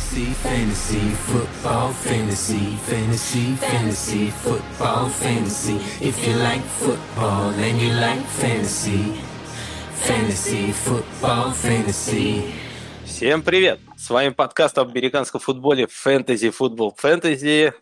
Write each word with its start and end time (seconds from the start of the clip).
Fantasy, 0.00 0.32
fantasy, 0.42 1.10
football, 1.28 1.92
fantasy, 1.92 2.76
fantasy, 2.88 3.54
fantasy, 3.56 4.30
football, 4.30 5.08
fantasy. 5.10 5.76
If 6.00 6.26
you 6.26 6.34
like 6.36 6.62
football 6.62 7.50
and 7.50 7.80
you 7.80 7.92
like 7.92 8.24
fantasy, 8.40 9.20
fantasy, 9.92 10.72
football, 10.72 11.52
fantasy. 11.52 12.50
Всем 13.04 13.42
привет! 13.42 13.78
С 13.96 14.08
вами 14.08 14.30
подкаст 14.30 14.78
об 14.78 14.88
американском 14.88 15.40
футболе 15.40 15.84
Fantasy 15.84 16.52
Football 16.58 16.96
Fantasy. 17.00 17.72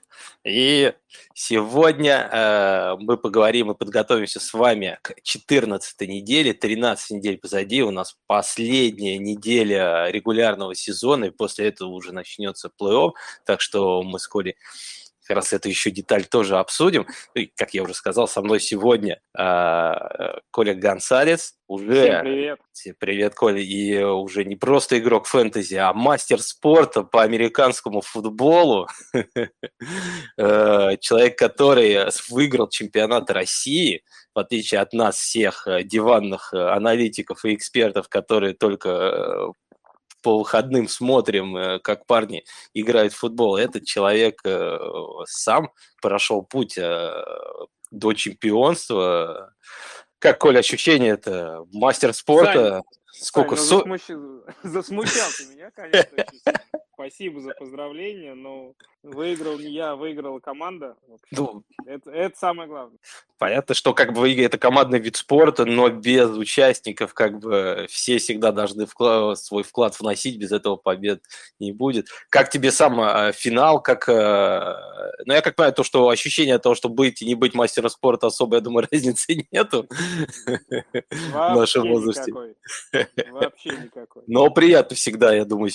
И 0.45 0.93
сегодня 1.35 2.29
э, 2.31 2.97
мы 3.01 3.17
поговорим 3.17 3.71
и 3.71 3.75
подготовимся 3.75 4.41
с 4.41 4.53
вами 4.53 4.99
к 5.03 5.15
14 5.23 6.01
неделе. 6.09 6.55
13 6.55 7.11
недель 7.13 7.39
позади. 7.39 7.83
У 7.83 7.91
нас 7.91 8.17
последняя 8.27 9.19
неделя 9.19 10.09
регулярного 10.11 10.75
сезона, 10.75 11.27
и 11.27 11.31
после 11.31 11.69
этого 11.69 11.91
уже 11.91 12.13
начнется 12.13 12.71
плей-офф. 12.81 13.13
Так 13.45 13.61
что 13.61 14.03
мы 14.03 14.19
вскоре 14.19 14.57
как 15.29 15.37
раз 15.37 15.53
эту 15.53 15.69
еще 15.69 15.91
деталь 15.91 16.25
тоже 16.25 16.57
обсудим. 16.57 17.07
И, 17.35 17.47
как 17.55 17.75
я 17.75 17.83
уже 17.83 17.93
сказал, 17.93 18.27
со 18.27 18.41
мной 18.41 18.61
сегодня 18.61 19.21
э, 19.39 19.93
Коля 20.51 20.75
Гонсалес. 20.75 21.55
Уже... 21.67 22.03
Всем 22.03 22.21
привет. 22.23 22.59
Всем 22.73 22.95
привет, 22.99 23.35
Коля. 23.35 23.61
И 23.61 24.03
уже 24.03 24.47
не 24.47 24.57
просто 24.57 24.99
игрок 24.99 25.27
фэнтези, 25.27 25.75
а 25.75 25.93
мастер 25.93 26.41
спорта 26.41 27.03
по 27.03 27.23
американскому 27.23 28.01
футболу. 28.01 28.89
Э, 30.37 30.97
человек, 31.01 31.37
который 31.37 32.07
выиграл 32.31 32.69
чемпионат 32.69 33.31
России, 33.31 34.03
в 34.35 34.39
отличие 34.39 34.81
от 34.81 34.93
нас 34.93 35.17
всех 35.17 35.67
э, 35.67 35.83
диванных 35.83 36.53
э, 36.53 36.59
аналитиков 36.59 37.45
и 37.45 37.55
экспертов, 37.55 38.09
которые 38.09 38.55
только 38.55 39.53
по 40.23 40.39
выходным 40.39 40.89
смотрим, 40.89 41.57
э, 41.57 41.79
как 41.81 42.07
парни 42.07 42.45
играют 42.75 43.13
в 43.13 43.19
футбол. 43.19 43.57
Этот 43.57 43.85
человек 43.85 44.41
э, 44.45 44.79
сам 45.27 45.71
прошел 46.01 46.43
путь 46.43 46.77
э, 46.79 47.25
до 47.91 48.13
чемпионства. 48.13 49.55
Как, 50.19 50.39
Коля, 50.39 50.59
ощущение 50.61 51.13
это? 51.13 51.65
Мастер 51.73 52.13
спорта? 52.13 52.83
Сколько? 53.13 53.57
Ну, 53.57 53.63
засмущ... 53.63 54.03
Засмущал 54.63 55.29
ты 55.37 55.47
меня, 55.47 55.71
конечно. 55.71 56.25
Спасибо 56.95 57.41
за 57.41 57.55
поздравления, 57.55 58.35
но 58.35 58.75
выиграл 59.05 59.57
не 59.59 59.71
я, 59.71 59.95
выиграла 59.95 60.41
команда. 60.41 60.97
Ну, 61.31 61.63
это, 61.87 62.11
это 62.11 62.37
самое 62.37 62.69
главное. 62.69 62.99
Понятно, 63.39 63.77
что 63.77 63.95
как 63.95 64.13
бы 64.13 64.35
это 64.35 64.59
командный 64.59 64.99
вид 64.99 65.15
спорта, 65.15 65.65
но 65.65 65.89
без 65.91 66.31
участников 66.31 67.15
как 67.15 67.39
бы 67.39 67.87
все 67.89 68.19
всегда 68.19 68.51
должны 68.51 68.85
вклад, 68.85 69.39
свой 69.39 69.63
вклад 69.63 69.99
вносить, 70.01 70.39
без 70.39 70.51
этого 70.51 70.75
побед 70.75 71.23
не 71.61 71.71
будет. 71.71 72.09
Как 72.31 72.51
тебе 72.51 72.73
сам 72.73 73.01
э, 73.01 73.33
финал, 73.33 73.81
как... 73.81 74.09
Э, 74.09 74.75
ну, 75.25 75.35
я 75.35 75.41
как 75.41 75.55
понимаю, 75.55 75.75
то, 75.75 75.85
что 75.85 76.09
ощущение 76.09 76.59
того, 76.59 76.75
что 76.75 76.89
быть 76.89 77.23
и 77.23 77.27
не 77.27 77.37
быть 77.37 77.55
мастером 77.55 77.91
спорта, 77.91 78.27
особо, 78.27 78.57
я 78.57 78.61
думаю, 78.61 78.89
разницы 78.93 79.47
нету 79.53 79.89
в 80.47 81.55
нашем 81.55 81.89
возрасте. 81.89 82.33
Вообще 83.31 83.71
никакой. 83.71 84.23
Но 84.27 84.51
приятно 84.51 84.97
всегда, 84.97 85.35
я 85.35 85.45
думаю, 85.45 85.71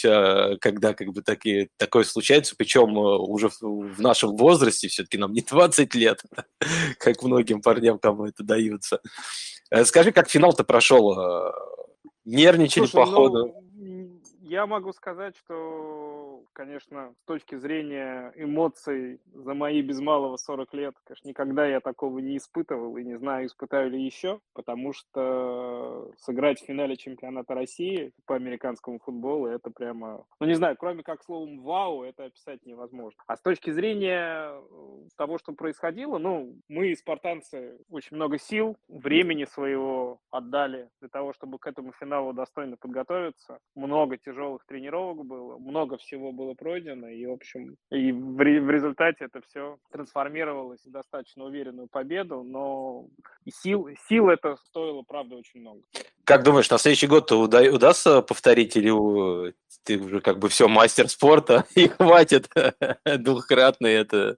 когда 0.60 0.94
как 0.94 1.10
бы 1.10 1.22
такие, 1.22 1.70
такое 1.78 2.04
случается, 2.04 2.56
причем 2.58 2.98
э, 2.98 3.18
уже 3.18 3.50
в 3.62 4.02
нашем 4.02 4.36
возрасте, 4.36 4.88
все-таки 4.88 5.18
нам 5.18 5.34
не 5.34 5.42
20 5.42 5.94
лет, 5.96 6.22
как 7.00 7.24
многим 7.24 7.62
парням, 7.62 8.00
кому 8.00 8.26
это 8.26 8.44
дается. 8.44 9.00
Э, 9.72 9.86
скажи, 9.86 10.12
как 10.12 10.30
финал-то 10.30 10.64
прошел? 10.64 11.20
Э, 11.20 11.52
нервничали 12.26 12.86
Слушай, 12.86 13.06
по 13.06 13.12
ну, 13.12 13.16
ходу? 13.16 13.56
Я 14.42 14.68
могу 14.68 14.94
сказать, 14.94 15.36
что 15.38 16.03
конечно, 16.54 17.14
с 17.24 17.26
точки 17.26 17.56
зрения 17.56 18.32
эмоций 18.36 19.20
за 19.34 19.54
мои 19.54 19.82
без 19.82 20.00
малого 20.00 20.38
40 20.38 20.74
лет, 20.74 20.96
конечно, 21.04 21.28
никогда 21.28 21.66
я 21.66 21.80
такого 21.80 22.20
не 22.20 22.38
испытывал 22.38 22.96
и 22.98 23.04
не 23.04 23.18
знаю, 23.18 23.48
испытаю 23.48 23.90
ли 23.90 24.04
еще, 24.04 24.40
потому 24.54 24.94
что 24.94 26.12
сыграть 26.18 26.62
в 26.62 26.66
финале 26.66 26.96
чемпионата 26.96 27.54
России 27.54 28.14
по 28.26 28.36
американскому 28.36 29.00
футболу, 29.00 29.48
это 29.48 29.70
прямо, 29.72 30.26
ну 30.40 30.48
не 30.48 30.56
знаю, 30.56 30.78
кроме 30.78 31.04
как 31.04 31.24
словом 31.24 31.62
«вау», 31.62 32.04
это 32.04 32.26
описать 32.26 32.66
невозможно. 32.66 33.22
А 33.28 33.36
с 33.36 33.42
точки 33.42 33.72
зрения 33.72 34.52
э, 34.52 35.08
того, 35.18 35.38
что 35.38 35.54
происходило, 35.54 36.18
ну, 36.18 36.56
мы, 36.68 36.96
спартанцы, 36.96 37.80
очень 37.90 38.16
много 38.16 38.38
сил, 38.38 38.78
времени 38.88 39.46
своего 39.46 40.20
отдали 40.30 40.90
для 41.00 41.10
того, 41.10 41.34
чтобы 41.34 41.60
к 41.60 41.68
этому 41.68 41.92
финалу 41.94 42.34
достойно 42.34 42.78
подготовиться. 42.78 43.60
Много 43.76 44.18
тяжелых 44.18 44.66
тренировок 44.66 45.26
было, 45.26 45.58
много 45.58 45.98
всего 45.98 46.32
было 46.32 46.43
было 46.44 46.54
пройдено, 46.54 47.08
и, 47.08 47.26
в 47.26 47.32
общем, 47.32 47.78
и 47.92 48.12
в, 48.12 48.36
в 48.36 48.70
результате 48.70 49.26
это 49.26 49.42
все 49.48 49.78
трансформировалось 49.92 50.84
в 50.86 50.92
достаточно 50.92 51.46
уверенную 51.46 51.88
победу, 51.88 52.44
но 52.44 53.08
сил, 53.62 53.88
сил 54.08 54.30
это 54.30 54.58
стоило, 54.68 55.04
правда, 55.04 55.36
очень 55.36 55.62
много. 55.62 55.82
Как 56.24 56.44
думаешь, 56.44 56.70
на 56.70 56.78
следующий 56.78 57.08
год 57.08 57.32
уда- 57.32 57.72
удастся 57.72 58.22
повторить, 58.22 58.76
или 58.76 59.54
ты 59.84 59.98
уже 59.98 60.22
как 60.22 60.40
бы 60.40 60.50
все 60.50 60.68
мастер 60.68 61.10
спорта, 61.10 61.66
и 61.76 61.88
хватит 61.88 62.50
двухкратный 63.06 63.94
это 63.94 64.38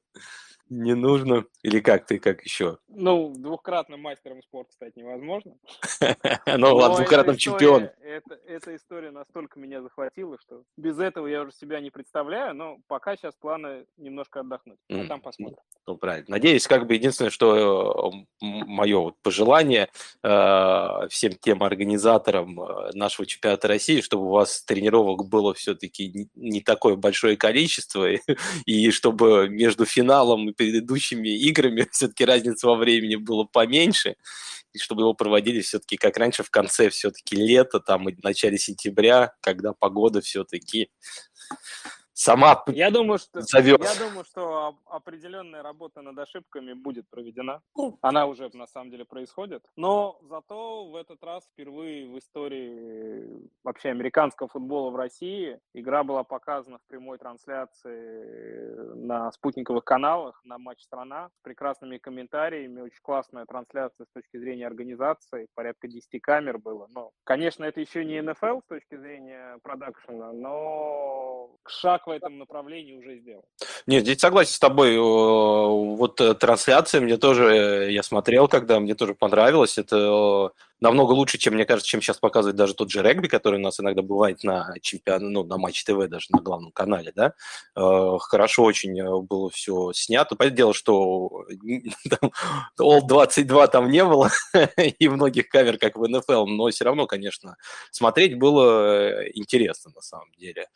не 0.70 0.96
нужно? 0.96 1.46
Или 1.62 1.80
как 1.80 2.06
ты, 2.06 2.20
как 2.20 2.44
еще? 2.44 2.78
Ну, 2.88 3.34
двухкратным 3.36 4.02
мастером 4.02 4.42
спорта 4.42 4.74
стать 4.74 4.96
невозможно. 4.96 5.54
Ну, 6.58 6.76
ладно, 6.76 6.98
двухкратным 6.98 7.38
чемпионом. 7.38 7.90
Эта 8.48 8.76
история 8.76 9.12
настолько 9.12 9.60
меня 9.60 9.82
захватила, 9.82 10.38
что 10.40 10.64
без 10.78 11.00
этого 11.00 11.28
я 11.28 11.42
уже 11.42 11.52
себя 11.52 11.80
не 11.80 11.90
представляю, 11.90 12.56
но 12.56 12.78
пока 12.88 13.16
сейчас 13.16 13.36
планы 13.36 13.86
немножко 13.98 14.40
отдохнуть, 14.42 14.80
а 14.90 15.06
там 15.06 15.22
посмотрим. 15.22 15.58
Ну, 15.88 15.98
правильно. 15.98 16.26
Надеюсь, 16.30 16.68
как 16.68 16.88
бы 16.88 16.96
единственное, 16.96 17.30
что 17.30 18.12
мое 18.42 19.00
вот 19.00 19.16
пожелание 19.22 19.90
э, 20.24 21.08
всем 21.10 21.34
тем 21.34 21.62
организаторам 21.62 22.60
э, 22.60 22.92
нашего 22.94 23.26
чемпионата 23.26 23.68
России, 23.68 24.02
чтобы 24.02 24.26
у 24.26 24.32
вас 24.32 24.64
тренировок 24.64 25.28
было 25.28 25.54
все-таки 25.54 26.30
не 26.36 26.62
такое 26.62 26.96
большое 26.96 27.38
количество, 27.38 28.08
и 28.66 28.92
чтобы 28.92 29.48
между 29.50 29.86
финалом 29.86 30.50
и 30.50 30.54
предыдущими 30.56 31.30
играми 31.30 31.88
все-таки 31.92 32.26
разница 32.26 32.68
во 32.68 32.76
времени 32.76 33.16
была 33.16 33.46
поменьше, 33.46 34.16
и 34.74 34.80
чтобы 34.80 35.04
его 35.04 35.14
проводили 35.14 35.62
все-таки 35.62 35.98
как 35.98 36.18
раньше 36.18 36.44
в 36.44 36.50
конце 36.50 36.90
все-таки 36.90 37.36
лета, 37.36 37.80
там 37.80 38.10
и 38.10 38.16
в 38.16 38.24
начале 38.24 38.58
сентября, 38.58 39.34
когда 39.42 39.74
погода 39.74 40.22
все-таки 40.22 40.90
сама 42.16 42.64
я 42.68 42.90
думаю, 42.90 43.20
что, 43.20 43.42
зовет. 43.42 43.84
Я 43.84 44.08
думаю, 44.08 44.24
что 44.24 44.78
определенная 44.86 45.62
работа 45.62 46.02
над 46.02 46.18
ошибками 46.18 46.74
будет 46.74 47.08
проведена. 47.10 47.62
Ну. 47.76 48.00
Она 48.02 48.26
уже 48.26 48.50
на 48.54 48.66
самом 48.68 48.90
деле 48.90 49.06
происходит. 49.06 49.64
Но 49.76 50.18
зато 50.24 50.86
в 50.86 50.96
этот 50.96 51.24
раз 51.24 51.44
впервые 51.54 52.08
в 52.08 52.18
истории 52.18 53.50
вообще 53.64 53.90
американского 53.90 54.50
футбола 54.50 54.90
в 54.90 54.96
России 54.96 55.60
игра 55.74 56.04
была 56.04 56.24
показана 56.24 56.80
в 56.80 56.88
прямой 56.88 57.18
трансляции 57.18 58.96
на 58.96 59.32
спутниковых 59.32 59.84
каналах 59.84 60.42
на 60.46 60.58
матч 60.58 60.82
страна 60.82 61.30
с 61.30 61.44
прекрасными 61.44 61.98
комментариями. 61.98 62.82
Очень 62.82 63.02
классная 63.02 63.46
трансляция 63.46 64.06
с 64.06 64.14
точки 64.14 64.38
зрения 64.38 64.68
организации. 64.68 65.48
Порядка 65.54 65.88
10 65.88 66.22
камер 66.22 66.58
было. 66.60 66.88
Но, 66.90 67.12
конечно, 67.26 67.66
это 67.66 67.82
еще 67.82 68.06
не 68.06 68.22
НФЛ 68.22 68.62
с 68.62 68.68
точки 68.68 68.96
зрения 68.96 69.60
продакшена, 69.64 70.32
но 70.32 71.52
шаг 71.68 72.05
в 72.08 72.12
этом 72.12 72.38
направлении 72.38 72.94
уже 72.94 73.20
сделал. 73.20 73.46
Нет, 73.88 74.04
здесь 74.04 74.20
согласен 74.20 74.54
с 74.54 74.60
тобой. 74.60 74.98
Вот 74.98 76.20
э, 76.22 76.34
трансляция 76.34 77.02
мне 77.02 77.18
тоже, 77.18 77.46
э, 77.46 77.92
я 77.92 78.04
смотрел, 78.04 78.48
когда 78.48 78.80
мне 78.80 78.96
тоже 78.96 79.14
понравилось. 79.14 79.78
Это 79.78 80.52
намного 80.82 81.14
лучше, 81.14 81.38
чем, 81.38 81.54
мне 81.54 81.66
кажется, 81.66 81.90
чем 81.90 82.02
сейчас 82.02 82.18
показывает 82.18 82.56
даже 82.56 82.74
тот 82.74 82.92
же 82.92 83.02
регби, 83.02 83.28
который 83.28 83.60
у 83.60 83.64
нас 83.64 83.80
иногда 83.80 84.02
бывает 84.02 84.44
на 84.44 84.74
чемпионате, 84.82 85.26
ну, 85.26 85.44
на 85.44 85.58
Матч 85.58 85.84
ТВ 85.84 86.08
даже 86.08 86.28
на 86.30 86.42
главном 86.42 86.72
канале, 86.72 87.12
да. 87.16 87.34
Э, 87.76 88.18
хорошо 88.20 88.64
очень 88.64 89.02
было 89.24 89.50
все 89.50 89.92
снято. 89.94 90.36
Понятное 90.36 90.58
дело, 90.58 90.74
что 90.74 91.46
All 92.80 93.02
22 93.08 93.68
там 93.68 93.90
не 93.90 94.04
было, 94.04 94.30
и 94.78 95.08
многих 95.08 95.50
камер, 95.50 95.78
как 95.78 95.98
в 95.98 96.08
НФЛ, 96.08 96.46
но 96.46 96.70
все 96.70 96.86
равно, 96.86 97.08
конечно, 97.08 97.58
смотреть 97.92 98.38
было 98.38 99.26
интересно 99.34 99.92
на 99.96 100.02
самом 100.02 100.32
деле. 100.38 100.68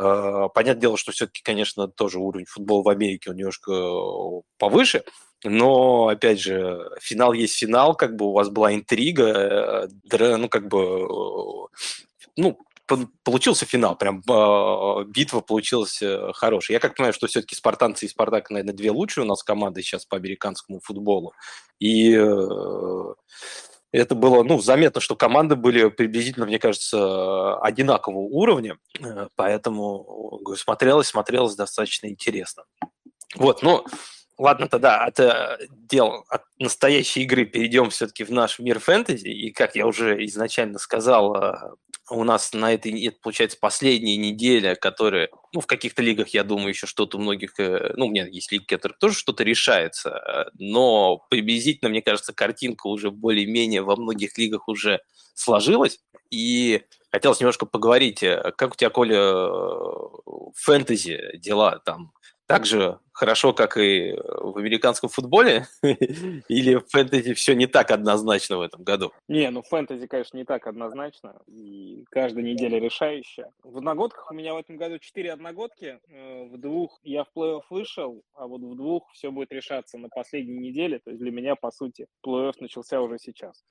А, 0.00 0.48
понятное 0.48 0.80
дело, 0.80 0.96
что 0.96 1.12
все-таки, 1.12 1.42
конечно, 1.42 1.86
тоже 1.86 2.18
уровень 2.18 2.46
футбола 2.46 2.82
в 2.82 2.88
Америке 2.88 3.30
он 3.30 3.36
немножко 3.36 3.70
э, 3.70 4.42
повыше, 4.56 5.04
но, 5.44 6.08
опять 6.08 6.40
же, 6.40 6.90
финал 7.02 7.34
есть 7.34 7.58
финал, 7.58 7.94
как 7.94 8.16
бы 8.16 8.26
у 8.26 8.32
вас 8.32 8.48
была 8.48 8.74
интрига, 8.74 9.88
э, 10.10 10.36
ну, 10.38 10.48
как 10.48 10.68
бы, 10.68 10.78
э, 10.78 12.26
ну, 12.36 12.58
получился 13.22 13.66
финал, 13.66 13.94
прям 13.96 14.22
а, 14.28 15.04
битва 15.04 15.42
получилась 15.42 16.02
хорошая. 16.34 16.76
Я 16.76 16.80
как 16.80 16.96
понимаю, 16.96 17.12
что 17.12 17.26
все-таки 17.26 17.54
спартанцы 17.54 18.06
и 18.06 18.08
Спартак, 18.08 18.50
наверное, 18.50 18.74
две 18.74 18.90
лучшие 18.90 19.24
у 19.24 19.28
нас 19.28 19.44
команды 19.44 19.82
сейчас 19.82 20.06
по 20.06 20.16
американскому 20.16 20.80
футболу. 20.80 21.32
И 21.78 22.18
это 23.92 24.14
было, 24.14 24.42
ну, 24.42 24.60
заметно, 24.60 25.00
что 25.00 25.16
команды 25.16 25.56
были 25.56 25.88
приблизительно, 25.88 26.46
мне 26.46 26.58
кажется, 26.58 27.56
одинакового 27.58 28.20
уровня, 28.20 28.78
э, 28.98 29.28
поэтому 29.36 30.40
смотрелось, 30.56 31.08
смотрелось 31.08 31.56
достаточно 31.56 32.06
интересно. 32.06 32.64
Вот, 33.36 33.62
но 33.62 33.84
Ладно, 34.40 34.68
тогда 34.68 35.04
от 35.04 35.20
э, 35.20 35.58
дел, 35.68 36.24
от 36.30 36.44
настоящей 36.58 37.24
игры 37.24 37.44
перейдем 37.44 37.90
все-таки 37.90 38.24
в 38.24 38.32
наш 38.32 38.58
мир 38.58 38.78
фэнтези. 38.78 39.28
И, 39.28 39.52
как 39.52 39.76
я 39.76 39.86
уже 39.86 40.24
изначально 40.24 40.78
сказал, 40.78 41.36
э, 41.36 41.54
у 42.10 42.24
нас 42.24 42.52
на 42.52 42.72
этой, 42.74 43.04
это 43.06 43.18
получается, 43.22 43.58
последняя 43.60 44.16
неделя, 44.16 44.74
которая, 44.74 45.28
ну, 45.52 45.60
в 45.60 45.66
каких-то 45.66 46.02
лигах, 46.02 46.28
я 46.28 46.44
думаю, 46.44 46.68
еще 46.70 46.86
что-то 46.86 47.18
многих, 47.18 47.58
э, 47.58 47.92
ну, 47.96 48.06
у 48.06 48.10
меня 48.10 48.26
есть 48.26 48.52
лиги, 48.52 48.64
которые 48.64 48.96
тоже 48.98 49.16
что-то 49.16 49.44
решается, 49.44 50.50
но 50.58 51.24
приблизительно, 51.30 51.90
мне 51.90 52.02
кажется, 52.02 52.32
картинка 52.32 52.88
уже 52.88 53.10
более-менее 53.10 53.82
во 53.82 53.96
многих 53.96 54.36
лигах 54.38 54.68
уже 54.68 55.00
сложилась. 55.34 56.00
И 56.30 56.82
хотелось 57.10 57.40
немножко 57.40 57.66
поговорить, 57.66 58.20
как 58.20 58.72
у 58.72 58.76
тебя, 58.76 58.90
Коля, 58.90 59.48
фэнтези 60.56 61.36
дела 61.38 61.78
там? 61.84 62.12
Так 62.46 62.66
же 62.66 62.98
хорошо, 63.12 63.52
как 63.52 63.76
и 63.76 64.16
в 64.16 64.58
американском 64.58 65.08
футболе? 65.08 65.66
Или 65.82 66.76
в 66.76 66.86
фэнтези 66.88 67.34
все 67.34 67.54
не 67.54 67.66
так 67.66 67.90
однозначно 67.90 68.58
в 68.58 68.62
этом 68.62 68.82
году? 68.82 69.12
Не, 69.28 69.50
ну 69.50 69.62
фэнтези, 69.62 70.06
конечно, 70.06 70.36
не 70.36 70.44
так 70.44 70.66
однозначно. 70.66 71.40
И 71.46 72.04
каждая 72.10 72.44
неделя 72.44 72.78
решающая. 72.78 73.50
В 73.62 73.78
одногодках 73.78 74.30
у 74.30 74.34
меня 74.34 74.54
в 74.54 74.58
этом 74.58 74.76
году 74.76 74.98
4 74.98 75.32
одногодки. 75.32 75.98
Э, 76.08 76.44
в 76.44 76.58
двух 76.58 77.00
я 77.02 77.24
в 77.24 77.28
плей-офф 77.36 77.62
вышел, 77.70 78.22
а 78.34 78.46
вот 78.46 78.60
в 78.62 78.76
двух 78.76 79.10
все 79.12 79.30
будет 79.30 79.52
решаться 79.52 79.98
на 79.98 80.08
последней 80.08 80.58
неделе. 80.58 80.98
То 80.98 81.10
есть 81.10 81.22
для 81.22 81.30
меня, 81.30 81.56
по 81.56 81.70
сути, 81.70 82.06
плей-офф 82.24 82.54
начался 82.60 83.00
уже 83.00 83.18
сейчас. 83.18 83.64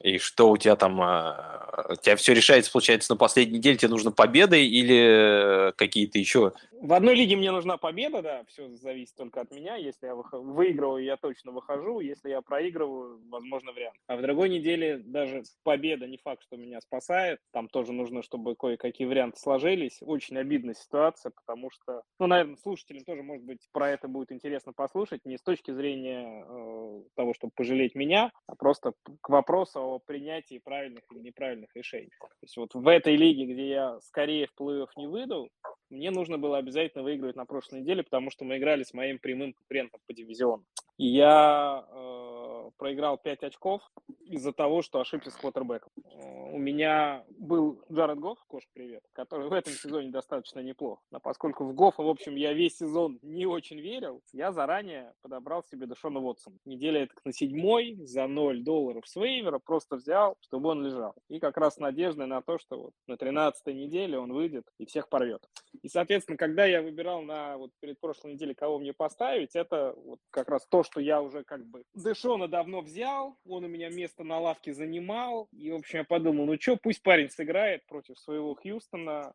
И 0.00 0.18
что 0.18 0.50
у 0.50 0.56
тебя 0.56 0.76
там? 0.76 1.00
А, 1.00 1.86
у 1.90 1.96
тебя 1.96 2.16
все 2.16 2.34
решается, 2.34 2.72
получается, 2.72 3.12
на 3.12 3.16
последней 3.16 3.58
неделе? 3.58 3.76
Тебе 3.76 3.90
нужно 3.90 4.10
победы 4.10 4.66
или 4.66 5.72
какие-то 5.76 6.18
еще? 6.18 6.52
В 6.72 6.92
одной 6.94 7.14
лиге 7.14 7.36
мне 7.36 7.52
нужна 7.52 7.76
победа, 7.76 8.22
да, 8.22 8.42
все 8.52 8.68
зависит 8.76 9.16
только 9.16 9.40
от 9.40 9.50
меня. 9.50 9.76
Если 9.76 10.06
я 10.06 10.14
выигрываю, 10.14 11.02
я 11.02 11.16
точно 11.16 11.52
выхожу. 11.52 12.00
Если 12.00 12.30
я 12.30 12.42
проигрываю, 12.42 13.20
возможно, 13.28 13.72
вариант. 13.72 13.96
А 14.06 14.16
в 14.16 14.22
другой 14.22 14.48
неделе 14.48 14.98
даже 14.98 15.42
победа 15.62 16.06
не 16.06 16.18
факт, 16.18 16.42
что 16.42 16.56
меня 16.56 16.80
спасает. 16.80 17.40
Там 17.52 17.68
тоже 17.68 17.92
нужно, 17.92 18.22
чтобы 18.22 18.54
кое-какие 18.54 19.06
варианты 19.06 19.38
сложились. 19.38 19.98
Очень 20.02 20.38
обидная 20.38 20.74
ситуация, 20.74 21.30
потому 21.30 21.70
что, 21.70 22.02
ну, 22.18 22.26
наверное, 22.26 22.56
слушателям 22.56 23.04
тоже, 23.04 23.22
может 23.22 23.44
быть, 23.44 23.68
про 23.72 23.90
это 23.90 24.08
будет 24.08 24.32
интересно 24.32 24.72
послушать. 24.72 25.24
Не 25.24 25.38
с 25.38 25.42
точки 25.42 25.70
зрения 25.72 26.44
э, 26.46 27.02
того, 27.14 27.34
чтобы 27.34 27.52
пожалеть 27.56 27.94
меня, 27.94 28.30
а 28.46 28.54
просто 28.54 28.92
к 29.20 29.28
вопросу 29.28 29.80
о 29.80 29.98
принятии 29.98 30.58
правильных 30.58 31.04
или 31.10 31.20
неправильных 31.20 31.74
решений. 31.74 32.10
То 32.20 32.28
есть 32.42 32.56
вот 32.56 32.74
в 32.74 32.86
этой 32.88 33.16
лиге, 33.16 33.46
где 33.46 33.68
я 33.68 34.00
скорее 34.00 34.46
в 34.46 34.60
плей-офф 34.60 34.88
не 34.96 35.06
выйду, 35.06 35.50
мне 35.92 36.10
нужно 36.10 36.38
было 36.38 36.56
обязательно 36.56 37.04
выигрывать 37.04 37.36
на 37.36 37.44
прошлой 37.44 37.80
неделе, 37.80 38.02
потому 38.02 38.30
что 38.30 38.44
мы 38.44 38.56
играли 38.56 38.82
с 38.82 38.94
моим 38.94 39.18
прямым 39.18 39.52
конкурентом 39.52 40.00
по 40.06 40.14
дивизиону. 40.14 40.64
Я 40.98 41.86
э, 41.88 42.70
проиграл 42.76 43.16
5 43.16 43.44
очков 43.44 43.82
из-за 44.26 44.52
того, 44.52 44.82
что 44.82 45.00
ошибся 45.00 45.30
с 45.30 45.34
квотербеком. 45.36 45.90
Э, 46.04 46.52
у 46.52 46.58
меня 46.58 47.24
был 47.38 47.82
Джаред 47.90 48.18
Гофф, 48.18 48.38
Кош, 48.46 48.64
привет, 48.74 49.02
который 49.12 49.48
в 49.48 49.52
этом 49.52 49.72
сезоне 49.72 50.10
достаточно 50.10 50.60
неплох. 50.60 51.00
Но 51.10 51.18
поскольку 51.18 51.64
в 51.64 51.74
Гоффа, 51.74 52.02
в 52.02 52.08
общем, 52.08 52.36
я 52.36 52.52
весь 52.52 52.76
сезон 52.76 53.18
не 53.22 53.46
очень 53.46 53.80
верил, 53.80 54.22
я 54.32 54.52
заранее 54.52 55.14
подобрал 55.22 55.64
себе 55.64 55.86
Дэшона 55.86 56.20
Уотсона. 56.20 56.56
Неделя 56.66 57.04
это 57.04 57.14
на 57.24 57.32
седьмой, 57.32 57.96
за 58.04 58.26
0 58.26 58.62
долларов 58.62 59.06
с 59.06 59.16
вейвера, 59.16 59.58
просто 59.58 59.96
взял, 59.96 60.36
чтобы 60.40 60.68
он 60.70 60.84
лежал. 60.84 61.14
И 61.28 61.40
как 61.40 61.56
раз 61.56 61.78
надеждой 61.78 62.26
на 62.26 62.42
то, 62.42 62.58
что 62.58 62.76
вот 62.76 62.92
на 63.06 63.16
13 63.16 63.66
неделе 63.68 64.18
он 64.18 64.32
выйдет 64.32 64.66
и 64.78 64.84
всех 64.84 65.08
порвет. 65.08 65.48
И, 65.80 65.88
соответственно, 65.88 66.36
когда 66.36 66.66
я 66.66 66.82
выбирал 66.82 67.22
на 67.22 67.56
вот 67.56 67.70
перед 67.80 67.98
прошлой 67.98 68.34
неделей, 68.34 68.54
кого 68.54 68.78
мне 68.78 68.92
поставить, 68.92 69.56
это 69.56 69.94
вот 69.96 70.20
как 70.30 70.48
раз 70.48 70.66
то, 70.68 70.81
что 70.82 71.00
я 71.00 71.20
уже 71.20 71.44
как 71.44 71.64
бы 71.66 71.84
Дэшона 71.94 72.48
давно 72.48 72.80
взял, 72.80 73.36
он 73.46 73.64
у 73.64 73.68
меня 73.68 73.90
место 73.90 74.24
на 74.24 74.38
лавке 74.38 74.72
занимал, 74.72 75.48
и, 75.52 75.70
в 75.70 75.76
общем, 75.76 76.00
я 76.00 76.04
подумал, 76.04 76.46
ну 76.46 76.60
что, 76.60 76.76
пусть 76.76 77.02
парень 77.02 77.30
сыграет 77.30 77.86
против 77.86 78.18
своего 78.18 78.54
Хьюстона, 78.54 79.34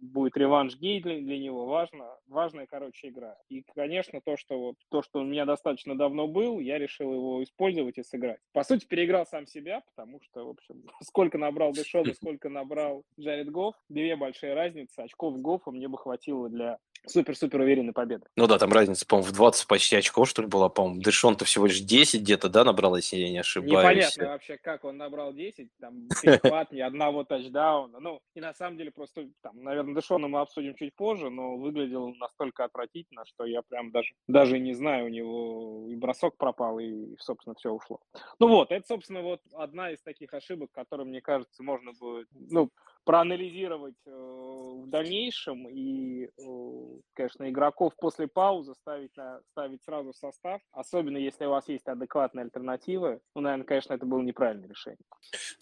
будет 0.00 0.36
реванш 0.36 0.76
гей 0.76 1.00
для, 1.00 1.18
для 1.18 1.38
него, 1.38 1.66
важно, 1.66 2.16
важная, 2.26 2.66
короче, 2.66 3.08
игра. 3.08 3.36
И, 3.48 3.62
конечно, 3.74 4.20
то, 4.20 4.36
что 4.36 4.58
вот, 4.58 4.76
то, 4.88 5.02
что 5.02 5.20
у 5.20 5.24
меня 5.24 5.44
достаточно 5.44 5.96
давно 5.96 6.26
был, 6.26 6.60
я 6.60 6.78
решил 6.78 7.12
его 7.12 7.42
использовать 7.42 7.98
и 7.98 8.02
сыграть. 8.02 8.40
По 8.52 8.64
сути, 8.64 8.86
переиграл 8.86 9.26
сам 9.26 9.46
себя, 9.46 9.82
потому 9.94 10.20
что, 10.22 10.46
в 10.46 10.50
общем, 10.50 10.82
сколько 11.02 11.38
набрал 11.38 11.72
Дэшон 11.72 12.08
и 12.08 12.14
сколько 12.14 12.48
набрал 12.48 13.04
Джаред 13.18 13.50
Гофф, 13.50 13.74
две 13.88 14.16
большие 14.16 14.54
разницы, 14.54 15.00
очков 15.00 15.40
Гоффа 15.40 15.70
мне 15.70 15.88
бы 15.88 15.98
хватило 15.98 16.48
для 16.48 16.78
супер-супер 17.06 17.60
уверенной 17.60 17.92
победы. 17.92 18.24
Ну 18.36 18.46
да, 18.46 18.58
там 18.58 18.72
разница, 18.72 19.06
по-моему, 19.06 19.30
в 19.30 19.34
20 19.34 19.66
почти 19.66 19.96
очков, 19.96 20.28
что 20.28 20.42
ли, 20.42 20.48
была, 20.48 20.68
по-моему. 20.68 21.00
Дэшон-то 21.02 21.44
всего 21.44 21.66
лишь 21.66 21.80
10 21.80 22.20
где-то, 22.22 22.48
да, 22.48 22.64
набрал, 22.64 22.96
если 22.96 23.16
я 23.16 23.30
не 23.30 23.38
ошибаюсь. 23.38 23.72
Непонятно 23.72 24.26
вообще, 24.28 24.58
как 24.58 24.84
он 24.84 24.96
набрал 24.96 25.32
10, 25.32 25.68
там, 25.80 26.08
перехват, 26.22 26.72
ни 26.72 26.80
одного 26.80 27.24
тачдауна. 27.24 28.00
Ну, 28.00 28.20
и 28.34 28.40
на 28.40 28.54
самом 28.54 28.76
деле 28.76 28.90
просто, 28.90 29.28
там, 29.42 29.62
наверное, 29.62 29.94
Дэшона 29.94 30.28
мы 30.28 30.40
обсудим 30.40 30.74
чуть 30.74 30.94
позже, 30.94 31.30
но 31.30 31.56
выглядел 31.56 32.14
настолько 32.14 32.64
отвратительно, 32.64 33.24
что 33.26 33.44
я 33.44 33.62
прям 33.62 33.90
даже, 33.90 34.12
даже 34.28 34.58
не 34.58 34.74
знаю, 34.74 35.06
у 35.06 35.08
него 35.08 35.86
и 35.88 35.94
бросок 35.96 36.36
пропал, 36.36 36.78
и, 36.78 37.16
собственно, 37.18 37.54
все 37.54 37.70
ушло. 37.70 38.00
Ну 38.38 38.48
вот, 38.48 38.70
это, 38.70 38.86
собственно, 38.86 39.22
вот 39.22 39.40
одна 39.52 39.90
из 39.90 40.00
таких 40.02 40.34
ошибок, 40.34 40.70
которые, 40.72 41.06
мне 41.06 41.20
кажется, 41.20 41.62
можно 41.62 41.92
будет, 41.92 42.28
ну, 42.32 42.70
проанализировать 43.04 43.96
э, 44.06 44.10
в 44.10 44.88
дальнейшем 44.88 45.68
и, 45.68 46.24
э, 46.24 47.00
конечно, 47.14 47.48
игроков 47.48 47.92
после 47.98 48.28
паузы 48.28 48.74
ставить, 48.74 49.16
на, 49.16 49.40
ставить 49.50 49.82
сразу 49.84 50.12
в 50.12 50.16
состав, 50.16 50.60
особенно 50.72 51.16
если 51.16 51.46
у 51.46 51.50
вас 51.50 51.68
есть 51.68 51.86
адекватные 51.86 52.44
альтернативы. 52.44 53.20
Ну, 53.34 53.42
наверное, 53.42 53.64
конечно, 53.64 53.94
это 53.94 54.06
было 54.06 54.20
неправильное 54.20 54.68
решение. 54.68 54.98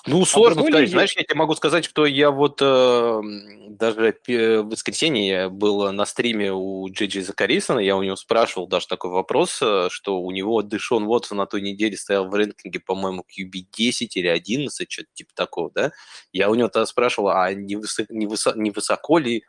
Ну, 0.06 0.22
а 0.22 0.26
сложно 0.26 0.62
а 0.62 0.64
сказать. 0.64 0.80
Лиге... 0.82 0.92
Знаешь, 0.92 1.16
я 1.16 1.22
тебе 1.22 1.36
могу 1.36 1.54
сказать, 1.54 1.84
что 1.84 2.06
я 2.06 2.30
вот 2.30 2.60
э, 2.60 3.20
даже 3.68 4.14
в 4.26 4.62
воскресенье 4.62 5.26
я 5.26 5.48
был 5.48 5.90
на 5.92 6.04
стриме 6.04 6.52
у 6.52 6.88
Джиджи 6.90 7.22
Закарисона, 7.22 7.78
я 7.78 7.96
у 7.96 8.02
него 8.02 8.16
спрашивал 8.16 8.66
даже 8.66 8.86
такой 8.86 9.10
вопрос, 9.10 9.60
э, 9.62 9.88
что 9.90 10.20
у 10.20 10.30
него 10.30 10.62
Дэшон 10.62 11.04
Уотсон 11.04 11.38
на 11.38 11.46
той 11.46 11.62
неделе 11.62 11.96
стоял 11.96 12.28
в 12.28 12.34
рейтинге, 12.34 12.80
по-моему, 12.80 13.22
QB 13.22 13.66
10 13.72 14.16
или 14.16 14.28
11, 14.28 14.90
что-то 14.90 15.08
типа 15.14 15.30
такого, 15.34 15.70
да? 15.70 15.92
Я 16.32 16.50
у 16.50 16.54
него 16.54 16.68
тогда 16.68 16.86
спрашивал, 16.86 17.29
а 17.30 17.52
не, 17.54 17.76
высоко, 17.76 18.12
не, 18.12 18.26
высоко, 18.26 18.58
не 18.58 18.70
высоко 18.70 19.18
ли 19.18 19.44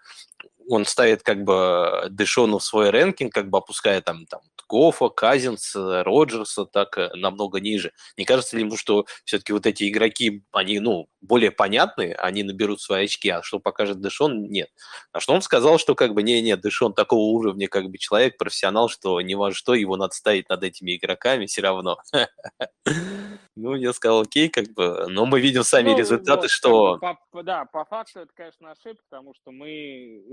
он 0.67 0.85
ставит 0.85 1.23
как 1.23 1.43
бы 1.43 2.07
Дэшону 2.09 2.59
в 2.59 2.63
свой 2.63 2.89
рэнкинг, 2.89 3.33
как 3.33 3.49
бы 3.49 3.57
опуская 3.57 4.01
там, 4.01 4.25
там 4.25 4.41
Гофа, 4.71 5.09
Казинс, 5.09 5.73
Роджерса 5.75 6.63
так 6.65 6.97
э, 6.97 7.09
намного 7.13 7.59
ниже. 7.59 7.91
Не 8.15 8.23
кажется 8.23 8.55
ли 8.55 8.63
ему, 8.63 8.77
что 8.77 9.05
все-таки 9.25 9.51
вот 9.51 9.65
эти 9.65 9.89
игроки, 9.89 10.45
они, 10.53 10.79
ну, 10.79 11.07
более 11.19 11.51
понятны, 11.51 12.15
они 12.17 12.43
наберут 12.43 12.79
свои 12.79 13.03
очки, 13.03 13.27
а 13.27 13.43
что 13.43 13.59
покажет 13.59 13.99
Дэшон, 13.99 14.43
нет. 14.49 14.69
А 15.11 15.19
что 15.19 15.33
он 15.33 15.41
сказал, 15.41 15.77
что 15.77 15.93
как 15.93 16.13
бы 16.13 16.23
не-не, 16.23 16.55
Дэшон 16.55 16.93
такого 16.93 17.19
уровня 17.19 17.67
как 17.67 17.89
бы 17.89 17.97
человек, 17.97 18.37
профессионал, 18.37 18.87
что 18.87 19.19
не 19.19 19.35
важно 19.35 19.57
что, 19.57 19.73
его 19.73 19.97
надо 19.97 20.13
ставить 20.13 20.47
над 20.47 20.63
этими 20.63 20.95
игроками 20.95 21.47
все 21.47 21.61
равно. 21.61 21.97
Ну, 23.55 23.75
я 23.75 23.91
сказал, 23.91 24.21
окей, 24.21 24.47
как 24.49 24.73
бы, 24.73 25.07
но 25.09 25.25
мы 25.25 25.41
видим 25.41 25.63
сами 25.63 25.89
ну, 25.89 25.97
результаты, 25.97 26.43
вот, 26.43 26.49
что... 26.49 26.99
По, 27.31 27.43
да, 27.43 27.65
по 27.65 27.83
факту 27.83 28.21
это, 28.21 28.31
конечно, 28.33 28.71
ошибка, 28.71 29.03
потому 29.09 29.33
что 29.33 29.51
мы 29.51 30.23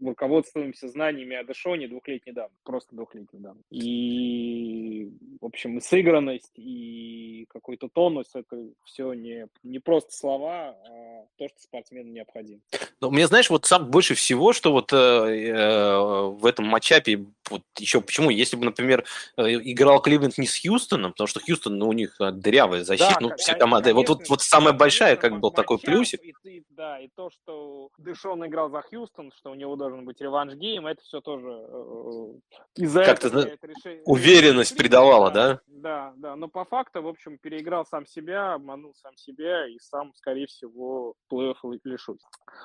руководствуемся 0.00 0.88
знаниями 0.88 1.36
о 1.36 1.44
Дэшоне 1.44 1.88
двухлетней 1.88 2.32
давности, 2.32 2.60
просто 2.64 2.96
двухлетней 2.96 3.40
давности. 3.40 3.66
И, 3.70 5.12
в 5.40 5.46
общем, 5.46 5.78
и 5.78 5.80
сыгранность, 5.80 6.52
и 6.56 7.46
какой-то 7.48 7.88
тонус, 7.88 8.26
это 8.34 8.56
все 8.84 9.12
не, 9.12 9.46
не 9.62 9.78
просто 9.78 10.12
слова, 10.12 10.70
а 10.70 11.26
то, 11.36 11.48
что 11.48 11.60
спортсмену 11.60 12.10
необходимо. 12.10 12.60
Ну, 13.00 13.10
мне, 13.10 13.28
знаешь, 13.28 13.50
вот 13.50 13.66
сам 13.66 13.90
больше 13.90 14.14
всего, 14.14 14.52
что 14.52 14.72
вот 14.72 14.92
э, 14.92 14.96
э, 14.96 15.98
в 15.98 16.44
этом 16.44 16.66
матчапе, 16.66 17.26
вот 17.48 17.62
еще 17.78 18.00
почему, 18.00 18.30
если 18.30 18.56
бы, 18.56 18.64
например, 18.64 19.04
э, 19.36 19.42
играл 19.48 20.02
Кливленд 20.02 20.36
не 20.38 20.46
с 20.46 20.60
Хьюстоном, 20.60 21.12
потому 21.12 21.28
что 21.28 21.40
Хьюстон, 21.40 21.78
ну, 21.78 21.88
у 21.88 21.92
них 21.92 22.16
дырявая 22.48 22.82
защита, 22.82 23.16
да, 23.20 23.26
ну, 23.28 23.36
все 23.36 23.54
команды, 23.54 23.92
вот, 23.92 24.08
вот, 24.08 24.28
вот 24.28 24.40
самая 24.40 24.72
большая, 24.72 25.16
как 25.16 25.38
был 25.38 25.50
такой 25.50 25.78
плюсик. 25.78 26.22
И, 26.24 26.34
и, 26.44 26.64
да, 26.70 26.98
и 26.98 27.08
то, 27.14 27.30
что 27.30 27.90
Дэшон 27.98 28.46
играл 28.46 28.70
за 28.70 28.80
Хьюстон, 28.80 29.32
что 29.36 29.50
у 29.50 29.54
него 29.54 29.76
должен 29.76 30.06
быть 30.06 30.20
revenge 30.20 30.59
game, 30.59 30.86
это 30.86 31.02
все 31.02 31.20
тоже 31.20 31.46
э, 31.46 32.82
из-за 32.82 33.02
этого 33.02 33.44
решение, 33.62 34.02
уверенность 34.06 34.76
придавала, 34.76 35.30
да? 35.30 35.60
Да, 35.66 36.14
да, 36.16 36.36
но 36.36 36.48
по 36.48 36.64
факту, 36.64 37.02
в 37.02 37.08
общем, 37.08 37.38
переиграл 37.38 37.84
сам 37.84 38.06
себя, 38.06 38.54
обманул 38.54 38.94
сам 38.94 39.16
себя 39.16 39.66
и 39.68 39.78
сам, 39.78 40.12
скорее 40.14 40.46
всего, 40.46 41.14
плей-офф 41.30 41.78
лишусь. 41.84 42.22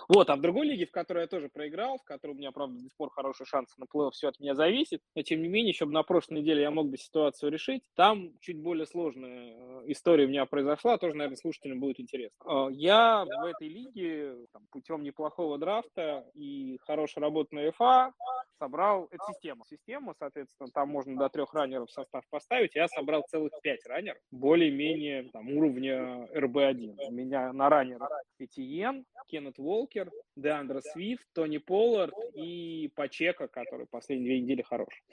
Вот, 0.08 0.30
а 0.30 0.36
в 0.36 0.42
другой 0.42 0.68
лиге, 0.68 0.86
в 0.86 0.92
которой 0.92 1.22
я 1.22 1.28
тоже 1.28 1.50
проиграл, 1.54 1.98
в 1.98 2.04
которой 2.04 2.32
у 2.32 2.36
меня, 2.36 2.52
правда, 2.52 2.76
до 2.76 2.84
сих 2.84 2.96
пор 2.96 3.10
хороший 3.12 3.46
шанс 3.46 3.76
на 3.78 3.84
плей-офф, 3.84 4.12
все 4.12 4.30
от 4.30 4.40
меня 4.40 4.56
зависит, 4.56 5.02
но, 5.16 5.24
тем 5.24 5.42
не 5.42 5.50
менее, 5.50 5.74
чтобы 5.74 5.92
на 5.92 6.04
прошлой 6.04 6.40
неделе 6.40 6.62
я 6.62 6.72
мог 6.72 6.90
бы 6.90 6.98
ситуацию 6.98 7.52
решить, 7.52 7.84
там 7.96 8.32
чуть 8.40 8.62
более 8.62 8.86
сложная 8.86 9.73
история 9.86 10.26
у 10.26 10.30
меня 10.30 10.46
произошла, 10.46 10.98
тоже, 10.98 11.16
наверное, 11.16 11.38
слушателям 11.38 11.80
будет 11.80 12.00
интересно. 12.00 12.70
Я 12.72 13.26
в 13.26 13.46
этой 13.46 13.68
лиге 13.68 14.46
там, 14.52 14.66
путем 14.72 15.04
неплохого 15.04 15.58
драфта 15.58 16.26
и 16.34 16.78
хорошей 16.86 17.20
работы 17.20 17.56
на 17.56 17.72
ФА 17.72 18.14
собрал 18.60 19.08
эту 19.12 19.24
систему. 19.34 19.64
Систему, 19.70 20.14
соответственно, 20.18 20.70
там 20.74 20.90
можно 20.90 21.18
до 21.18 21.30
трех 21.30 21.54
раннеров 21.54 21.90
в 21.90 21.92
состав 21.92 22.24
поставить. 22.30 22.76
Я 22.76 22.88
собрал 22.88 23.24
целых 23.30 23.52
пять 23.62 23.86
раннеров, 23.86 24.22
более-менее 24.32 25.30
там, 25.34 25.50
уровня 25.50 26.28
РБ-1. 26.34 26.96
У 27.08 27.12
меня 27.12 27.52
на 27.52 27.70
раннерах 27.70 28.10
Этиен, 28.40 29.06
Кеннет 29.28 29.60
Уолкер, 29.60 30.12
Деандра 30.36 30.82
Свифт, 30.82 31.26
Тони 31.34 31.58
Поллард 31.58 32.14
и 32.34 32.92
Пачека, 32.96 33.48
который 33.48 33.88
последние 33.88 34.30
две 34.30 34.42
недели 34.42 34.62
хорош. 34.62 35.04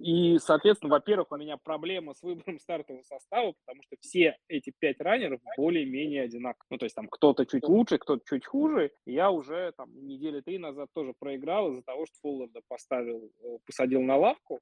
И, 0.00 0.38
соответственно, 0.38 0.92
во-первых, 0.92 1.32
у 1.32 1.36
меня 1.36 1.56
проблема 1.56 2.14
с 2.14 2.22
выбором 2.22 2.58
стартового 2.60 3.02
состава, 3.02 3.54
потому 3.64 3.82
что 3.82 3.96
все 4.00 4.36
эти 4.48 4.72
пять 4.78 5.00
раннеров 5.00 5.40
более-менее 5.56 6.22
одинаковые. 6.22 6.66
Ну, 6.70 6.78
то 6.78 6.84
есть 6.84 6.94
там 6.94 7.08
кто-то 7.08 7.44
чуть 7.44 7.64
лучше, 7.64 7.98
кто-то 7.98 8.22
чуть 8.24 8.46
хуже. 8.46 8.92
Я 9.04 9.30
уже 9.30 9.72
там 9.76 9.90
недели 10.06 10.40
три 10.40 10.58
назад 10.58 10.90
тоже 10.94 11.12
проиграл 11.18 11.72
из-за 11.72 11.82
того, 11.82 12.06
что 12.06 12.14
Полларда 12.22 12.60
поставил, 12.68 13.30
э, 13.42 13.58
посадил 13.66 14.02
на 14.02 14.16
лавку, 14.16 14.60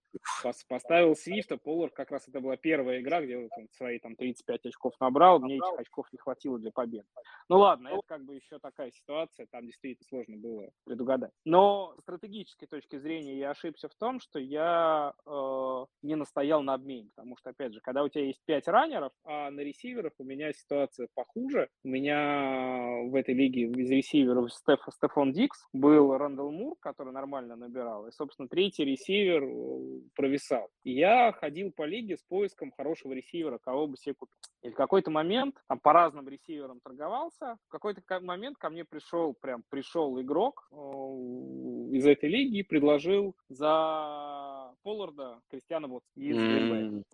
поставил 0.69 1.15
Свифта. 1.15 1.57
Поллард 1.59 1.95
как 1.95 2.11
раз 2.11 2.27
это 2.29 2.41
была 2.41 2.57
первая 2.57 3.01
игра, 3.01 3.21
где 3.23 3.37
он 3.37 3.49
свои 3.73 3.99
там 3.99 4.17
35 4.17 4.67
очков 4.67 4.95
набрал. 4.99 5.41
Мне 5.41 5.57
этих 5.57 5.79
очков 5.79 6.07
не 6.13 6.19
хватило 6.19 6.59
для 6.59 6.71
победы. 6.71 7.07
Ну 7.49 7.59
ладно, 7.59 7.89
это 7.89 8.03
как 8.07 8.25
бы 8.25 8.35
еще 8.35 8.59
такая 8.59 8.91
ситуация, 8.91 9.47
там 9.51 9.67
действительно 9.67 10.07
сложно 10.09 10.37
было 10.37 10.71
предугадать. 10.85 11.33
Но 11.45 11.95
с 11.99 12.03
стратегической 12.03 12.67
точки 12.67 12.99
зрения 12.99 13.39
я 13.39 13.51
ошибся 13.51 13.89
в 13.89 13.95
том, 13.95 14.21
что 14.21 14.39
я 14.39 14.82
э, 15.27 15.85
не 16.03 16.17
настоял 16.17 16.63
на 16.63 16.75
обмене, 16.75 17.11
потому 17.15 17.37
что, 17.37 17.51
опять 17.51 17.73
же, 17.73 17.81
когда 17.81 18.03
у 18.03 18.09
тебя 18.09 18.27
есть 18.27 18.41
5 18.45 18.69
раннеров, 18.69 19.13
а 19.25 19.51
на 19.51 19.61
ресиверах 19.61 20.13
у 20.19 20.25
меня 20.25 20.53
ситуация 20.53 21.09
похуже. 21.15 21.69
У 21.85 21.89
меня 21.89 23.09
в 23.09 23.15
этой 23.15 23.35
лиге 23.35 23.63
из 23.63 23.91
ресиверов 23.91 24.53
Стеф, 24.53 24.81
Стефан 24.91 25.33
Дикс 25.33 25.67
был 25.73 26.17
Рэндалл 26.17 26.51
Мур, 26.51 26.77
который 26.81 27.13
нормально 27.13 27.57
набирал, 27.57 28.07
и, 28.07 28.13
собственно, 28.13 28.49
третий 28.49 28.85
ресивер 28.85 29.43
э, 29.45 30.01
провисал. 30.15 30.69
Я 30.85 31.33
ходил 31.33 31.73
по 31.73 31.85
лиге 31.85 32.17
с 32.17 32.23
поиском 32.23 32.73
хорошего 32.73 33.13
ресивера, 33.13 33.59
кого 33.59 33.87
бы 33.87 33.97
себе 33.97 34.15
купить. 34.15 34.37
И 34.63 34.71
в 34.71 34.75
какой-то 34.75 35.11
момент, 35.11 35.57
там 35.69 35.79
по 35.81 35.93
разным 35.93 36.29
ресиверам 36.29 36.81
торговался, 36.81 37.57
в 37.69 37.71
какой-то 37.71 38.03
момент 38.21 38.59
ко 38.59 38.71
мне 38.71 38.85
пришел, 38.85 39.35
прям 39.35 39.63
пришел 39.71 40.21
игрок 40.21 40.69
э, 40.71 40.77
из 40.77 42.07
этой 42.07 42.29
лиги 42.29 42.59
и 42.59 42.63
предложил 42.63 43.35
за 43.49 44.52
Полларда 44.83 45.41
Кристиана 45.51 45.89
вот 45.89 46.05
из 46.17 46.37
mm. 46.37 47.05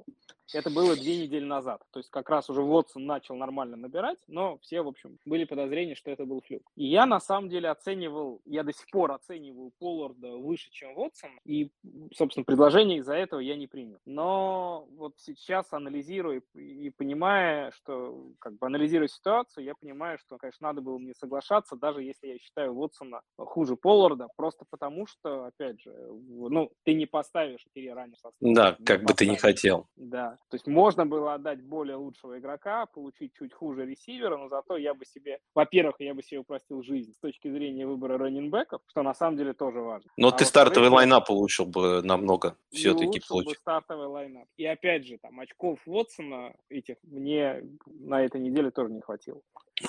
Это 0.54 0.70
было 0.70 0.96
две 0.96 1.22
недели 1.22 1.44
назад. 1.44 1.82
То 1.92 1.98
есть 1.98 2.10
как 2.10 2.30
раз 2.30 2.48
уже 2.48 2.62
Вотсон 2.62 3.04
начал 3.04 3.36
нормально 3.36 3.76
набирать, 3.76 4.18
но 4.26 4.58
все, 4.58 4.82
в 4.82 4.88
общем, 4.88 5.18
были 5.24 5.44
подозрения, 5.44 5.94
что 5.94 6.10
это 6.10 6.24
был 6.24 6.40
флюк. 6.40 6.62
И 6.76 6.86
я 6.86 7.06
на 7.06 7.20
самом 7.20 7.48
деле 7.48 7.68
оценивал, 7.68 8.40
я 8.44 8.62
до 8.62 8.72
сих 8.72 8.86
пор 8.90 9.12
оцениваю 9.12 9.72
Полларда 9.78 10.36
выше, 10.36 10.70
чем 10.70 10.94
Вотсон, 10.94 11.30
и, 11.44 11.70
собственно, 12.14 12.44
предложение 12.44 12.98
из-за 12.98 13.14
этого 13.14 13.40
я 13.40 13.56
не 13.56 13.66
принял. 13.66 13.98
Но 14.06 14.88
вот 14.92 15.14
сейчас 15.18 15.72
анализируя 15.72 16.42
и 16.54 16.90
понимая, 16.90 17.70
что, 17.72 18.32
как 18.38 18.58
бы 18.58 18.66
анализируя 18.66 19.08
ситуацию, 19.08 19.64
я 19.64 19.74
понимаю, 19.74 20.18
что, 20.18 20.38
конечно, 20.38 20.68
надо 20.68 20.80
было 20.80 20.98
мне 20.98 21.14
соглашаться, 21.14 21.76
даже 21.76 22.02
если 22.02 22.28
я 22.28 22.38
считаю 22.38 22.74
Вотсона 22.74 23.20
хуже 23.36 23.76
Полларда, 23.76 24.28
просто 24.36 24.64
потому 24.70 25.06
что, 25.06 25.44
опять 25.44 25.80
же, 25.80 25.92
ну, 25.92 26.70
ты 26.84 26.94
не 26.94 27.06
поставишь 27.06 27.64
три 27.74 27.90
ранее 27.90 28.16
состава. 28.16 28.34
Да, 28.54 28.76
как 28.84 29.04
бы 29.04 29.12
ты 29.12 29.26
не 29.26 29.36
хотел. 29.36 29.86
Да, 29.96 30.37
то 30.50 30.54
есть 30.54 30.66
можно 30.66 31.04
было 31.04 31.34
отдать 31.34 31.62
более 31.62 31.96
лучшего 31.96 32.38
игрока, 32.38 32.86
получить 32.86 33.32
чуть 33.38 33.52
хуже 33.52 33.84
ресивера, 33.84 34.36
но 34.36 34.48
зато 34.48 34.76
я 34.76 34.94
бы 34.94 35.04
себе, 35.04 35.40
во-первых, 35.54 35.96
я 35.98 36.14
бы 36.14 36.22
себе 36.22 36.40
упростил 36.40 36.82
жизнь 36.82 37.12
с 37.12 37.18
точки 37.18 37.50
зрения 37.50 37.86
выбора 37.86 38.16
раннинбеков, 38.16 38.80
что 38.86 39.02
на 39.02 39.14
самом 39.14 39.36
деле 39.36 39.52
тоже 39.52 39.80
важно. 39.80 40.10
Но 40.16 40.28
а 40.28 40.32
ты 40.32 40.44
стартовый 40.46 40.88
лайнап 40.88 41.28
улучшил 41.28 41.66
бы 41.66 42.02
намного 42.02 42.56
все-таки 42.70 43.20
получил. 43.28 43.50
бы 43.50 43.56
стартовый 43.56 44.06
лайнап. 44.06 44.48
И 44.56 44.64
опять 44.64 45.06
же, 45.06 45.18
там 45.18 45.38
очков 45.38 45.80
Вотсона 45.84 46.54
этих 46.70 46.96
мне 47.02 47.62
на 47.86 48.22
этой 48.22 48.40
неделе 48.40 48.70
тоже 48.70 48.92
не 48.92 49.00
хватило. 49.00 49.40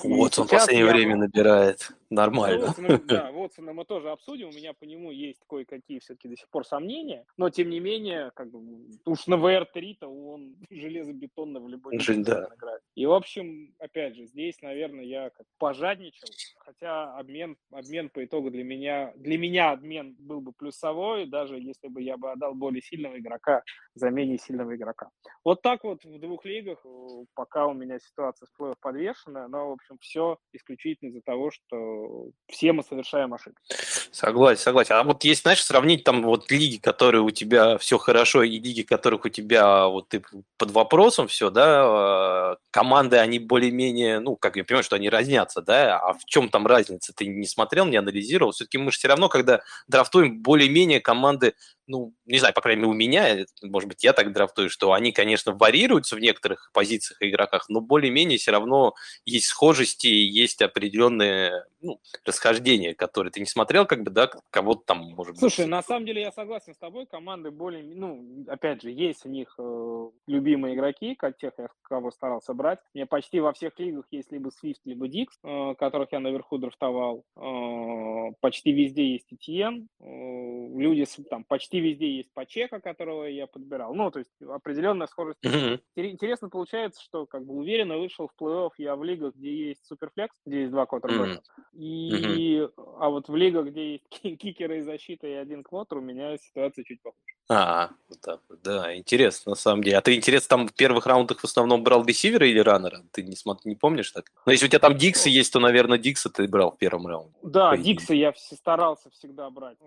Вот 0.04 0.38
он 0.38 0.46
в 0.46 0.50
последнее 0.50 0.86
я... 0.86 0.92
время 0.92 1.16
набирает 1.16 1.90
нормально. 2.10 2.66
Вотсона, 2.66 2.98
да, 3.04 3.32
Вотсона 3.32 3.72
мы 3.72 3.84
тоже 3.84 4.10
обсудим. 4.10 4.48
У 4.48 4.52
меня 4.52 4.72
по 4.72 4.84
нему 4.84 5.10
есть 5.10 5.40
кое-какие 5.48 5.98
все-таки 5.98 6.28
до 6.28 6.36
сих 6.36 6.48
пор 6.48 6.64
сомнения. 6.64 7.24
Но, 7.36 7.50
тем 7.50 7.70
не 7.70 7.80
менее, 7.80 8.30
как 8.34 8.50
бы, 8.50 8.60
уж 9.04 9.26
на 9.26 9.34
VR3-то 9.34 10.06
он 10.06 10.39
железобетонно 10.70 11.60
в 11.60 11.68
любой 11.68 11.98
Жень, 11.98 12.24
да. 12.24 12.48
играет. 12.54 12.82
И, 12.94 13.06
в 13.06 13.12
общем, 13.12 13.74
опять 13.78 14.16
же, 14.16 14.26
здесь, 14.26 14.60
наверное, 14.62 15.04
я 15.04 15.30
как 15.30 15.46
пожадничал. 15.58 16.28
Хотя 16.58 17.16
обмен, 17.16 17.56
обмен 17.72 18.10
по 18.10 18.24
итогу 18.24 18.50
для 18.50 18.64
меня, 18.64 19.12
для 19.16 19.38
меня 19.38 19.72
обмен 19.72 20.14
был 20.18 20.40
бы 20.40 20.52
плюсовой, 20.52 21.26
даже 21.26 21.58
если 21.58 21.88
бы 21.88 22.02
я 22.02 22.16
бы 22.16 22.30
отдал 22.30 22.54
более 22.54 22.82
сильного 22.82 23.18
игрока 23.18 23.62
за 23.94 24.10
менее 24.10 24.38
сильного 24.38 24.76
игрока. 24.76 25.10
Вот 25.44 25.62
так 25.62 25.84
вот 25.84 26.04
в 26.04 26.18
двух 26.20 26.44
лигах, 26.44 26.78
э, 26.84 27.24
пока 27.34 27.66
у 27.66 27.74
меня 27.74 27.98
ситуация 27.98 28.46
с 28.46 28.50
плей 28.56 28.74
подвешенная, 28.80 29.48
но 29.48 29.76
общем, 29.80 29.98
все 30.00 30.38
исключительно 30.52 31.10
из-за 31.10 31.22
того, 31.22 31.50
что 31.50 32.30
все 32.48 32.72
мы 32.72 32.82
совершаем 32.82 33.34
ошибки. 33.34 33.60
Согласен, 34.12 34.62
согласен. 34.62 34.94
А 34.94 35.04
вот 35.04 35.24
есть, 35.24 35.42
знаешь, 35.42 35.62
сравнить 35.62 36.04
там 36.04 36.22
вот 36.22 36.50
лиги, 36.50 36.78
которые 36.78 37.22
у 37.22 37.30
тебя 37.30 37.78
все 37.78 37.98
хорошо, 37.98 38.42
и 38.42 38.58
лиги, 38.58 38.82
которых 38.82 39.24
у 39.24 39.28
тебя 39.28 39.86
вот 39.86 40.08
ты 40.08 40.22
под 40.56 40.70
вопросом 40.70 41.28
все, 41.28 41.50
да, 41.50 42.56
команды, 42.70 43.18
они 43.18 43.38
более-менее, 43.38 44.20
ну, 44.20 44.36
как 44.36 44.56
я 44.56 44.64
понимаю, 44.64 44.84
что 44.84 44.96
они 44.96 45.08
разнятся, 45.08 45.62
да, 45.62 45.98
а 45.98 46.12
в 46.12 46.24
чем 46.26 46.48
там 46.48 46.66
разница? 46.66 47.12
Ты 47.14 47.26
не 47.26 47.46
смотрел, 47.46 47.86
не 47.86 47.96
анализировал? 47.96 48.52
Все-таки 48.52 48.78
мы 48.78 48.92
же 48.92 48.98
все 48.98 49.08
равно, 49.08 49.28
когда 49.28 49.60
драфтуем 49.88 50.42
более-менее 50.42 51.00
команды 51.00 51.54
ну, 51.90 52.14
не 52.24 52.38
знаю, 52.38 52.54
по 52.54 52.60
крайней 52.60 52.82
мере, 52.82 52.92
у 52.92 52.94
меня, 52.94 53.44
может 53.62 53.88
быть, 53.88 54.04
я 54.04 54.12
так 54.12 54.32
драфтую, 54.32 54.70
что 54.70 54.92
они, 54.92 55.10
конечно, 55.10 55.52
варьируются 55.52 56.14
в 56.14 56.20
некоторых 56.20 56.70
позициях 56.72 57.20
и 57.20 57.30
игроках, 57.30 57.68
но 57.68 57.80
более-менее 57.80 58.38
все 58.38 58.52
равно 58.52 58.94
есть 59.24 59.46
схожести, 59.46 60.06
есть 60.06 60.62
определенные 60.62 61.64
ну, 61.80 62.00
расхождения, 62.24 62.94
которые 62.94 63.32
ты 63.32 63.40
не 63.40 63.46
смотрел, 63.46 63.86
как 63.86 64.04
бы, 64.04 64.10
да, 64.10 64.30
кого-то 64.50 64.82
там, 64.86 64.98
может 64.98 65.32
быть. 65.32 65.40
Слушай, 65.40 65.66
на 65.66 65.82
самом 65.82 66.06
деле 66.06 66.22
я 66.22 66.30
согласен 66.30 66.74
с 66.74 66.78
тобой, 66.78 67.06
команды 67.06 67.50
более, 67.50 67.82
ну, 67.82 68.44
опять 68.46 68.82
же, 68.82 68.90
есть 68.90 69.26
у 69.26 69.28
них 69.28 69.52
э, 69.58 70.10
любимые 70.28 70.76
игроки, 70.76 71.16
как 71.16 71.38
тех, 71.38 71.52
кого 71.82 72.12
старался 72.12 72.54
брать. 72.54 72.78
У 72.94 72.98
меня 72.98 73.06
почти 73.06 73.40
во 73.40 73.52
всех 73.52 73.78
лигах 73.78 74.04
есть 74.12 74.30
либо 74.30 74.50
Swift, 74.50 74.80
либо 74.84 75.08
Dix, 75.08 75.26
э, 75.42 75.74
которых 75.74 76.12
я 76.12 76.20
наверху 76.20 76.58
драфтовал. 76.58 77.24
Э, 77.36 78.32
почти 78.40 78.70
везде 78.70 79.12
есть 79.12 79.26
ETN. 79.32 79.86
Э, 80.00 80.78
люди 80.78 81.04
там 81.28 81.44
почти 81.44 81.79
везде 81.80 82.16
есть 82.16 82.32
Пачека, 82.32 82.80
которого 82.80 83.24
я 83.24 83.46
подбирал. 83.46 83.94
Ну, 83.94 84.10
то 84.10 84.18
есть 84.20 84.30
определенная 84.42 85.06
схожесть. 85.06 85.38
Mm-hmm. 85.44 85.80
Интересно 85.96 86.48
получается, 86.48 87.02
что 87.02 87.26
как 87.26 87.44
бы 87.44 87.54
уверенно 87.54 87.98
вышел 87.98 88.28
в 88.28 88.42
плей-офф 88.42 88.70
я 88.78 88.96
в 88.96 89.04
лигах, 89.04 89.34
где 89.34 89.68
есть 89.68 89.84
Суперфлекс, 89.86 90.34
где 90.46 90.60
есть 90.60 90.72
два 90.72 90.86
квотербека. 90.86 91.42
Mm-hmm. 91.74 91.78
И, 91.78 92.58
mm-hmm. 92.58 92.72
а 92.98 93.10
вот 93.10 93.28
в 93.28 93.36
лигах, 93.36 93.66
где 93.66 93.92
есть 93.92 94.08
кикеры 94.08 94.78
и 94.78 94.82
защита 94.82 95.26
и 95.26 95.32
один 95.32 95.62
квотер, 95.62 95.98
у 95.98 96.02
меня 96.02 96.36
ситуация 96.38 96.84
чуть 96.84 97.02
похуже. 97.02 97.34
А, 97.52 97.90
вот 98.08 98.20
так 98.20 98.40
вот, 98.48 98.62
да, 98.62 98.96
интересно, 98.96 99.50
на 99.50 99.56
самом 99.56 99.82
деле. 99.82 99.98
А 99.98 100.00
ты, 100.00 100.14
интересно, 100.14 100.56
там 100.56 100.68
в 100.68 100.72
первых 100.72 101.04
раундах 101.06 101.40
в 101.40 101.44
основном 101.44 101.82
брал 101.82 102.04
ресивера 102.04 102.46
или 102.46 102.60
раннера? 102.60 103.02
Ты 103.10 103.24
не, 103.24 103.34
смотри, 103.34 103.70
не 103.70 103.76
помнишь 103.76 104.12
так? 104.12 104.26
Но 104.46 104.52
если 104.52 104.66
у 104.66 104.68
тебя 104.68 104.78
там 104.78 104.96
Диксы 104.96 105.28
есть, 105.28 105.52
то, 105.52 105.58
наверное, 105.58 105.98
Дикса 105.98 106.30
ты 106.30 106.46
брал 106.46 106.70
в 106.70 106.78
первом 106.78 107.08
раунде. 107.08 107.34
Да, 107.42 107.76
Дикса 107.76 108.14
я 108.14 108.32
старался 108.36 109.10
всегда 109.10 109.50
брать. 109.50 109.78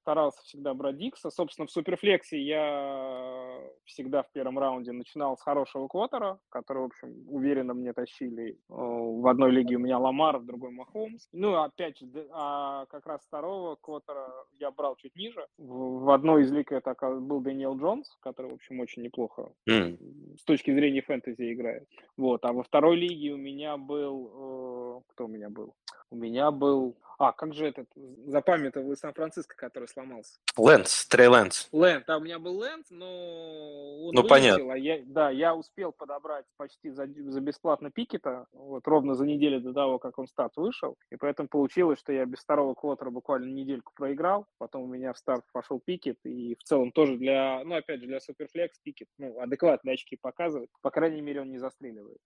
Старался 0.00 0.42
всегда 0.42 0.74
брать 0.74 0.98
Дикса. 0.98 1.30
Собственно, 1.30 1.68
в 1.68 1.70
Суперфлексе 1.70 2.40
я 2.42 3.60
всегда 3.84 4.24
в 4.24 4.32
первом 4.32 4.58
раунде 4.58 4.90
начинал 4.90 5.36
с 5.36 5.42
хорошего 5.42 5.86
квотера, 5.86 6.40
который, 6.48 6.82
в 6.82 6.86
общем, 6.86 7.14
уверенно 7.28 7.74
мне 7.74 7.92
тащили. 7.92 8.58
В 8.68 9.28
одной 9.28 9.52
лиге 9.52 9.76
у 9.76 9.78
меня 9.78 10.00
Ламар, 10.00 10.38
в 10.38 10.44
другой 10.44 10.72
Махомс. 10.72 11.28
Ну, 11.30 11.54
опять 11.54 11.98
же, 12.00 12.06
а 12.32 12.86
как 12.86 13.06
раз 13.06 13.20
второго 13.28 13.76
квотера 13.76 14.28
я 14.58 14.72
брал 14.72 14.96
чуть 14.96 15.14
ниже. 15.14 15.46
В 15.56 16.12
одной 16.12 16.42
из 16.42 16.50
лиг 16.50 16.63
Америка 16.64 16.90
это 16.90 17.20
был 17.20 17.40
Дэниел 17.40 17.76
Джонс, 17.76 18.16
который, 18.20 18.50
в 18.50 18.54
общем, 18.54 18.80
очень 18.80 19.02
неплохо 19.02 19.52
mm. 19.68 20.36
с 20.38 20.44
точки 20.44 20.72
зрения 20.72 21.02
фэнтези 21.02 21.52
играет. 21.52 21.86
Вот. 22.16 22.44
А 22.44 22.52
во 22.52 22.62
второй 22.62 22.96
лиге 22.96 23.32
у 23.32 23.36
меня 23.36 23.76
был... 23.76 25.02
Э, 25.06 25.12
кто 25.12 25.24
у 25.24 25.28
меня 25.28 25.50
был? 25.50 25.74
У 26.10 26.16
меня 26.16 26.50
был 26.50 26.96
А, 27.18 27.32
как 27.32 27.54
же 27.54 27.66
этот, 27.66 27.86
запамятовал 28.26 28.96
Сан-Франциско, 28.96 29.56
который 29.56 29.88
сломался? 29.88 30.38
Лэнс, 30.56 31.06
Трей 31.06 31.28
Лэнс. 31.28 31.68
Лэнс, 31.72 32.04
да, 32.06 32.16
у 32.16 32.20
меня 32.20 32.38
был 32.38 32.58
Лэнс, 32.58 32.86
но 32.90 34.06
он 34.06 34.14
ну, 34.14 34.22
вылетел, 34.22 34.28
понятно. 34.28 34.72
а 34.72 34.76
я, 34.76 35.00
да, 35.04 35.30
я 35.30 35.54
успел 35.54 35.92
подобрать 35.92 36.44
почти 36.56 36.90
за, 36.90 37.06
за 37.06 37.40
бесплатно 37.40 37.90
Пикетта, 37.90 38.46
вот 38.52 38.86
ровно 38.86 39.14
за 39.14 39.26
неделю 39.26 39.60
до 39.60 39.72
того, 39.72 39.98
как 39.98 40.18
он 40.18 40.26
в 40.26 40.30
старт 40.30 40.52
вышел, 40.56 40.96
и 41.10 41.16
поэтому 41.16 41.48
получилось, 41.48 41.98
что 42.00 42.12
я 42.12 42.24
без 42.24 42.40
второго 42.40 42.74
квотера 42.74 43.10
буквально 43.10 43.46
недельку 43.46 43.92
проиграл, 43.94 44.46
потом 44.58 44.82
у 44.82 44.86
меня 44.86 45.12
в 45.12 45.18
старт 45.18 45.44
пошел 45.52 45.80
Пикетт, 45.84 46.18
и 46.24 46.56
в 46.56 46.64
целом 46.64 46.90
тоже 46.92 47.16
для, 47.16 47.62
ну, 47.64 47.76
опять 47.76 48.00
же, 48.00 48.06
для 48.06 48.20
superflex 48.20 48.78
Пикетт, 48.80 49.08
ну, 49.18 49.40
адекватные 49.40 49.94
очки 49.94 50.18
показывает, 50.20 50.70
по 50.82 50.90
крайней 50.90 51.20
мере, 51.20 51.42
он 51.42 51.50
не 51.50 51.58
застреливает. 51.58 52.18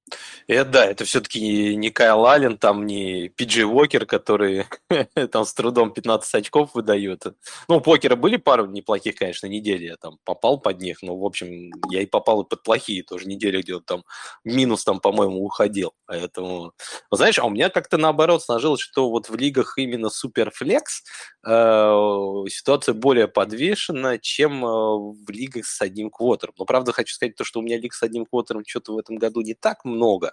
Это 0.47 0.71
да, 0.71 0.87
это 0.87 1.05
все-таки 1.05 1.77
не 1.77 1.91
Кайл 1.91 2.27
Аллен, 2.27 2.57
там 2.57 2.87
не 2.87 3.29
Пиджей 3.29 3.65
Уокер, 3.65 4.07
который 4.07 4.65
там 5.33 5.45
с 5.45 5.55
трудом 5.55 5.93
15 5.93 6.35
очков 6.35 6.75
выдают. 6.75 7.25
Ну, 7.69 7.77
у 7.77 7.81
покера 7.81 8.17
были 8.17 8.37
пару 8.37 8.67
неплохих, 8.67 9.17
конечно, 9.17 9.47
недели, 9.47 9.85
я 9.85 9.97
там 9.97 10.19
попал 10.25 10.61
под 10.61 10.81
них, 10.81 11.03
но, 11.03 11.17
в 11.17 11.25
общем, 11.25 11.71
я 11.91 12.03
и 12.03 12.07
попал 12.07 12.43
и 12.43 12.49
под 12.49 12.63
плохие 12.63 13.03
тоже 13.03 13.27
недели, 13.27 13.63
где 13.63 13.79
там 13.81 14.05
минус 14.45 14.85
там, 14.85 15.01
по-моему, 15.01 15.45
уходил. 15.45 15.93
Поэтому, 16.07 16.73
знаешь, 17.11 17.39
а 17.39 17.45
у 17.45 17.51
меня 17.51 17.71
как-то 17.71 17.99
наоборот 17.99 18.43
сложилось, 18.43 18.81
что 18.81 19.11
вот 19.11 19.29
в 19.29 19.37
лигах 19.37 19.79
именно 19.79 20.11
Суперфлекс 20.11 21.03
э, 21.47 22.49
ситуация 22.49 22.95
более 22.95 23.29
подвешена, 23.29 24.19
чем 24.19 24.65
э, 24.65 24.69
в 24.69 25.31
лигах 25.31 25.67
с 25.67 25.81
одним 25.83 26.11
квотером. 26.11 26.55
Но, 26.59 26.65
правда, 26.65 26.93
хочу 26.93 27.15
сказать 27.15 27.37
то, 27.37 27.45
что 27.45 27.61
у 27.61 27.63
меня 27.63 27.79
лиг 27.79 27.95
с 27.95 28.03
одним 28.03 28.27
квотером 28.27 28.65
что-то 28.67 28.95
в 28.95 28.99
этом 28.99 29.17
году 29.17 29.41
не 29.41 29.55
так 29.55 29.85
много. 29.85 30.33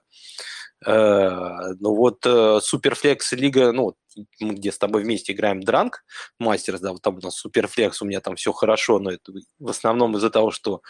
Э, 0.85 1.73
ну 1.79 1.95
вот 1.95 2.25
э, 2.25 2.59
Суперфлекс 2.61 3.31
лига, 3.33 3.71
ну, 3.71 3.95
мы 4.39 4.53
где 4.53 4.71
с 4.71 4.77
тобой 4.77 5.03
вместе 5.03 5.33
играем 5.33 5.61
Дранг 5.61 6.03
Мастерс, 6.39 6.79
да, 6.81 6.91
вот 6.91 7.01
там 7.01 7.17
у 7.17 7.21
нас 7.21 7.35
Суперфлекс, 7.35 8.01
у 8.01 8.05
меня 8.05 8.21
там 8.21 8.35
все 8.35 8.51
хорошо, 8.51 8.99
но 8.99 9.11
это 9.11 9.33
в 9.59 9.69
основном 9.69 10.15
из-за 10.17 10.29
того, 10.29 10.51
что 10.51 10.81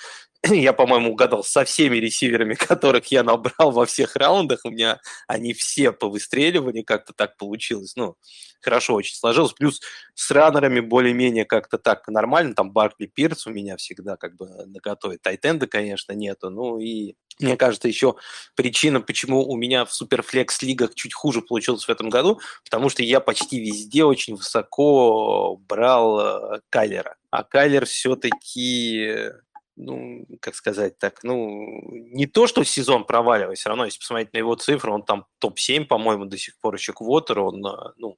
я, 0.49 0.73
по-моему, 0.73 1.11
угадал 1.11 1.43
со 1.43 1.63
всеми 1.65 1.97
ресиверами, 1.97 2.53
которых 2.55 3.07
я 3.07 3.23
набрал 3.23 3.71
во 3.71 3.85
всех 3.85 4.15
раундах, 4.15 4.61
у 4.63 4.69
меня 4.69 4.99
они 5.27 5.53
все 5.53 5.91
по 5.91 6.09
выстреливанию 6.09 6.83
как-то 6.85 7.13
так 7.13 7.37
получилось, 7.37 7.95
ну, 7.95 8.15
хорошо 8.61 8.95
очень 8.95 9.15
сложилось, 9.15 9.53
плюс 9.53 9.81
с 10.13 10.31
раннерами 10.31 10.79
более-менее 10.79 11.45
как-то 11.45 11.77
так 11.77 12.07
нормально, 12.07 12.55
там 12.55 12.71
Баркли 12.71 13.05
Пирс 13.05 13.47
у 13.47 13.51
меня 13.51 13.77
всегда 13.77 14.17
как 14.17 14.35
бы 14.35 14.47
наготове, 14.65 15.17
Тайтенда, 15.21 15.67
конечно, 15.67 16.13
нету, 16.13 16.49
ну 16.49 16.79
и 16.79 17.15
мне 17.39 17.57
кажется, 17.57 17.89
еще 17.89 18.15
причина, 18.55 19.01
почему 19.01 19.45
у 19.45 19.57
меня 19.57 19.83
в 19.83 19.93
Суперфлекс 19.93 20.61
лигах 20.61 20.95
чуть 20.95 21.13
хуже 21.13 21.41
получилось 21.41 21.83
в 21.83 21.89
этом 21.89 22.09
году, 22.09 22.39
потому 22.63 22.87
что 22.87 23.03
я 23.03 23.19
почти 23.19 23.59
везде 23.59 24.05
очень 24.05 24.35
высоко 24.37 25.57
брал 25.67 26.19
э, 26.21 26.61
Кайлера. 26.69 27.17
А 27.31 27.43
Кайлер 27.43 27.85
все-таки 27.85 29.33
ну, 29.75 30.25
как 30.41 30.55
сказать 30.55 30.98
так, 31.00 31.24
ну, 31.24 31.82
не 31.91 32.27
то, 32.27 32.48
что 32.48 32.63
сезон 32.63 33.05
проваливает, 33.05 33.58
все 33.58 33.70
равно, 33.70 33.86
если 33.86 34.00
посмотреть 34.00 34.34
на 34.34 34.38
его 34.38 34.55
цифры, 34.55 34.91
он 34.91 35.03
там 35.03 35.25
топ-7, 35.39 35.86
по-моему, 35.86 36.25
до 36.25 36.38
сих 36.38 36.58
пор 36.60 36.75
еще 36.75 36.94
квотер, 36.94 37.39
он, 37.39 37.65
э, 37.65 37.94
ну, 37.98 38.17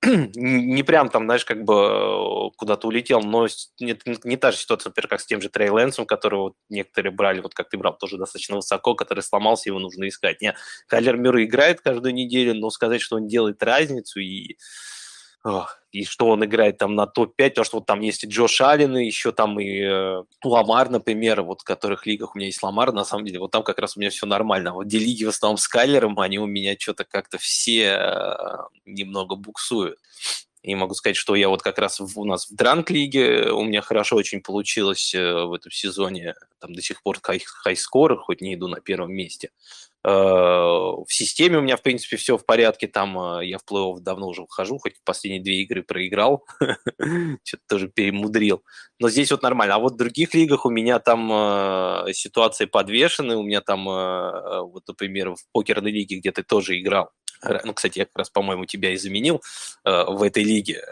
не 0.04 0.82
прям 0.84 1.08
там, 1.08 1.24
знаешь, 1.24 1.44
как 1.44 1.64
бы 1.64 1.74
э, 1.74 2.50
куда-то 2.56 2.86
улетел, 2.86 3.20
но 3.20 3.48
не, 3.80 3.98
не 4.24 4.36
та 4.36 4.52
же 4.52 4.58
ситуация, 4.58 4.90
например, 4.90 5.08
как 5.08 5.20
с 5.20 5.26
тем 5.26 5.40
же 5.40 5.48
Трей 5.48 5.70
Лэнсом, 5.70 6.06
которого 6.06 6.42
вот 6.42 6.54
некоторые 6.68 7.12
брали, 7.12 7.40
вот 7.40 7.54
как 7.54 7.68
ты 7.68 7.76
брал, 7.76 7.98
тоже 7.98 8.16
достаточно 8.16 8.56
высоко, 8.56 8.94
который 8.94 9.24
сломался, 9.24 9.70
его 9.70 9.80
нужно 9.80 10.06
искать. 10.08 10.40
Нет, 10.40 10.54
Кайлер 10.86 11.16
Мюррей 11.16 11.46
играет 11.46 11.80
каждую 11.80 12.14
неделю, 12.14 12.54
но 12.54 12.70
сказать, 12.70 13.00
что 13.00 13.16
он 13.16 13.26
делает 13.26 13.62
разницу 13.62 14.20
и 14.20 14.56
и 15.90 16.04
что 16.04 16.28
он 16.28 16.44
играет 16.44 16.78
там 16.78 16.94
на 16.94 17.06
топ-5, 17.06 17.48
потому 17.50 17.64
что 17.64 17.76
вот 17.78 17.86
там 17.86 18.00
есть 18.00 18.24
и 18.24 18.26
Джош 18.26 18.60
Аллен, 18.60 18.96
и 18.96 19.06
еще 19.06 19.32
там 19.32 19.58
и 19.58 19.80
э, 19.80 20.22
Ламар, 20.44 20.90
например, 20.90 21.42
вот 21.42 21.62
в 21.62 21.64
которых 21.64 22.06
лигах 22.06 22.34
у 22.34 22.38
меня 22.38 22.46
есть 22.46 22.62
Ламар, 22.62 22.92
на 22.92 23.04
самом 23.04 23.24
деле, 23.24 23.38
вот 23.38 23.50
там 23.50 23.62
как 23.62 23.78
раз 23.78 23.96
у 23.96 24.00
меня 24.00 24.10
все 24.10 24.26
нормально. 24.26 24.74
Вот 24.74 24.86
где 24.86 24.98
лиги 24.98 25.24
в 25.24 25.28
основном 25.28 25.56
с 25.56 25.66
Кайлером, 25.66 26.18
они 26.20 26.38
у 26.38 26.46
меня 26.46 26.76
что-то 26.78 27.04
как-то 27.04 27.38
все 27.38 27.98
э, 27.98 28.56
немного 28.84 29.34
буксуют. 29.34 29.98
И 30.62 30.74
могу 30.74 30.94
сказать, 30.94 31.16
что 31.16 31.34
я 31.34 31.48
вот 31.48 31.62
как 31.62 31.78
раз 31.78 32.00
в, 32.00 32.18
у 32.18 32.24
нас 32.24 32.50
в 32.50 32.54
Дранк-лиге, 32.54 33.50
у 33.52 33.62
меня 33.62 33.80
хорошо 33.80 34.16
очень 34.16 34.42
получилось 34.42 35.14
э, 35.14 35.44
в 35.44 35.54
этом 35.54 35.70
сезоне, 35.70 36.34
там 36.58 36.74
до 36.74 36.82
сих 36.82 37.02
пор 37.02 37.18
хай-скор, 37.22 38.18
хоть 38.18 38.40
не 38.40 38.54
иду 38.54 38.68
на 38.68 38.80
первом 38.80 39.12
месте. 39.12 39.50
Э, 40.04 40.10
в 40.10 41.06
системе 41.08 41.58
у 41.58 41.60
меня, 41.60 41.76
в 41.76 41.82
принципе, 41.82 42.16
все 42.16 42.38
в 42.38 42.46
порядке. 42.46 42.86
Там 42.86 43.18
э, 43.40 43.46
я 43.46 43.58
в 43.58 43.62
плей-офф 43.70 44.00
давно 44.00 44.28
уже 44.28 44.42
выхожу, 44.42 44.78
хоть 44.78 44.94
последние 45.04 45.42
две 45.42 45.62
игры 45.62 45.82
проиграл. 45.82 46.44
Что-то 47.44 47.62
тоже 47.68 47.88
перемудрил. 47.88 48.62
Но 49.00 49.08
здесь 49.08 49.30
вот 49.30 49.42
нормально. 49.42 49.74
А 49.74 49.78
вот 49.78 49.94
в 49.94 49.96
других 49.96 50.34
лигах 50.34 50.66
у 50.66 50.70
меня 50.70 50.98
там 50.98 51.30
э, 51.32 52.12
ситуации 52.12 52.66
подвешены. 52.66 53.36
У 53.36 53.42
меня 53.42 53.60
там, 53.60 53.84
вот, 53.84 54.82
например, 54.86 55.34
в 55.34 55.38
покерной 55.52 55.90
лиге, 55.90 56.18
где 56.18 56.32
ты 56.32 56.42
тоже 56.42 56.78
играл. 56.78 57.10
Ну, 57.64 57.72
кстати, 57.72 58.00
я 58.00 58.04
как 58.04 58.18
раз, 58.18 58.30
по-моему, 58.30 58.64
тебя 58.64 58.92
и 58.92 58.96
заменил 58.96 59.40
в 59.84 60.22
этой 60.22 60.42
лиге. 60.42 60.82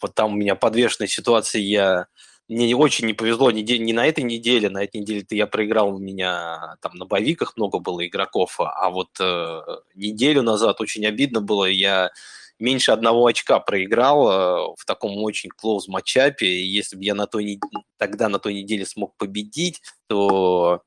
Вот 0.00 0.14
там 0.14 0.32
у 0.32 0.36
меня 0.36 0.54
подвешенная 0.54 1.08
ситуация. 1.08 1.60
Я 1.60 2.06
мне 2.48 2.74
очень 2.76 3.06
не 3.06 3.14
повезло 3.14 3.50
не, 3.50 3.62
не 3.62 3.92
на 3.92 4.06
этой 4.06 4.24
неделе, 4.24 4.68
на 4.68 4.84
этой 4.84 5.00
неделе-то 5.00 5.34
я 5.34 5.46
проиграл, 5.46 5.94
у 5.94 5.98
меня 5.98 6.76
там 6.82 6.94
на 6.94 7.06
боевиках 7.06 7.56
много 7.56 7.78
было 7.78 8.06
игроков, 8.06 8.56
а 8.58 8.90
вот 8.90 9.08
э, 9.20 9.60
неделю 9.94 10.42
назад 10.42 10.80
очень 10.80 11.06
обидно 11.06 11.40
было, 11.40 11.64
я 11.64 12.10
меньше 12.58 12.92
одного 12.92 13.26
очка 13.26 13.60
проиграл 13.60 14.30
э, 14.30 14.74
в 14.78 14.84
таком 14.86 15.16
очень 15.22 15.50
close 15.50 15.84
матчапе, 15.88 16.46
и 16.46 16.66
если 16.66 16.96
бы 16.96 17.04
я 17.04 17.14
на 17.14 17.26
той, 17.26 17.58
тогда 17.96 18.28
на 18.28 18.38
той 18.38 18.54
неделе 18.54 18.84
смог 18.84 19.16
победить, 19.16 19.80
то 20.06 20.82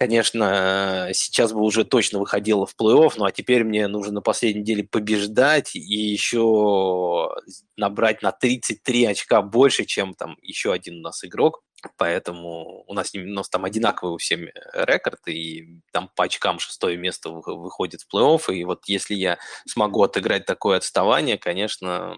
конечно, 0.00 1.10
сейчас 1.12 1.52
бы 1.52 1.60
уже 1.60 1.84
точно 1.84 2.20
выходила 2.20 2.64
в 2.64 2.74
плей-офф, 2.74 3.12
ну 3.16 3.26
а 3.26 3.32
теперь 3.32 3.64
мне 3.64 3.86
нужно 3.86 4.14
на 4.14 4.22
последней 4.22 4.62
неделе 4.62 4.82
побеждать 4.82 5.76
и 5.76 5.78
еще 5.78 7.28
набрать 7.76 8.22
на 8.22 8.32
33 8.32 9.04
очка 9.04 9.42
больше, 9.42 9.84
чем 9.84 10.14
там 10.14 10.38
еще 10.40 10.72
один 10.72 11.00
у 11.00 11.02
нас 11.02 11.22
игрок. 11.22 11.62
Поэтому 11.98 12.84
у 12.86 12.94
нас, 12.94 13.14
у 13.14 13.18
нас 13.18 13.50
там 13.50 13.66
одинаковый 13.66 14.14
у 14.14 14.18
всем 14.18 14.48
рекорд, 14.72 15.20
и 15.28 15.80
там 15.92 16.10
по 16.16 16.24
очкам 16.24 16.58
шестое 16.58 16.96
место 16.96 17.28
выходит 17.28 18.00
в 18.00 18.14
плей-офф. 18.14 18.54
И 18.54 18.64
вот 18.64 18.84
если 18.86 19.14
я 19.14 19.38
смогу 19.66 20.02
отыграть 20.02 20.46
такое 20.46 20.78
отставание, 20.78 21.36
конечно, 21.36 22.16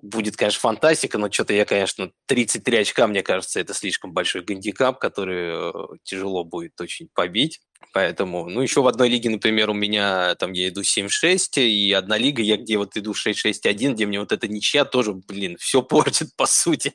будет, 0.00 0.36
конечно, 0.36 0.60
фантастика, 0.60 1.18
но 1.18 1.30
что-то 1.30 1.52
я, 1.52 1.64
конечно, 1.64 2.12
33 2.26 2.78
очка, 2.78 3.06
мне 3.06 3.22
кажется, 3.22 3.60
это 3.60 3.74
слишком 3.74 4.12
большой 4.12 4.42
гандикап, 4.42 4.98
который 4.98 5.50
э, 5.52 5.72
тяжело 6.02 6.44
будет 6.44 6.80
очень 6.80 7.08
побить. 7.12 7.60
Поэтому, 7.92 8.48
ну, 8.48 8.62
еще 8.62 8.80
в 8.80 8.86
одной 8.86 9.08
лиге, 9.08 9.28
например, 9.28 9.68
у 9.70 9.74
меня 9.74 10.34
там 10.36 10.52
я 10.52 10.68
иду 10.68 10.80
7-6, 10.80 11.60
и 11.60 11.92
одна 11.92 12.16
лига, 12.16 12.42
я 12.42 12.56
где 12.56 12.78
вот 12.78 12.96
иду 12.96 13.12
6-6-1, 13.12 13.92
где 13.92 14.06
мне 14.06 14.20
вот 14.20 14.32
эта 14.32 14.48
ничья 14.48 14.84
тоже, 14.84 15.12
блин, 15.12 15.56
все 15.58 15.82
портит, 15.82 16.34
по 16.36 16.46
сути. 16.46 16.92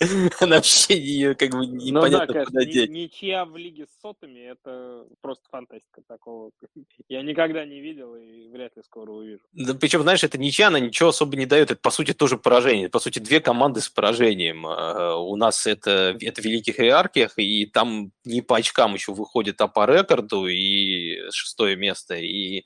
Она 0.40 0.56
вообще 0.56 0.98
ее 0.98 1.34
как 1.34 1.50
бы 1.50 1.66
непонятно 1.66 2.26
ну, 2.26 2.32
да, 2.34 2.44
куда 2.44 2.64
деть. 2.64 2.90
Ничья 2.90 3.46
в 3.46 3.56
лиге 3.56 3.86
с 3.86 4.00
сотами, 4.02 4.40
это 4.40 5.06
просто 5.22 5.44
фантастика 5.50 6.02
такого. 6.06 6.50
Я 7.08 7.22
никогда 7.22 7.64
не 7.64 7.80
видел 7.80 8.14
и 8.14 8.48
вряд 8.48 8.76
ли 8.76 8.82
скоро 8.82 9.10
увижу. 9.10 9.40
Да, 9.52 9.74
причем, 9.74 10.02
знаешь, 10.02 10.22
это 10.22 10.36
ничья, 10.36 10.68
она 10.68 10.80
ничего 10.80 11.08
особо 11.10 11.36
не 11.36 11.46
дает. 11.46 11.70
Это, 11.70 11.80
по 11.80 11.90
сути, 11.90 12.12
тоже 12.12 12.36
поражение. 12.36 12.90
По 12.90 12.98
сути, 12.98 13.20
две 13.20 13.40
команды 13.40 13.80
с 13.80 13.88
поражением. 13.88 14.66
А, 14.66 15.16
у 15.16 15.34
нас 15.36 15.66
это, 15.66 16.16
это 16.20 16.42
в 16.42 16.44
великих 16.44 16.78
иерархиях, 16.78 17.38
и 17.38 17.64
там 17.64 18.12
не 18.24 18.42
по 18.42 18.58
очкам 18.58 18.94
еще 18.94 19.12
выходит, 19.12 19.60
а 19.62 19.68
по 19.68 19.86
рекорду, 19.86 20.46
и 20.46 21.30
шестое 21.30 21.74
место, 21.76 22.16
и 22.16 22.64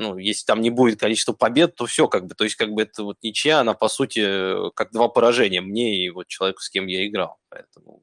ну, 0.00 0.16
если 0.16 0.46
там 0.46 0.62
не 0.62 0.70
будет 0.70 0.98
количества 0.98 1.34
побед, 1.34 1.76
то 1.76 1.84
все 1.84 2.08
как 2.08 2.26
бы, 2.26 2.34
то 2.34 2.44
есть 2.44 2.56
как 2.56 2.70
бы 2.72 2.82
это 2.82 3.04
вот 3.04 3.18
ничья, 3.22 3.60
она 3.60 3.74
по 3.74 3.88
сути 3.88 4.70
как 4.72 4.92
два 4.92 5.08
поражения 5.08 5.60
мне 5.60 6.04
и 6.04 6.08
вот 6.08 6.26
человеку, 6.26 6.62
с 6.62 6.70
кем 6.70 6.86
я 6.86 7.06
играл. 7.06 7.36
Поэтому... 7.50 8.00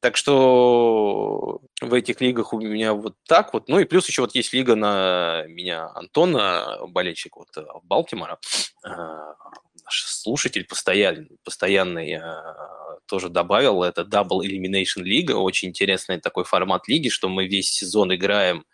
Так 0.00 0.18
что 0.18 1.62
в 1.80 1.94
этих 1.94 2.20
лигах 2.20 2.52
у 2.52 2.60
меня 2.60 2.92
вот 2.92 3.14
так 3.26 3.54
вот. 3.54 3.68
Ну 3.68 3.78
и 3.78 3.86
плюс 3.86 4.06
еще 4.06 4.20
вот 4.20 4.34
есть 4.34 4.52
лига 4.52 4.74
на 4.74 5.44
меня 5.46 5.88
Антона, 5.94 6.80
болельщик 6.88 7.38
вот 7.38 7.48
в 7.56 7.80
Балтимора, 7.84 8.38
а, 8.84 9.34
наш 9.82 10.04
слушатель 10.04 10.66
постоянный, 10.66 11.38
постоянный 11.42 12.16
а, 12.16 12.98
тоже 13.06 13.30
добавил, 13.30 13.82
это 13.82 14.02
Double 14.02 14.40
Elimination 14.42 15.04
League, 15.04 15.32
очень 15.32 15.70
интересный 15.70 16.20
такой 16.20 16.44
формат 16.44 16.86
лиги, 16.86 17.08
что 17.08 17.30
мы 17.30 17.46
весь 17.46 17.70
сезон 17.70 18.14
играем 18.14 18.66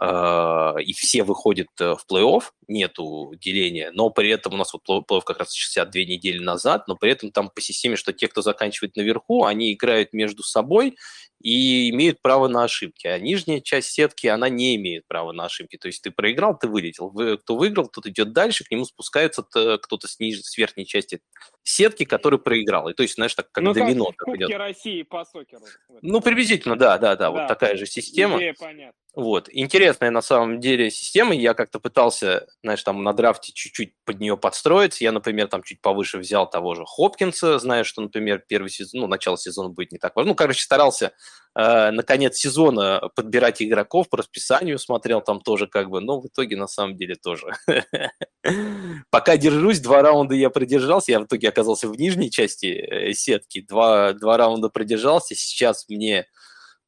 и 0.00 0.92
все 0.94 1.22
выходят 1.22 1.68
э, 1.78 1.94
в 1.94 2.06
плей-офф, 2.10 2.44
нету 2.66 3.34
деления, 3.38 3.90
но 3.92 4.08
при 4.08 4.30
этом 4.30 4.54
у 4.54 4.56
нас 4.56 4.72
вот 4.72 4.82
плей-офф 4.88 5.22
как 5.24 5.38
раз 5.38 5.52
62 5.52 6.02
недели 6.02 6.38
назад, 6.42 6.88
но 6.88 6.96
при 6.96 7.12
этом 7.12 7.30
там 7.30 7.50
по 7.54 7.60
системе, 7.60 7.96
что 7.96 8.12
те, 8.12 8.28
кто 8.28 8.40
заканчивает 8.40 8.96
наверху, 8.96 9.44
они 9.44 9.72
играют 9.72 10.14
между 10.14 10.42
собой, 10.42 10.96
и 11.42 11.90
имеют 11.90 12.22
право 12.22 12.48
на 12.48 12.64
ошибки, 12.64 13.06
а 13.06 13.18
нижняя 13.18 13.60
часть 13.60 13.90
сетки, 13.90 14.26
она 14.26 14.48
не 14.48 14.76
имеет 14.76 15.06
права 15.06 15.32
на 15.32 15.46
ошибки. 15.46 15.76
То 15.76 15.88
есть 15.88 16.02
ты 16.02 16.10
проиграл, 16.10 16.56
ты 16.56 16.68
вылетел. 16.68 17.10
Вы, 17.10 17.36
кто 17.38 17.56
выиграл, 17.56 17.88
тот 17.88 18.06
идет 18.06 18.32
дальше, 18.32 18.64
к 18.64 18.70
нему 18.70 18.84
спускается 18.84 19.42
кто-то 19.42 20.08
с, 20.08 20.18
ниж... 20.20 20.40
с 20.42 20.56
верхней 20.56 20.86
части 20.86 21.20
сетки, 21.64 22.04
который 22.04 22.38
проиграл. 22.38 22.88
И 22.88 22.94
то 22.94 23.02
есть, 23.02 23.16
знаешь, 23.16 23.34
так 23.34 23.50
как 23.50 23.64
ну, 23.64 23.72
домино. 23.72 24.06
Как 24.16 24.26
Кубке 24.26 24.44
идет. 24.44 24.58
России 24.58 25.02
по 25.02 25.24
сокеру. 25.24 25.64
Ну, 26.00 26.20
приблизительно, 26.20 26.76
да, 26.76 26.98
да, 26.98 27.16
да, 27.16 27.16
да, 27.16 27.30
вот 27.30 27.48
такая 27.48 27.76
же 27.76 27.86
система. 27.86 28.38
Идея 28.38 28.54
понятна. 28.58 29.02
Вот. 29.14 29.48
Интересная 29.52 30.10
на 30.10 30.22
самом 30.22 30.58
деле 30.58 30.90
система. 30.90 31.34
Я 31.34 31.52
как-то 31.52 31.78
пытался, 31.78 32.46
знаешь, 32.62 32.82
там 32.82 33.02
на 33.02 33.12
драфте 33.12 33.52
чуть-чуть 33.52 33.94
под 34.06 34.20
нее 34.20 34.38
подстроиться. 34.38 35.04
Я, 35.04 35.12
например, 35.12 35.48
там 35.48 35.62
чуть 35.62 35.82
повыше 35.82 36.18
взял 36.18 36.48
того 36.48 36.74
же 36.74 36.84
Хопкинса, 36.86 37.58
зная, 37.58 37.84
что, 37.84 38.00
например, 38.00 38.42
первый 38.48 38.70
сезон, 38.70 39.02
ну, 39.02 39.06
начало 39.06 39.36
сезона 39.36 39.68
будет 39.68 39.92
не 39.92 39.98
так 39.98 40.16
важно. 40.16 40.30
Ну, 40.30 40.34
короче, 40.34 40.62
старался 40.62 41.12
э, 41.54 41.90
на 41.90 42.02
конец 42.02 42.36
сезона 42.36 43.00
подбирать 43.14 43.62
игроков 43.62 44.08
по 44.08 44.18
расписанию, 44.18 44.78
смотрел 44.78 45.20
там 45.20 45.40
тоже 45.40 45.66
как 45.66 45.90
бы, 45.90 46.00
но 46.00 46.20
в 46.20 46.26
итоге 46.26 46.56
на 46.56 46.66
самом 46.66 46.96
деле 46.96 47.14
тоже. 47.14 47.52
Пока 49.10 49.36
держусь, 49.36 49.80
два 49.80 50.02
раунда 50.02 50.34
я 50.34 50.50
продержался, 50.50 51.12
я 51.12 51.20
в 51.20 51.24
итоге 51.24 51.48
оказался 51.48 51.88
в 51.88 51.96
нижней 51.96 52.30
части 52.30 52.66
э, 52.66 53.12
сетки, 53.12 53.60
два, 53.60 54.12
два 54.12 54.36
раунда 54.36 54.68
продержался, 54.68 55.34
сейчас 55.34 55.88
мне 55.88 56.26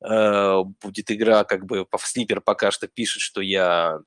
Э, 0.04 0.62
будет 0.83 1.11
игра, 1.11 1.44
как 1.44 1.64
бы 1.66 1.87
по 1.87 1.98
Слипер 1.98 2.40
пока 2.40 2.70
что 2.70 2.88
пишет, 2.88 3.22
что 3.22 3.40
я 3.40 4.00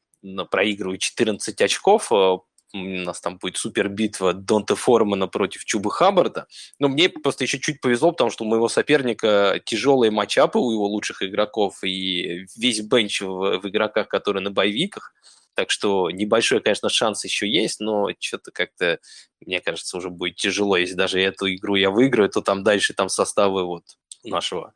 проигрываю 0.51 0.97
14 0.97 1.59
очков, 1.61 2.11
э, 2.11 2.37
у 2.73 2.77
нас 2.77 3.21
там 3.21 3.37
будет 3.37 3.57
супер 3.57 3.87
битва 3.87 4.33
Донта 4.33 4.75
Формана 4.75 5.27
против 5.27 5.65
Чубы 5.65 5.91
Хаббарда. 5.91 6.47
Но 6.79 6.89
мне 6.89 7.09
просто 7.09 7.43
еще 7.43 7.59
чуть 7.59 7.81
повезло, 7.81 8.11
потому 8.11 8.29
что 8.29 8.43
у 8.43 8.47
моего 8.47 8.67
соперника 8.67 9.61
тяжелые 9.65 10.11
матчапы 10.11 10.59
у 10.59 10.71
его 10.71 10.87
лучших 10.87 11.23
игроков 11.23 11.83
и 11.83 12.45
весь 12.55 12.81
бенч 12.81 13.21
в, 13.21 13.59
в 13.59 13.67
игроках, 13.67 14.07
которые 14.07 14.43
на 14.43 14.51
боевиках. 14.51 15.13
Так 15.53 15.71
что 15.71 16.11
небольшой, 16.11 16.61
конечно, 16.61 16.87
шанс 16.89 17.23
еще 17.23 17.49
есть, 17.49 17.79
но 17.79 18.09
что-то 18.19 18.51
как-то, 18.51 18.99
мне 19.41 19.59
кажется, 19.59 19.97
уже 19.97 20.09
будет 20.09 20.35
тяжело. 20.35 20.77
Если 20.77 20.93
даже 20.93 21.19
эту 21.19 21.51
игру 21.53 21.75
я 21.75 21.89
выиграю, 21.89 22.29
то 22.29 22.41
там 22.41 22.63
дальше 22.63 22.93
там 22.93 23.09
составы 23.09 23.65
вот 23.65 23.83
нашего 24.23 24.73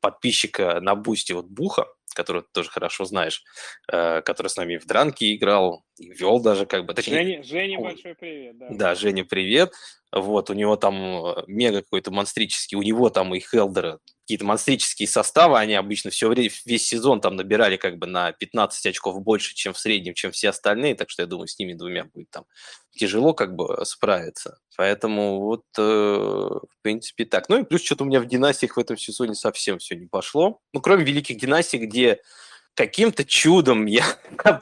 подписчика 0.00 0.80
на 0.80 0.94
Бусти 0.94 1.32
вот 1.32 1.46
Буха, 1.46 1.86
которого 2.14 2.42
ты 2.42 2.48
тоже 2.52 2.70
хорошо 2.70 3.04
знаешь, 3.04 3.42
э, 3.90 4.22
который 4.22 4.48
с 4.48 4.56
нами 4.56 4.76
в 4.76 4.86
дранке 4.86 5.34
играл, 5.34 5.84
и 5.96 6.10
вел 6.10 6.40
даже 6.40 6.66
как 6.66 6.86
бы... 6.86 6.94
Точнее, 6.94 7.24
Женя, 7.24 7.42
Женя 7.42 7.80
большой 7.80 8.14
привет, 8.14 8.58
да. 8.58 8.66
Да, 8.70 8.94
Женя, 8.94 9.24
привет. 9.24 9.72
Вот, 10.12 10.50
у 10.50 10.52
него 10.52 10.76
там 10.76 10.94
э, 10.94 11.44
мега 11.46 11.82
какой-то 11.82 12.10
монстрический, 12.10 12.76
у 12.76 12.82
него 12.82 13.08
там 13.10 13.34
и 13.34 13.40
Хелдера 13.40 13.98
какие-то 14.22 14.44
монстрические 14.44 15.08
составы, 15.08 15.58
они 15.58 15.74
обычно 15.74 16.10
все 16.10 16.28
время, 16.28 16.48
весь 16.64 16.86
сезон 16.86 17.20
там 17.20 17.34
набирали 17.34 17.76
как 17.76 17.98
бы 17.98 18.06
на 18.06 18.32
15 18.32 18.86
очков 18.86 19.20
больше, 19.20 19.54
чем 19.54 19.72
в 19.72 19.78
среднем, 19.78 20.14
чем 20.14 20.30
все 20.30 20.50
остальные, 20.50 20.94
так 20.94 21.10
что 21.10 21.22
я 21.22 21.26
думаю, 21.26 21.48
с 21.48 21.58
ними 21.58 21.74
двумя 21.74 22.04
будет 22.04 22.30
там 22.30 22.44
тяжело 22.92 23.34
как 23.34 23.56
бы 23.56 23.84
справиться. 23.84 24.58
Поэтому 24.76 25.40
вот, 25.40 25.64
э, 25.76 25.82
в 25.82 26.82
принципе, 26.82 27.24
так. 27.24 27.48
Ну 27.48 27.60
и 27.60 27.64
плюс 27.64 27.82
что-то 27.82 28.04
у 28.04 28.06
меня 28.06 28.20
в 28.20 28.26
династиях 28.26 28.76
в 28.76 28.80
этом 28.80 28.96
сезоне 28.96 29.34
совсем 29.34 29.78
все 29.78 29.96
не 29.96 30.06
пошло. 30.06 30.60
Ну, 30.72 30.80
кроме 30.80 31.04
великих 31.04 31.38
династий, 31.38 31.78
где 31.78 32.01
каким-то 32.74 33.24
чудом 33.24 33.86
я 33.86 34.04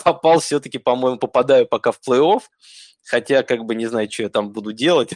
попал 0.04 0.40
все-таки, 0.40 0.78
по-моему, 0.78 1.18
попадаю 1.18 1.66
пока 1.66 1.92
в 1.92 2.00
плей-офф, 2.06 2.42
хотя 3.04 3.42
как 3.42 3.64
бы 3.64 3.74
не 3.74 3.86
знаю, 3.86 4.10
что 4.10 4.24
я 4.24 4.28
там 4.28 4.52
буду 4.52 4.72
делать, 4.72 5.14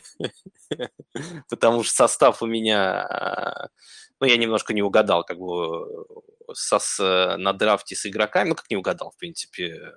потому 1.49 1.83
что 1.83 1.95
состав 1.95 2.43
у 2.43 2.47
меня 2.47 3.69
ну, 4.21 4.27
я 4.27 4.37
немножко 4.37 4.73
не 4.73 4.83
угадал, 4.83 5.25
как 5.25 5.39
бы, 5.39 6.07
со, 6.53 6.79
с, 6.79 7.37
на 7.37 7.53
драфте 7.53 7.97
с 7.97 8.07
игроками, 8.07 8.51
ну, 8.51 8.55
как 8.55 8.71
не 8.71 8.77
угадал, 8.77 9.11
в 9.11 9.17
принципе. 9.17 9.93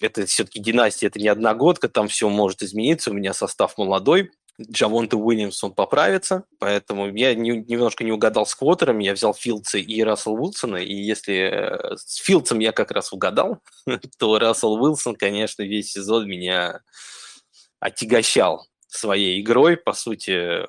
Это 0.00 0.26
все-таки 0.26 0.60
династия, 0.60 1.08
это 1.08 1.18
не 1.18 1.28
одногодка, 1.28 1.88
там 1.88 2.08
все 2.08 2.28
может 2.28 2.62
измениться, 2.62 3.10
у 3.10 3.14
меня 3.14 3.34
состав 3.34 3.76
молодой, 3.76 4.30
Джавонте 4.60 5.16
Уильямс, 5.16 5.62
он 5.62 5.72
поправится, 5.72 6.44
поэтому 6.58 7.14
я 7.14 7.34
не, 7.34 7.50
немножко 7.50 8.02
не 8.02 8.10
угадал 8.10 8.44
с 8.44 8.54
квотерами, 8.54 9.04
я 9.04 9.14
взял 9.14 9.32
Филдса 9.32 9.78
и 9.78 10.02
Рассел 10.02 10.34
Уилсона, 10.34 10.76
и 10.76 10.94
если 10.94 11.34
э, 11.34 11.96
с 11.96 12.16
Филдсом 12.16 12.58
я 12.58 12.72
как 12.72 12.90
раз 12.90 13.12
угадал, 13.12 13.58
то 14.18 14.38
Рассел 14.38 14.74
Уилсон, 14.74 15.14
конечно, 15.14 15.62
весь 15.62 15.92
сезон 15.92 16.26
меня 16.26 16.80
отягощал 17.78 18.66
своей 18.88 19.40
игрой, 19.40 19.76
по 19.76 19.92
сути, 19.92 20.30
э, 20.30 20.66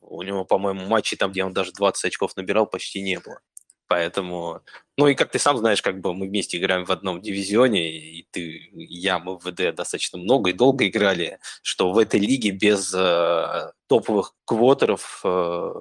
у 0.00 0.22
него, 0.22 0.44
по-моему, 0.44 0.86
матчей 0.86 1.16
там, 1.16 1.32
где 1.32 1.44
он 1.44 1.52
даже 1.52 1.72
20 1.72 2.04
очков 2.04 2.36
набирал, 2.36 2.66
почти 2.66 3.02
не 3.02 3.18
было. 3.18 3.40
Поэтому, 3.88 4.62
ну 4.96 5.06
и 5.06 5.14
как 5.14 5.30
ты 5.30 5.38
сам 5.38 5.58
знаешь, 5.58 5.80
как 5.80 6.00
бы 6.00 6.12
мы 6.12 6.26
вместе 6.26 6.58
играем 6.58 6.84
в 6.84 6.90
одном 6.90 7.20
дивизионе, 7.20 7.90
и 7.90 8.26
ты, 8.30 8.40
и 8.40 8.94
я, 8.94 9.18
мы 9.18 9.38
в 9.38 9.44
ВД 9.44 9.74
достаточно 9.74 10.18
много 10.18 10.50
и 10.50 10.54
долго 10.54 10.88
играли, 10.88 11.38
что 11.62 11.92
в 11.92 11.98
этой 11.98 12.18
лиге 12.18 12.50
без 12.50 12.92
э, 12.94 13.70
топовых 13.86 14.34
квотеров, 14.44 15.20
э, 15.24 15.72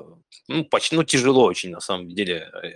ну, 0.48 0.66
почти, 0.66 0.96
ну, 0.96 1.04
тяжело 1.04 1.46
очень, 1.46 1.72
на 1.72 1.80
самом 1.80 2.10
деле, 2.10 2.52
э, 2.64 2.72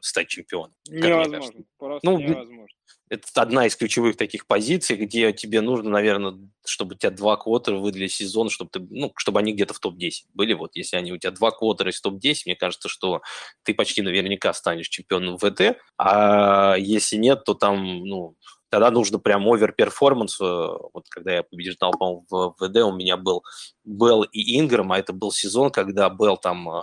стать 0.00 0.28
чемпионом. 0.28 0.74
Невозможно, 0.86 1.64
просто 1.78 2.10
ну, 2.10 2.18
невозможно 2.18 2.66
это 3.14 3.42
одна 3.42 3.66
из 3.66 3.76
ключевых 3.76 4.16
таких 4.16 4.46
позиций, 4.46 4.96
где 4.96 5.32
тебе 5.32 5.60
нужно, 5.60 5.90
наверное, 5.90 6.36
чтобы 6.64 6.94
у 6.94 6.98
тебя 6.98 7.10
два 7.10 7.36
квотера 7.36 7.76
выдали 7.76 8.06
сезон, 8.06 8.50
чтобы, 8.50 8.70
ты, 8.70 8.80
ну, 8.90 9.12
чтобы 9.16 9.40
они 9.40 9.52
где-то 9.52 9.74
в 9.74 9.80
топ-10 9.80 10.26
были. 10.34 10.52
Вот 10.54 10.72
если 10.74 10.96
они 10.96 11.12
у 11.12 11.18
тебя 11.18 11.30
два 11.30 11.50
квотера 11.50 11.90
из 11.90 12.00
топ-10, 12.00 12.42
мне 12.46 12.56
кажется, 12.56 12.88
что 12.88 13.22
ты 13.62 13.74
почти 13.74 14.02
наверняка 14.02 14.52
станешь 14.52 14.88
чемпионом 14.88 15.38
ВТ, 15.38 15.78
а 15.98 16.76
если 16.78 17.16
нет, 17.16 17.44
то 17.44 17.54
там, 17.54 18.04
ну, 18.04 18.36
тогда 18.74 18.90
нужно 18.90 19.20
прям 19.20 19.46
overperformance. 19.46 20.40
Э, 20.40 20.44
вот 20.92 21.04
когда 21.08 21.32
я 21.32 21.42
побеждал, 21.44 21.92
по-моему, 21.92 22.26
в 22.28 22.56
ВД, 22.58 22.78
у 22.78 22.92
меня 22.92 23.16
был 23.16 23.44
Белл 23.84 24.24
и 24.24 24.58
Инграм, 24.58 24.90
а 24.90 24.98
это 24.98 25.12
был 25.12 25.30
сезон, 25.30 25.70
когда 25.70 26.10
Белл 26.10 26.36
там 26.36 26.68
э, 26.68 26.80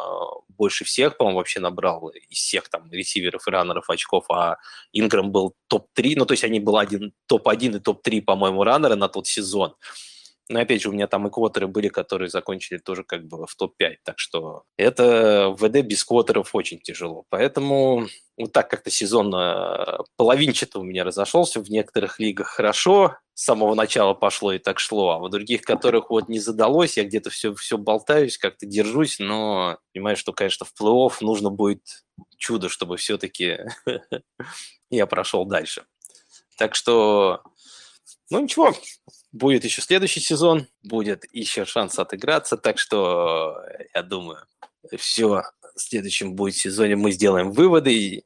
больше 0.47 0.85
всех, 0.85 1.17
по-моему, 1.17 1.39
вообще 1.39 1.59
набрал 1.59 2.07
из 2.29 2.37
всех 2.37 2.69
там 2.69 2.89
ресиверов 2.91 3.45
и 3.45 3.51
раннеров 3.51 3.89
очков, 3.89 4.23
а 4.31 4.55
Инграм 4.93 5.33
был 5.33 5.53
топ-3, 5.67 6.13
ну, 6.15 6.25
то 6.25 6.31
есть 6.31 6.45
они 6.45 6.61
был 6.61 6.77
один 6.77 7.11
топ-1 7.25 7.75
и 7.75 7.79
топ-3, 7.79 8.21
по-моему, 8.21 8.63
раннера 8.63 8.95
на 8.95 9.09
тот 9.09 9.27
сезон. 9.27 9.75
Но 10.51 10.59
опять 10.59 10.81
же, 10.81 10.89
у 10.89 10.91
меня 10.91 11.07
там 11.07 11.27
и 11.27 11.31
квотеры 11.31 11.67
были, 11.67 11.87
которые 11.87 12.29
закончили 12.29 12.77
тоже 12.77 13.05
как 13.05 13.25
бы 13.25 13.47
в 13.47 13.55
топ-5. 13.55 13.95
Так 14.03 14.19
что 14.19 14.63
это 14.77 15.55
в 15.57 15.65
ВД 15.65 15.81
без 15.85 16.03
квотеров 16.03 16.53
очень 16.53 16.79
тяжело. 16.79 17.23
Поэтому 17.29 18.07
вот 18.37 18.51
так 18.51 18.69
как-то 18.69 18.89
сезон 18.89 19.33
э, 19.33 19.99
половинчато 20.17 20.79
у 20.79 20.83
меня 20.83 21.05
разошелся. 21.05 21.61
В 21.61 21.69
некоторых 21.69 22.19
лигах 22.19 22.47
хорошо, 22.47 23.15
с 23.33 23.45
самого 23.45 23.75
начала 23.75 24.13
пошло 24.13 24.51
и 24.51 24.59
так 24.59 24.79
шло, 24.79 25.11
а 25.11 25.19
в 25.19 25.29
других, 25.29 25.61
которых 25.61 26.09
вот 26.09 26.27
не 26.27 26.39
задалось, 26.39 26.97
я 26.97 27.05
где-то 27.05 27.29
все, 27.29 27.55
все 27.55 27.77
болтаюсь, 27.77 28.37
как-то 28.37 28.65
держусь, 28.65 29.19
но 29.19 29.77
понимаю, 29.93 30.17
что, 30.17 30.33
конечно, 30.33 30.65
в 30.65 30.73
плей-офф 30.79 31.13
нужно 31.21 31.49
будет 31.49 31.81
чудо, 32.37 32.67
чтобы 32.67 32.97
все-таки 32.97 33.59
я 34.89 35.05
прошел 35.05 35.45
дальше. 35.45 35.85
Так 36.57 36.75
что, 36.75 37.41
ну 38.31 38.39
ничего, 38.39 38.73
Будет 39.31 39.63
еще 39.63 39.81
следующий 39.81 40.19
сезон, 40.19 40.67
будет 40.83 41.23
еще 41.31 41.63
шанс 41.63 41.97
отыграться, 41.97 42.57
так 42.57 42.79
что 42.79 43.55
я 43.93 44.03
думаю, 44.03 44.45
все 44.97 45.43
в 45.75 45.79
следующем 45.79 46.35
будет 46.35 46.55
сезоне 46.55 46.97
мы 46.97 47.11
сделаем 47.11 47.51
выводы, 47.51 48.23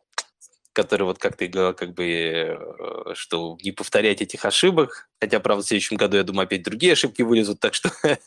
которые 0.74 1.08
вот 1.08 1.20
как 1.20 1.38
ты 1.38 1.48
говорил, 1.48 1.74
как 1.74 1.94
бы, 1.94 2.06
э, 2.06 3.14
что 3.14 3.58
не 3.62 3.72
повторять 3.72 4.22
этих 4.22 4.44
ошибок. 4.46 5.10
Хотя, 5.22 5.40
правда, 5.40 5.64
в 5.64 5.68
следующем 5.68 5.96
году, 5.96 6.18
я 6.18 6.24
думаю, 6.24 6.44
опять 6.44 6.64
другие 6.64 6.94
ошибки 6.94 7.22
вылезут, 7.22 7.60
так 7.60 7.74
что 7.74 7.90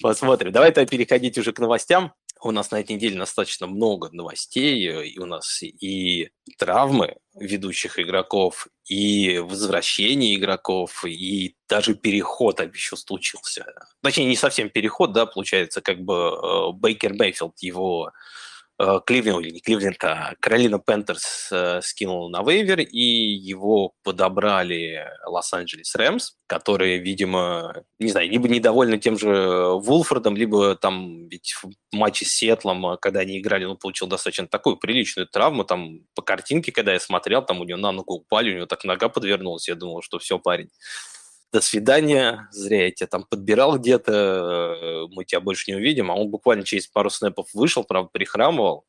посмотрим. 0.00 0.52
Давай 0.52 0.70
тогда 0.70 0.88
переходить 0.88 1.36
уже 1.36 1.52
к 1.52 1.58
новостям. 1.58 2.14
У 2.42 2.50
нас 2.50 2.70
на 2.70 2.80
этой 2.80 2.92
неделе 2.92 3.18
достаточно 3.18 3.66
много 3.66 4.10
новостей, 4.12 5.08
и 5.10 5.18
у 5.18 5.26
нас 5.26 5.62
и 5.62 6.30
травмы 6.58 7.16
ведущих 7.34 7.98
игроков, 7.98 8.68
и 8.84 9.38
возвращение 9.38 10.34
игроков, 10.34 11.04
и 11.04 11.56
даже 11.68 11.94
переход 11.94 12.60
еще 12.60 12.96
случился. 12.96 13.66
Точнее, 14.02 14.26
не 14.26 14.36
совсем 14.36 14.70
переход, 14.70 15.12
да, 15.12 15.26
получается, 15.26 15.80
как 15.80 16.00
бы 16.00 16.14
э, 16.14 16.72
Бейкер 16.72 17.14
Мейфилд, 17.14 17.58
его 17.60 18.06
Э, 18.06 18.47
Кливленд, 18.78 19.40
или 19.40 19.50
не 19.50 19.60
Кливленд, 19.60 20.02
а 20.04 20.34
Каролина 20.40 20.78
Пэнтерс 20.78 21.48
э, 21.50 21.80
скинул 21.82 22.30
на 22.30 22.42
вейвер, 22.42 22.80
и 22.80 23.00
его 23.00 23.92
подобрали 24.04 25.04
Лос-Анджелес 25.26 25.94
Рэмс, 25.96 26.34
которые, 26.46 26.98
видимо, 26.98 27.84
не 27.98 28.10
знаю, 28.10 28.30
либо 28.30 28.48
недовольны 28.48 28.98
тем 28.98 29.18
же 29.18 29.74
Вулфордом, 29.80 30.36
либо 30.36 30.76
там 30.76 31.28
ведь 31.28 31.54
в 31.60 31.70
матче 31.92 32.24
с 32.24 32.30
Сиэтлом, 32.30 32.86
э, 32.86 32.96
когда 33.00 33.20
они 33.20 33.40
играли, 33.40 33.64
он 33.64 33.76
получил 33.76 34.06
достаточно 34.06 34.46
такую 34.46 34.76
приличную 34.76 35.26
травму, 35.26 35.64
там 35.64 36.06
по 36.14 36.22
картинке, 36.22 36.70
когда 36.70 36.92
я 36.92 37.00
смотрел, 37.00 37.44
там 37.44 37.60
у 37.60 37.64
него 37.64 37.78
на 37.78 37.90
ногу 37.90 38.14
упали, 38.14 38.52
у 38.52 38.56
него 38.56 38.66
так 38.66 38.84
нога 38.84 39.08
подвернулась, 39.08 39.68
я 39.68 39.74
думал, 39.74 40.02
что 40.02 40.20
все, 40.20 40.38
парень, 40.38 40.70
до 41.52 41.60
свидания, 41.60 42.48
зря 42.52 42.84
я 42.86 42.90
тебя 42.90 43.06
там 43.06 43.24
подбирал 43.28 43.78
где-то, 43.78 45.06
мы 45.10 45.24
тебя 45.24 45.40
больше 45.40 45.70
не 45.70 45.76
увидим, 45.76 46.10
а 46.10 46.14
он 46.14 46.28
буквально 46.30 46.64
через 46.64 46.86
пару 46.88 47.10
снэпов 47.10 47.48
вышел, 47.54 47.84
правда, 47.84 48.10
прихрамывал, 48.12 48.84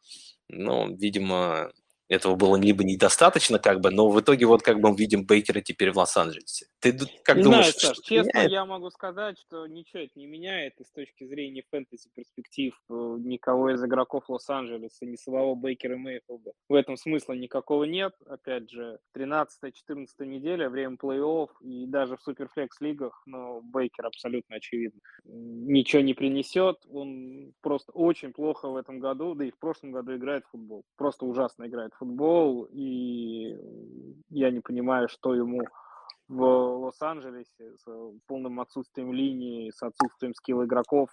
Ну, 0.50 0.96
видимо, 0.96 1.72
этого 2.10 2.36
было 2.36 2.56
либо 2.56 2.84
недостаточно, 2.84 3.60
как 3.60 3.82
бы, 3.82 3.92
но 3.92 4.10
в 4.10 4.20
итоге 4.20 4.46
вот 4.46 4.64
как 4.64 4.82
бы 4.82 4.90
мы 4.90 4.98
видим 4.98 5.26
Бейкера 5.26 5.62
теперь 5.62 5.92
в 5.92 5.98
Лос-Анджелесе. 5.98 6.66
Ты 6.80 6.98
как 7.24 7.38
не 7.38 7.44
думаешь, 7.44 7.76
знаю, 7.76 7.96
Саш, 7.96 8.00
честно, 8.00 8.30
меняет? 8.30 8.52
я 8.52 8.66
могу 8.66 8.90
сказать, 8.90 9.38
что 9.40 9.68
ничего 9.68 10.04
это 10.04 10.14
не 10.16 10.26
меняет, 10.26 10.74
и 10.80 10.84
с 10.84 10.92
точки 10.92 11.26
зрения 11.26 11.64
фэнтези 11.70 12.10
перспектив 12.14 12.74
э, 12.90 13.16
никого 13.20 13.72
из 13.72 13.84
игроков 13.84 14.28
Лос-Анджелеса, 14.28 15.06
ни 15.06 15.16
самого 15.16 15.56
Бейкера 15.56 15.98
Мейфилда. 15.98 16.52
В 16.68 16.74
этом 16.74 16.98
смысла 16.98 17.34
никакого 17.34 17.84
нет. 17.84 18.14
Опять 18.26 18.70
же, 18.72 19.00
13-14 19.16 20.08
неделя, 20.22 20.70
время 20.70 20.96
плей-офф, 20.96 21.50
и 21.62 21.86
даже 21.86 22.18
в 22.18 22.22
суперфлекс-лигах, 22.22 23.22
но 23.28 23.62
Бейкер 23.62 24.08
абсолютно 24.08 24.56
очевидно 24.56 25.00
ничего 25.70 26.02
не 26.02 26.14
принесет. 26.14 26.78
Он 26.92 27.54
просто 27.62 27.92
очень 27.92 28.34
плохо 28.34 28.70
в 28.70 28.76
этом 28.76 29.00
году, 29.00 29.36
да 29.36 29.46
и 29.46 29.52
в 29.52 29.58
прошлом 29.58 29.92
году 29.92 30.16
играет 30.16 30.46
в 30.46 30.52
футбол. 30.52 30.84
Просто 30.98 31.26
ужасно 31.26 31.68
играет 31.68 31.94
в 31.94 31.98
футбол, 32.00 32.68
и 32.72 33.58
я 34.30 34.52
не 34.52 34.62
понимаю, 34.62 35.08
что 35.10 35.36
ему 35.36 35.62
в 36.30 36.44
Лос-Анджелесе 36.44 37.76
с 37.76 37.86
полным 38.28 38.60
отсутствием 38.60 39.12
линии, 39.12 39.72
с 39.72 39.82
отсутствием 39.82 40.36
скилл 40.36 40.64
игроков. 40.64 41.10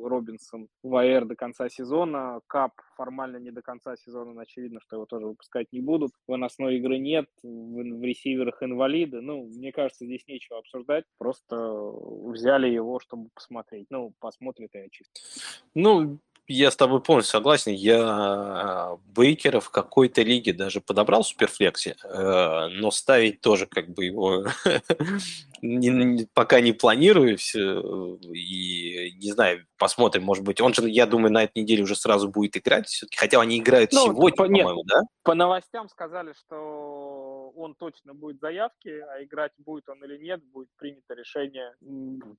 Робинсон 0.00 0.68
в 0.84 1.24
до 1.24 1.34
конца 1.34 1.68
сезона, 1.68 2.40
Кап 2.46 2.72
формально 2.96 3.38
не 3.38 3.50
до 3.50 3.62
конца 3.62 3.96
сезона, 3.96 4.32
но 4.32 4.42
очевидно, 4.42 4.80
что 4.80 4.96
его 4.96 5.06
тоже 5.06 5.26
выпускать 5.26 5.66
не 5.72 5.80
будут. 5.80 6.12
Выносной 6.28 6.76
игры 6.76 6.98
нет, 6.98 7.26
в, 7.42 7.48
в 7.48 8.04
ресиверах 8.04 8.62
инвалиды. 8.62 9.20
Ну, 9.20 9.46
мне 9.46 9.72
кажется, 9.72 10.04
здесь 10.04 10.24
нечего 10.28 10.60
обсуждать. 10.60 11.04
Просто 11.18 11.56
взяли 11.56 12.68
его, 12.68 13.00
чтобы 13.00 13.28
посмотреть. 13.34 13.88
Ну, 13.90 14.14
посмотрит 14.20 14.70
и 14.76 14.88
чисто. 14.92 15.20
Ну, 15.74 16.20
я 16.50 16.70
с 16.70 16.76
тобой 16.76 17.00
полностью 17.00 17.32
согласен. 17.32 17.72
Я 17.72 18.96
Бейкера 19.14 19.60
в 19.60 19.70
какой-то 19.70 20.22
лиге 20.22 20.52
даже 20.52 20.80
подобрал 20.80 21.22
в 21.22 21.28
Суперфлексе, 21.28 21.96
э, 22.02 22.68
но 22.72 22.90
ставить 22.90 23.40
тоже 23.40 23.66
как 23.66 23.88
бы 23.90 24.04
его 24.04 24.46
пока 26.34 26.60
не 26.60 26.72
планирую. 26.72 27.38
Все, 27.38 27.80
и 28.32 29.16
не 29.20 29.32
знаю, 29.32 29.66
посмотрим, 29.78 30.24
может 30.24 30.44
быть. 30.44 30.60
Он 30.60 30.74
же, 30.74 30.88
я 30.88 31.06
думаю, 31.06 31.32
на 31.32 31.44
этой 31.44 31.62
неделе 31.62 31.84
уже 31.84 31.94
сразу 31.94 32.28
будет 32.28 32.56
играть. 32.56 33.04
Хотя 33.16 33.40
они 33.40 33.58
играют 33.58 33.92
ну, 33.92 34.06
сегодня, 34.06 34.36
по, 34.36 34.44
по-моему, 34.44 34.82
да? 34.84 35.00
По 35.22 35.34
новостям 35.34 35.88
сказали, 35.88 36.32
что 36.32 36.89
он 37.60 37.74
точно 37.74 38.14
будет 38.14 38.36
в 38.36 38.40
заявке, 38.40 39.04
а 39.04 39.22
играть 39.22 39.52
будет 39.58 39.88
он 39.88 40.02
или 40.04 40.18
нет, 40.18 40.42
будет 40.44 40.68
принято 40.76 41.14
решение 41.14 41.74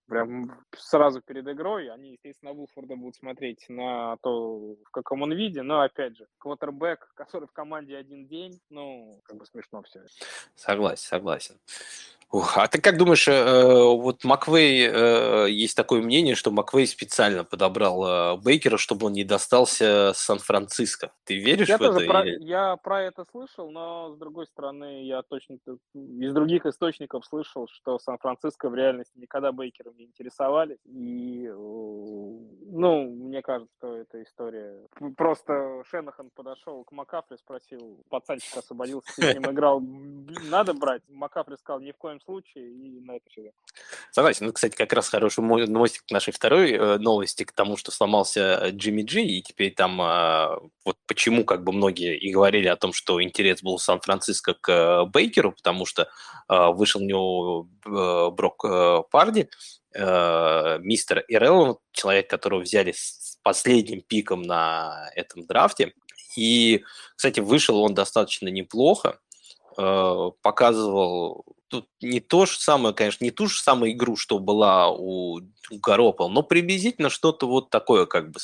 прям 0.07 0.65
сразу 0.75 1.21
перед 1.21 1.47
игрой. 1.47 1.89
Они, 1.89 2.11
естественно, 2.11 2.53
Вулфорда 2.53 2.95
будут 2.95 3.15
смотреть 3.15 3.65
на 3.69 4.17
то, 4.17 4.75
в 4.83 4.91
каком 4.91 5.21
он 5.21 5.33
виде, 5.33 5.61
но, 5.61 5.81
опять 5.81 6.17
же, 6.17 6.27
квотербек, 6.37 7.11
который 7.15 7.47
в 7.47 7.51
команде 7.51 7.97
один 7.97 8.27
день, 8.27 8.59
ну, 8.69 9.21
как 9.23 9.37
бы 9.37 9.45
смешно 9.45 9.81
все. 9.83 10.01
Согласен, 10.55 11.07
согласен. 11.07 11.55
Ух, 12.31 12.57
а 12.57 12.67
ты 12.69 12.79
как 12.79 12.97
думаешь, 12.97 13.27
э, 13.27 13.33
э, 13.33 13.83
вот 13.83 14.23
Маквей, 14.23 14.87
э, 14.89 15.49
есть 15.49 15.75
такое 15.75 16.01
мнение, 16.01 16.35
что 16.35 16.49
Маквей 16.49 16.87
специально 16.87 17.43
подобрал 17.43 18.37
Бейкера, 18.37 18.77
чтобы 18.77 19.07
он 19.07 19.13
не 19.13 19.25
достался 19.25 20.13
Сан-Франциско. 20.15 21.11
Ты 21.25 21.37
веришь 21.37 21.67
я 21.67 21.77
в 21.77 21.81
это? 21.81 22.05
Про, 22.05 22.25
или... 22.25 22.41
Я 22.41 22.77
про 22.77 23.03
это 23.03 23.25
слышал, 23.31 23.69
но 23.69 24.13
с 24.13 24.17
другой 24.17 24.47
стороны, 24.47 25.03
я 25.05 25.23
точно 25.23 25.57
из 25.93 26.33
других 26.33 26.65
источников 26.65 27.25
слышал, 27.25 27.67
что 27.67 27.99
Сан-Франциско 27.99 28.69
в 28.69 28.75
реальности 28.75 29.17
никогда 29.17 29.51
Бейкером 29.51 29.97
не 29.97 30.05
интересовались. 30.05 30.79
И, 30.85 31.51
ну, 31.53 33.09
мне 33.09 33.41
кажется, 33.41 33.73
что 33.77 33.97
эта 33.97 34.23
история... 34.23 34.79
Просто 35.17 35.83
Шенахан 35.89 36.29
подошел 36.33 36.85
к 36.85 36.93
Макафри, 36.93 37.35
спросил, 37.37 38.05
пацанчик 38.09 38.55
освободился, 38.55 39.11
с 39.11 39.17
ним 39.17 39.51
играл, 39.51 39.81
надо 40.49 40.73
брать? 40.73 41.01
Макафри 41.09 41.57
сказал, 41.57 41.81
ни 41.81 41.91
в 41.91 41.97
коем 41.97 42.20
случае, 42.25 42.69
и 42.69 42.99
на 43.01 43.17
это 43.17 43.25
все. 43.29 43.51
Согласен. 44.11 44.45
Ну, 44.47 44.53
кстати, 44.53 44.75
как 44.75 44.93
раз 44.93 45.09
хороший 45.09 45.43
мостик 45.43 46.05
к 46.05 46.11
нашей 46.11 46.31
второй 46.33 46.71
э, 46.71 46.97
новости, 46.97 47.43
к 47.43 47.51
тому, 47.51 47.77
что 47.77 47.91
сломался 47.91 48.69
Джимми 48.69 49.03
Джи, 49.03 49.21
и 49.21 49.41
теперь 49.41 49.73
там 49.73 50.01
э, 50.01 50.57
вот 50.85 50.97
почему 51.07 51.43
как 51.45 51.63
бы 51.63 51.71
многие 51.71 52.17
и 52.17 52.31
говорили 52.31 52.67
о 52.67 52.75
том, 52.75 52.93
что 52.93 53.21
интерес 53.21 53.61
был 53.61 53.77
в 53.77 53.83
Сан-Франциско 53.83 54.53
к 54.53 54.69
э, 54.69 55.05
Бейкеру, 55.05 55.51
потому 55.51 55.85
что 55.85 56.09
э, 56.49 56.67
вышел 56.71 57.01
у 57.01 57.05
него 57.05 57.67
э, 57.85 58.29
Брок 58.31 58.65
э, 58.65 59.03
Парди, 59.11 59.49
э, 59.93 60.79
мистер 60.81 61.23
Ирелло, 61.27 61.79
человек, 61.91 62.29
которого 62.29 62.61
взяли 62.61 62.91
с 62.91 63.37
последним 63.43 64.01
пиком 64.01 64.41
на 64.41 65.09
этом 65.15 65.45
драфте. 65.45 65.93
И, 66.35 66.83
кстати, 67.15 67.39
вышел 67.39 67.81
он 67.81 67.93
достаточно 67.93 68.47
неплохо, 68.47 69.19
э, 69.77 70.31
показывал 70.41 71.45
тут 71.71 71.87
не 72.01 72.19
то 72.19 72.45
же 72.45 72.59
самое, 72.59 72.93
конечно, 72.93 73.23
не 73.23 73.31
ту 73.31 73.47
же 73.47 73.59
самую 73.59 73.93
игру, 73.93 74.17
что 74.17 74.39
была 74.39 74.89
у, 74.89 75.37
у 75.37 75.75
Garoppolo, 75.79 76.27
но 76.27 76.43
приблизительно 76.43 77.09
что-то 77.09 77.47
вот 77.47 77.69
такое, 77.69 78.05
как 78.05 78.31
бы 78.31 78.39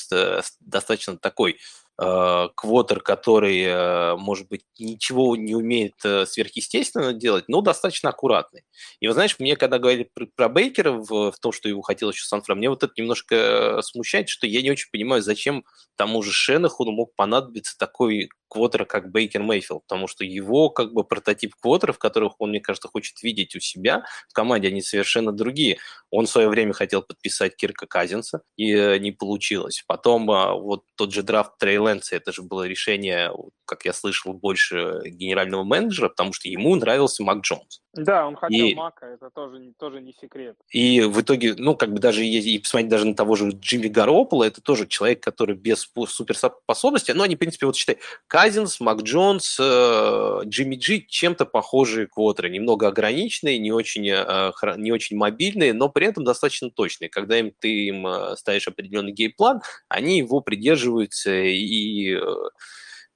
достаточно 0.61 1.17
такой 1.17 1.51
э, 1.51 1.57
квотер, 1.97 3.01
который, 3.01 3.63
э, 3.63 4.15
может 4.17 4.47
быть, 4.47 4.62
ничего 4.77 5.36
не 5.36 5.55
умеет 5.55 5.95
э, 6.03 6.27
сверхъестественно 6.27 7.12
делать, 7.12 7.45
но 7.47 7.62
достаточно 7.62 8.10
аккуратный. 8.10 8.65
И 8.99 9.07
вы 9.07 9.13
знаешь, 9.13 9.38
мне 9.39 9.55
когда 9.55 9.79
говорили 9.79 10.07
про, 10.36 10.47
Бейкера 10.47 10.91
в, 10.91 11.31
в 11.31 11.39
том, 11.39 11.51
что 11.51 11.67
его 11.67 11.81
хотел 11.81 12.12
еще 12.12 12.23
сан 12.25 12.43
мне 12.49 12.69
вот 12.69 12.83
это 12.83 12.93
немножко 12.97 13.36
э, 13.36 13.81
смущает, 13.81 14.29
что 14.29 14.45
я 14.45 14.62
не 14.62 14.69
очень 14.69 14.89
понимаю, 14.91 15.23
зачем 15.23 15.65
тому 15.95 16.21
же 16.21 16.31
Шенахуну 16.31 16.91
мог 16.91 17.15
понадобиться 17.15 17.75
такой 17.77 18.29
квотера, 18.47 18.86
как 18.86 19.12
Бейкер 19.12 19.41
Мейфилд, 19.41 19.83
потому 19.88 20.07
что 20.07 20.23
его 20.23 20.69
как 20.69 20.93
бы 20.93 21.03
прототип 21.03 21.55
квотеров, 21.55 21.97
которых 21.97 22.39
он, 22.39 22.51
мне 22.51 22.62
кажется, 22.62 22.88
хочет 22.88 23.21
видеть 23.21 23.55
у 23.55 23.60
себя 23.60 24.05
в 24.29 24.33
команде, 24.33 24.69
они 24.69 24.81
совершенно 24.81 25.31
другие. 25.31 25.79
Он 26.12 26.25
в 26.25 26.29
свое 26.29 26.47
время 26.47 26.73
хотел 26.73 27.01
подписать 27.01 27.55
Кирка 27.55 27.88
Казинса, 27.88 28.41
и 28.55 28.71
э, 28.73 28.97
не 28.99 29.12
получилось. 29.12 29.83
Потом 29.88 30.29
а, 30.31 30.53
вот 30.53 30.83
тот 30.95 31.12
же 31.12 31.23
драфт 31.23 31.57
Трей 31.57 31.77
Лэнса, 31.88 32.15
это 32.15 32.32
же 32.32 32.43
было 32.43 32.67
решение, 32.67 33.32
как 33.65 33.86
я 33.86 33.93
слышал, 33.93 34.34
больше 34.34 35.02
генерального 35.06 35.63
менеджера, 35.63 36.10
потому 36.10 36.34
что 36.34 36.50
ему 36.50 36.76
нравился 36.76 37.23
Мак 37.23 37.41
Джонс. 37.41 37.82
Да, 37.97 38.27
он 38.27 38.36
хотел 38.36 38.65
и, 38.65 38.75
Мака, 38.75 39.05
это 39.05 39.29
тоже, 39.29 39.73
тоже 39.77 40.01
не 40.01 40.13
секрет. 40.13 40.55
И 40.69 41.01
в 41.01 41.21
итоге, 41.21 41.55
ну, 41.57 41.75
как 41.75 41.91
бы 41.91 41.99
даже 41.99 42.25
и 42.25 42.60
посмотреть 42.60 42.89
даже 42.89 43.05
на 43.05 43.15
того 43.15 43.36
же 43.36 43.49
Джимми 43.49 43.88
Гаропола, 43.88 44.43
это 44.43 44.62
тоже 44.62 44.88
человек, 44.88 45.21
который 45.21 45.55
без 45.55 45.89
суперспособности, 46.07 47.12
но 47.12 47.23
они, 47.23 47.36
в 47.36 47.39
принципе, 47.39 47.65
вот 47.65 47.75
считай, 47.75 47.97
Казинс, 48.27 48.79
Мак 48.79 49.01
Джонс, 49.01 49.57
э, 49.60 50.41
Джимми 50.45 50.75
Джи 50.75 51.05
чем-то 51.07 51.45
похожие 51.45 52.07
квотеры, 52.07 52.49
немного 52.49 52.88
ограниченные, 52.88 53.60
не 53.60 53.71
очень, 53.71 54.10
э, 54.10 54.51
не 54.77 54.91
очень 54.91 55.17
мобильные, 55.17 55.73
но 55.73 55.89
при 55.89 56.07
этом 56.07 56.23
достаточно 56.23 56.69
точные. 56.69 57.10
Когда 57.10 57.39
им, 57.39 57.51
ты 57.60 57.88
им 57.88 58.05
э, 58.07 58.36
ставишь 58.38 58.67
определенный 58.67 59.12
game 59.12 59.34
plan, 59.34 59.62
они 59.89 60.19
его 60.19 60.41
придерживаются 60.41 61.33
и 61.33 62.17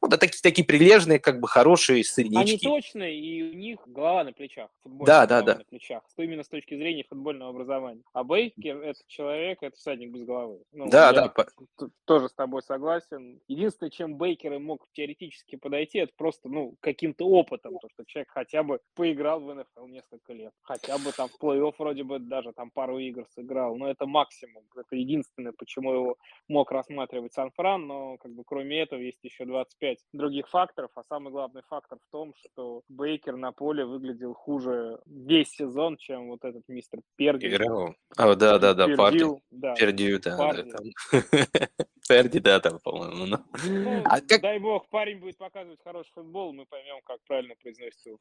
ну, 0.01 0.07
да, 0.07 0.17
такие, 0.17 0.41
такие 0.41 0.65
прилежные, 0.65 1.19
как 1.19 1.39
бы 1.39 1.47
хорошие 1.47 2.03
среднячки. 2.03 2.67
Они 2.67 2.81
точные, 2.81 3.19
и 3.19 3.43
у 3.43 3.53
них 3.53 3.79
голова 3.85 4.23
на 4.23 4.33
плечах. 4.33 4.69
Да, 4.83 5.27
да, 5.27 5.43
да. 5.43 5.57
На 5.59 5.63
плечах, 5.63 6.03
именно 6.17 6.43
с 6.43 6.47
точки 6.47 6.75
зрения 6.75 7.05
футбольного 7.07 7.51
образования. 7.51 8.01
А 8.13 8.23
Бейкер– 8.23 8.77
это 8.83 8.99
человек, 9.05 9.59
это 9.61 9.75
всадник 9.77 10.11
без 10.11 10.23
головы. 10.23 10.63
Ну, 10.71 10.89
да, 10.89 11.13
да. 11.13 11.33
Тоже 12.05 12.29
с 12.29 12.33
тобой 12.33 12.63
согласен. 12.63 13.39
Единственное, 13.47 13.91
чем 13.91 14.15
Бейкер 14.15 14.57
мог 14.59 14.87
теоретически 14.93 15.55
подойти, 15.55 15.99
это 15.99 16.13
просто, 16.17 16.49
ну, 16.49 16.75
каким-то 16.79 17.27
опытом, 17.27 17.77
то, 17.79 17.87
что 17.93 18.03
человек 18.05 18.29
хотя 18.31 18.63
бы 18.63 18.79
поиграл 18.95 19.39
в 19.39 19.53
НФЛ 19.53 19.85
несколько 19.85 20.33
лет. 20.33 20.51
Хотя 20.63 20.97
бы 20.97 21.11
там 21.11 21.29
в 21.29 21.39
плей-офф 21.39 21.75
вроде 21.77 22.03
бы 22.03 22.17
даже 22.17 22.53
там 22.53 22.71
пару 22.71 22.97
игр 22.97 23.27
сыграл. 23.35 23.75
Но 23.75 23.87
это 23.87 24.07
максимум. 24.07 24.63
Это 24.75 24.95
единственное, 24.95 25.51
почему 25.51 25.93
его 25.93 26.17
мог 26.47 26.71
рассматривать 26.71 27.33
Сан-Фран, 27.33 27.85
но 27.85 28.17
как 28.17 28.33
бы 28.33 28.43
кроме 28.43 28.81
этого 28.81 28.99
есть 28.99 29.19
еще 29.23 29.45
25 29.45 29.90
5 29.91 29.99
других 30.13 30.47
факторов, 30.47 30.91
а 30.95 31.03
самый 31.09 31.31
главный 31.31 31.61
фактор 31.69 31.97
в 31.97 32.11
том, 32.11 32.33
что 32.35 32.83
Бейкер 32.87 33.35
на 33.35 33.51
поле 33.51 33.85
выглядел 33.85 34.33
хуже 34.33 34.99
весь 35.05 35.51
сезон, 35.51 35.97
чем 35.97 36.29
вот 36.29 36.43
этот 36.43 36.63
мистер 36.67 37.01
Перди. 37.17 37.57
А, 38.17 38.35
да, 38.35 38.57
да, 38.57 38.73
да, 38.73 38.87
Парди. 38.95 39.25
Да. 39.51 39.75
Пердью, 39.75 40.19
да. 40.19 40.37
Парди. 40.37 40.71
Да, 40.71 41.21
Перди, 42.07 42.39
да, 42.39 42.59
там, 42.59 42.79
по-моему. 42.79 43.25
Ну. 43.25 43.37
Ну, 43.67 44.01
а 44.05 44.21
как... 44.21 44.41
Дай 44.41 44.59
бог, 44.59 44.87
парень 44.89 45.19
будет 45.19 45.37
показывать 45.37 45.79
хороший 45.83 46.11
футбол, 46.13 46.53
мы 46.53 46.65
поймем, 46.65 47.01
как 47.03 47.17
правильно 47.27 47.55
произносится 47.61 48.09
его. 48.09 48.19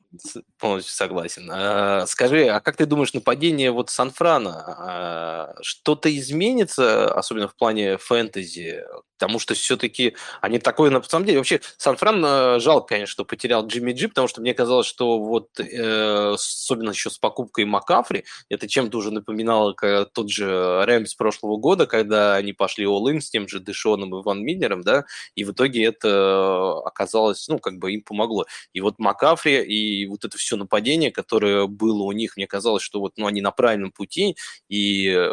Полностью 0.59 0.95
согласен. 0.95 1.49
А, 1.53 2.07
скажи, 2.07 2.47
а 2.47 2.61
как 2.61 2.77
ты 2.77 2.87
думаешь, 2.87 3.15
нападение 3.15 3.71
вот 3.71 3.91
Сан-Франа, 3.91 4.65
а, 4.67 5.55
что-то 5.63 6.15
изменится, 6.17 7.13
особенно 7.15 7.49
в 7.49 7.57
плане 7.57 7.97
фэнтези, 7.97 8.85
потому 9.21 9.39
что 9.39 9.53
все-таки 9.53 10.17
они 10.41 10.59
такой, 10.59 10.89
на 10.89 11.03
самом 11.03 11.27
деле, 11.27 11.39
вообще 11.39 11.61
Сан-Фран 11.77 12.25
э, 12.25 12.61
жалко, 12.61 12.95
конечно, 12.95 13.13
что 13.13 13.27
потерял 13.27 13.67
Джимми 13.67 13.93
Джи, 13.93 14.09
потому 14.09 14.29
что 14.29 14.41
мне 14.41 14.55
казалось, 14.55 14.87
что 14.87 15.19
вот 15.19 15.61
э, 15.61 16.33
особенно 16.33 16.91
еще 16.91 17.11
с 17.11 17.19
покупкой 17.19 17.67
Макафри, 17.67 18.25
это 18.49 18.67
чем-то 18.67 18.97
уже 18.97 19.11
напоминало 19.11 19.75
как 19.75 20.11
тот 20.15 20.31
же 20.31 20.85
Рэмс 20.87 21.15
прошлого 21.17 21.59
года, 21.59 21.87
когда 21.87 22.37
они 22.37 22.55
пошли 22.55 22.87
all 22.87 23.21
с 23.21 23.29
тем 23.29 23.47
же 23.47 23.61
Дэшоном 23.61 24.17
и 24.17 24.23
Ван 24.23 24.43
Миллером, 24.43 24.81
да, 24.81 25.05
и 25.35 25.45
в 25.45 25.53
итоге 25.53 25.85
это 25.85 26.79
оказалось, 26.87 27.47
ну, 27.49 27.59
как 27.59 27.77
бы 27.79 27.93
им 27.93 28.03
помогло. 28.03 28.47
И 28.73 28.81
вот 28.81 28.99
Макафри 28.99 29.63
и 29.63 30.07
вот 30.07 30.25
это 30.25 30.39
все 30.39 30.57
нападение, 30.57 31.11
которое 31.11 31.67
было 31.67 32.05
у 32.05 32.13
них, 32.13 32.39
мне 32.39 32.47
казалось, 32.47 32.83
что 32.83 33.01
вот, 33.01 33.13
ну, 33.19 33.27
они 33.27 33.43
на 33.43 33.51
правильном 33.51 33.93
пути, 33.93 34.37
и 34.71 35.29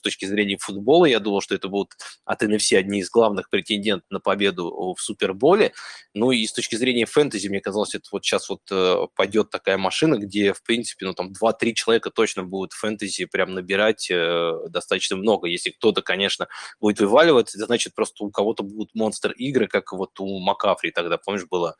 с 0.00 0.02
точки 0.02 0.24
зрения 0.24 0.56
футбола, 0.58 1.04
я 1.04 1.20
думал, 1.20 1.42
что 1.42 1.54
это 1.54 1.68
будут 1.68 1.92
от 2.24 2.42
NFC 2.42 2.76
одни 2.76 3.00
из 3.00 3.10
главных 3.10 3.50
претендентов 3.50 4.10
на 4.10 4.18
победу 4.18 4.94
в 4.96 5.00
Суперболе. 5.00 5.72
Ну 6.14 6.32
и 6.32 6.46
с 6.46 6.52
точки 6.54 6.76
зрения 6.76 7.04
фэнтези, 7.04 7.48
мне 7.48 7.60
казалось, 7.60 7.94
это 7.94 8.08
вот 8.10 8.24
сейчас 8.24 8.48
вот 8.48 8.62
э, 8.70 9.06
пойдет 9.14 9.50
такая 9.50 9.76
машина, 9.76 10.16
где, 10.16 10.54
в 10.54 10.62
принципе, 10.62 11.04
ну 11.04 11.12
там 11.12 11.32
2-3 11.32 11.74
человека 11.74 12.10
точно 12.10 12.44
будут 12.44 12.72
фэнтези 12.72 13.26
прям 13.26 13.52
набирать 13.52 14.10
э, 14.10 14.52
достаточно 14.70 15.16
много. 15.16 15.48
Если 15.48 15.70
кто-то, 15.70 16.00
конечно, 16.00 16.48
будет 16.80 16.98
вываливать, 17.00 17.54
это 17.54 17.66
значит 17.66 17.94
просто 17.94 18.24
у 18.24 18.30
кого-то 18.30 18.62
будут 18.62 18.94
монстр-игры, 18.94 19.66
как 19.66 19.92
вот 19.92 20.18
у 20.18 20.40
Макафри 20.40 20.92
тогда, 20.92 21.18
помнишь, 21.18 21.46
было 21.46 21.76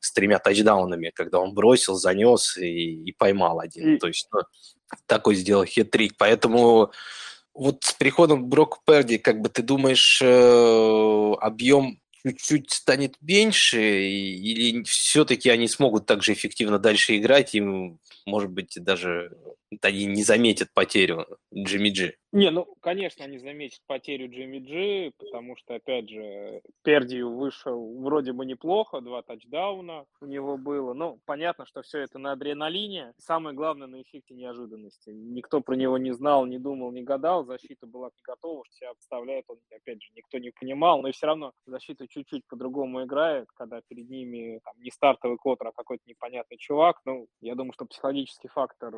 с 0.00 0.12
тремя 0.12 0.40
тачдаунами, 0.40 1.12
когда 1.14 1.38
он 1.38 1.54
бросил, 1.54 1.94
занес 1.94 2.56
и, 2.56 3.04
и 3.04 3.12
поймал 3.12 3.60
один. 3.60 3.94
И... 3.94 3.98
То 3.98 4.08
есть 4.08 4.28
ну, 4.32 4.40
такой 5.06 5.34
сделал 5.34 5.64
хитрик. 5.64 6.14
Поэтому 6.18 6.92
вот 7.54 7.84
с 7.84 7.92
приходом 7.92 8.46
Брок 8.46 8.80
Перди, 8.84 9.18
как 9.18 9.40
бы 9.40 9.48
ты 9.48 9.62
думаешь, 9.62 10.20
э, 10.22 11.32
объем 11.40 12.00
чуть-чуть 12.24 12.70
станет 12.70 13.16
меньше, 13.20 13.80
или 13.80 14.82
все-таки 14.84 15.48
они 15.48 15.68
смогут 15.68 16.06
так 16.06 16.22
же 16.22 16.32
эффективно 16.32 16.78
дальше 16.78 17.16
играть, 17.16 17.54
и, 17.54 17.62
может 18.26 18.50
быть, 18.50 18.74
даже 18.76 19.32
они 19.82 20.06
не 20.06 20.22
заметят 20.22 20.68
потерю 20.74 21.26
Джимми 21.54 21.90
Джи? 21.90 22.16
Не, 22.32 22.50
ну, 22.50 22.66
конечно, 22.80 23.24
они 23.24 23.38
заметят 23.38 23.80
потерю 23.86 24.30
Джимми 24.30 24.58
Джи, 24.58 25.12
потому 25.18 25.56
что, 25.56 25.74
опять 25.74 26.08
же, 26.08 26.62
Пердию 26.82 27.34
вышел 27.34 27.98
вроде 28.00 28.32
бы 28.32 28.46
неплохо, 28.46 29.00
два 29.00 29.22
тачдауна 29.22 30.04
у 30.20 30.26
него 30.26 30.56
было. 30.56 30.94
Ну, 30.94 31.20
понятно, 31.24 31.66
что 31.66 31.82
все 31.82 31.98
это 31.98 32.18
на 32.18 32.32
адреналине. 32.32 33.14
Самое 33.18 33.56
главное 33.56 33.88
на 33.88 34.02
эффекте 34.02 34.34
неожиданности. 34.34 35.10
Никто 35.10 35.60
про 35.60 35.74
него 35.74 35.98
не 35.98 36.12
знал, 36.12 36.46
не 36.46 36.58
думал, 36.58 36.92
не 36.92 37.02
гадал. 37.02 37.44
Защита 37.44 37.86
была 37.86 38.10
не 38.14 38.22
готова, 38.22 38.64
что 38.64 38.74
себя 38.76 38.90
обставляет 38.90 39.44
он, 39.48 39.58
опять 39.74 40.00
же, 40.00 40.10
никто 40.14 40.38
не 40.38 40.52
понимал. 40.52 41.02
Но 41.02 41.08
и 41.08 41.12
все 41.12 41.26
равно 41.26 41.52
защита 41.66 42.06
чуть-чуть 42.06 42.46
по-другому 42.46 43.02
играет, 43.02 43.48
когда 43.54 43.80
перед 43.88 44.08
ними 44.08 44.60
там, 44.64 44.74
не 44.78 44.90
стартовый 44.90 45.36
котер, 45.36 45.68
а 45.68 45.72
какой-то 45.72 46.04
непонятный 46.06 46.58
чувак. 46.58 47.00
Ну, 47.04 47.26
я 47.40 47.56
думаю, 47.56 47.72
что 47.72 47.86
психологический 47.86 48.48
фактор 48.48 48.94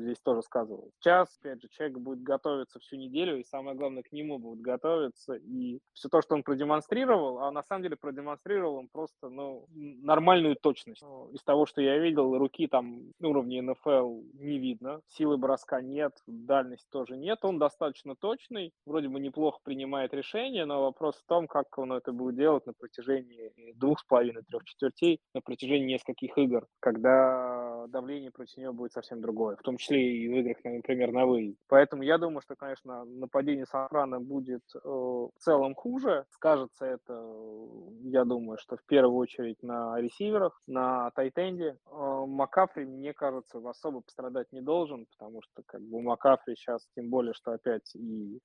здесь 0.00 0.18
тоже 0.20 0.42
сказывается. 0.42 0.92
Сейчас, 1.00 1.28
опять 1.40 1.62
же, 1.62 1.68
человек 1.68 1.98
будет 1.98 2.22
готов 2.22 2.38
готовиться 2.38 2.78
всю 2.80 2.96
неделю, 2.96 3.38
и 3.38 3.44
самое 3.44 3.76
главное, 3.76 4.02
к 4.02 4.12
нему 4.12 4.38
будут 4.38 4.60
готовиться. 4.60 5.34
И 5.34 5.80
все 5.92 6.08
то, 6.08 6.22
что 6.22 6.34
он 6.34 6.42
продемонстрировал, 6.42 7.38
а 7.38 7.50
на 7.50 7.62
самом 7.62 7.82
деле 7.82 7.96
продемонстрировал 7.96 8.76
он 8.76 8.88
просто 8.88 9.28
ну, 9.28 9.66
нормальную 9.70 10.56
точность. 10.56 11.02
Из 11.32 11.42
того, 11.42 11.66
что 11.66 11.80
я 11.80 11.98
видел, 11.98 12.36
руки 12.38 12.66
там 12.66 13.12
уровня 13.20 13.62
НФЛ 13.62 14.20
не 14.34 14.58
видно, 14.58 15.00
силы 15.08 15.36
броска 15.36 15.80
нет, 15.80 16.12
дальность 16.26 16.88
тоже 16.90 17.16
нет. 17.16 17.38
Он 17.42 17.58
достаточно 17.58 18.14
точный, 18.16 18.72
вроде 18.86 19.08
бы 19.08 19.20
неплохо 19.20 19.58
принимает 19.62 20.14
решения, 20.14 20.64
но 20.64 20.82
вопрос 20.82 21.16
в 21.16 21.26
том, 21.26 21.46
как 21.46 21.78
он 21.78 21.92
это 21.92 22.12
будет 22.12 22.36
делать 22.36 22.66
на 22.66 22.72
протяжении 22.72 23.52
двух 23.74 24.00
с 24.00 24.04
половиной, 24.04 24.42
трех 24.42 24.64
четвертей, 24.64 25.20
на 25.34 25.40
протяжении 25.40 25.94
нескольких 25.94 26.36
игр, 26.38 26.66
когда 26.80 27.86
давление 27.88 28.30
против 28.30 28.56
него 28.58 28.72
будет 28.72 28.92
совсем 28.92 29.20
другое, 29.20 29.56
в 29.56 29.62
том 29.62 29.76
числе 29.76 29.87
и 29.94 30.28
в 30.28 30.36
играх, 30.36 30.56
например, 30.64 31.12
на 31.12 31.26
выезд. 31.26 31.58
Поэтому 31.68 32.02
я 32.02 32.18
думаю, 32.18 32.40
что, 32.42 32.56
конечно, 32.56 33.04
нападение 33.04 33.66
Сафрана 33.66 34.20
будет 34.20 34.62
э, 34.74 34.78
в 34.84 35.32
целом 35.38 35.74
хуже. 35.74 36.24
Скажется 36.30 36.86
это, 36.86 37.12
я 38.02 38.24
думаю, 38.24 38.58
что 38.58 38.76
в 38.76 38.84
первую 38.84 39.16
очередь 39.16 39.62
на 39.62 40.00
ресиверах, 40.00 40.60
на 40.66 41.10
тайтенде. 41.12 41.78
Э, 41.86 42.24
Макафри, 42.26 42.84
мне 42.84 43.12
кажется, 43.12 43.58
особо 43.58 44.00
пострадать 44.00 44.52
не 44.52 44.60
должен, 44.60 45.06
потому 45.16 45.42
что 45.42 45.62
как 45.66 45.82
бы 45.82 46.00
Макафри 46.02 46.54
сейчас, 46.56 46.86
тем 46.94 47.10
более, 47.10 47.34
что 47.34 47.52
опять 47.52 47.94
и 47.94 48.40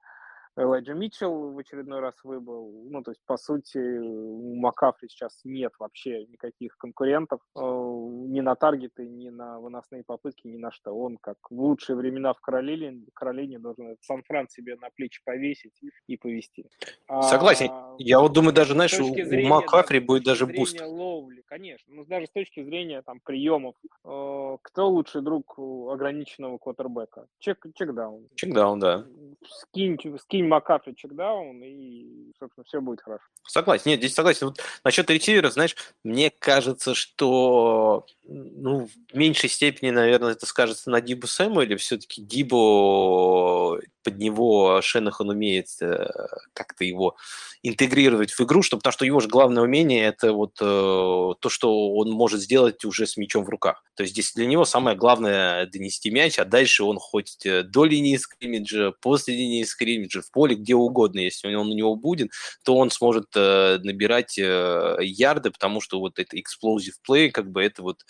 Элайджа 0.56 0.94
Митчелл 0.94 1.52
в 1.54 1.58
очередной 1.58 2.00
раз 2.00 2.16
выбыл. 2.24 2.88
Ну, 2.90 3.02
то 3.02 3.12
есть, 3.12 3.22
по 3.26 3.38
сути, 3.38 3.78
у 3.78 4.56
Макафри 4.56 5.10
сейчас 5.10 5.40
нет 5.44 5.74
вообще 5.80 6.26
никаких 6.26 6.78
конкурентов 6.78 7.40
э, 7.56 7.60
ни 7.60 8.40
на 8.40 8.56
таргеты, 8.56 9.08
ни 9.08 9.30
на 9.30 9.60
выносные 9.60 10.04
попытки, 10.04 10.48
ни 10.48 10.58
на 10.58 10.72
что. 10.72 10.92
Он, 10.92 11.18
как 11.18 11.38
в 11.50 11.60
лучшие 11.60 11.96
времена 11.96 12.34
в 12.34 12.40
Каролине, 12.40 13.06
Каролине 13.14 13.58
должен 13.58 13.98
Сан-Фран 14.02 14.48
себе 14.50 14.76
на 14.76 14.90
плечи 14.96 15.22
повесить 15.26 15.80
и 16.08 16.18
повести. 16.18 16.66
Согласен. 17.08 17.68
А, 17.72 17.96
Я 17.98 18.20
вот 18.20 18.34
думаю, 18.34 18.54
даже, 18.54 18.74
знаешь, 18.74 19.00
у, 19.00 19.06
зрения, 19.06 19.50
Макафри 19.50 20.00
да, 20.00 20.06
будет 20.06 20.24
даже 20.24 20.46
boost. 20.46 20.80
Ловли, 20.82 21.43
конечно. 21.54 21.94
Но 21.94 22.04
даже 22.06 22.26
с 22.26 22.32
точки 22.32 22.64
зрения 22.64 23.04
там, 23.04 23.20
приемов, 23.20 23.76
э, 24.04 24.58
кто 24.62 24.90
лучший 24.90 25.22
друг 25.22 25.54
ограниченного 25.58 26.58
квотербека? 26.58 27.28
Check, 27.38 27.64
checkdown. 27.76 28.28
Checkdown, 28.36 28.80
да. 28.80 29.06
Скинь, 29.48 30.00
скинь 30.20 30.48
Макафри 30.48 30.96
checkdown, 30.96 31.62
и, 31.64 32.32
собственно, 32.40 32.64
все 32.64 32.82
будет 32.82 33.02
хорошо. 33.02 33.24
Согласен. 33.44 33.92
Нет, 33.92 34.00
здесь 34.00 34.16
согласен. 34.16 34.48
Вот 34.48 34.60
насчет 34.84 35.08
ресивера, 35.12 35.52
знаешь, 35.52 35.76
мне 36.04 36.32
кажется, 36.32 36.96
что 36.96 38.06
ну, 38.26 38.88
в 39.12 39.16
меньшей 39.18 39.50
степени, 39.50 39.90
наверное, 39.90 40.32
это 40.32 40.46
скажется 40.46 40.90
на 40.90 41.02
Дибо 41.02 41.28
Сэмюэлу, 41.28 41.62
или 41.62 41.76
все-таки 41.76 42.22
Дибо 42.22 43.80
под 44.04 44.18
него 44.18 44.82
Шенахан 44.82 45.30
умеет 45.30 45.68
э, 45.82 46.08
как-то 46.54 46.84
его 46.84 47.16
интегрировать 47.64 48.32
в 48.32 48.42
игру, 48.42 48.62
что, 48.62 48.78
потому 48.78 48.92
что 48.92 49.06
его 49.06 49.20
же 49.20 49.30
главное 49.30 49.64
умение– 49.64 50.06
это 50.08 50.34
вот 50.34 50.58
э, 50.60 50.66
то, 50.66 51.50
что 51.50 51.94
он 51.94 52.12
может 52.12 52.42
сделать 52.42 52.84
уже 52.84 53.08
с 53.08 53.16
мячом 53.16 53.46
в 53.46 53.50
руках. 53.50 53.84
То 53.96 54.04
есть 54.04 54.14
здесь 54.14 54.34
для 54.34 54.46
него 54.46 54.66
самое 54.66 54.98
главное– 54.98 55.66
донести 55.74 56.12
мяч, 56.12 56.38
а 56.38 56.46
дальше 56.46 56.84
он 56.84 56.98
хоть 56.98 57.46
э, 57.46 57.64
до 57.64 57.86
линии 57.86 58.18
скриммиджа, 58.18 58.92
после 58.92 59.36
линии 59.36 59.64
скриммиджа, 59.64 60.22
в 60.22 60.32
поле, 60.32 60.56
где 60.56 60.76
угодно, 60.76 61.20
если 61.20 61.54
он 61.54 61.70
у 61.70 61.76
него 61.76 61.96
будет, 61.96 62.32
то 62.66 62.76
он 62.76 62.92
сможет 62.92 63.28
э, 63.36 63.80
набирать 63.82 64.38
э, 64.38 64.98
ярды, 65.02 65.52
потому 65.52 65.80
что 65.80 66.00
вот 66.00 66.20
это 66.20 66.36
explosive 66.36 66.96
play, 67.08 67.30
как 67.30 67.52
бы 67.52 67.64
это 67.64 67.82
вот 67.82 68.06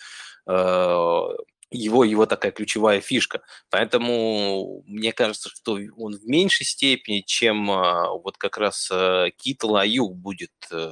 его, 0.46 2.04
его 2.04 2.26
такая 2.26 2.52
ключевая 2.52 3.00
фишка. 3.00 3.42
Поэтому 3.70 4.84
мне 4.86 5.12
кажется, 5.12 5.50
что 5.50 5.78
он 5.96 6.16
в 6.16 6.24
меньшей 6.24 6.64
степени, 6.64 7.20
чем 7.26 7.70
а, 7.70 8.10
вот 8.10 8.36
как 8.38 8.56
раз 8.58 8.88
э, 8.92 9.30
Китл 9.36 9.76
Аюк 9.76 10.14
будет 10.16 10.52
э, 10.70 10.90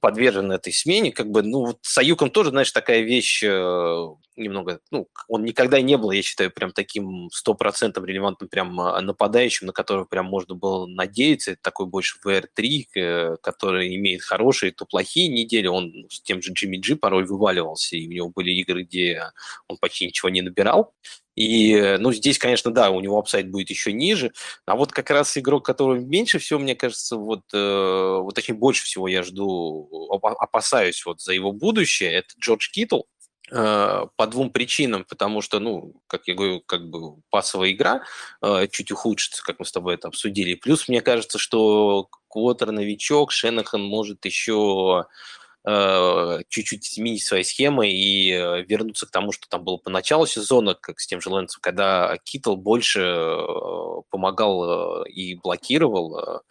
подвержен 0.00 0.50
этой 0.50 0.72
смене, 0.72 1.12
как 1.12 1.30
бы, 1.30 1.42
ну, 1.42 1.66
вот 1.66 1.78
с 1.82 1.98
Аюком 1.98 2.30
тоже, 2.30 2.50
знаешь, 2.50 2.72
такая 2.72 3.00
вещь 3.00 3.42
э, 3.44 4.06
немного, 4.36 4.80
ну, 4.90 5.08
он 5.28 5.44
никогда 5.44 5.80
не 5.80 5.96
был, 5.96 6.10
я 6.10 6.22
считаю, 6.22 6.50
прям 6.50 6.72
таким 6.72 7.28
стопроцентным 7.30 8.04
релевантным 8.04 8.48
прям 8.48 8.80
а, 8.80 9.00
нападающим, 9.00 9.66
на 9.66 9.72
которого 9.72 10.04
прям 10.06 10.26
можно 10.26 10.54
было 10.54 10.86
надеяться, 10.86 11.52
это 11.52 11.62
такой 11.62 11.86
больше 11.86 12.18
VR3, 12.26 12.84
э, 12.96 13.36
который 13.42 13.94
имеет 13.96 14.22
хорошие, 14.22 14.72
то 14.72 14.86
плохие 14.86 15.28
недели, 15.28 15.66
он 15.66 15.92
с 16.10 16.20
тем 16.22 16.42
же 16.42 16.52
Джимми 16.52 16.78
Джи 16.78 16.96
порой 16.96 17.24
вываливался, 17.24 17.96
и 17.96 18.06
у 18.06 18.10
него 18.10 18.28
были 18.30 18.50
игры, 18.52 18.84
где 18.84 19.22
он 19.68 19.76
почти 19.76 20.06
ничего 20.06 20.30
не 20.30 20.42
набирал, 20.42 20.94
и, 21.36 21.96
ну, 21.98 22.12
здесь, 22.12 22.38
конечно, 22.38 22.70
да, 22.70 22.90
у 22.90 23.00
него 23.00 23.18
upside 23.18 23.50
будет 23.50 23.70
еще 23.70 23.92
ниже. 23.92 24.32
А 24.66 24.76
вот 24.76 24.92
как 24.92 25.10
раз 25.10 25.36
игрок, 25.38 25.64
который 25.64 26.00
меньше 26.00 26.38
всего, 26.38 26.58
мне 26.58 26.74
кажется, 26.74 27.16
вот, 27.16 27.42
э, 27.52 28.18
вот 28.20 28.36
очень 28.36 28.54
больше 28.54 28.84
всего 28.84 29.08
я 29.08 29.22
жду, 29.22 29.88
опасаюсь 30.20 31.04
вот 31.06 31.20
за 31.20 31.32
его 31.32 31.52
будущее, 31.52 32.12
это 32.12 32.28
Джордж 32.40 32.70
Китл. 32.70 33.02
Э, 33.52 34.06
по 34.16 34.26
двум 34.28 34.50
причинам, 34.50 35.04
потому 35.08 35.40
что, 35.40 35.58
ну, 35.58 35.94
как 36.06 36.28
я 36.28 36.34
говорю, 36.34 36.60
как 36.60 36.88
бы 36.88 37.16
пасовая 37.30 37.72
игра 37.72 38.02
э, 38.42 38.68
чуть 38.70 38.92
ухудшится, 38.92 39.42
как 39.42 39.58
мы 39.58 39.64
с 39.64 39.72
тобой 39.72 39.94
это 39.94 40.06
обсудили. 40.06 40.54
Плюс 40.54 40.86
мне 40.86 41.00
кажется, 41.00 41.38
что 41.38 42.08
Квотер 42.28 42.70
новичок, 42.70 43.32
Шенахан 43.32 43.82
может 43.82 44.24
еще 44.24 45.04
Э, 45.04 45.04
чуть-чуть 46.48 46.88
изменить 46.88 47.24
свои 47.24 47.42
схемы 47.42 47.90
и 47.90 48.32
э, 48.32 48.62
вернуться 48.62 49.06
к 49.06 49.10
тому, 49.10 49.32
что 49.32 49.48
там 49.48 49.62
было 49.62 49.76
по 49.76 49.90
началу 49.90 50.26
сезона, 50.26 50.74
как 50.74 51.00
с 51.00 51.06
тем 51.06 51.20
же 51.20 51.30
Лэнсом, 51.30 51.60
когда 51.60 52.16
Китл 52.24 52.56
больше 52.56 53.00
э, 53.00 54.02
помогал 54.10 55.04
и 55.04 55.34
блокировал, 55.34 56.42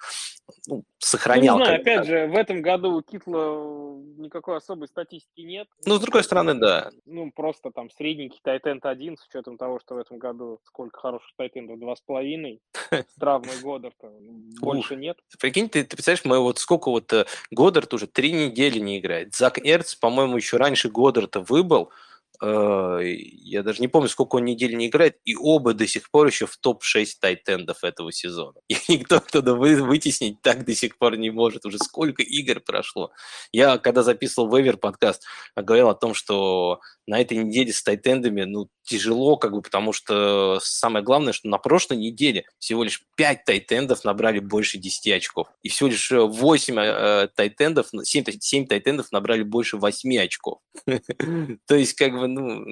ну, 0.67 0.83
сохранял. 0.97 1.57
Ну, 1.57 1.62
не 1.62 1.65
знаю, 1.65 1.81
опять 1.81 2.05
же, 2.05 2.27
в 2.27 2.35
этом 2.35 2.62
году 2.62 2.97
у 2.97 3.01
Китла 3.01 3.97
никакой 4.17 4.57
особой 4.57 4.88
статистики 4.88 5.41
нет. 5.41 5.67
Ну, 5.85 5.95
с 5.95 5.99
другой 5.99 6.23
стороны, 6.23 6.53
да. 6.53 6.91
Ну, 7.05 7.31
просто 7.31 7.71
там 7.71 7.89
средненький 7.89 8.39
Тайтенд 8.43 8.85
один, 8.85 9.17
с 9.17 9.25
учетом 9.27 9.57
того, 9.57 9.79
что 9.79 9.95
в 9.95 9.97
этом 9.97 10.17
году 10.17 10.59
сколько 10.65 10.99
хороших 10.99 11.29
Тайтендов, 11.35 11.79
два 11.79 11.95
с 11.95 12.01
половиной, 12.01 12.62
с 12.91 13.19
травмой 13.19 13.59
Годдарта 13.62 14.12
больше 14.59 14.95
нет. 14.95 15.17
Прикинь, 15.39 15.69
ты, 15.69 15.83
ты 15.83 15.95
представляешь, 15.95 16.25
мы 16.25 16.39
вот 16.39 16.59
сколько 16.59 16.89
вот 16.89 17.12
э, 17.13 17.25
Годдарт 17.51 17.93
уже 17.93 18.07
три 18.07 18.31
недели 18.31 18.79
не 18.79 18.99
играет. 18.99 19.35
Зак 19.35 19.59
Эрц, 19.59 19.95
по-моему, 19.95 20.38
еще 20.38 20.57
раньше 20.57 20.89
Годдарта 20.89 21.41
выбыл, 21.41 21.89
Э, 21.89 22.08
я 22.42 23.63
даже 23.63 23.81
не 23.81 23.87
помню, 23.87 24.08
сколько 24.08 24.35
он 24.35 24.46
недель 24.46 24.75
не 24.75 24.87
играет, 24.87 25.17
и 25.25 25.35
оба 25.35 25.73
до 25.73 25.87
сих 25.87 26.10
пор 26.10 26.27
еще 26.27 26.46
в 26.46 26.58
топ-6 26.58 27.06
тайтендов 27.19 27.83
этого 27.83 28.12
сезона. 28.12 28.60
И 28.69 28.77
никто 28.87 29.17
оттуда 29.17 29.56
вытеснить 29.56 30.42
так 30.42 30.65
до 30.65 30.73
сих 30.73 30.98
пор 30.98 31.17
не 31.17 31.31
может. 31.31 31.65
Уже 31.65 31.77
сколько 31.79 32.23
игр 32.23 32.62
прошло. 32.62 33.12
Я, 33.52 33.77
когда 33.77 34.04
записывал 34.04 34.56
Вейвер 34.56 34.77
подкаст, 34.77 35.23
говорил 35.56 35.90
о 35.90 35.96
том, 35.96 36.13
что 36.13 36.79
на 37.10 37.19
этой 37.19 37.37
неделе 37.37 37.73
с 37.73 37.81
тайтендами, 37.81 38.44
ну, 38.44 38.69
тяжело, 38.83 39.35
как 39.35 39.52
бы, 39.52 39.62
потому 39.62 39.94
что 39.94 40.60
самое 40.62 41.04
главное, 41.04 41.33
что 41.33 41.48
на 41.48 41.58
прошлой 41.58 41.98
неделе 41.98 42.46
всего 42.60 42.83
лишь 42.83 43.04
5 43.17 43.46
тайтендов 43.46 44.04
набрали 44.04 44.40
больше 44.40 44.77
10 44.77 45.13
очков. 45.13 45.48
И 45.63 45.69
всего 45.69 45.90
лишь 45.90 46.12
8 46.12 46.79
э, 46.79 47.27
тайтендов, 47.35 47.87
7, 48.04 48.25
7 48.40 48.67
тайтендов 48.67 49.12
набрали 49.12 49.44
больше 49.44 49.77
8 49.77 50.17
очков. 50.19 50.60
То 50.85 51.75
есть, 51.75 51.94
как 51.94 52.13
бы, 52.13 52.27
ну, 52.34 52.65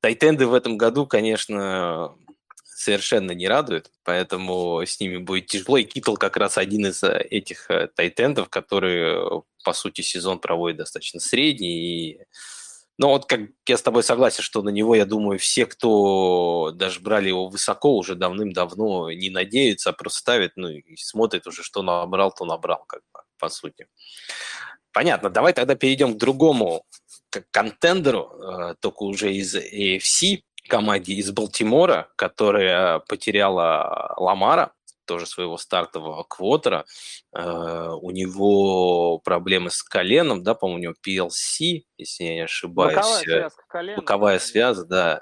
тайтенды 0.00 0.46
в 0.46 0.54
этом 0.54 0.76
году, 0.76 1.06
конечно, 1.06 2.14
совершенно 2.64 3.32
не 3.32 3.48
радуют, 3.48 3.90
поэтому 4.04 4.82
с 4.82 5.00
ними 5.00 5.16
будет 5.16 5.46
тяжело. 5.46 5.78
И 5.78 5.84
Китл 5.84 6.16
как 6.16 6.36
раз 6.36 6.58
один 6.58 6.86
из 6.86 7.02
э, 7.02 7.18
этих 7.30 7.70
э, 7.70 7.88
тайтендов, 7.88 8.48
который, 8.50 9.42
по 9.64 9.72
сути, 9.72 10.02
сезон 10.02 10.38
проводит 10.38 10.78
достаточно 10.78 11.20
средний 11.20 12.10
и 12.10 12.20
но 12.96 13.08
вот 13.08 13.26
как 13.26 13.40
я 13.66 13.76
с 13.76 13.82
тобой 13.82 14.04
согласен, 14.04 14.42
что 14.42 14.62
на 14.62 14.68
него, 14.68 14.94
я 14.94 15.04
думаю, 15.04 15.38
все, 15.40 15.66
кто 15.66 16.70
даже 16.72 17.00
брали 17.00 17.28
его 17.28 17.48
высоко, 17.48 17.96
уже 17.96 18.14
давным-давно 18.14 19.10
не 19.10 19.30
надеются, 19.30 19.90
а 19.90 19.92
просто 19.92 20.20
ставят, 20.20 20.52
ну 20.54 20.68
и 20.68 20.96
смотрят 20.96 21.46
уже, 21.48 21.64
что 21.64 21.82
набрал, 21.82 22.32
то 22.32 22.44
набрал, 22.44 22.84
как 22.86 23.02
бы, 23.12 23.20
по 23.38 23.48
сути. 23.48 23.88
Понятно, 24.92 25.28
давай 25.28 25.52
тогда 25.52 25.74
перейдем 25.74 26.14
к 26.14 26.18
другому 26.18 26.84
к 27.40 27.50
контендеру, 27.50 28.32
э, 28.32 28.74
только 28.80 29.02
уже 29.04 29.32
из 29.32 29.54
AFC, 29.56 30.42
команде 30.68 31.14
из 31.14 31.30
Балтимора, 31.30 32.08
которая 32.16 33.00
потеряла 33.00 34.14
Ламара 34.16 34.72
тоже 35.04 35.26
своего 35.26 35.58
стартового 35.58 36.24
квотера. 36.24 36.86
Э, 37.34 37.90
у 38.00 38.10
него 38.10 39.18
проблемы 39.18 39.70
с 39.70 39.82
коленом, 39.82 40.42
да, 40.42 40.54
по-моему, 40.54 40.78
у 40.78 40.82
него 40.82 40.94
PLC, 41.06 41.82
если 41.98 42.24
я 42.24 42.34
не 42.34 42.44
ошибаюсь. 42.44 42.96
Боковая 42.96 43.22
связка 43.22 43.64
колена. 43.68 43.96
Боковая 43.96 44.38
связка, 44.38 44.84
да. 44.86 45.20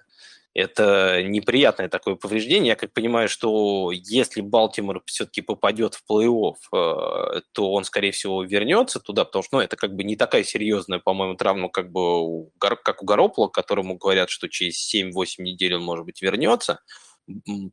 Это 0.54 1.22
неприятное 1.22 1.88
такое 1.88 2.14
повреждение. 2.14 2.68
Я 2.68 2.76
как 2.76 2.92
понимаю, 2.92 3.28
что 3.28 3.90
если 3.90 4.42
Балтимор 4.42 5.02
все-таки 5.06 5.40
попадет 5.40 5.94
в 5.94 6.04
плей-офф, 6.10 6.56
э, 6.74 7.40
то 7.52 7.72
он, 7.72 7.84
скорее 7.84 8.12
всего, 8.12 8.44
вернется 8.44 9.00
туда, 9.00 9.24
потому 9.24 9.42
что 9.42 9.56
ну, 9.56 9.62
это 9.62 9.76
как 9.76 9.94
бы 9.94 10.04
не 10.04 10.14
такая 10.14 10.44
серьезная, 10.44 10.98
по-моему, 10.98 11.36
травма, 11.36 11.70
как 11.70 11.90
бы 11.90 12.50
как 12.58 13.02
у 13.02 13.06
Garoppolo, 13.06 13.50
которому 13.50 13.96
говорят, 13.96 14.28
что 14.28 14.48
через 14.48 14.94
7-8 14.94 15.10
недель 15.38 15.74
он, 15.74 15.82
может 15.84 16.04
быть, 16.04 16.20
вернется. 16.20 16.80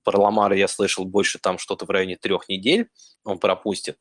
Про 0.03 0.21
Ламара 0.21 0.55
я 0.55 0.69
слышал 0.69 1.03
больше 1.03 1.37
там 1.37 1.57
что-то 1.57 1.85
в 1.85 1.89
районе 1.89 2.15
трех 2.15 2.47
недель 2.47 2.87
он 3.25 3.39
пропустит. 3.39 3.97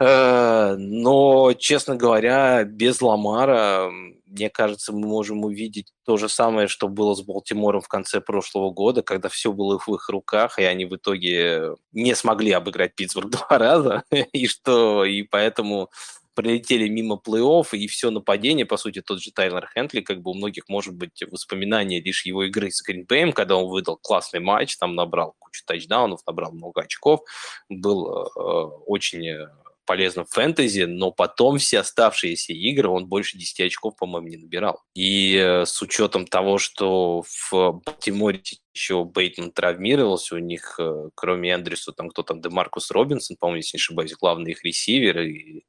Э, 0.00 0.76
но, 0.78 1.52
честно 1.52 1.94
говоря, 1.94 2.64
без 2.64 3.02
Ламара, 3.02 3.90
мне 4.26 4.48
кажется, 4.48 4.92
мы 4.92 5.06
можем 5.06 5.44
увидеть 5.44 5.92
то 6.06 6.16
же 6.16 6.28
самое, 6.30 6.68
что 6.68 6.88
было 6.88 7.14
с 7.14 7.20
Балтимором 7.20 7.82
в 7.82 7.88
конце 7.88 8.22
прошлого 8.22 8.70
года, 8.70 9.02
когда 9.02 9.28
все 9.28 9.52
было 9.52 9.78
в 9.78 9.88
их 9.94 10.08
руках, 10.08 10.58
и 10.58 10.62
они 10.64 10.86
в 10.86 10.96
итоге 10.96 11.76
не 11.92 12.14
смогли 12.14 12.52
обыграть 12.52 12.94
Питтсбург 12.94 13.28
два 13.30 13.58
раза, 13.58 14.04
и 14.32 14.46
что, 14.46 15.04
и 15.04 15.22
поэтому 15.22 15.90
пролетели 16.34 16.88
мимо 16.88 17.20
плей-офф, 17.22 17.66
и 17.72 17.86
все 17.86 18.10
нападение, 18.10 18.64
по 18.64 18.78
сути, 18.78 19.02
тот 19.02 19.20
же 19.20 19.32
Тайлер 19.32 19.68
Хентли, 19.74 20.00
как 20.00 20.22
бы 20.22 20.30
у 20.30 20.34
многих 20.34 20.68
может 20.68 20.94
быть 20.94 21.22
воспоминания 21.30 22.00
лишь 22.00 22.24
его 22.24 22.44
игры 22.44 22.70
с 22.70 22.82
Гринбэем, 22.82 23.32
когда 23.32 23.56
он 23.56 23.68
выдал 23.68 23.98
классный 23.98 24.40
матч, 24.40 24.78
там 24.78 24.94
набрал 24.94 25.34
кучу 25.38 25.62
тачдаунов, 25.66 26.20
набрал 26.26 26.52
много 26.52 26.82
очков, 26.82 27.20
был 27.68 28.08
э, 28.08 28.40
очень 28.86 29.48
полезным 29.90 30.24
в 30.24 30.30
фэнтези, 30.30 30.82
но 30.82 31.10
потом 31.10 31.58
все 31.58 31.80
оставшиеся 31.80 32.52
игры 32.52 32.88
он 32.88 33.08
больше 33.08 33.36
10 33.36 33.62
очков, 33.62 33.96
по-моему, 33.96 34.28
не 34.28 34.36
набирал. 34.36 34.84
И 34.94 35.34
э, 35.34 35.66
с 35.66 35.82
учетом 35.82 36.28
того, 36.28 36.58
что 36.58 37.24
в 37.26 37.82
Балтиморе 37.84 38.40
еще 38.72 39.04
Бейтман 39.04 39.50
травмировался, 39.50 40.36
у 40.36 40.38
них, 40.38 40.76
э, 40.78 41.08
кроме 41.16 41.54
Эндрюса, 41.54 41.90
там 41.90 42.08
кто 42.08 42.22
там, 42.22 42.40
Демаркус 42.40 42.92
Робинсон, 42.92 43.36
по-моему, 43.36 43.56
если 43.56 43.78
не 43.78 43.80
ошибаюсь, 43.80 44.14
главный 44.14 44.52
их 44.52 44.64
ресивер, 44.64 45.22
и 45.22 45.64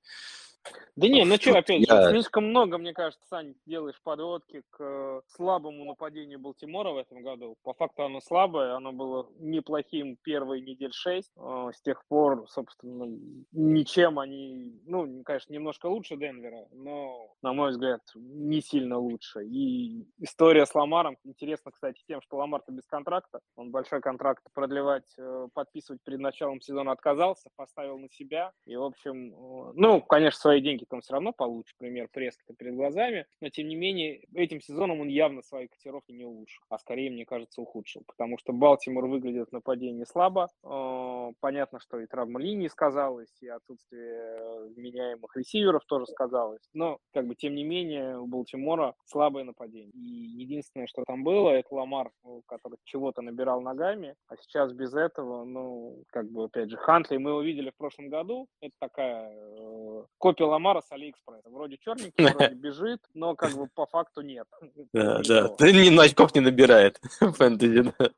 да 0.98 1.08
не, 1.08 1.24
ну 1.24 1.36
что, 1.36 1.58
опять 1.58 1.88
я... 1.88 2.04
же, 2.04 2.10
слишком 2.10 2.50
много, 2.50 2.78
мне 2.78 2.94
кажется, 2.94 3.26
Сань, 3.30 3.56
делаешь 3.66 4.00
подводки 4.04 4.64
к 4.72 4.78
э, 4.84 5.22
слабому 5.28 5.86
нападению 5.86 6.40
Балтимора 6.40 6.92
в 6.92 6.98
этом 6.98 7.22
году. 7.24 7.56
По 7.64 7.74
факту 7.74 8.04
оно 8.04 8.20
слабое, 8.20 8.76
оно 8.76 8.92
было 8.92 9.30
неплохим 9.40 10.18
первые 10.22 10.62
недель 10.62 10.92
шесть. 10.92 11.32
Э, 11.38 11.72
с 11.74 11.82
тех 11.82 12.06
пор, 12.08 12.46
собственно, 12.50 13.06
ничем 13.54 14.20
они, 14.20 14.82
ну, 14.86 15.24
конечно, 15.24 15.54
немножко 15.54 15.86
лучше 15.86 16.18
Денвера, 16.18 16.68
но, 16.72 17.34
на 17.42 17.54
мой 17.54 17.72
взгляд, 17.72 18.02
не 18.16 18.62
сильно 18.62 18.98
лучше. 18.98 19.46
И 19.46 20.06
история 20.20 20.66
с 20.66 20.76
Ламаром, 20.76 21.18
интересно, 21.24 21.72
кстати, 21.72 22.04
тем, 22.06 22.22
что 22.22 22.36
Ламар-то 22.36 22.74
без 22.74 22.86
контракта, 22.86 23.40
он 23.56 23.72
большой 23.72 24.02
контракт 24.02 24.44
продлевать, 24.54 25.14
э, 25.18 25.48
подписывать 25.54 26.02
перед 26.04 26.20
началом 26.20 26.60
сезона 26.60 26.92
отказался, 26.92 27.50
поставил 27.56 27.98
на 27.98 28.10
себя. 28.10 28.52
И, 28.66 28.76
в 28.76 28.84
общем, 28.84 29.34
ну, 29.74 30.02
конечно, 30.02 30.38
свои 30.38 30.60
деньги 30.60 30.81
он 30.90 31.02
все 31.02 31.14
равно 31.14 31.34
получит, 31.34 31.76
пример 31.78 32.08
Прескота 32.12 32.54
перед 32.54 32.76
глазами, 32.76 33.26
но 33.40 33.50
тем 33.50 33.68
не 33.68 33.76
менее 33.76 34.24
этим 34.34 34.62
сезоном 34.62 35.02
он 35.02 35.08
явно 35.08 35.42
свои 35.42 35.68
котировки 35.68 36.12
не 36.12 36.26
улучшил, 36.26 36.64
а 36.70 36.78
скорее, 36.78 37.12
мне 37.12 37.26
кажется, 37.26 37.62
ухудшил, 37.62 38.04
потому 38.08 38.38
что 38.38 38.54
Балтимор 38.54 39.06
выглядит 39.06 39.50
в 39.50 39.54
нападении 39.54 40.04
слабо, 40.04 40.50
э, 40.64 41.32
понятно, 41.40 41.80
что 41.80 42.00
и 42.00 42.08
травма 42.08 42.40
линии 42.40 42.68
сказалась, 42.68 43.32
и 43.42 43.48
отсутствие 43.48 44.70
меняемых 44.76 45.36
ресиверов 45.36 45.84
тоже 45.86 46.06
сказалось, 46.08 46.62
но 46.74 47.00
как 47.14 47.28
бы 47.28 47.36
тем 47.36 47.56
не 47.56 47.64
менее 47.64 48.18
у 48.20 48.28
Балтимора 48.28 48.96
слабое 49.06 49.44
нападение, 49.44 49.92
и 49.94 50.00
единственное, 50.00 50.88
что 50.88 51.04
там 51.06 51.24
было, 51.24 51.50
это 51.50 51.74
Ламар, 51.74 52.12
который 52.48 52.78
чего-то 52.84 53.22
набирал 53.22 53.62
ногами, 53.62 54.16
а 54.28 54.36
сейчас 54.38 54.74
без 54.74 54.94
этого, 54.94 55.44
ну, 55.44 56.04
как 56.10 56.30
бы, 56.32 56.46
опять 56.46 56.70
же, 56.70 56.78
Хантли 56.78 57.18
мы 57.18 57.32
его 57.32 57.42
видели 57.42 57.70
в 57.70 57.78
прошлом 57.78 58.10
году, 58.10 58.48
это 58.62 58.74
такая 58.80 59.32
э, 59.32 60.04
копия 60.18 60.46
Ламара 60.46 60.71
с 60.80 60.92
Алиэкспресса. 60.92 61.50
Вроде 61.50 61.78
черненький, 61.78 62.14
вроде 62.34 62.56
бежит, 62.56 63.02
но 63.14 63.36
как 63.36 63.54
бы 63.56 63.68
по 63.68 63.86
факту 63.86 64.22
нет. 64.22 64.48
Да, 64.94 65.22
да. 65.28 65.48
Ты 65.50 65.74
ни 65.74 65.98
очков 65.98 66.34
не 66.34 66.42
набирает 66.42 67.00
фэнтези, 67.20 67.92
да. 67.98 68.12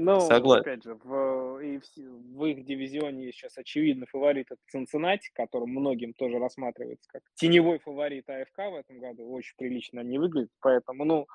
Ну, 0.00 0.20
Согласен. 0.20 0.60
опять 0.60 0.84
же, 0.84 0.94
в, 0.94 1.58
и 1.58 1.78
в, 1.78 1.82
в 2.36 2.44
их 2.44 2.64
дивизионе 2.64 3.32
сейчас 3.32 3.58
очевидно 3.58 4.06
фаворит 4.06 4.46
это 4.48 4.60
Цинциннати, 4.70 5.30
которым 5.34 5.70
многим 5.70 6.12
тоже 6.14 6.38
рассматривается 6.38 7.08
как 7.10 7.22
теневой 7.34 7.80
фаворит 7.80 8.30
АФК 8.30 8.58
в 8.58 8.76
этом 8.76 9.00
году. 9.00 9.28
Очень 9.28 9.56
прилично 9.56 10.00
они 10.02 10.18
выглядят, 10.18 10.50
поэтому, 10.60 11.04
ну, 11.04 11.26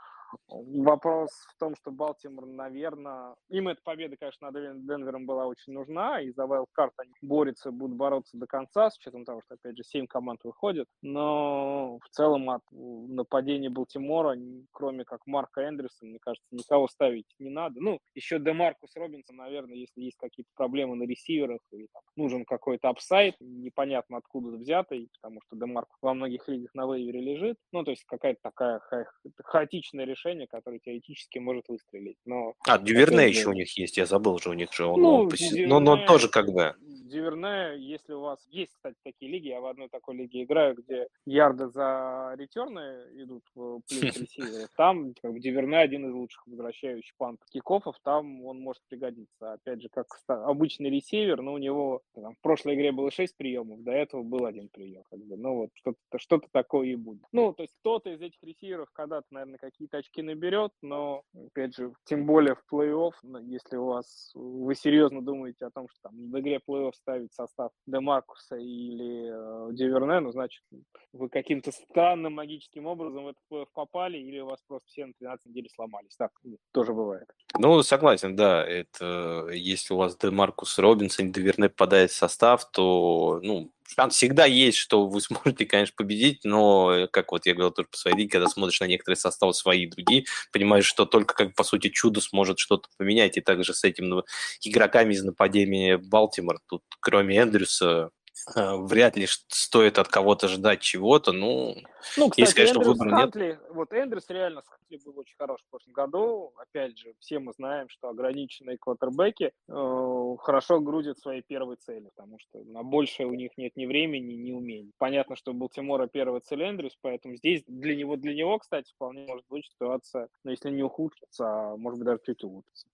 Вопрос 0.47 1.31
в 1.55 1.59
том, 1.59 1.75
что 1.75 1.91
Балтимор, 1.91 2.45
наверное... 2.45 3.35
Им 3.49 3.67
эта 3.67 3.81
победа, 3.83 4.15
конечно, 4.17 4.51
над 4.51 4.85
Денвером 4.85 5.25
была 5.25 5.45
очень 5.45 5.73
нужна, 5.73 6.21
и 6.21 6.31
за 6.31 6.47
wildcard 6.47 6.93
они 6.97 7.11
борются, 7.21 7.71
будут 7.71 7.97
бороться 7.97 8.37
до 8.37 8.47
конца, 8.47 8.89
с 8.89 8.97
учетом 8.97 9.25
того, 9.25 9.41
что, 9.45 9.55
опять 9.55 9.77
же, 9.77 9.83
семь 9.83 10.07
команд 10.07 10.43
выходят. 10.43 10.87
Но 11.01 11.99
в 12.03 12.09
целом 12.09 12.49
от 12.49 12.61
нападения 12.71 13.69
Балтимора, 13.69 14.37
кроме 14.71 15.05
как 15.05 15.21
Марка 15.25 15.67
Эндрюса, 15.67 16.05
мне 16.05 16.19
кажется, 16.19 16.47
никого 16.51 16.87
ставить 16.87 17.27
не 17.39 17.49
надо. 17.49 17.79
Ну, 17.79 17.99
еще 18.15 18.39
Демаркус 18.39 18.95
Робинсон, 18.95 19.37
наверное, 19.37 19.75
если 19.75 20.01
есть 20.01 20.17
какие-то 20.17 20.49
проблемы 20.55 20.95
на 20.95 21.03
ресиверах, 21.03 21.59
и 21.71 21.87
там, 21.93 22.03
нужен 22.15 22.45
какой-то 22.45 22.89
upside, 22.89 23.35
непонятно 23.39 24.17
откуда 24.17 24.57
взятый, 24.57 25.09
потому 25.21 25.41
что 25.45 25.55
Демаркус 25.55 25.97
во 26.01 26.13
многих 26.13 26.47
лигах 26.47 26.73
на 26.73 26.85
вейвере 26.85 27.21
лежит. 27.21 27.57
Ну, 27.71 27.83
то 27.83 27.91
есть 27.91 28.03
какая-то 28.05 28.39
такая 28.41 28.79
ха- 28.79 29.05
хаотичная 29.43 30.05
решение 30.05 30.22
решение, 30.23 30.47
которое 30.47 30.79
теоретически 30.79 31.39
может 31.39 31.67
выстрелить. 31.67 32.17
Но, 32.25 32.55
а, 32.67 32.77
Дюверне 32.77 33.27
еще 33.27 33.49
у 33.49 33.53
них 33.53 33.77
есть, 33.77 33.97
я 33.97 34.05
забыл 34.05 34.39
же, 34.39 34.49
у 34.49 34.53
них 34.53 34.73
же 34.73 34.85
он, 34.85 35.01
ну, 35.01 35.13
он, 35.15 35.29
Дюверне, 35.29 35.67
но, 35.67 35.79
но 35.79 36.05
тоже 36.05 36.29
как 36.29 36.51
бы... 36.51 36.75
Диверне, 37.13 37.77
если 37.77 38.13
у 38.13 38.21
вас 38.21 38.45
есть, 38.49 38.73
кстати, 38.73 38.97
такие 39.03 39.31
лиги, 39.31 39.47
я 39.47 39.61
в 39.61 39.65
одной 39.67 39.87
такой 39.89 40.15
лиге 40.15 40.43
играю, 40.43 40.75
где 40.75 41.07
ярды 41.25 41.67
за 41.67 42.33
ретерны 42.37 43.05
идут 43.13 43.43
в 43.55 43.81
плюс 43.87 44.17
ресивере, 44.17 44.67
там 44.75 45.13
как 45.21 45.31
бы, 45.31 45.39
Диверне 45.39 45.77
один 45.77 46.09
из 46.09 46.13
лучших 46.13 46.45
возвращающих 46.47 47.15
пант 47.17 47.39
кикофов, 47.51 47.95
там 48.03 48.43
он 48.45 48.59
может 48.59 48.81
пригодиться. 48.89 49.53
Опять 49.53 49.81
же, 49.81 49.89
как 49.89 50.07
обычный 50.27 50.89
ресивер, 50.89 51.41
но 51.41 51.53
у 51.53 51.57
него 51.57 52.01
там, 52.13 52.35
в 52.35 52.41
прошлой 52.41 52.75
игре 52.75 52.91
было 52.91 53.11
6 53.11 53.37
приемов, 53.37 53.83
до 53.83 53.91
этого 53.91 54.23
был 54.23 54.45
один 54.45 54.69
прием. 54.69 55.03
Как 55.09 55.19
бы. 55.19 55.37
Ну 55.37 55.55
вот 55.55 55.69
что-то 55.75 55.97
что 56.17 56.41
такое 56.51 56.87
и 56.87 56.95
будет. 56.95 57.23
Ну, 57.31 57.53
то 57.53 57.63
есть 57.63 57.73
кто-то 57.79 58.09
из 58.09 58.21
этих 58.21 58.41
ресиверов 58.41 58.89
когда-то, 58.91 59.27
наверное, 59.31 59.57
какие-то 59.57 59.97
очки 59.97 60.21
наберет, 60.21 60.71
но, 60.81 61.23
опять 61.35 61.75
же, 61.75 61.93
тем 62.05 62.25
более 62.25 62.55
в 62.55 62.63
плей-офф, 62.71 63.13
ну, 63.23 63.39
если 63.39 63.77
у 63.77 63.85
вас, 63.85 64.31
вы 64.33 64.75
серьезно 64.75 65.21
думаете 65.21 65.65
о 65.65 65.71
том, 65.71 65.87
что 65.89 65.99
там 66.03 66.31
в 66.31 66.39
игре 66.39 66.59
плей-офф 66.67 66.93
ставить 67.03 67.33
состав 67.33 67.71
Демаркуса 67.85 68.55
или 68.55 69.29
э, 69.29 69.73
Диверне, 69.73 70.19
ну, 70.21 70.31
значит, 70.31 70.63
вы 71.11 71.29
каким-то 71.29 71.71
странным 71.71 72.33
магическим 72.33 72.87
образом 72.87 73.25
в 73.25 73.27
этот 73.27 73.71
попали, 73.73 74.17
или 74.17 74.39
у 74.39 74.47
вас 74.47 74.59
просто 74.67 74.87
все 74.87 75.05
на 75.05 75.13
13 75.13 75.45
недель 75.47 75.69
сломались. 75.73 76.15
Так 76.17 76.31
тоже 76.71 76.93
бывает. 76.93 77.27
Ну, 77.59 77.83
согласен, 77.83 78.35
да. 78.35 78.65
Это 78.65 79.47
если 79.51 79.93
у 79.93 79.97
вас 79.97 80.17
Демаркус 80.17 80.79
Робинсон, 80.79 81.31
Диверне 81.31 81.69
попадает 81.69 82.11
в 82.11 82.15
состав, 82.15 82.69
то, 82.71 83.39
ну, 83.43 83.71
шанс 83.87 84.15
всегда 84.15 84.45
есть, 84.45 84.77
что 84.77 85.07
вы 85.07 85.21
сможете, 85.21 85.65
конечно, 85.65 85.93
победить, 85.95 86.41
но, 86.43 86.91
э, 86.93 87.07
как 87.07 87.31
вот 87.31 87.45
я 87.45 87.53
говорил 87.53 87.71
тоже 87.71 87.87
по 87.89 87.97
своей 87.97 88.17
лиге, 88.17 88.31
когда 88.31 88.47
смотришь 88.47 88.79
на 88.79 88.85
некоторые 88.85 89.17
составы 89.17 89.53
свои 89.53 89.83
и 89.83 89.89
другие, 89.89 90.25
понимаешь, 90.51 90.85
что 90.85 91.05
только, 91.05 91.33
как 91.35 91.55
по 91.55 91.63
сути, 91.63 91.89
чудо 91.89 92.21
сможет 92.21 92.59
что-то 92.59 92.89
поменять. 92.97 93.37
И 93.37 93.41
также 93.41 93.73
с 93.73 93.83
этими 93.83 94.05
ну, 94.05 94.23
игроками 94.61 95.13
из 95.13 95.23
нападения 95.23 95.97
Балтимор, 95.97 96.59
тут 96.67 96.83
кроме 96.99 97.37
Эндрюса, 97.37 98.09
вряд 98.45 99.15
ли 99.15 99.27
стоит 99.27 99.99
от 99.99 100.07
кого-то 100.07 100.47
ждать 100.47 100.81
чего-то. 100.81 101.31
Ну, 101.31 101.75
ну 102.17 102.29
кстати, 102.29 102.41
если, 102.41 102.55
конечно, 102.55 102.79
Эндрюс 102.79 102.97
выбора 102.97 103.09
Хантли, 103.17 103.45
нет. 103.45 103.59
Вот 103.69 103.93
Эндрюс 103.93 104.29
реально 104.29 104.61
с 104.61 104.67
Хантли 104.67 104.99
был 105.05 105.19
очень 105.19 105.35
хорош 105.37 105.61
в 105.61 105.69
прошлом 105.69 105.93
году. 105.93 106.53
Опять 106.57 106.97
же, 106.97 107.13
все 107.19 107.39
мы 107.39 107.53
знаем, 107.53 107.89
что 107.89 108.09
ограниченные 108.09 108.77
квотербеки 108.77 109.51
э, 109.67 110.35
хорошо 110.39 110.79
грузят 110.79 111.19
свои 111.19 111.41
первые 111.41 111.77
цели, 111.77 112.09
потому 112.15 112.37
что 112.39 112.63
на 112.63 112.83
большее 112.83 113.27
у 113.27 113.33
них 113.33 113.51
нет 113.57 113.75
ни 113.75 113.85
времени, 113.85 114.33
ни 114.33 114.51
умений. 114.51 114.91
Понятно, 114.97 115.35
что 115.35 115.53
был 115.53 115.69
Тимора 115.69 116.07
первая 116.07 116.41
цель 116.41 116.63
Эндрюс, 116.63 116.97
поэтому 117.01 117.35
здесь 117.35 117.63
для 117.67 117.95
него, 117.95 118.15
для 118.17 118.33
него, 118.33 118.57
кстати, 118.59 118.91
вполне 118.93 119.25
может 119.27 119.45
быть 119.49 119.65
ситуация, 119.67 120.27
но 120.43 120.51
если 120.51 120.69
не 120.69 120.83
ухудшится, 120.83 121.45
а 121.45 121.77
может 121.77 121.99
быть 121.99 122.07
даже 122.07 122.19
чуть 122.25 122.43
улучшится. 122.43 122.87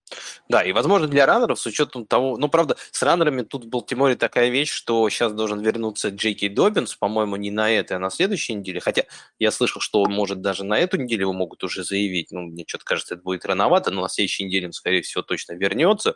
Да, 0.47 0.63
и, 0.63 0.71
возможно, 0.71 1.07
для 1.07 1.25
раннеров, 1.25 1.59
с 1.59 1.65
учетом 1.65 2.05
того... 2.05 2.37
Ну, 2.37 2.49
правда, 2.49 2.75
с 2.91 3.01
раннерами 3.03 3.41
тут 3.43 3.65
в 3.65 3.67
Балтиморе 3.69 4.15
такая 4.15 4.49
вещь, 4.49 4.71
что 4.71 5.07
сейчас 5.09 5.33
должен 5.33 5.61
вернуться 5.61 6.09
Джейки 6.09 6.47
Добинс, 6.47 6.95
по-моему, 6.95 7.35
не 7.35 7.51
на 7.51 7.71
этой, 7.71 7.97
а 7.97 7.99
на 7.99 8.09
следующей 8.09 8.53
неделе. 8.53 8.79
Хотя 8.79 9.03
я 9.37 9.51
слышал, 9.51 9.81
что 9.81 10.05
может 10.05 10.41
даже 10.41 10.63
на 10.63 10.77
эту 10.77 10.97
неделю 10.97 11.21
его 11.21 11.33
могут 11.33 11.63
уже 11.63 11.83
заявить. 11.83 12.31
Ну, 12.31 12.41
мне 12.41 12.63
что-то 12.67 12.85
кажется, 12.85 13.15
это 13.15 13.23
будет 13.23 13.45
рановато, 13.45 13.91
но 13.91 14.01
на 14.01 14.09
следующей 14.09 14.45
неделе 14.45 14.67
он, 14.67 14.73
скорее 14.73 15.01
всего, 15.01 15.21
точно 15.21 15.53
вернется 15.53 16.15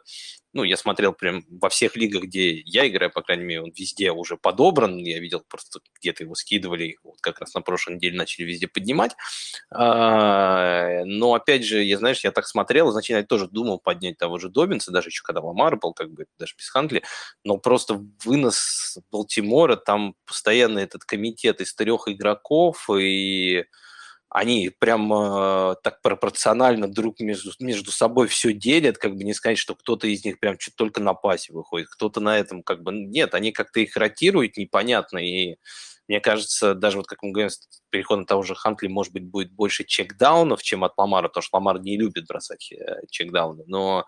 ну, 0.54 0.64
я 0.64 0.78
смотрел 0.78 1.14
прям 1.14 1.43
во 1.49 1.70
всех 1.70 1.95
лигах, 1.95 2.24
где 2.24 2.60
я 2.62 2.88
играю, 2.88 3.12
по 3.12 3.22
крайней 3.22 3.43
мере, 3.43 3.62
он 3.64 3.72
везде 3.76 4.12
уже 4.12 4.38
подобран. 4.38 4.97
Я 4.97 5.20
видел 5.20 5.43
просто 5.47 5.80
где-то 5.99 6.24
его 6.24 6.36
скидывали, 6.36 6.97
вот 7.04 7.20
как 7.22 7.39
раз 7.39 7.54
на 7.56 7.62
прошлой 7.62 7.95
неделе 7.95 8.18
начали 8.18 8.45
везде 8.45 8.68
поднимать. 8.68 9.14
А, 9.72 11.04
но, 11.06 11.34
опять 11.34 11.66
же, 11.66 11.84
я, 11.84 11.97
знаешь, 11.97 12.24
я 12.24 12.32
так 12.32 12.47
смотрел, 12.47 12.91
изначально 12.91 13.22
я 13.22 13.26
тоже 13.26 13.47
думал 13.47 13.80
поднять 13.80 14.18
того 14.18 14.38
же 14.38 14.49
Добинса, 14.49 14.91
даже 14.91 15.10
еще 15.10 15.24
когда 15.24 15.41
Ламар 15.41 15.78
был, 15.78 15.93
как 15.93 16.12
бы, 16.12 16.26
даже 16.38 16.56
без 16.56 16.70
Хантли, 16.70 17.04
но 17.43 17.58
просто 17.58 17.99
вынос 18.24 18.99
Балтимора, 19.12 19.76
там 19.76 20.16
постоянно 20.26 20.80
этот 20.80 21.04
комитет 21.04 21.62
из 21.62 21.74
трех 21.74 22.08
игроков, 22.08 22.89
и 22.95 23.66
они 24.34 24.72
прям 24.80 25.14
э, 25.14 25.76
так 25.84 26.02
пропорционально 26.02 26.92
друг 26.92 27.20
между, 27.20 27.52
между 27.60 27.92
собой 27.92 28.28
все 28.28 28.52
делят, 28.52 28.98
как 28.98 29.16
бы 29.16 29.24
не 29.24 29.36
сказать, 29.36 29.60
что 29.60 29.76
кто-то 29.76 30.08
из 30.08 30.26
них 30.26 30.40
прям 30.40 30.58
чуть 30.58 30.76
только 30.76 31.02
на 31.02 31.14
пасе 31.14 31.54
выходит, 31.54 31.88
кто-то 31.90 32.20
на 32.20 32.40
этом 32.40 32.64
как 32.64 32.82
бы 32.82 32.92
нет, 32.92 33.36
они 33.36 33.52
как-то 33.52 33.80
их 33.80 33.96
ротируют 33.96 34.58
непонятно, 34.58 35.20
и 35.20 35.58
мне 36.08 36.20
кажется, 36.20 36.74
даже 36.74 36.98
вот 36.98 37.06
как 37.06 37.22
мы 37.22 37.32
говорим, 37.32 37.52
с 37.52 37.60
переходом 37.92 38.26
того 38.26 38.42
же 38.42 38.56
Хантли, 38.56 38.88
может 38.88 39.14
быть, 39.14 39.24
будет 39.24 39.52
больше 39.52 39.84
чекдаунов, 39.84 40.64
чем 40.64 40.84
от 40.84 40.98
Ламара, 40.98 41.28
потому 41.28 41.44
что 41.44 41.58
Ламар 41.58 41.80
не 41.80 41.96
любит 41.96 42.26
бросать 42.26 42.72
э, 42.72 43.02
чекдауны, 43.12 43.64
но 43.68 44.06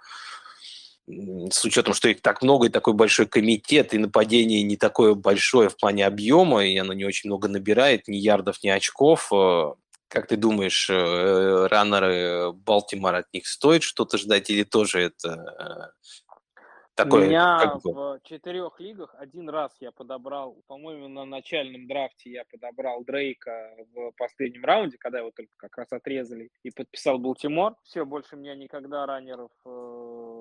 с 1.07 1.63
учетом, 1.63 1.93
что 1.93 2.09
их 2.09 2.21
так 2.21 2.41
много, 2.41 2.65
и 2.65 2.71
такой 2.71 2.93
большой 2.93 3.27
комитет, 3.27 3.93
и 3.93 3.99
нападение 3.99 4.63
не 4.63 4.75
такое 4.75 5.13
большое 5.13 5.69
в 5.69 5.77
плане 5.77 6.03
объема, 6.03 6.65
и 6.65 6.75
оно 6.77 6.93
не 6.93 7.05
очень 7.05 7.29
много 7.29 7.47
набирает, 7.47 8.07
ни 8.07 8.17
ярдов, 8.17 8.63
ни 8.63 8.69
очков, 8.69 9.31
э, 9.31 9.73
как 10.15 10.27
ты 10.27 10.37
думаешь, 10.37 10.89
э, 10.89 11.67
раннеры 11.67 12.53
Балтимора 12.53 13.17
от 13.17 13.33
них 13.33 13.45
стоит 13.45 13.83
что-то 13.83 14.17
ждать 14.17 14.49
или 14.49 14.63
тоже 14.63 15.01
это 15.01 15.91
э, 15.99 16.55
такое? 16.95 17.25
У 17.25 17.27
меня 17.27 17.59
как 17.59 17.81
бы... 17.81 17.91
в 17.91 18.19
четырех 18.23 18.79
лигах 18.79 19.13
один 19.19 19.49
раз 19.49 19.75
я 19.81 19.91
подобрал, 19.91 20.63
по-моему, 20.67 21.09
на 21.09 21.25
начальном 21.25 21.85
драфте 21.87 22.31
я 22.31 22.45
подобрал 22.45 23.03
Дрейка 23.03 23.75
в 23.93 24.13
последнем 24.17 24.63
раунде, 24.63 24.97
когда 24.97 25.19
его 25.19 25.31
только 25.31 25.51
как 25.57 25.77
раз 25.77 25.91
отрезали, 25.91 26.49
и 26.63 26.71
подписал 26.71 27.19
Балтимор. 27.19 27.75
Все, 27.83 28.05
больше 28.05 28.37
меня 28.37 28.55
никогда 28.55 29.05
раннеров 29.05 29.51
э, 29.65 30.34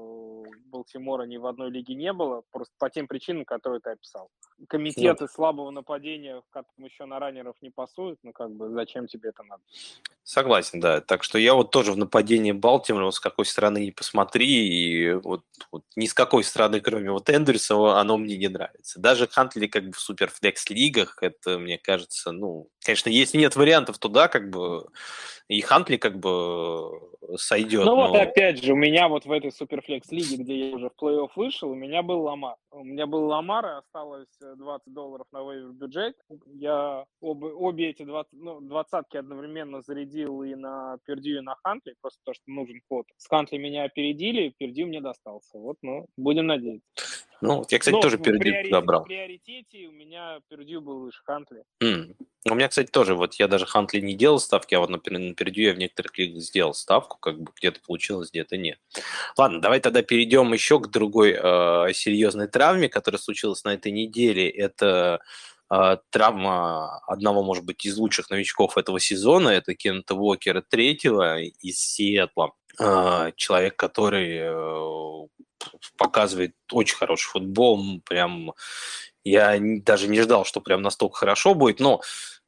Балтимора 0.66 1.24
ни 1.24 1.36
в 1.36 1.46
одной 1.46 1.70
лиге 1.70 1.94
не 1.94 2.12
было, 2.12 2.42
просто 2.50 2.74
по 2.78 2.90
тем 2.90 3.06
причинам, 3.06 3.44
которые 3.44 3.80
ты 3.80 3.90
описал 3.90 4.30
комитеты 4.68 5.24
ну, 5.24 5.28
слабого 5.28 5.70
нападения, 5.70 6.40
в 6.40 6.52
котором 6.52 6.84
еще 6.84 7.04
на 7.04 7.18
раннеров 7.18 7.56
не 7.60 7.70
пасуют, 7.70 8.18
ну 8.22 8.32
как 8.32 8.50
бы 8.50 8.70
зачем 8.70 9.06
тебе 9.06 9.30
это 9.30 9.42
надо? 9.42 9.62
Согласен, 10.22 10.80
да. 10.80 11.00
Так 11.00 11.22
что 11.22 11.38
я 11.38 11.54
вот 11.54 11.70
тоже 11.70 11.92
в 11.92 11.98
нападении 11.98 12.52
Балтимора, 12.52 13.06
вот 13.06 13.14
с 13.14 13.20
какой 13.20 13.44
стороны 13.44 13.78
не 13.78 13.90
посмотри, 13.90 14.68
и 14.68 15.12
вот, 15.12 15.42
вот 15.70 15.82
ни 15.96 16.06
с 16.06 16.14
какой 16.14 16.44
стороны, 16.44 16.80
кроме 16.80 17.10
вот 17.10 17.28
Эндрюса, 17.28 18.00
оно 18.00 18.16
мне 18.16 18.36
не 18.36 18.48
нравится. 18.48 19.00
Даже 19.00 19.26
Хантли 19.26 19.66
как 19.66 19.86
бы 19.86 19.92
в 19.92 20.00
суперфлекс-лигах, 20.00 21.18
это, 21.20 21.58
мне 21.58 21.78
кажется, 21.78 22.32
ну, 22.32 22.68
конечно, 22.82 23.10
если 23.10 23.38
нет 23.38 23.56
вариантов, 23.56 23.98
то 23.98 24.08
да, 24.08 24.28
как 24.28 24.50
бы 24.50 24.86
и 25.48 25.60
Хантли 25.60 25.96
как 25.96 26.18
бы 26.18 26.90
сойдет. 27.36 27.84
Ну 27.84 27.96
но... 27.96 28.08
вот 28.08 28.16
опять 28.16 28.62
же, 28.62 28.72
у 28.72 28.76
меня 28.76 29.08
вот 29.08 29.26
в 29.26 29.32
этой 29.32 29.52
суперфлекс-лиге, 29.52 30.36
где 30.36 30.68
я 30.70 30.76
уже 30.76 30.90
в 30.90 31.02
плей-офф 31.02 31.30
вышел, 31.36 31.70
у 31.70 31.74
меня 31.74 32.02
был 32.02 32.22
Ламар. 32.22 32.56
У 32.70 32.84
меня 32.84 33.06
был 33.06 33.26
Ламар, 33.26 33.66
и 33.66 33.78
осталось 33.78 34.28
20 34.40 34.92
долларов 34.92 35.26
на 35.32 35.40
вейвер 35.40 35.72
бюджет. 35.72 36.16
Я 36.46 37.04
обе, 37.20 37.48
обе 37.48 37.90
эти 37.90 38.04
20, 38.04 38.32
ну, 38.32 38.60
двадцатки 38.60 39.16
одновременно 39.16 39.80
зарядил 39.82 40.42
и 40.42 40.54
на 40.54 40.98
Пердью, 41.04 41.38
и 41.38 41.42
на 41.42 41.56
Хантли, 41.62 41.94
просто 42.00 42.20
то, 42.24 42.34
что 42.34 42.44
нужен 42.46 42.80
ход. 42.88 43.06
С 43.16 43.26
Хантли 43.28 43.58
меня 43.58 43.84
опередили, 43.84 44.54
Пердью 44.58 44.86
мне 44.86 45.00
достался. 45.00 45.58
Вот, 45.58 45.76
ну, 45.82 46.06
будем 46.16 46.46
надеяться. 46.46 46.86
Ну, 47.44 47.66
я, 47.68 47.78
кстати, 47.78 47.94
Но 47.94 48.00
тоже 48.00 48.16
Пердью 48.16 48.40
приоритет, 48.40 48.72
забрал. 48.72 49.02
В 49.02 49.04
приоритете 49.04 49.86
у 49.86 49.92
меня 49.92 50.40
Пердью 50.48 50.80
был 50.80 51.00
выше 51.00 51.20
Хантли. 51.24 51.64
Mm. 51.82 52.16
У 52.50 52.54
меня, 52.54 52.68
кстати, 52.68 52.90
тоже, 52.90 53.14
вот 53.14 53.34
я 53.34 53.48
даже 53.48 53.66
Хантли 53.66 54.00
не 54.00 54.14
делал 54.14 54.40
ставки, 54.40 54.74
а 54.74 54.80
вот, 54.80 54.88
например, 54.88 55.20
на 55.20 55.34
Пердью 55.34 55.64
я 55.64 55.74
в 55.74 55.78
некоторых 55.78 56.16
лигах 56.16 56.42
сделал 56.42 56.72
ставку, 56.72 57.18
как 57.18 57.38
бы 57.38 57.52
где-то 57.54 57.80
получилось, 57.86 58.30
где-то 58.30 58.56
нет. 58.56 58.78
Ладно, 59.36 59.60
давай 59.60 59.80
тогда 59.80 60.02
перейдем 60.02 60.54
еще 60.54 60.80
к 60.80 60.88
другой 60.88 61.32
э, 61.32 61.92
серьезной 61.92 62.48
травме, 62.48 62.88
которая 62.88 63.18
случилась 63.18 63.62
на 63.64 63.74
этой 63.74 63.92
неделе. 63.92 64.48
Это 64.48 65.20
э, 65.70 65.96
травма 66.08 67.00
одного, 67.06 67.42
может 67.42 67.66
быть, 67.66 67.84
из 67.84 67.98
лучших 67.98 68.30
новичков 68.30 68.78
этого 68.78 68.98
сезона, 68.98 69.50
это 69.50 69.74
Кента 69.74 70.14
Уокера 70.14 70.62
третьего 70.62 71.40
из 71.40 71.78
Сиэтла. 71.78 72.52
Э, 72.80 73.32
человек, 73.36 73.76
который 73.76 74.38
э, 74.38 75.28
показывает 75.96 76.54
очень 76.70 76.96
хороший 76.96 77.28
футбол, 77.28 78.00
прям 78.04 78.52
я 79.24 79.58
даже 79.60 80.08
не 80.08 80.20
ждал, 80.20 80.44
что 80.44 80.60
прям 80.60 80.82
настолько 80.82 81.16
хорошо 81.16 81.54
будет, 81.54 81.80
но 81.80 82.02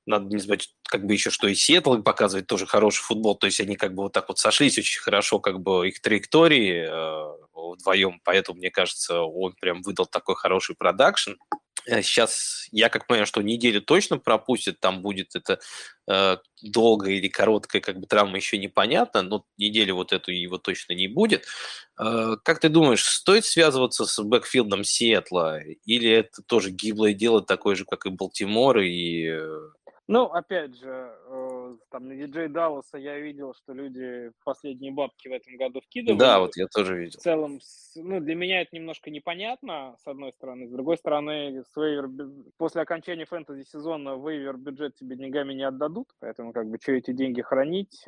надо 0.07 0.27
не 0.27 0.39
забывать, 0.39 0.71
как 0.85 1.05
бы 1.05 1.13
еще, 1.13 1.31
что 1.31 1.49
и 1.49 1.55
Сиэтл 1.55 2.01
показывает 2.03 2.47
тоже 2.47 2.67
хороший 2.67 3.03
футбол, 3.03 3.35
то 3.35 3.47
есть 3.47 3.61
они 3.61 3.77
как 3.77 3.95
бы 3.95 4.05
вот 4.05 4.13
так 4.13 4.29
вот 4.29 4.39
сошлись 4.39 4.79
очень 4.79 5.01
хорошо, 5.01 5.41
как 5.41 5.61
бы 5.61 5.89
их 5.89 6.01
траектории 6.01 6.87
э, 6.89 7.47
вдвоем, 7.55 8.21
поэтому, 8.25 8.59
мне 8.59 8.71
кажется, 8.71 9.23
он 9.23 9.55
прям 9.55 9.83
выдал 9.83 10.07
такой 10.07 10.37
хороший 10.37 10.77
продакшн. 10.77 11.33
Сейчас 11.87 12.67
я 12.73 12.89
как 12.89 13.07
понимаю, 13.07 13.27
что 13.27 13.43
неделю 13.43 13.81
точно 13.81 14.19
пропустит, 14.19 14.81
там 14.81 15.03
будет 15.03 15.37
это 15.37 15.61
э, 16.11 16.37
долгая 16.63 17.15
или 17.15 17.29
короткая 17.29 17.81
как 17.81 17.99
бы 18.01 18.07
травма 18.07 18.37
еще 18.37 18.59
непонятно, 18.59 19.23
но 19.23 19.45
неделю 19.57 19.95
вот 19.95 20.13
эту 20.13 20.33
его 20.33 20.59
точно 20.59 20.95
не 20.95 21.07
будет. 21.07 21.45
Э, 22.01 22.37
как 22.43 22.61
ты 22.61 22.69
думаешь, 22.69 23.05
стоит 23.05 23.45
связываться 23.45 24.05
с 24.05 24.23
бэкфилдом 24.23 24.83
Сиэтла 24.83 25.61
или 25.61 26.11
это 26.11 26.43
тоже 26.43 26.71
гиблое 26.71 27.15
дело 27.15 27.41
такое 27.41 27.77
же, 27.77 27.85
как 27.85 28.07
и 28.07 28.11
Балтимор 28.11 28.79
и... 28.79 29.39
Ну, 30.09 30.25
опять 30.27 30.77
же, 30.77 31.11
э, 31.29 31.56
там 31.91 32.09
на 32.09 32.17
диджей 32.17 32.49
Далласа 32.49 32.99
я 32.99 33.19
видел, 33.19 33.55
что 33.55 33.73
люди 33.73 34.31
последние 34.45 34.93
бабки 34.93 35.29
в 35.29 35.33
этом 35.33 35.57
году 35.57 35.81
вкидывали. 35.81 36.19
Да, 36.19 36.41
вот 36.41 36.57
я 36.57 36.67
тоже 36.67 36.97
видел. 36.97 37.19
В 37.19 37.23
целом, 37.23 37.61
ну, 37.97 38.21
для 38.21 38.35
меня 38.35 38.63
это 38.63 38.75
немножко 38.75 39.11
непонятно, 39.11 39.97
с 40.03 40.07
одной 40.07 40.33
стороны. 40.33 40.67
С 40.67 40.71
другой 40.71 40.97
стороны, 40.99 41.63
с 41.65 41.77
вейвер, 41.77 42.09
после 42.57 42.83
окончания 42.83 43.25
фэнтези 43.25 43.65
сезона 43.65 44.17
вейвер 44.17 44.57
бюджет 44.57 44.95
тебе 44.97 45.17
деньгами 45.17 45.55
не 45.55 45.65
отдадут, 45.65 46.09
поэтому 46.21 46.53
как 46.53 46.69
бы 46.69 46.79
что 46.81 46.93
эти 46.93 47.13
деньги 47.13 47.43
хранить. 47.43 48.05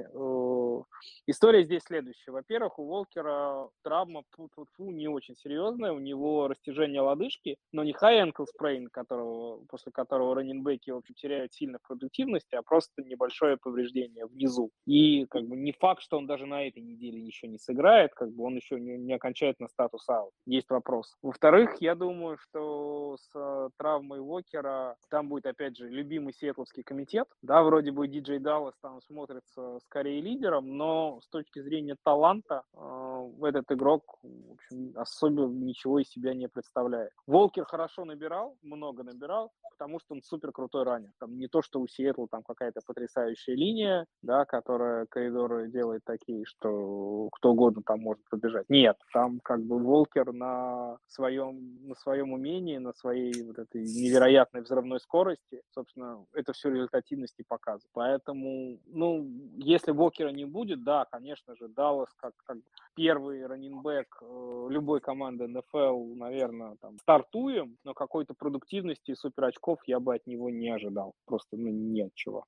История 1.27 1.65
здесь 1.65 1.83
следующая. 1.83 2.33
Во-первых, 2.33 2.79
у 2.79 2.87
Волкера 2.87 3.69
травма 3.83 4.23
фу 4.31 4.49
-фу 4.57 4.65
-фу, 4.65 4.93
не 4.93 5.09
очень 5.09 5.37
серьезная, 5.37 5.93
у 5.93 5.99
него 5.99 6.49
растяжение 6.49 7.01
лодыжки, 7.01 7.57
но 7.73 7.85
не 7.85 7.93
high 7.93 8.31
ankle 8.31 8.47
sprain, 8.47 8.87
которого, 8.91 9.65
после 9.69 9.93
которого 9.93 10.35
раненбеки, 10.35 10.91
в 10.91 10.97
общем, 10.97 11.15
теряют 11.15 11.53
сильно 11.53 11.79
в 11.79 11.87
продуктивности, 11.87 12.55
а 12.55 12.63
просто 12.63 13.03
небольшое 13.49 13.57
повреждение 13.57 14.27
внизу. 14.27 14.71
И 14.87 15.27
как 15.27 15.45
бы 15.45 15.57
не 15.57 15.73
факт, 15.73 16.03
что 16.03 16.19
он 16.19 16.27
даже 16.27 16.47
на 16.47 16.67
этой 16.67 16.83
неделе 16.83 17.21
еще 17.21 17.49
не 17.49 17.59
сыграет, 17.59 18.13
как 18.15 18.31
бы 18.31 18.45
он 18.45 18.57
еще 18.57 18.81
не, 18.81 18.97
не 18.99 19.15
окончательно 19.15 19.69
статус 19.69 20.09
аут. 20.09 20.33
Есть 20.47 20.71
вопрос. 20.71 21.17
Во-вторых, 21.23 21.77
я 21.81 21.95
думаю, 21.95 22.37
что 22.39 23.17
с 23.19 23.31
э, 23.35 23.69
травмой 23.79 24.21
Уокера 24.21 24.97
там 25.11 25.29
будет, 25.29 25.47
опять 25.47 25.77
же, 25.77 25.89
любимый 25.89 26.33
сиэтловский 26.33 26.83
комитет. 26.83 27.29
Да, 27.43 27.63
вроде 27.63 27.93
бы 27.93 28.09
Диджей 28.09 28.39
Даллас 28.39 28.75
там 28.83 29.01
смотрится 29.03 29.79
скорее 29.85 30.21
лидером, 30.21 30.77
но 30.77 31.21
с 31.23 31.29
точки 31.29 31.61
зрения 31.61 31.97
таланта 32.05 32.63
э, 32.75 33.31
этот 33.43 33.71
игрок, 33.73 34.19
в 34.23 34.53
общем, 34.53 34.93
особо 34.97 35.47
ничего 35.47 35.99
из 35.99 36.09
себя 36.09 36.35
не 36.35 36.49
представляет. 36.49 37.13
Волкер 37.27 37.65
хорошо 37.65 38.05
набирал, 38.05 38.57
много 38.63 39.03
набирал, 39.03 39.53
потому 39.79 40.01
что 40.01 40.15
он 40.15 40.23
супер 40.23 40.53
крутой 40.53 40.85
раннер. 40.85 41.11
Там 41.19 41.39
не 41.39 41.47
то, 41.47 41.63
что 41.63 41.81
у 41.81 41.87
Сиэтла 41.87 42.27
там 42.29 42.43
какая-то 42.43 42.81
потрясающая 42.85 43.38
линия, 43.47 44.07
да, 44.23 44.45
которая 44.45 45.07
коридоры 45.07 45.69
делает 45.69 46.03
такие, 46.05 46.45
что 46.45 47.29
кто 47.33 47.53
угодно 47.53 47.83
там 47.85 48.01
может 48.01 48.23
пробежать. 48.29 48.67
Нет, 48.69 48.97
там 49.13 49.41
как 49.41 49.63
бы 49.63 49.79
Волкер 49.79 50.33
на 50.33 50.99
своем, 51.07 51.87
на 51.87 51.95
своем 51.95 52.33
умении, 52.33 52.79
на 52.79 52.93
своей 52.93 53.43
вот 53.45 53.59
этой 53.59 53.83
невероятной 53.83 54.63
взрывной 54.63 55.01
скорости, 55.01 55.63
собственно, 55.75 56.25
это 56.35 56.53
все 56.53 56.71
результативности 56.71 57.45
показывает. 57.47 57.91
Поэтому, 57.93 58.79
ну, 58.87 59.29
если 59.57 59.93
Волкера 59.93 60.31
не 60.31 60.45
будет, 60.45 60.85
да, 60.85 61.07
конечно 61.11 61.55
же, 61.57 61.69
Даллас 61.69 62.09
как, 62.17 62.33
как 62.45 62.59
первый 62.95 63.47
раннинбэк 63.47 64.19
э, 64.23 64.67
любой 64.71 65.01
команды 65.01 65.47
НФЛ, 65.47 66.15
наверное, 66.15 66.77
там, 66.81 66.99
стартуем, 66.99 67.77
но 67.85 67.95
какой-то 67.95 68.35
продуктивности 68.35 69.15
супер 69.15 69.45
очков 69.45 69.79
я 69.87 70.01
бы 70.01 70.15
от 70.15 70.27
него 70.27 70.51
не 70.51 70.69
ожидал. 70.69 71.15
Просто, 71.25 71.57
ну, 71.57 71.71
нет 71.71 72.11
чего. 72.15 72.45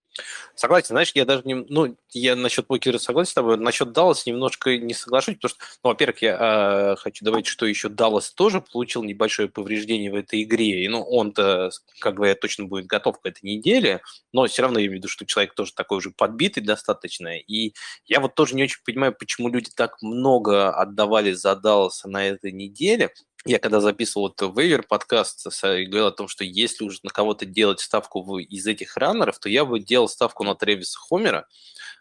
Согласен. 0.55 0.80
Знаешь, 0.89 1.13
я 1.15 1.25
даже 1.25 1.43
не... 1.45 1.55
Ну, 1.55 1.97
я 2.11 2.37
насчет 2.37 2.67
Покера 2.67 2.99
согласен 2.99 3.31
с 3.31 3.35
тобой. 3.35 3.57
Насчет 3.59 3.93
Даллас 3.93 4.27
немножко 4.27 4.77
не 4.79 4.95
соглашусь, 4.95 5.37
потому 5.37 5.51
что, 5.51 5.65
ну, 5.83 5.91
во-первых, 5.91 6.23
я 6.23 6.93
э, 6.93 6.97
хочу 6.97 7.25
добавить, 7.25 7.47
что 7.47 7.67
еще 7.67 7.89
Даллас 7.89 8.31
тоже 8.33 8.61
получил 8.61 9.03
небольшое 9.03 9.49
повреждение 9.49 10.11
в 10.11 10.15
этой 10.15 10.43
игре. 10.43 10.85
И, 10.85 10.89
ну, 10.89 11.03
он-то, 11.03 11.71
как 12.01 12.15
говорят, 12.15 12.41
точно 12.41 12.67
будет 12.67 12.87
готов 12.87 13.21
к 13.21 13.27
этой 13.27 13.43
неделе, 13.43 14.01
но 14.33 14.47
все 14.47 14.63
равно 14.63 14.79
я 14.79 14.87
имею 14.87 14.99
в 14.99 15.01
виду, 15.01 15.09
что 15.09 15.27
человек 15.27 15.55
тоже 15.55 15.73
такой 15.75 15.99
уже 15.99 16.11
подбитый 16.11 16.63
достаточно. 16.63 17.39
И 17.39 17.75
я 18.07 18.21
вот 18.21 18.35
тоже 18.35 18.55
не 18.55 18.65
очень 18.65 18.81
понимаю, 18.85 19.15
почему 19.19 19.49
люди 19.49 19.71
так 19.75 20.01
много 20.03 20.71
отдавали 20.71 21.33
за 21.33 21.57
Далласа 21.57 22.09
на 22.09 22.27
этой 22.27 22.53
неделе 22.53 23.13
я 23.47 23.59
когда 23.59 23.81
записывал 23.81 24.29
этот 24.29 24.57
вейвер 24.57 24.83
подкаст, 24.83 25.47
говорил 25.63 26.07
о 26.07 26.13
том, 26.13 26.29
что 26.29 26.45
если 26.45 26.85
уже 26.85 26.99
на 27.03 27.11
кого-то 27.11 27.47
делать 27.47 27.81
ставку 27.81 28.39
из 28.39 28.67
этих 28.67 28.97
раннеров, 28.97 29.39
то 29.39 29.49
я 29.49 29.65
бы 29.65 29.81
делал 29.81 30.09
ставку 30.09 30.45
на 30.45 30.55
Тревиса 30.55 30.99
Хомера, 30.99 31.47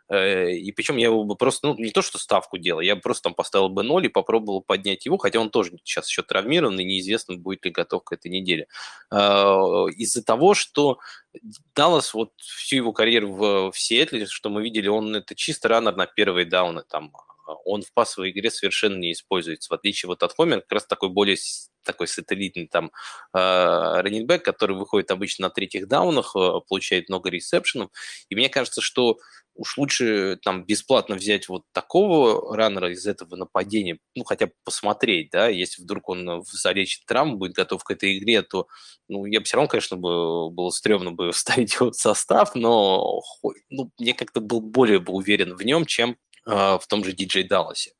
э, 0.09 0.51
и 0.51 0.69
причем 0.73 0.97
я 0.97 1.11
бы 1.11 1.35
просто, 1.37 1.67
ну, 1.67 1.75
не 1.75 1.91
то, 1.91 2.01
что 2.01 2.17
ставку 2.17 2.57
делал, 2.57 2.81
я 2.81 2.95
бы 2.95 3.01
просто 3.01 3.23
там 3.23 3.35
поставил 3.35 3.69
бы 3.69 3.83
ноль 3.83 4.07
и 4.07 4.09
попробовал 4.09 4.61
поднять 4.61 5.05
его, 5.05 5.17
хотя 5.17 5.39
он 5.39 5.49
тоже 5.49 5.71
сейчас 5.85 6.09
еще 6.09 6.23
травмирован, 6.23 6.77
и 6.77 6.83
неизвестно, 6.83 7.37
будет 7.37 7.63
ли 7.63 7.71
готов 7.71 8.03
к 8.03 8.11
этой 8.11 8.29
неделе. 8.29 8.67
А, 9.09 9.85
из-за 9.95 10.21
того, 10.21 10.55
что 10.55 10.99
Даллас 11.73 12.13
вот 12.13 12.33
всю 12.37 12.75
его 12.77 12.91
карьеру 12.91 13.31
в, 13.31 13.71
в 13.71 13.79
Сиэтле, 13.79 14.25
что 14.25 14.49
мы 14.49 14.61
видели, 14.61 14.89
он 14.89 15.15
это 15.15 15.35
чисто 15.35 15.69
раннер 15.69 15.95
на 15.95 16.05
первые 16.05 16.45
дауны, 16.45 16.83
там, 16.85 17.13
он 17.65 17.81
в 17.81 17.93
пасовой 17.93 18.31
игре 18.31 18.51
совершенно 18.51 18.97
не 18.97 19.11
используется, 19.11 19.69
в 19.69 19.73
отличие 19.73 20.07
вот 20.07 20.23
от 20.23 20.33
Хомер, 20.35 20.61
как 20.61 20.71
раз 20.71 20.85
такой 20.85 21.09
более 21.09 21.37
такой 21.83 22.07
сателлитный 22.07 22.67
там 22.67 22.91
э, 23.33 23.39
раннинбэк, 23.39 24.43
который 24.43 24.77
выходит 24.77 25.11
обычно 25.11 25.47
на 25.47 25.49
третьих 25.49 25.87
даунах, 25.87 26.35
э, 26.35 26.59
получает 26.67 27.09
много 27.09 27.29
ресепшенов. 27.29 27.89
И 28.29 28.35
мне 28.35 28.49
кажется, 28.49 28.81
что 28.81 29.17
уж 29.59 29.77
лучше 29.77 30.37
там 30.41 30.65
бесплатно 30.65 31.15
взять 31.15 31.49
вот 31.49 31.63
такого 31.73 32.55
раннера 32.55 32.91
из 32.91 33.05
этого 33.05 33.35
нападения, 33.35 33.99
ну, 34.15 34.23
хотя 34.23 34.47
бы 34.47 34.53
посмотреть, 34.63 35.31
да, 35.31 35.49
если 35.49 35.81
вдруг 35.81 36.07
он 36.09 36.43
залечит 36.45 37.05
травму, 37.05 37.37
будет 37.37 37.53
готов 37.53 37.83
к 37.83 37.91
этой 37.91 38.17
игре, 38.17 38.41
то, 38.41 38.67
ну, 39.09 39.25
я 39.25 39.39
бы 39.39 39.45
все 39.45 39.57
равно, 39.57 39.67
конечно, 39.67 39.97
бы, 39.97 40.49
было 40.49 40.69
стрёмно 40.69 41.11
бы 41.11 41.31
вставить 41.33 41.75
его 41.75 41.91
в 41.91 41.95
состав, 41.95 42.55
но 42.55 43.21
ну, 43.69 43.91
мне 43.99 44.13
как-то 44.13 44.39
был 44.39 44.61
более 44.61 44.99
бы 44.99 45.11
уверен 45.13 45.55
в 45.55 45.61
нем, 45.63 45.85
чем 45.85 46.11
а, 46.11 46.15
в 46.45 46.81
том 46.87 47.03
же 47.03 47.13
диджей 47.13 47.43
Далласе. 47.43 47.91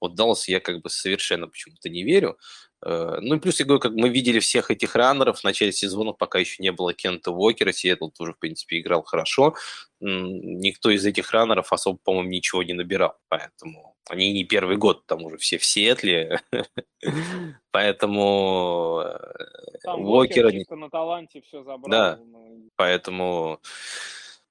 Вот 0.00 0.14
Даллас 0.14 0.48
я 0.48 0.60
как 0.60 0.82
бы 0.82 0.90
совершенно 0.90 1.48
почему-то 1.48 1.88
не 1.88 2.02
верю. 2.02 2.36
Э, 2.84 3.18
ну 3.20 3.36
и 3.36 3.40
плюс, 3.40 3.58
я 3.58 3.66
говорю, 3.66 3.80
как 3.80 3.92
мы 3.92 4.08
видели 4.08 4.38
всех 4.38 4.70
этих 4.70 4.94
раннеров 4.94 5.40
в 5.40 5.44
начале 5.44 5.72
сезона, 5.72 6.12
пока 6.12 6.38
еще 6.38 6.62
не 6.62 6.72
было 6.72 6.92
Кента 6.92 7.30
Уокера, 7.30 7.72
Сиэтл 7.72 8.08
тоже, 8.08 8.32
в 8.34 8.38
принципе, 8.38 8.80
играл 8.80 9.02
хорошо. 9.02 9.54
Никто 10.00 10.90
из 10.90 11.04
этих 11.06 11.30
раннеров 11.30 11.72
особо, 11.72 11.98
по-моему, 12.02 12.28
ничего 12.28 12.62
не 12.62 12.74
набирал, 12.74 13.16
поэтому 13.28 13.96
они 14.08 14.32
не 14.32 14.44
первый 14.44 14.76
год 14.76 15.06
там 15.06 15.24
уже 15.24 15.38
все 15.38 15.58
в 15.58 15.64
Сиэтле, 15.64 16.40
поэтому 17.70 19.02
э, 19.04 19.90
Уокера... 19.90 20.52
на 20.76 20.90
таланте 20.90 21.40
все 21.40 21.62
забрал. 21.62 21.90
Да, 21.90 22.20
поэтому 22.76 23.60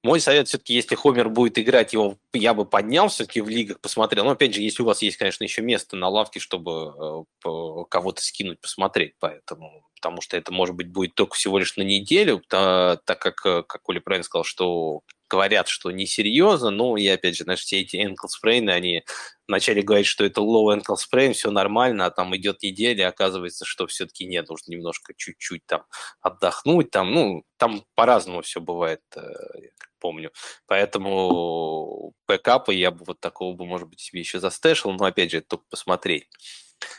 мой 0.06 0.20
совет 0.20 0.46
все-таки, 0.48 0.74
если 0.74 0.94
Хомер 0.94 1.28
будет 1.28 1.58
играть, 1.58 1.92
его 1.92 2.16
я 2.32 2.54
бы 2.54 2.64
поднял 2.64 3.08
все-таки 3.08 3.40
в 3.40 3.48
лигах, 3.48 3.80
посмотрел. 3.80 4.24
Но 4.24 4.30
опять 4.30 4.54
же, 4.54 4.62
если 4.62 4.82
у 4.82 4.86
вас 4.86 5.02
есть, 5.02 5.16
конечно, 5.16 5.42
еще 5.44 5.62
место 5.62 5.96
на 5.96 6.08
лавке, 6.08 6.38
чтобы 6.38 7.26
э, 7.44 7.84
кого-то 7.90 8.22
скинуть, 8.22 8.60
посмотреть, 8.60 9.14
поэтому, 9.18 9.84
потому 9.96 10.20
что 10.20 10.36
это, 10.36 10.52
может 10.52 10.76
быть, 10.76 10.88
будет 10.88 11.14
только 11.14 11.34
всего 11.34 11.58
лишь 11.58 11.76
на 11.76 11.82
неделю, 11.82 12.40
так 12.48 13.02
как, 13.04 13.44
э, 13.44 13.64
как 13.64 13.88
Оля 13.88 14.00
правильно 14.00 14.24
сказал, 14.24 14.44
что 14.44 15.02
говорят, 15.28 15.68
что 15.68 15.90
несерьезно, 15.90 16.70
ну, 16.70 16.96
и 16.96 17.06
опять 17.08 17.36
же, 17.36 17.44
знаешь, 17.44 17.60
все 17.60 17.80
эти 17.80 17.96
ankle 17.96 18.28
sprain, 18.28 18.68
они 18.70 19.02
вначале 19.48 19.82
говорят, 19.82 20.06
что 20.06 20.24
это 20.24 20.40
low 20.40 20.76
ankle 20.76 20.96
sprain, 20.96 21.32
все 21.32 21.50
нормально, 21.50 22.06
а 22.06 22.10
там 22.10 22.36
идет 22.36 22.62
неделя, 22.62 23.08
оказывается, 23.08 23.64
что 23.64 23.86
все-таки 23.86 24.26
нет, 24.26 24.48
нужно 24.48 24.72
немножко 24.72 25.14
чуть-чуть 25.16 25.66
там 25.66 25.84
отдохнуть, 26.20 26.90
там, 26.90 27.12
ну, 27.12 27.44
там 27.56 27.84
по-разному 27.94 28.42
все 28.42 28.60
бывает, 28.60 29.02
э, 29.16 29.20
помню. 30.06 30.30
Поэтому 30.66 32.12
бэкапы 32.28 32.74
я 32.74 32.92
бы 32.92 33.04
вот 33.04 33.18
такого 33.18 33.56
бы, 33.56 33.66
может 33.66 33.88
быть, 33.88 33.98
себе 33.98 34.20
еще 34.20 34.38
застэшил, 34.38 34.92
но, 34.92 35.04
опять 35.04 35.32
же, 35.32 35.38
это 35.38 35.48
только 35.48 35.64
посмотреть. 35.68 36.28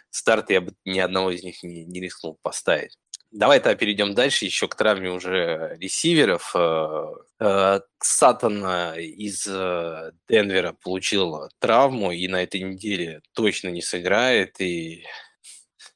Старт 0.10 0.50
я 0.50 0.60
бы 0.60 0.74
ни 0.84 1.00
одного 1.00 1.32
из 1.32 1.42
них 1.42 1.64
не, 1.64 1.86
не 1.86 2.02
рискнул 2.02 2.38
поставить. 2.42 2.98
Давай 3.32 3.60
тогда 3.60 3.76
перейдем 3.76 4.14
дальше, 4.14 4.44
еще 4.44 4.68
к 4.68 4.76
травме 4.76 5.10
уже 5.10 5.78
ресиверов. 5.80 6.54
Э, 6.54 7.80
Сатан 8.00 8.66
из 8.98 9.48
э, 9.48 10.12
Денвера 10.28 10.74
получил 10.74 11.50
травму 11.60 12.12
и 12.12 12.28
на 12.28 12.44
этой 12.44 12.62
неделе 12.62 13.22
точно 13.34 13.70
не 13.70 13.82
сыграет. 13.82 14.60
И 14.60 15.06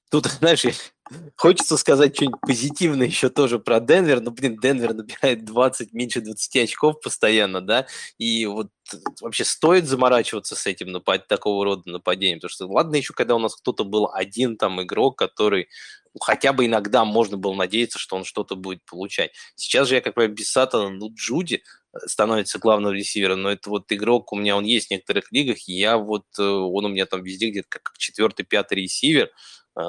тут, 0.09 0.25
знаешь, 0.39 0.65
Хочется 1.35 1.77
сказать 1.77 2.15
что-нибудь 2.15 2.41
позитивное 2.41 3.07
еще 3.07 3.29
тоже 3.29 3.59
про 3.59 3.79
Денвер, 3.79 4.21
но, 4.21 4.31
блин, 4.31 4.57
Денвер 4.61 4.93
набирает 4.93 5.43
20, 5.45 5.93
меньше 5.93 6.21
20 6.21 6.63
очков 6.63 7.01
постоянно, 7.01 7.61
да, 7.61 7.87
и 8.17 8.45
вот 8.45 8.69
вообще 9.21 9.43
стоит 9.43 9.87
заморачиваться 9.87 10.55
с 10.55 10.67
этим 10.67 10.91
напад... 10.91 11.27
такого 11.27 11.65
рода 11.65 11.89
нападением, 11.89 12.39
потому 12.39 12.49
что 12.49 12.67
ладно 12.67 12.95
еще, 12.95 13.13
когда 13.13 13.35
у 13.35 13.39
нас 13.39 13.55
кто-то 13.55 13.83
был 13.83 14.09
один 14.13 14.57
там 14.57 14.81
игрок, 14.81 15.17
который 15.17 15.67
ну, 16.13 16.19
хотя 16.19 16.51
бы 16.53 16.65
иногда 16.65 17.05
можно 17.05 17.37
было 17.37 17.53
надеяться, 17.53 17.97
что 17.97 18.15
он 18.15 18.25
что-то 18.25 18.55
будет 18.55 18.83
получать. 18.85 19.31
Сейчас 19.55 19.87
же 19.87 19.95
я, 19.95 20.01
как 20.01 20.13
правило, 20.13 20.33
без 20.33 20.51
Сатана, 20.51 20.89
ну, 20.89 21.09
Джуди 21.13 21.63
э, 21.93 21.97
становится 22.05 22.59
главным 22.59 22.91
ресивером, 22.91 23.41
но 23.41 23.51
это 23.51 23.69
вот 23.69 23.91
игрок, 23.91 24.33
у 24.33 24.35
меня 24.35 24.57
он 24.57 24.65
есть 24.65 24.87
в 24.87 24.91
некоторых 24.91 25.31
лигах, 25.31 25.67
и 25.67 25.73
я 25.73 25.97
вот, 25.97 26.25
э, 26.37 26.43
он 26.43 26.85
у 26.85 26.89
меня 26.89 27.05
там 27.05 27.23
везде 27.23 27.49
где-то 27.49 27.67
как 27.69 27.93
четвертый, 27.97 28.43
пятый 28.43 28.79
ресивер, 28.79 29.31
э, 29.79 29.81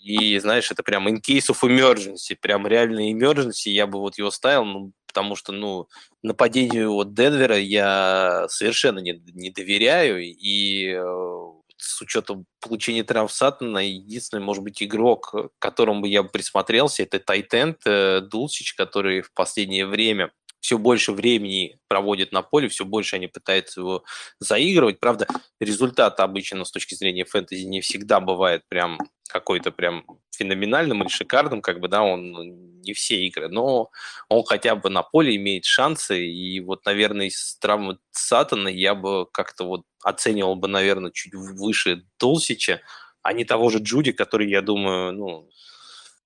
и, 0.00 0.38
знаешь, 0.38 0.70
это 0.70 0.82
прям 0.82 1.08
in 1.08 1.20
case 1.20 1.50
of 1.50 1.58
emergency, 1.62 2.36
прям 2.40 2.66
реальный 2.66 3.12
emergency, 3.12 3.68
я 3.70 3.86
бы 3.86 4.00
вот 4.00 4.16
его 4.18 4.30
ставил, 4.30 4.64
ну, 4.64 4.92
потому 5.06 5.36
что, 5.36 5.52
ну, 5.52 5.88
нападению 6.22 6.94
от 6.94 7.14
Денвера 7.14 7.58
я 7.58 8.46
совершенно 8.48 9.00
не, 9.00 9.20
не 9.34 9.50
доверяю, 9.50 10.22
и 10.22 10.94
э, 10.94 11.50
с 11.76 12.00
учетом 12.00 12.46
получения 12.60 13.04
травм 13.04 13.28
Саттона, 13.28 13.78
единственный, 13.78 14.40
может 14.42 14.62
быть, 14.62 14.82
игрок, 14.82 15.30
к 15.32 15.50
которому 15.58 16.06
я 16.06 16.22
бы 16.22 16.28
присмотрелся, 16.28 17.02
это 17.02 17.18
Тайтенд 17.18 17.78
э, 17.84 18.20
Дулсич, 18.20 18.74
который 18.74 19.22
в 19.22 19.32
последнее 19.32 19.86
время 19.86 20.32
все 20.60 20.78
больше 20.78 21.12
времени 21.12 21.78
проводит 21.88 22.32
на 22.32 22.42
поле, 22.42 22.68
все 22.68 22.84
больше 22.84 23.16
они 23.16 23.26
пытаются 23.26 23.80
его 23.80 24.04
заигрывать. 24.38 25.00
Правда, 25.00 25.26
результат 25.58 26.20
обычно 26.20 26.64
с 26.64 26.70
точки 26.70 26.94
зрения 26.94 27.24
фэнтези 27.24 27.64
не 27.64 27.80
всегда 27.80 28.20
бывает 28.20 28.62
прям 28.68 28.98
какой-то 29.28 29.70
прям 29.70 30.04
феноменальным 30.36 31.02
или 31.02 31.08
шикарным, 31.08 31.62
как 31.62 31.80
бы, 31.80 31.88
да, 31.88 32.02
он 32.02 32.30
ну, 32.32 32.42
не 32.44 32.92
все 32.94 33.26
игры, 33.26 33.48
но 33.48 33.90
он 34.28 34.44
хотя 34.44 34.74
бы 34.74 34.90
на 34.90 35.02
поле 35.02 35.36
имеет 35.36 35.64
шансы, 35.64 36.26
и 36.26 36.60
вот, 36.60 36.84
наверное, 36.84 37.26
из 37.26 37.56
травмы 37.60 37.98
Сатана 38.10 38.68
я 38.70 38.94
бы 38.94 39.26
как-то 39.32 39.64
вот 39.64 39.82
оценивал 40.02 40.56
бы, 40.56 40.66
наверное, 40.66 41.12
чуть 41.12 41.34
выше 41.34 42.04
Толсича, 42.16 42.80
а 43.22 43.32
не 43.32 43.44
того 43.44 43.70
же 43.70 43.78
Джуди, 43.78 44.12
который, 44.12 44.50
я 44.50 44.62
думаю, 44.62 45.12
ну, 45.12 45.50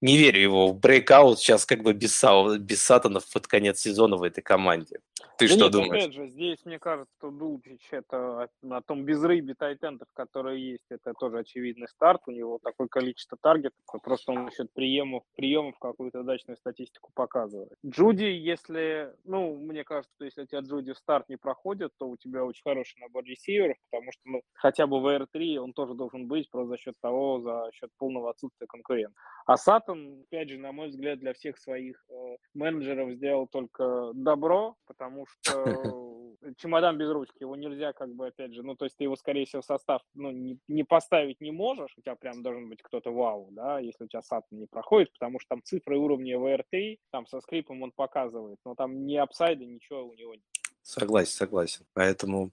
не 0.04 0.18
верю 0.18 0.40
его 0.42 0.68
в 0.68 0.78
брейкаут 0.78 1.38
сейчас 1.38 1.64
как 1.64 1.82
бы 1.82 1.94
без, 1.94 2.22
без 2.60 2.82
Сатанов 2.82 3.24
под 3.32 3.46
конец 3.46 3.80
сезона 3.80 4.16
в 4.16 4.22
этой 4.22 4.42
команде. 4.42 4.98
Ты 5.38 5.48
да 5.48 5.54
что 5.54 5.64
нет, 5.64 5.72
думаешь? 5.72 6.02
Опять 6.04 6.14
же, 6.14 6.28
здесь, 6.28 6.64
мне 6.64 6.78
кажется, 6.78 7.12
что 7.18 7.30
Дулчич 7.30 7.88
это 7.90 8.48
на 8.62 8.80
том 8.82 9.04
безрыбе 9.04 9.54
тайтендов, 9.54 10.08
которые 10.12 10.72
есть, 10.72 10.84
это 10.90 11.12
тоже 11.14 11.38
очевидный 11.38 11.88
старт. 11.88 12.22
У 12.26 12.30
него 12.30 12.58
такое 12.62 12.88
количество 12.88 13.36
таргетов, 13.40 13.80
просто 14.02 14.32
он 14.32 14.44
насчет 14.44 14.72
приемов, 14.72 15.22
приемов 15.34 15.78
какую-то 15.78 16.20
удачную 16.20 16.56
статистику 16.56 17.10
показывает. 17.14 17.72
Джуди, 17.84 18.24
если, 18.24 19.14
ну, 19.24 19.56
мне 19.56 19.84
кажется, 19.84 20.12
что 20.16 20.24
если 20.24 20.42
у 20.42 20.46
тебя 20.46 20.60
Джуди 20.60 20.92
в 20.92 20.98
старт 20.98 21.28
не 21.28 21.36
проходит, 21.36 21.92
то 21.98 22.08
у 22.08 22.16
тебя 22.16 22.44
очень 22.44 22.62
хороший 22.62 23.00
набор 23.00 23.24
ресиверов, 23.24 23.76
потому 23.90 24.12
что, 24.12 24.22
ну, 24.24 24.42
хотя 24.54 24.86
бы 24.86 25.00
в 25.00 25.06
R3 25.06 25.56
он 25.58 25.72
тоже 25.72 25.94
должен 25.94 26.26
быть 26.26 26.50
просто 26.50 26.68
за 26.68 26.78
счет 26.78 26.94
того, 27.00 27.40
за 27.40 27.70
счет 27.72 27.90
полного 27.98 28.30
отсутствия 28.30 28.66
конкурента. 28.66 29.14
А 29.46 29.56
Сатан, 29.56 30.22
опять 30.26 30.48
же, 30.48 30.58
на 30.58 30.72
мой 30.72 30.88
взгляд, 30.88 31.18
для 31.18 31.34
всех 31.34 31.58
своих 31.58 32.02
э, 32.10 32.36
менеджеров 32.54 33.12
сделал 33.12 33.46
только 33.46 34.12
добро, 34.14 34.76
потому 34.86 35.13
что 35.42 36.14
чемодан 36.56 36.98
без 36.98 37.10
ручки, 37.10 37.36
его 37.40 37.56
нельзя 37.56 37.92
как 37.92 38.14
бы, 38.14 38.26
опять 38.26 38.54
же, 38.54 38.62
ну, 38.62 38.74
то 38.76 38.84
есть 38.84 38.96
ты 38.96 39.04
его, 39.04 39.16
скорее 39.16 39.46
всего, 39.46 39.62
в 39.62 39.64
состав, 39.64 40.02
ну, 40.14 40.30
не, 40.30 40.58
не 40.68 40.84
поставить 40.84 41.40
не 41.40 41.50
можешь, 41.50 41.94
у 41.96 42.00
тебя 42.00 42.14
прям 42.14 42.42
должен 42.42 42.68
быть 42.68 42.82
кто-то 42.82 43.10
вау, 43.10 43.48
да, 43.50 43.78
если 43.78 44.04
у 44.04 44.08
тебя 44.08 44.22
Сатан 44.22 44.58
не 44.58 44.66
проходит, 44.66 45.12
потому 45.12 45.40
что 45.40 45.50
там 45.50 45.62
цифры 45.62 45.98
уровня 45.98 46.36
VR3, 46.36 46.98
там 47.10 47.26
со 47.26 47.40
скрипом 47.40 47.82
он 47.82 47.92
показывает, 47.92 48.58
но 48.64 48.74
там 48.74 49.06
ни 49.06 49.16
апсайда, 49.16 49.64
ничего 49.64 50.04
у 50.04 50.14
него 50.14 50.34
нет. 50.34 50.44
Согласен, 50.82 51.32
согласен. 51.32 51.86
Поэтому, 51.94 52.50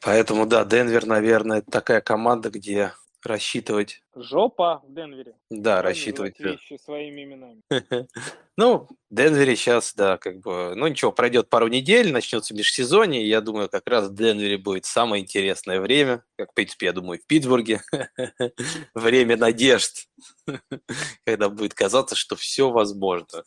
поэтому, 0.00 0.46
да, 0.46 0.64
Денвер, 0.64 1.06
наверное, 1.06 1.60
такая 1.62 2.00
команда, 2.00 2.50
где 2.50 2.92
рассчитывать. 3.26 4.02
Жопа 4.14 4.82
в 4.86 4.94
Денвере. 4.94 5.34
Да, 5.50 5.82
рассчитывать. 5.82 6.38
Вещи 6.38 6.78
своими 6.82 7.24
именами. 7.24 7.62
ну, 8.56 8.88
Денвере 9.10 9.56
сейчас, 9.56 9.94
да, 9.94 10.18
как 10.18 10.40
бы, 10.40 10.74
ну 10.76 10.86
ничего, 10.86 11.12
пройдет 11.12 11.48
пару 11.48 11.68
недель, 11.68 12.12
начнется 12.12 12.54
межсезонье, 12.54 13.22
и 13.22 13.28
я 13.28 13.40
думаю, 13.40 13.68
как 13.68 13.88
раз 13.88 14.08
в 14.08 14.14
Денвере 14.14 14.58
будет 14.58 14.84
самое 14.84 15.22
интересное 15.22 15.80
время, 15.80 16.22
как, 16.36 16.52
в 16.52 16.54
принципе, 16.54 16.86
я 16.86 16.92
думаю, 16.92 17.20
в 17.20 17.26
Питтсбурге, 17.26 17.82
время 18.94 19.36
надежд, 19.36 20.08
когда 21.26 21.48
будет 21.48 21.74
казаться, 21.74 22.16
что 22.16 22.36
все 22.36 22.70
возможно. 22.70 23.44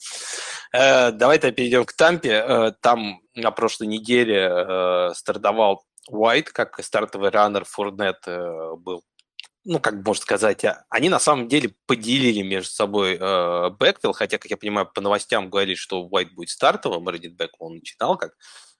Э, 0.73 1.11
давай-то 1.11 1.51
перейдем 1.51 1.85
к 1.85 1.93
Тампе. 1.93 2.31
Э, 2.31 2.71
там 2.81 3.21
на 3.35 3.51
прошлой 3.51 3.87
неделе 3.87 4.49
э, 4.49 5.11
стартовал 5.15 5.83
Уайт, 6.09 6.49
как 6.49 6.81
стартовый 6.83 7.29
раннер 7.29 7.65
Фурнет 7.65 8.23
был 8.25 9.03
ну, 9.67 9.79
как 9.79 9.95
можно 9.95 10.21
сказать, 10.21 10.63
а, 10.63 10.85
они 10.89 11.09
на 11.09 11.19
самом 11.19 11.49
деле 11.49 11.75
поделили 11.87 12.41
между 12.41 12.71
собой 12.71 13.17
э, 13.19 13.69
хотя, 14.13 14.37
как 14.37 14.49
я 14.49 14.55
понимаю, 14.55 14.89
по 14.91 15.01
новостям 15.01 15.49
говорили, 15.49 15.75
что 15.75 16.07
Уайт 16.07 16.33
будет 16.33 16.49
стартовым, 16.49 17.09
Реддит 17.09 17.35
Бэк 17.35 17.49
он 17.59 17.75
начинал 17.75 18.17
как 18.17 18.31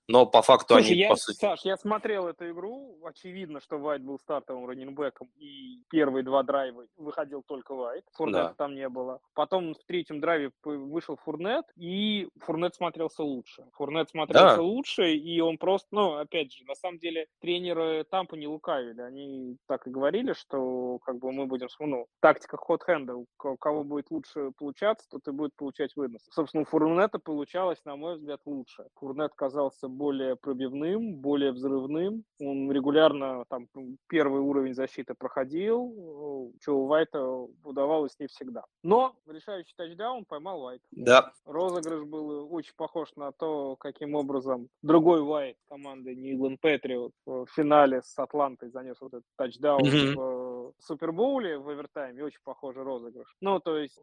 но 0.07 0.25
по 0.25 0.41
факту 0.41 0.75
Слушай, 0.75 0.91
они, 0.91 0.99
я, 0.99 1.09
по 1.09 1.15
сути... 1.15 1.37
Саш, 1.37 1.61
я 1.65 1.75
смотрел 1.77 2.27
эту 2.27 2.49
игру, 2.51 2.97
очевидно, 3.03 3.59
что 3.59 3.77
Вайт 3.77 4.01
был 4.01 4.17
стартовым 4.19 4.67
раннинбеком, 4.67 5.29
и 5.37 5.83
первые 5.89 6.23
два 6.23 6.43
драйва 6.43 6.85
выходил 6.95 7.43
только 7.43 7.75
Вайт, 7.75 8.05
Фурнета 8.13 8.49
да. 8.49 8.53
там 8.53 8.75
не 8.75 8.87
было. 8.87 9.19
Потом 9.33 9.73
в 9.73 9.83
третьем 9.85 10.21
драйве 10.21 10.51
вышел 10.63 11.17
Фурнет, 11.17 11.65
и 11.75 12.29
Фурнет 12.39 12.75
смотрелся 12.75 13.23
лучше. 13.23 13.65
Фурнет 13.73 14.09
смотрелся 14.09 14.55
да. 14.55 14.61
лучше, 14.61 15.13
и 15.13 15.41
он 15.41 15.57
просто, 15.57 15.87
ну, 15.91 16.15
опять 16.15 16.53
же, 16.53 16.63
на 16.65 16.75
самом 16.75 16.99
деле, 16.99 17.27
тренеры 17.41 18.05
Тампа 18.09 18.35
не 18.35 18.47
лукавили, 18.47 19.01
они 19.01 19.57
так 19.67 19.87
и 19.87 19.89
говорили, 19.89 20.33
что 20.33 20.99
как 20.99 21.17
бы 21.19 21.31
мы 21.31 21.47
будем, 21.47 21.67
ну, 21.79 22.07
тактика 22.21 22.55
хот-хенда, 22.57 23.15
у 23.15 23.57
кого 23.57 23.83
будет 23.83 24.09
лучше 24.09 24.51
получаться, 24.57 25.05
то 25.09 25.19
ты 25.19 25.31
будет 25.31 25.53
получать 25.55 25.95
вынос. 25.95 26.21
Собственно, 26.31 26.61
у 26.61 26.65
Фурнета 26.65 27.19
получалось, 27.19 27.83
на 27.83 27.95
мой 27.97 28.15
взгляд, 28.15 28.39
лучше. 28.45 28.87
Фурнет 28.95 29.33
казался 29.35 29.89
более 29.97 30.35
пробивным, 30.35 31.15
более 31.15 31.51
взрывным. 31.51 32.23
Он 32.39 32.71
регулярно 32.71 33.45
там 33.49 33.67
первый 34.07 34.41
уровень 34.41 34.73
защиты 34.73 35.13
проходил, 35.13 36.53
что 36.61 36.79
у 36.79 36.85
Вайта 36.85 37.21
удавалось 37.63 38.17
не 38.19 38.27
всегда. 38.27 38.63
Но 38.83 39.15
решающий 39.27 39.73
тачдаун 39.75 40.25
поймал 40.25 40.61
Вайт. 40.61 40.81
Да. 40.91 41.31
Розыгрыш 41.45 42.03
был 42.03 42.53
очень 42.53 42.73
похож 42.75 43.15
на 43.15 43.31
то, 43.31 43.75
каким 43.75 44.15
образом 44.15 44.69
другой 44.81 45.21
Вайт 45.21 45.57
команды 45.67 46.15
Нью-Ингланд 46.15 46.61
Патриот 46.61 47.11
в 47.25 47.47
финале 47.47 48.01
с 48.03 48.17
Атлантой 48.19 48.69
занес 48.69 48.97
вот 49.01 49.13
этот 49.13 49.25
тачдаун 49.35 49.81
mm-hmm. 49.81 50.15
в 50.15 50.73
Супербоуле 50.79 51.57
в 51.57 51.69
овертайме. 51.69 52.23
Очень 52.23 52.41
похожий 52.43 52.83
розыгрыш. 52.83 53.35
Ну, 53.41 53.59
то 53.59 53.77
есть 53.77 53.99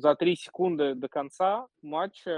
за 0.00 0.14
три 0.14 0.36
секунды 0.36 0.94
до 0.94 1.08
конца 1.08 1.66
матча 1.82 2.30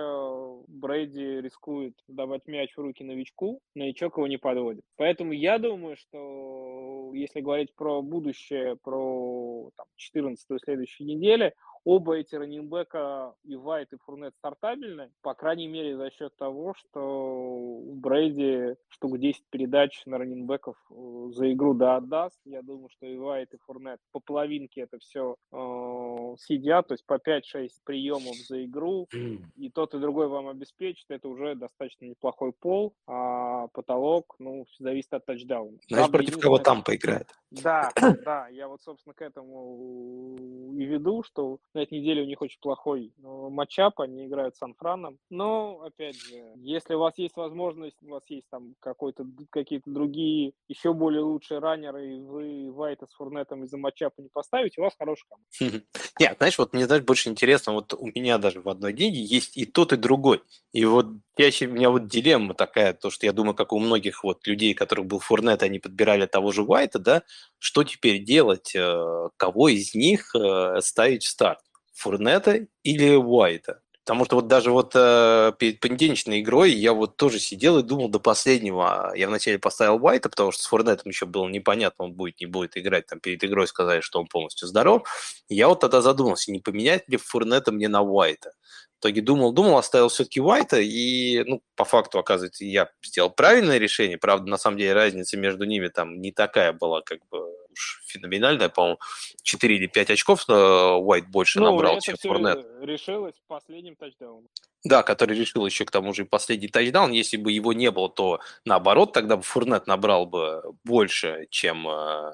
Брейди 0.69 1.41
рискует 1.41 1.95
давать 2.09 2.47
мяч 2.47 2.70
передач 2.71 2.77
в 2.77 2.81
руки 2.81 3.05
новичку, 3.05 3.61
новичок 3.75 4.17
его 4.17 4.27
не 4.27 4.39
подводит. 4.39 4.83
Поэтому 4.97 5.33
я 5.33 5.59
думаю, 5.59 5.97
что 5.97 7.11
если 7.15 7.41
говорить 7.41 7.75
про 7.75 8.03
будущее, 8.03 8.77
про 8.83 9.71
там, 9.77 9.87
14 9.97 10.47
следующей 10.63 11.05
недели, 11.05 11.55
Оба 11.85 12.19
эти 12.19 12.35
раненбека, 12.35 13.35
и 13.45 13.57
Вайт, 13.57 13.93
и 13.93 13.97
Фурнет 14.05 14.35
стартабельны, 14.37 15.11
по 15.23 15.35
крайней 15.35 15.67
мере, 15.67 15.97
за 15.97 16.11
счет 16.11 16.37
того, 16.37 16.75
что 16.75 17.01
у 17.01 17.95
Брейди 17.95 18.77
штук 18.89 19.19
10 19.19 19.43
передач 19.51 20.03
на 20.05 20.19
раненбеков 20.19 20.77
э, 20.91 21.31
за 21.33 21.53
игру 21.53 21.75
да 21.75 21.97
отдаст. 21.97 22.39
Я 22.45 22.63
думаю, 22.63 22.91
что 22.91 23.07
и 23.07 23.17
Вайт, 23.17 23.55
и 23.55 23.59
Фурнет 23.67 23.99
по 24.13 24.21
половинке 24.21 24.83
это 24.83 24.99
все 24.99 25.37
э, 25.53 26.35
съедят, 26.39 26.89
то 26.89 26.95
есть 26.95 27.07
по 27.07 27.15
5-6 27.15 27.69
приемов 27.85 28.37
за 28.37 28.65
игру, 28.65 29.09
и 29.57 29.71
тот, 29.71 29.95
и 29.95 29.99
другой 29.99 30.29
вам 30.29 30.49
обеспечит, 30.49 31.07
это 31.09 31.29
уже 31.29 31.55
достаточно 31.55 32.05
неплохой 32.05 32.53
пол, 32.53 32.95
а 33.07 33.69
потолок, 33.69 34.37
ну, 34.39 34.67
зависит 34.79 35.15
от 35.15 35.25
тачдауна. 35.25 35.79
Знаешь, 35.89 36.11
Правда, 36.11 36.19
против 36.19 36.41
кого 36.41 36.59
там 36.59 36.83
поиграет? 36.83 37.29
Да, 37.51 37.91
да, 38.25 38.49
я 38.49 38.69
вот, 38.69 38.83
собственно, 38.83 39.15
к 39.15 39.23
этому 39.23 40.37
и 40.77 40.85
веду, 40.85 41.23
что 41.23 41.59
на 41.75 41.81
этой 41.81 41.99
неделе 41.99 42.23
у 42.23 42.27
них 42.27 42.41
очень 42.43 42.61
плохой 42.61 43.13
э, 43.17 43.23
матчап, 43.23 44.01
они 44.01 44.27
играют 44.27 44.57
с 44.57 44.59
Сан-Франом. 44.59 45.19
Но, 45.31 45.81
опять 45.83 46.17
же, 46.17 46.53
если 46.57 46.95
у 46.95 46.99
вас 46.99 47.17
есть 47.19 47.37
возможность, 47.37 47.97
у 48.03 48.11
вас 48.11 48.23
есть 48.29 48.49
там 48.51 48.75
какой-то, 48.81 49.25
какие-то 49.51 49.91
другие 49.91 50.53
еще 50.69 50.93
более 50.93 51.23
лучшие 51.23 51.61
раннеры, 51.61 52.17
и 52.17 52.21
вы 52.21 52.73
Вайта 52.73 53.07
с 53.07 53.15
Фурнетом 53.15 53.65
из-за 53.65 53.79
матчапа 53.79 54.21
не 54.21 54.29
поставите, 54.29 54.81
у 54.81 54.85
вас 54.85 54.95
хороший 54.99 55.27
команда. 55.29 55.85
Нет, 56.19 56.37
знаешь, 56.39 56.59
вот 56.59 56.73
мне 56.73 56.87
знаешь, 56.87 57.05
больше 57.05 57.29
интересно, 57.29 57.73
вот 57.73 57.95
у 57.95 58.07
меня 58.07 58.39
даже 58.39 58.61
в 58.61 58.69
одной 58.69 58.93
деньги 58.93 59.19
есть 59.19 59.57
и 59.57 59.65
тот, 59.65 59.93
и 59.93 59.97
другой. 59.97 60.43
И 60.73 60.85
вот 60.85 61.07
я, 61.37 61.51
у 61.69 61.73
меня 61.73 61.91
вот 61.91 62.07
дилемма 62.07 62.55
такая, 62.55 62.93
то, 62.93 63.11
что 63.11 63.27
я 63.27 63.33
думаю, 63.33 63.55
как 63.55 63.73
у 63.73 63.79
многих 63.79 64.25
вот 64.25 64.47
людей, 64.47 64.75
которых 64.75 65.07
был 65.07 65.21
Фурнет, 65.21 65.63
они 65.63 65.79
подбирали 65.79 66.27
того 66.27 66.53
же 66.53 66.63
Уайта, 66.63 66.99
да, 66.99 67.23
что 67.59 67.85
теперь 67.85 68.23
делать, 68.23 68.75
э, 68.75 69.29
кого 69.37 69.69
из 69.69 69.95
них 69.95 70.35
э, 70.35 70.81
ставить 70.81 71.25
в 71.25 71.29
старт? 71.29 71.60
Фурнета 72.01 72.67
или 72.83 73.15
Уайта? 73.15 73.81
Потому 74.05 74.25
что 74.25 74.37
вот 74.37 74.49
даже 74.49 74.73
вот 74.73 74.93
э, 74.95 75.53
перед 75.59 75.79
понедельничной 75.79 76.41
игрой 76.41 76.73
я 76.73 76.95
вот 76.95 77.17
тоже 77.17 77.39
сидел 77.39 77.79
и 77.79 77.83
думал 77.83 78.09
до 78.09 78.19
последнего. 78.19 79.13
Я 79.15 79.29
вначале 79.29 79.59
поставил 79.59 80.03
Уайта, 80.03 80.29
потому 80.29 80.51
что 80.51 80.63
с 80.63 80.67
Фурнетом 80.67 81.11
еще 81.11 81.27
было 81.27 81.47
непонятно, 81.49 82.07
он 82.07 82.15
будет, 82.15 82.41
не 82.41 82.47
будет 82.47 82.77
играть. 82.77 83.07
Там 83.07 83.21
перед 83.21 83.45
игрой 83.45 83.69
сказали, 83.69 84.01
что 84.01 84.19
он 84.19 84.27
полностью 84.27 84.67
здоров. 84.67 85.07
я 85.49 85.69
вот 85.69 85.81
тогда 85.81 86.01
задумался, 86.01 86.51
не 86.51 86.59
поменять 86.59 87.09
ли 87.09 87.19
Фурнета 87.19 87.71
мне 87.73 87.89
на 87.89 88.01
Уайта. 88.03 88.53
В 89.01 89.03
итоге 89.03 89.23
думал, 89.23 89.53
думал, 89.53 89.79
оставил 89.79 90.11
все-таки 90.11 90.43
Уайта, 90.43 90.79
и, 90.79 91.43
ну, 91.45 91.63
по 91.75 91.87
факту, 91.87 92.19
оказывается, 92.19 92.67
я 92.67 92.91
сделал 93.03 93.31
правильное 93.31 93.79
решение. 93.79 94.19
Правда, 94.19 94.51
на 94.51 94.59
самом 94.59 94.77
деле 94.77 94.93
разница 94.93 95.39
между 95.39 95.65
ними 95.65 95.89
там 95.89 96.21
не 96.21 96.33
такая 96.33 96.75
была, 96.75 97.01
как 97.01 97.21
бы 97.31 97.51
уж 97.73 98.03
феноменальная, 98.07 98.69
по-моему, 98.69 98.99
4 99.43 99.75
или 99.75 99.87
5 99.87 100.11
очков 100.11 100.47
Уайт 100.51 101.29
больше 101.29 101.61
ну, 101.61 101.73
набрал, 101.73 101.99
чем 102.01 102.17
Фурнет. 102.19 102.67
решилось 102.83 103.37
последним 103.47 103.97
тачдауном. 103.97 104.49
Да, 104.85 105.03
который 105.03 105.35
решил 105.35 105.65
еще 105.65 105.87
к 105.87 105.91
тому 105.91 106.13
же 106.13 106.27
последний 106.27 106.69
тачдаун. 106.69 107.13
Если 107.13 107.39
бы 107.39 107.53
его 107.53 107.73
не 107.73 107.91
было, 107.91 108.11
то 108.11 108.41
наоборот, 108.67 109.15
тогда 109.15 109.39
бы 109.39 109.43
Фурнет 109.43 109.87
набрал 109.87 110.27
бы 110.27 110.63
больше, 110.85 111.47
чем, 111.49 111.89
э, 111.89 112.33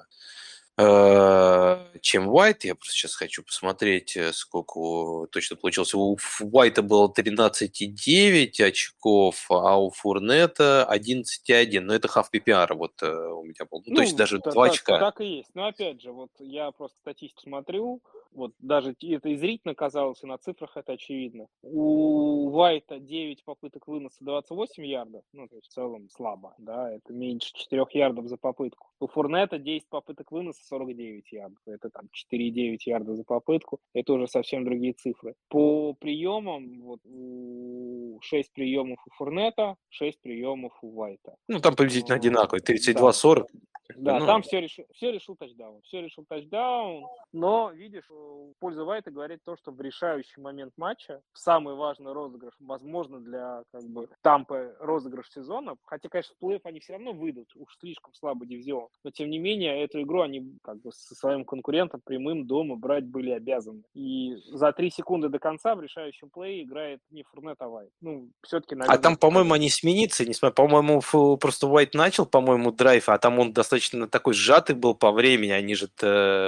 чем 0.77 2.29
White. 2.29 2.59
Я 2.63 2.75
просто 2.75 2.93
сейчас 2.93 3.15
хочу 3.15 3.43
посмотреть, 3.43 4.15
э, 4.15 4.31
сколько 4.31 5.27
точно 5.31 5.55
получилось. 5.55 5.93
У 5.95 6.17
White 6.41 6.81
было 6.83 7.07
13,9 7.07 8.61
очков, 8.61 9.45
а 9.49 9.81
у 9.81 9.89
Фурнета 9.89 10.87
11,1. 10.87 11.79
Но 11.79 11.95
это 11.95 12.07
half 12.07 12.25
PPR 12.31 12.75
вот 12.75 13.01
у 13.01 13.43
меня 13.43 13.65
был. 13.69 13.79
Ну, 13.79 13.85
ну 13.87 13.95
то 13.95 14.01
есть 14.03 14.15
даже 14.15 14.39
да, 14.39 14.51
2 14.51 14.65
очка. 14.65 14.99
Так 14.99 15.19
и 15.21 15.37
есть. 15.37 15.49
Но 15.55 15.67
опять 15.67 15.99
же, 16.01 16.11
вот 16.11 16.29
я 16.39 16.69
просто 16.71 16.97
статистику 17.01 17.41
смотрю, 17.41 18.01
вот 18.37 18.53
даже 18.59 18.91
это 18.91 19.29
и 19.29 19.35
зрительно 19.35 19.73
казалось, 19.73 20.23
и 20.23 20.27
на 20.27 20.37
цифрах 20.37 20.77
это 20.77 20.93
очевидно. 20.93 21.47
У 21.63 22.49
Вайта 22.51 22.99
9 22.99 23.43
попыток 23.43 23.87
выноса 23.87 24.17
28 24.21 24.85
ярдов, 24.85 25.23
ну, 25.33 25.47
то 25.47 25.55
есть 25.55 25.67
в 25.67 25.73
целом 25.73 26.07
слабо, 26.09 26.53
да, 26.59 26.93
это 26.93 27.13
меньше 27.13 27.51
4 27.53 27.85
ярдов 27.93 28.27
за 28.27 28.37
попытку. 28.37 28.87
У 28.99 29.07
Фурнета 29.07 29.57
10 29.57 29.89
попыток 29.89 30.31
выноса 30.31 30.63
49 30.65 31.31
ярдов, 31.31 31.59
это 31.65 31.89
там 31.89 32.05
4,9 32.05 32.77
ярда 32.85 33.15
за 33.15 33.23
попытку, 33.23 33.79
это 33.93 34.13
уже 34.13 34.27
совсем 34.27 34.63
другие 34.63 34.93
цифры. 34.93 35.33
По 35.49 35.93
приемам, 35.93 36.81
вот 36.81 36.99
у 37.05 38.19
6 38.21 38.53
приемов 38.53 38.99
у 39.07 39.09
Фурнета, 39.15 39.75
6 39.89 40.21
приемов 40.21 40.77
у 40.83 40.91
Вайта. 40.91 41.35
Ну, 41.47 41.59
там 41.59 41.75
приблизительно 41.75 42.15
одинаковые, 42.15 42.61
32-40. 42.61 43.47
Да, 43.95 44.19
ну... 44.19 44.25
там 44.25 44.41
все 44.41 44.59
решил, 44.59 44.85
все 44.91 45.11
решил 45.11 45.35
тачдаун. 45.35 45.81
Все 45.81 46.01
решил 46.01 46.25
тачдаун. 46.25 47.05
Но, 47.31 47.71
видишь, 47.71 48.09
в 48.27 48.59
пользу 48.59 48.85
Вайта 48.85 49.11
говорит 49.11 49.39
то, 49.45 49.55
что 49.55 49.71
в 49.71 49.81
решающий 49.81 50.41
момент 50.41 50.73
матча, 50.77 51.21
в 51.33 51.39
самый 51.39 51.75
важный 51.75 52.13
розыгрыш, 52.13 52.53
возможно, 52.59 53.19
для 53.19 53.63
как 53.71 53.83
бы 53.83 54.09
Тампы 54.21 54.75
розыгрыш 54.79 55.29
сезона, 55.29 55.75
хотя, 55.85 56.09
конечно, 56.09 56.35
в 56.35 56.39
плей 56.39 56.59
они 56.63 56.79
все 56.79 56.93
равно 56.93 57.13
выйдут, 57.13 57.47
уж 57.55 57.77
слишком 57.79 58.13
слабый 58.13 58.47
дивизион, 58.47 58.87
но, 59.03 59.11
тем 59.11 59.29
не 59.29 59.39
менее, 59.39 59.83
эту 59.83 60.01
игру 60.01 60.21
они 60.21 60.57
как 60.63 60.81
бы 60.81 60.91
со 60.91 61.15
своим 61.15 61.45
конкурентом 61.45 62.01
прямым 62.03 62.47
дома 62.47 62.75
брать 62.75 63.05
были 63.05 63.31
обязаны. 63.31 63.83
И 63.93 64.35
за 64.51 64.71
три 64.71 64.89
секунды 64.89 65.29
до 65.29 65.39
конца 65.39 65.75
в 65.75 65.81
решающем 65.81 66.29
плей 66.29 66.63
играет 66.63 66.99
не 67.09 67.23
Фурнет, 67.23 67.57
а 67.59 67.67
Вайт. 67.67 67.89
Ну, 68.01 68.29
все-таки, 68.43 68.75
наверное... 68.75 68.97
А 68.97 69.01
там, 69.01 69.17
по-моему, 69.17 69.53
они 69.53 69.69
смениться, 69.69 70.25
не 70.25 70.33
по-моему, 70.51 71.01
просто 71.37 71.67
Вайт 71.67 71.93
начал, 71.93 72.25
по-моему, 72.25 72.71
драйв, 72.71 73.09
а 73.09 73.17
там 73.17 73.39
он 73.39 73.53
достаточно 73.53 74.07
такой 74.07 74.33
сжатый 74.33 74.75
был 74.75 74.95
по 74.95 75.11
времени, 75.11 75.51
они 75.51 75.75
же, 75.75 75.87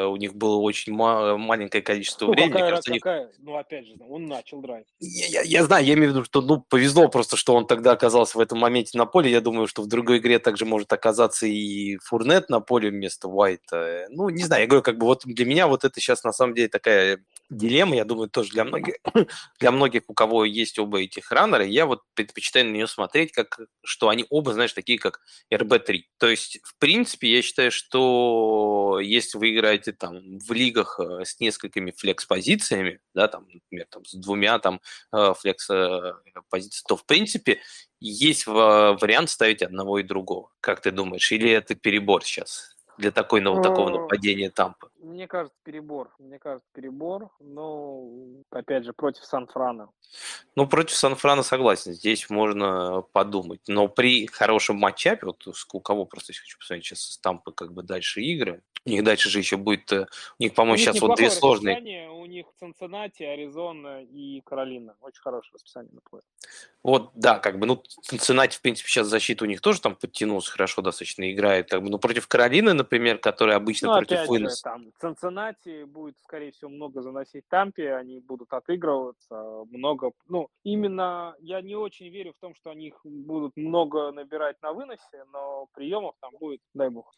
у 0.07 0.15
них 0.15 0.35
было 0.35 0.57
очень 0.57 0.93
маленькое 1.59 1.83
количество 1.83 2.25
ну, 2.25 2.31
времени. 2.31 2.51
Какая, 2.51 2.69
кажется, 2.69 2.93
какая, 2.93 3.25
них... 3.25 3.35
Ну, 3.39 3.57
опять 3.57 3.85
же, 3.85 3.95
он 4.09 4.27
начал 4.27 4.61
драйв. 4.61 4.85
Я, 4.99 5.27
я, 5.27 5.41
я 5.41 5.63
знаю, 5.65 5.85
я 5.85 5.93
имею 5.93 6.11
в 6.11 6.15
виду, 6.15 6.23
что, 6.23 6.41
ну, 6.41 6.61
повезло 6.61 7.09
просто, 7.09 7.35
что 7.35 7.53
он 7.53 7.67
тогда 7.67 7.91
оказался 7.91 8.37
в 8.37 8.41
этом 8.41 8.59
моменте 8.59 8.97
на 8.97 9.05
поле. 9.05 9.29
Я 9.29 9.41
думаю, 9.41 9.67
что 9.67 9.81
в 9.81 9.87
другой 9.87 10.19
игре 10.19 10.39
также 10.39 10.65
может 10.65 10.91
оказаться 10.93 11.45
и 11.45 11.97
Фурнет 11.97 12.49
на 12.49 12.61
поле 12.61 12.89
вместо 12.89 13.27
Уайта. 13.27 14.07
Ну, 14.09 14.29
не 14.29 14.43
знаю, 14.43 14.61
я 14.61 14.67
говорю, 14.67 14.83
как 14.83 14.97
бы 14.97 15.05
вот 15.05 15.23
для 15.25 15.45
меня 15.45 15.67
вот 15.67 15.83
это 15.83 15.99
сейчас 15.99 16.23
на 16.23 16.31
самом 16.31 16.55
деле 16.55 16.69
такая 16.69 17.19
дилемма, 17.49 17.95
я 17.95 18.05
думаю, 18.05 18.29
тоже 18.29 18.51
для 18.51 18.63
многих, 18.63 18.95
для 19.59 19.71
многих, 19.71 20.03
у 20.07 20.13
кого 20.13 20.45
есть 20.45 20.79
оба 20.79 21.01
этих 21.01 21.31
раннера, 21.31 21.65
я 21.65 21.85
вот 21.85 22.03
предпочитаю 22.13 22.65
на 22.65 22.71
нее 22.71 22.87
смотреть, 22.87 23.31
как, 23.31 23.59
что 23.83 24.09
они 24.09 24.25
оба, 24.29 24.53
знаешь, 24.53 24.73
такие, 24.73 24.99
как 24.99 25.21
RB3. 25.51 26.03
То 26.17 26.27
есть, 26.27 26.59
в 26.63 26.77
принципе, 26.77 27.29
я 27.31 27.41
считаю, 27.41 27.71
что 27.71 28.99
если 29.01 29.37
вы 29.37 29.53
играете 29.53 29.91
там 29.91 30.39
в 30.39 30.51
лигах 30.51 30.99
э, 30.99 31.25
с 31.25 31.39
несколькими 31.39 31.91
флекс-позициями, 31.91 32.99
да, 33.13 33.27
там, 33.27 33.47
например, 33.51 33.87
там, 33.89 34.05
с 34.05 34.13
двумя 34.13 34.59
там 34.59 34.81
э, 35.13 35.33
флекс-позициями, 35.39 36.87
то, 36.87 36.95
в 36.95 37.05
принципе, 37.05 37.61
есть 37.99 38.47
вариант 38.47 39.29
ставить 39.29 39.61
одного 39.61 39.99
и 39.99 40.03
другого. 40.03 40.51
Как 40.61 40.81
ты 40.81 40.91
думаешь? 40.91 41.31
Или 41.31 41.49
это 41.51 41.75
перебор 41.75 42.23
сейчас? 42.23 42.78
Для 42.99 43.11
такой, 43.11 43.39
ну, 43.39 43.61
такого 43.61 43.89
нападения 43.89 44.49
Тампа? 44.49 44.89
Мне 45.01 45.25
кажется, 45.25 45.57
перебор. 45.63 46.11
Мне 46.19 46.37
кажется, 46.37 46.67
перебор. 46.73 47.29
Но, 47.39 48.09
опять 48.51 48.83
же, 48.83 48.93
против 48.93 49.23
Сан-Франа. 49.23 49.89
Ну, 50.55 50.67
против 50.67 50.95
Сан-Франа 50.95 51.43
согласен. 51.43 51.93
Здесь 51.93 52.29
можно 52.29 53.01
подумать. 53.13 53.61
Но 53.67 53.87
при 53.87 54.27
хорошем 54.27 54.75
матчапе, 54.75 55.27
вот 55.27 55.47
у 55.47 55.79
кого 55.79 56.05
просто 56.05 56.33
хочу 56.33 56.57
посмотреть 56.57 56.85
сейчас 56.85 56.99
с 56.99 57.17
Тампы 57.17 57.53
как 57.53 57.73
бы 57.73 57.83
дальше 57.83 58.21
игры, 58.21 58.61
у 58.85 58.89
них 58.89 59.03
дальше 59.03 59.29
же 59.29 59.39
еще 59.39 59.57
будет, 59.57 59.91
э, 59.91 60.07
у 60.39 60.43
них, 60.43 60.53
по-моему, 60.53 60.77
сейчас 60.77 60.99
вот 61.01 61.17
две 61.17 61.29
сложные. 61.29 62.09
У 62.09 62.25
них 62.25 62.45
Цинциннати, 62.59 63.23
Аризона 63.23 64.03
и 64.03 64.41
Каролина. 64.45 64.95
Очень 65.01 65.21
хорошее 65.21 65.53
расписание 65.53 65.91
на 65.93 66.01
плей. 66.01 66.21
Вот, 66.83 67.11
да, 67.15 67.39
как 67.39 67.59
бы, 67.59 67.65
ну, 67.65 67.83
Цинциннати, 68.01 68.57
в 68.57 68.61
принципе, 68.61 68.89
сейчас 68.89 69.07
защита 69.07 69.43
у 69.43 69.47
них 69.47 69.61
тоже 69.61 69.81
там 69.81 69.95
подтянулся, 69.95 70.51
хорошо 70.51 70.81
достаточно 70.81 71.31
играет. 71.31 71.69
Как 71.69 71.81
бы, 71.81 71.89
ну, 71.89 71.97
против 71.97 72.27
Каролины, 72.27 72.73
например, 72.73 73.17
которая 73.17 73.57
обычно 73.57 73.89
ну, 73.89 73.97
против 73.97 74.29
Уиннес. 74.29 74.61
там, 74.61 74.91
Цинциннати 74.99 75.83
будет, 75.83 76.15
скорее 76.23 76.51
всего, 76.51 76.69
много 76.69 77.01
заносить 77.01 77.43
Тампе, 77.49 77.95
они 77.95 78.19
будут 78.19 78.53
отыгрываться, 78.53 79.65
много, 79.71 80.11
ну, 80.27 80.49
именно 80.63 81.35
я 81.39 81.61
не 81.61 81.75
очень 81.75 82.09
верю 82.09 82.33
в 82.33 82.39
том, 82.39 82.55
что 82.55 82.69
они 82.69 82.87
их 82.87 82.99
будут 83.03 83.57
много 83.57 84.11
набирать 84.11 84.61
на 84.61 84.71
выносе, 84.71 85.25
но 85.33 85.67
приемов 85.73 86.15
там 86.21 86.31
будет, 86.39 86.61
дай 86.73 86.89
бог. 86.89 87.13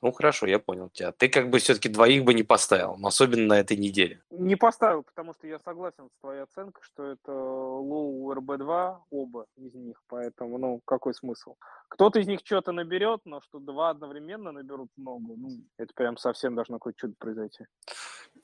Ну, 0.00 0.12
хорошо, 0.12 0.46
я 0.46 0.58
понял 0.58 0.90
тебя. 0.94 1.12
Ты 1.12 1.28
как 1.28 1.50
бы 1.50 1.58
все-таки 1.58 1.88
двоих 1.88 2.24
бы 2.24 2.32
не 2.32 2.42
поставил, 2.42 2.96
особенно 3.02 3.46
на 3.46 3.60
этой 3.60 3.76
неделе. 3.76 4.22
Не 4.30 4.56
поставил, 4.56 5.02
потому 5.02 5.34
что 5.34 5.46
я 5.46 5.58
согласен 5.58 6.08
с 6.08 6.20
твоей 6.20 6.42
оценкой, 6.42 6.82
что 6.82 7.04
это 7.04 7.32
low 7.32 8.32
RB2, 8.32 8.96
оба 9.10 9.46
из 9.56 9.74
них, 9.74 10.00
поэтому, 10.08 10.58
ну, 10.58 10.80
какой 10.84 11.14
смысл? 11.14 11.56
Кто-то 11.88 12.20
из 12.20 12.26
них 12.26 12.40
что-то 12.44 12.72
наберет, 12.72 13.20
но 13.24 13.40
что 13.40 13.58
два 13.58 13.90
одновременно 13.90 14.52
наберут 14.52 14.88
много, 14.96 15.34
ну, 15.36 15.50
это 15.76 15.92
прям 15.94 16.16
совсем 16.16 16.54
должно 16.54 16.76
какое-то 16.76 17.00
чудо 17.00 17.14
произойти. 17.18 17.66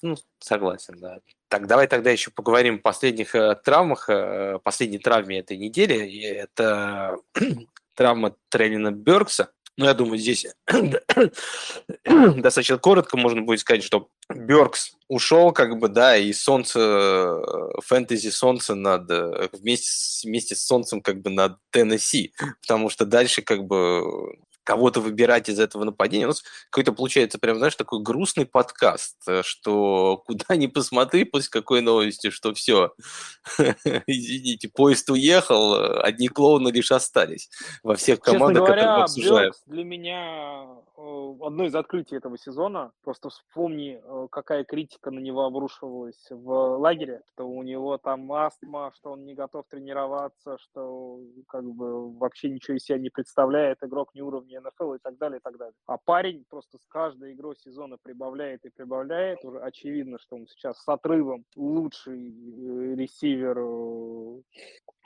Ну, 0.02 0.16
согласен, 0.38 0.98
да. 0.98 1.20
Так, 1.48 1.66
давай 1.66 1.86
тогда 1.86 2.10
еще 2.10 2.30
поговорим 2.30 2.76
о 2.76 2.78
последних 2.78 3.34
э, 3.34 3.56
травмах, 3.56 4.08
э, 4.08 4.58
последней 4.62 4.98
травме 4.98 5.40
этой 5.40 5.56
недели. 5.56 6.22
Это 6.32 7.16
травма 7.94 8.34
Трейлона 8.48 8.92
Беркса. 8.92 9.52
Ну, 9.80 9.86
я 9.86 9.94
думаю, 9.94 10.18
здесь 10.18 10.44
достаточно 12.04 12.76
коротко 12.76 13.16
можно 13.16 13.40
будет 13.40 13.60
сказать, 13.60 13.82
что 13.82 14.08
Бёркс 14.28 14.92
ушел, 15.08 15.52
как 15.52 15.78
бы, 15.78 15.88
да, 15.88 16.18
и 16.18 16.34
солнце, 16.34 17.40
фэнтези 17.86 18.28
солнце 18.28 18.74
над, 18.74 19.10
вместе, 19.54 20.28
вместе 20.28 20.54
с 20.54 20.66
солнцем, 20.66 21.00
как 21.00 21.22
бы, 21.22 21.30
над 21.30 21.56
Теннесси, 21.70 22.34
потому 22.60 22.90
что 22.90 23.06
дальше, 23.06 23.40
как 23.40 23.64
бы, 23.64 24.02
кого-то 24.64 25.00
выбирать 25.00 25.48
из 25.48 25.58
этого 25.58 25.84
нападения. 25.84 26.26
У 26.26 26.28
нас 26.28 26.42
какой-то 26.70 26.92
получается 26.92 27.38
прям, 27.38 27.58
знаешь, 27.58 27.74
такой 27.76 28.02
грустный 28.02 28.46
подкаст, 28.46 29.16
э, 29.28 29.42
что 29.42 30.22
куда 30.26 30.56
ни 30.56 30.66
посмотри 30.66 31.24
после 31.24 31.50
какой 31.50 31.80
новости, 31.80 32.30
что 32.30 32.52
все, 32.54 32.92
извините, 34.06 34.68
поезд 34.68 35.08
уехал, 35.10 35.74
э, 35.74 36.00
одни 36.02 36.28
клоуны 36.28 36.68
лишь 36.70 36.92
остались 36.92 37.50
во 37.82 37.96
всех 37.96 38.20
командах, 38.20 38.66
Честно 38.66 38.66
говоря, 38.66 39.06
которые 39.06 39.52
мы 39.66 39.74
для 39.74 39.84
меня 39.84 40.66
э, 40.96 41.34
одно 41.42 41.64
из 41.64 41.74
открытий 41.74 42.16
этого 42.16 42.38
сезона. 42.38 42.92
Просто 43.02 43.30
вспомни, 43.30 44.00
какая 44.30 44.64
критика 44.64 45.10
на 45.10 45.20
него 45.20 45.44
обрушивалась 45.44 46.26
в 46.30 46.78
лагере, 46.78 47.22
что 47.32 47.48
у 47.48 47.62
него 47.62 47.96
там 47.98 48.30
астма, 48.32 48.92
что 48.96 49.12
он 49.12 49.24
не 49.24 49.34
готов 49.34 49.64
тренироваться, 49.68 50.58
что 50.58 51.20
как 51.48 51.64
бы 51.64 52.12
вообще 52.18 52.50
ничего 52.50 52.76
из 52.76 52.84
себя 52.84 52.98
не 52.98 53.10
представляет, 53.10 53.82
игрок 53.82 54.14
не 54.14 54.22
уровня 54.22 54.49
НФЛ 54.58 54.94
и 54.94 54.98
так 54.98 55.18
далее, 55.18 55.38
и 55.38 55.42
так 55.42 55.56
далее. 55.56 55.74
А 55.86 55.98
парень 55.98 56.44
просто 56.48 56.78
с 56.78 56.86
каждой 56.86 57.32
игрой 57.32 57.56
сезона 57.56 57.96
прибавляет 58.02 58.64
и 58.64 58.70
прибавляет. 58.70 59.44
Уже 59.44 59.60
очевидно, 59.60 60.18
что 60.18 60.36
он 60.36 60.46
сейчас 60.46 60.82
с 60.82 60.88
отрывом 60.88 61.44
лучший 61.56 62.30
э, 62.30 62.94
ресивер 62.96 63.58
э, 63.58 64.42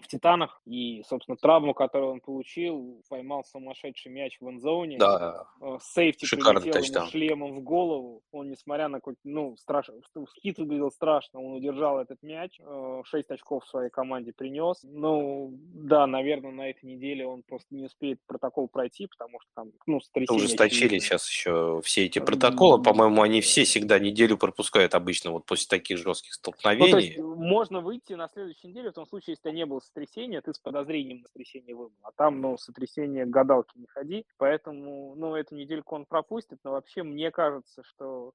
в 0.04 0.08
Титанах. 0.08 0.60
И, 0.66 1.02
собственно, 1.08 1.36
травму, 1.36 1.74
которую 1.74 2.12
он 2.12 2.20
получил, 2.20 3.02
поймал 3.08 3.44
сумасшедший 3.44 4.12
мяч 4.12 4.38
в 4.40 4.48
энзоне. 4.48 4.98
Да. 4.98 5.46
Э, 5.60 5.78
сейфти 5.82 6.26
прилетел 6.26 7.00
ему 7.00 7.10
шлемом 7.10 7.54
в 7.54 7.60
голову. 7.62 8.22
Он, 8.32 8.50
несмотря 8.50 8.88
на 8.88 8.98
какой 8.98 9.16
ну, 9.24 9.56
страшно, 9.56 9.94
хит 10.42 10.58
выглядел 10.58 10.90
страшно, 10.90 11.40
он 11.40 11.54
удержал 11.54 11.98
этот 11.98 12.22
мяч. 12.22 12.60
Шесть 13.04 13.30
очков 13.30 13.66
своей 13.66 13.90
команде 13.90 14.32
принес. 14.32 14.80
Ну, 14.82 15.50
да, 15.52 16.06
наверное, 16.06 16.52
на 16.52 16.70
этой 16.70 16.84
неделе 16.84 17.26
он 17.26 17.42
просто 17.42 17.74
не 17.74 17.84
успеет 17.84 18.20
протокол 18.26 18.68
пройти, 18.68 19.06
потому 19.06 19.40
что 19.40 19.50
там, 19.54 19.72
ну, 19.86 20.00
сотрясение... 20.00 20.44
Ужесточили 20.44 20.98
сейчас 20.98 21.28
еще 21.28 21.80
все 21.84 22.06
эти 22.06 22.18
протоколы. 22.18 22.82
По-моему, 22.82 23.22
они 23.22 23.40
все 23.40 23.64
всегда 23.64 23.98
неделю 23.98 24.36
пропускают 24.36 24.94
обычно 24.94 25.30
вот 25.30 25.46
после 25.46 25.66
таких 25.68 25.98
жестких 25.98 26.34
столкновений. 26.34 26.84
Ну, 26.84 26.90
то 26.90 26.98
есть 26.98 27.18
можно 27.18 27.80
выйти 27.80 28.12
на 28.14 28.28
следующей 28.28 28.68
неделе, 28.68 28.90
в 28.90 28.94
том 28.94 29.06
случае, 29.06 29.36
если 29.36 29.56
не 29.56 29.66
было 29.66 29.80
сотрясения, 29.94 30.40
ты 30.40 30.52
с 30.52 30.58
подозрением 30.58 31.20
на 31.20 31.28
сотрясение 31.28 31.74
выбыл. 31.74 31.94
А 32.02 32.10
там, 32.12 32.40
ну, 32.40 32.56
сотрясение 32.58 33.26
гадалки 33.26 33.78
не 33.78 33.86
ходи. 33.86 34.26
Поэтому, 34.36 35.14
ну, 35.14 35.36
эту 35.36 35.54
недельку 35.54 35.94
он 35.94 36.04
пропустит. 36.04 36.58
Но 36.64 36.72
вообще 36.72 37.02
мне 37.02 37.30
кажется, 37.30 37.82
что 37.84 38.32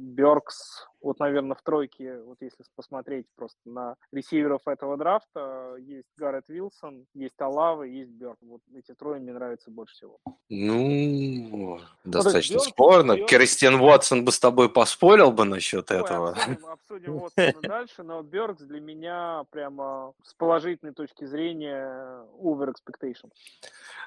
Беркс 0.00 0.88
вот, 1.04 1.18
наверное, 1.20 1.54
в 1.54 1.62
тройке, 1.62 2.18
вот 2.22 2.38
если 2.40 2.64
посмотреть 2.74 3.26
просто 3.36 3.58
на 3.66 3.96
ресиверов 4.10 4.62
этого 4.66 4.96
драфта, 4.96 5.76
есть 5.78 6.08
Гаррет 6.16 6.44
Вилсон, 6.48 7.06
есть 7.14 7.38
Алава, 7.40 7.82
есть 7.82 8.10
Бёрд. 8.10 8.38
Вот 8.40 8.62
эти 8.74 8.94
трое 8.94 9.20
мне 9.20 9.32
нравятся 9.32 9.70
больше 9.70 9.94
всего. 9.94 10.18
Ну, 10.48 11.78
достаточно 12.04 12.54
Бёрд, 12.54 12.64
спорно. 12.64 13.16
Бёрд... 13.16 13.28
Кристиан 13.28 13.74
Уотсон 13.74 14.24
бы 14.24 14.32
с 14.32 14.40
тобой 14.40 14.70
поспорил 14.70 15.30
бы 15.30 15.44
насчет 15.44 15.90
Ой, 15.90 15.98
этого. 15.98 16.30
Обсудим, 16.30 16.66
обсудим 16.66 17.14
Уотсона 17.16 17.60
дальше, 17.60 18.02
но 18.02 18.22
Бёрдс 18.22 18.62
для 18.62 18.80
меня 18.80 19.44
прямо 19.50 20.14
с 20.22 20.32
положительной 20.34 20.94
точки 20.94 21.26
зрения 21.26 22.24
over 22.40 22.72
expectation. 22.72 23.30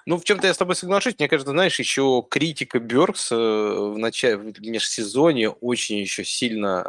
Ну, 0.07 0.17
в 0.17 0.23
чем-то 0.23 0.47
я 0.47 0.53
с 0.53 0.57
тобой 0.57 0.75
соглашусь. 0.75 1.15
Мне 1.19 1.27
кажется, 1.27 1.51
знаешь, 1.51 1.77
еще 1.79 2.25
критика 2.29 2.79
Бёркс 2.79 3.29
в 3.29 3.97
начале, 3.97 4.37
в 4.37 4.61
межсезонье 4.61 5.49
очень 5.49 5.97
еще 5.97 6.23
сильно 6.23 6.81
э, 6.85 6.86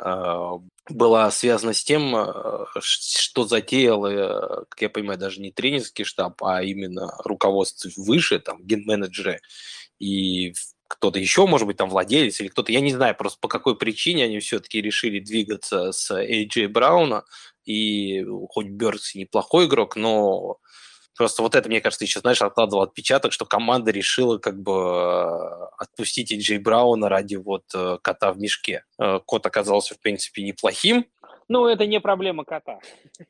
была 0.88 1.30
связана 1.30 1.72
с 1.74 1.84
тем, 1.84 2.14
э, 2.16 2.64
что 2.80 3.44
затеял, 3.46 4.07
э, 4.07 4.64
как 4.68 4.82
я 4.82 4.88
понимаю, 4.90 5.18
даже 5.18 5.40
не 5.40 5.51
тренерский 5.53 6.05
штаб, 6.05 6.42
а 6.42 6.62
именно 6.62 7.12
руководство 7.24 7.90
выше, 7.96 8.38
там, 8.40 8.62
генменеджеры 8.64 9.40
и 9.99 10.55
кто-то 10.88 11.18
еще, 11.18 11.46
может 11.46 11.66
быть, 11.66 11.76
там 11.76 11.90
владелец 11.90 12.40
или 12.40 12.49
кто-то, 12.49 12.72
я 12.72 12.80
не 12.80 12.92
знаю, 12.92 13.14
просто 13.16 13.38
по 13.40 13.49
какой 13.49 13.76
причине 13.76 14.24
они 14.24 14.40
все-таки 14.40 14.80
решили 14.80 15.20
двигаться 15.20 15.92
с 15.92 16.11
AJ 16.11 16.68
Брауна, 16.68 17.24
и 17.66 18.24
хоть 18.51 18.68
Бёрдс 18.68 19.14
неплохой 19.14 19.66
игрок, 19.66 19.96
но 19.96 20.57
Просто 21.19 21.43
вот 21.43 21.57
это, 21.57 21.69
мне 21.69 21.81
кажется, 21.81 22.05
еще, 22.05 22.21
знаешь, 22.21 22.41
откладывал 22.41 22.83
отпечаток, 22.83 23.33
что 23.33 23.45
команда 23.45 23.91
решила 23.91 24.39
как 24.39 24.62
бы 24.62 24.73
э, 24.73 25.66
отпустить 25.77 26.31
Эйджей 26.31 26.59
Брауна 26.59 27.09
ради 27.09 27.35
вот 27.35 27.64
э, 27.75 27.99
кота 28.01 28.33
в 28.33 28.39
мешке. 28.39 28.85
Э, 29.01 29.19
кот 29.27 29.45
оказался, 29.45 29.97
в 29.97 30.01
принципе, 30.01 30.45
неплохим, 30.45 31.07
ну, 31.49 31.66
это 31.66 31.86
не 31.86 31.99
проблема 31.99 32.44
кота. 32.44 32.78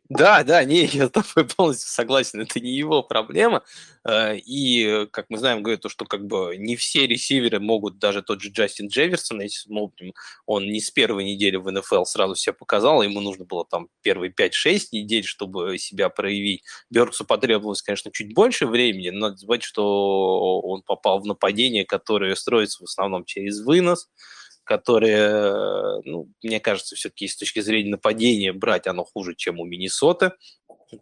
Да, 0.09 0.43
да, 0.43 0.65
не, 0.65 0.85
я 0.87 1.07
с 1.07 1.11
тобой 1.11 1.49
полностью 1.49 1.89
согласен, 1.89 2.41
это 2.41 2.59
не 2.59 2.73
его 2.73 3.03
проблема. 3.03 3.63
Э, 4.05 4.37
и, 4.37 5.07
как 5.13 5.27
мы 5.29 5.39
знаем, 5.39 5.63
говорят, 5.63 5.83
то, 5.83 5.89
что 5.89 6.05
как 6.05 6.27
бы 6.27 6.57
не 6.59 6.75
все 6.75 7.07
ресиверы 7.07 7.61
могут, 7.61 7.99
даже 7.99 8.23
тот 8.23 8.41
же 8.41 8.51
Джастин 8.51 8.89
Джефферсон, 8.89 9.41
если 9.43 9.69
смотрим, 9.69 10.15
он 10.47 10.65
не 10.65 10.81
с 10.81 10.91
первой 10.91 11.25
недели 11.25 11.57
в 11.57 11.71
НФЛ 11.71 12.05
сразу 12.05 12.35
себя 12.35 12.55
показал, 12.55 13.03
ему 13.03 13.21
нужно 13.21 13.45
было 13.45 13.65
там 13.65 13.89
первые 14.03 14.33
5-6 14.33 14.89
недель, 14.93 15.25
чтобы 15.25 15.79
себя 15.79 16.09
проявить. 16.09 16.65
Берксу 16.91 17.25
потребовалось, 17.25 17.83
конечно, 17.83 18.11
чуть 18.11 18.35
больше 18.35 18.67
времени, 18.67 19.11
но 19.11 19.29
надо 19.29 19.37
забывать, 19.37 19.63
что 19.63 20.61
он 20.61 20.83
попал 20.83 21.21
в 21.21 21.27
нападение, 21.27 21.85
которое 21.85 22.35
строится 22.35 22.83
в 22.83 22.89
основном 22.89 23.25
через 23.25 23.61
вынос, 23.61 24.09
которые, 24.69 26.03
ну, 26.05 26.29
мне 26.43 26.61
кажется, 26.61 26.95
все-таки 26.95 27.27
с 27.27 27.37
точки 27.37 27.61
зрения 27.61 27.93
нападения 27.93 28.53
брать 28.53 28.87
оно 28.87 29.03
хуже, 29.05 29.35
чем 29.35 29.59
у 29.61 29.65
Миннесоты. 29.65 30.33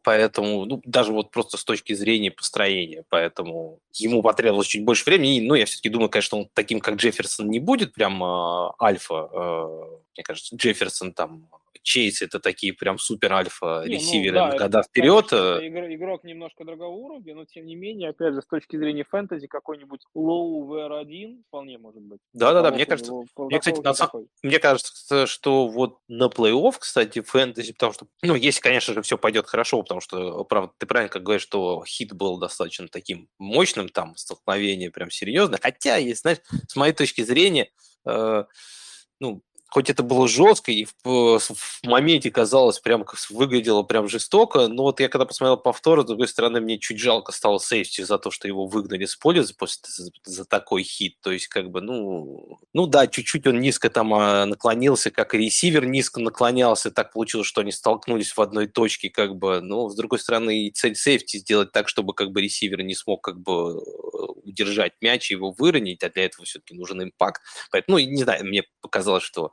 Поэтому, 0.03 0.65
ну, 0.67 0.81
даже 0.85 1.13
вот 1.13 1.33
просто 1.33 1.57
с 1.57 1.65
точки 1.65 1.93
зрения 1.93 2.31
построения, 2.31 3.05
поэтому 3.09 3.81
ему 3.93 4.23
потребовалось 4.23 4.69
чуть 4.69 4.85
больше 4.85 5.05
времени. 5.05 5.41
Ну, 5.41 5.55
я 5.55 5.65
все-таки 5.65 5.89
думаю, 5.89 6.09
конечно, 6.09 6.39
он 6.39 6.49
таким, 6.55 6.81
как 6.81 6.97
Джефферсон, 6.97 7.49
не 7.49 7.61
будет 7.61 7.93
прям 7.93 8.23
э, 8.23 8.71
альфа. 8.81 9.29
Э, 9.33 9.99
мне 10.17 10.23
кажется, 10.23 10.57
Джефферсон 10.57 11.13
там 11.13 11.49
Чейз 11.83 12.23
это 12.23 12.41
такие 12.41 12.73
прям 12.73 12.99
супер 12.99 13.33
альфа 13.33 13.83
ну 13.85 13.93
ресиверы 13.93 14.39
ну, 14.39 14.47
да, 14.47 14.53
на 14.53 14.59
года 14.59 14.83
вперед. 14.83 15.29
Конечно, 15.29 15.69
игрок, 15.69 15.91
игрок 15.91 16.25
немножко 16.25 16.65
другого 16.65 16.95
уровня, 16.95 17.35
но 17.35 17.45
тем 17.45 17.67
не 17.67 17.75
менее, 17.75 18.11
опять 18.11 18.35
же, 18.35 18.43
с 18.43 18.47
точки 18.47 18.77
зрения 18.77 19.05
фэнтези, 19.05 19.47
какой-нибудь 19.47 20.01
low 20.15 20.67
VR1 20.67 21.43
вполне 21.49 21.79
может 21.79 22.03
быть. 22.03 22.21
Да, 22.33 22.53
да, 22.53 22.63
да. 22.63 22.71
Мне 22.71 22.87
кажется, 22.87 23.13
мне, 23.37 23.59
кстати, 23.59 23.81
на, 23.81 23.95
мне 24.43 24.59
кажется, 24.59 25.27
что 25.27 25.69
вот 25.69 25.99
на 26.09 26.29
плей-офф, 26.29 26.75
кстати, 26.79 27.21
фэнтези, 27.21 27.73
потому 27.73 27.93
что, 27.93 28.07
ну, 28.23 28.35
если, 28.35 28.61
конечно 28.61 28.95
же, 28.95 29.03
все 29.03 29.19
пойдет 29.19 29.47
хорошо, 29.47 29.83
потому 29.83 30.01
что, 30.01 30.45
правда, 30.45 30.73
ты 30.79 30.87
правильно 30.87 31.11
как 31.11 31.23
говоришь, 31.23 31.43
что 31.43 31.85
хит 31.87 32.13
был 32.13 32.39
достаточно 32.39 32.89
таким 32.89 33.29
мощным, 33.39 33.89
там, 33.89 34.17
столкновение 34.17 34.91
прям 34.91 35.11
серьезно. 35.11 35.59
Хотя, 35.61 35.97
если, 35.97 36.21
знаешь, 36.21 36.39
с 36.69 36.77
моей 36.77 36.93
точки 36.93 37.23
зрения, 37.23 37.71
э, 38.07 38.45
ну, 39.21 39.43
хоть 39.69 39.91
это 39.91 40.03
было 40.03 40.29
жестко 40.29 40.71
и 40.73 40.87
в, 41.05 41.39
в 41.39 41.85
моменте 41.85 42.31
казалось 42.31 42.79
прям 42.79 43.05
выглядело 43.31 43.83
прям 43.83 44.09
жестоко, 44.09 44.69
но 44.69 44.85
вот 44.85 45.01
я 45.01 45.09
когда 45.09 45.25
посмотрел 45.25 45.57
повтор, 45.57 46.03
с 46.03 46.07
другой 46.07 46.29
стороны, 46.29 46.61
мне 46.61 46.79
чуть 46.79 46.99
жалко 46.99 47.33
стало 47.33 47.59
сейфти 47.59 48.03
за 48.03 48.19
то, 48.19 48.31
что 48.31 48.49
его 48.49 48.67
выгнали 48.67 49.05
с 49.05 49.17
поля 49.17 49.43
за, 49.43 49.55
за, 49.85 50.11
за 50.25 50.45
такой 50.45 50.83
хит. 50.83 51.17
То 51.21 51.33
есть, 51.33 51.49
как 51.49 51.71
бы, 51.71 51.81
ну, 51.81 52.59
ну 52.73 52.87
да, 52.87 53.07
чуть-чуть 53.07 53.47
он 53.47 53.61
низко 53.61 53.91
там 53.91 54.15
а, 54.15 54.47
наклонился, 54.47 55.11
как 55.11 55.35
и 55.35 55.39
ресивер 55.39 55.87
низко 55.87 56.21
наклонялся, 56.21 56.91
так 56.91 57.13
получилось, 57.13 57.47
что 57.47 57.61
они 57.61 57.73
столкнулись 57.73 58.37
в 58.37 58.41
одной 58.41 58.69
точке, 58.69 59.11
как 59.11 59.37
бы, 59.37 59.61
но 59.61 59.89
с 59.89 59.97
другой 59.97 60.19
стороны, 60.19 60.67
и 60.67 60.71
цель 60.71 60.95
сейфти 60.95 61.39
сделать 61.39 61.73
так, 61.73 61.89
чтобы 61.89 62.15
как 62.15 62.31
бы 62.31 62.41
ресивер 62.41 62.83
не 62.83 62.95
смог 62.95 63.23
как 63.23 63.41
бы 63.41 63.81
удержать 64.47 64.93
мяч 65.01 65.31
и 65.31 65.35
его 65.35 65.53
выронить, 65.53 66.03
а 66.03 66.11
для 66.11 66.27
этого 66.27 66.45
все-таки 66.45 66.75
нужен 66.75 67.03
импакт. 67.03 67.43
Поэтому, 67.71 67.99
ну, 67.99 68.05
не 68.05 68.23
знаю, 68.23 68.45
мне 68.45 68.65
показалось, 68.81 69.25
что 69.25 69.53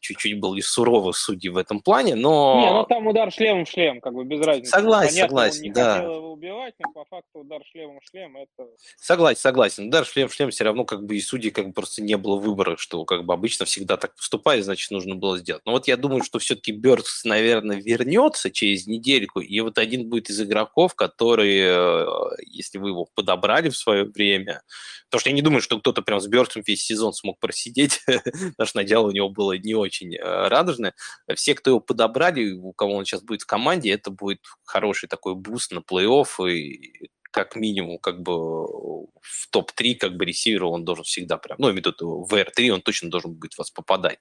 чуть-чуть 0.00 0.38
были 0.40 0.60
суровы 0.60 1.12
судьи 1.12 1.48
в 1.50 1.56
этом 1.56 1.80
плане, 1.80 2.14
но... 2.14 2.60
Не, 2.60 2.72
ну 2.72 2.84
там 2.84 3.06
удар 3.06 3.32
шлемом 3.32 3.64
в 3.64 3.68
шлем, 3.68 4.00
как 4.00 4.14
бы 4.14 4.24
без 4.24 4.40
разницы. 4.40 4.70
Согласен, 4.70 5.14
Понятно, 5.14 5.28
согласен, 5.28 5.58
он 5.58 5.62
не 5.62 5.70
да. 5.70 5.96
хотел 5.96 6.14
его 6.16 6.32
убивать, 6.32 6.74
но 6.78 6.92
по 6.92 7.04
факту 7.04 7.40
удар 7.40 7.62
шлемом 7.70 8.00
в 8.00 8.08
шлем 8.08 8.36
это... 8.36 8.68
Согласен, 8.96 9.40
согласен. 9.40 9.88
Удар 9.88 10.04
шлем 10.04 10.28
в 10.28 10.34
шлем 10.34 10.50
все 10.50 10.64
равно 10.64 10.84
как 10.84 11.04
бы 11.04 11.16
и 11.16 11.20
судьи 11.20 11.50
как 11.50 11.68
бы 11.68 11.72
просто 11.72 12.02
не 12.02 12.16
было 12.16 12.36
выбора, 12.36 12.76
что 12.76 13.04
как 13.04 13.24
бы 13.24 13.34
обычно 13.34 13.64
всегда 13.64 13.96
так 13.96 14.14
поступает, 14.14 14.64
значит, 14.64 14.90
нужно 14.90 15.14
было 15.14 15.38
сделать. 15.38 15.62
Но 15.64 15.72
вот 15.72 15.88
я 15.88 15.96
думаю, 15.96 16.22
что 16.22 16.38
все-таки 16.38 16.72
Бёрдс, 16.72 17.24
наверное, 17.24 17.76
вернется 17.76 18.50
через 18.50 18.86
недельку, 18.86 19.40
и 19.40 19.60
вот 19.60 19.78
один 19.78 20.08
будет 20.08 20.30
из 20.30 20.40
игроков, 20.40 20.94
которые, 20.94 21.66
э, 21.68 22.06
если 22.46 22.78
вы 22.78 22.90
его 22.90 23.06
подобрали 23.14 23.68
в 23.68 23.76
свое 23.76 24.04
время, 24.04 24.62
потому 25.10 25.20
что 25.20 25.30
я 25.30 25.36
не 25.36 25.42
думаю, 25.42 25.60
что 25.62 25.78
кто-то 25.78 26.02
прям 26.02 26.20
с 26.20 26.26
Бёрксом 26.26 26.62
весь 26.66 26.84
сезон 26.84 27.12
смог 27.12 27.38
просидеть, 27.38 28.00
потому 28.06 28.66
что 28.66 28.78
начало 28.78 29.08
у 29.08 29.10
него 29.10 29.28
было 29.28 29.56
не 29.56 29.74
очень 29.74 29.87
э, 29.88 30.48
радужное. 30.48 30.94
Все, 31.34 31.54
кто 31.54 31.70
его 31.70 31.80
подобрали, 31.80 32.52
у 32.52 32.72
кого 32.72 32.94
он 32.94 33.04
сейчас 33.04 33.22
будет 33.22 33.42
в 33.42 33.46
команде, 33.46 33.90
это 33.90 34.10
будет 34.10 34.40
хороший 34.64 35.08
такой 35.08 35.34
boost 35.34 35.72
на 35.72 35.78
плей-офф 35.80 36.50
и 36.50 37.10
как 37.30 37.56
минимум, 37.56 37.98
как 37.98 38.22
бы 38.22 38.32
в 38.34 39.50
топ-3, 39.50 39.94
как 39.94 40.16
бы 40.16 40.24
ресивера 40.24 40.66
он 40.66 40.84
должен 40.84 41.04
всегда 41.04 41.36
прям, 41.36 41.58
ну, 41.60 41.68
имею 41.70 41.82
в 41.82 41.86
виду 41.86 42.24
WR3 42.24 42.70
он 42.70 42.82
точно 42.82 43.10
должен 43.10 43.34
будет 43.34 43.56
вас 43.58 43.70
попадать. 43.70 44.18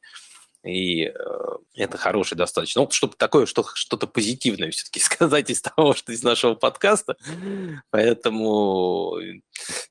И 0.63 1.05
э, 1.05 1.11
это 1.75 1.97
хороший 1.97 2.35
достаточно. 2.35 2.81
Ну, 2.81 2.91
чтобы 2.91 3.15
такое, 3.15 3.45
что, 3.45 3.65
что-то 3.73 4.07
позитивное 4.07 4.71
все-таки 4.71 4.99
сказать 4.99 5.49
из 5.49 5.61
того, 5.61 5.93
что 5.93 6.11
из 6.11 6.23
нашего 6.23 6.55
подкаста. 6.55 7.15
Поэтому 7.89 9.15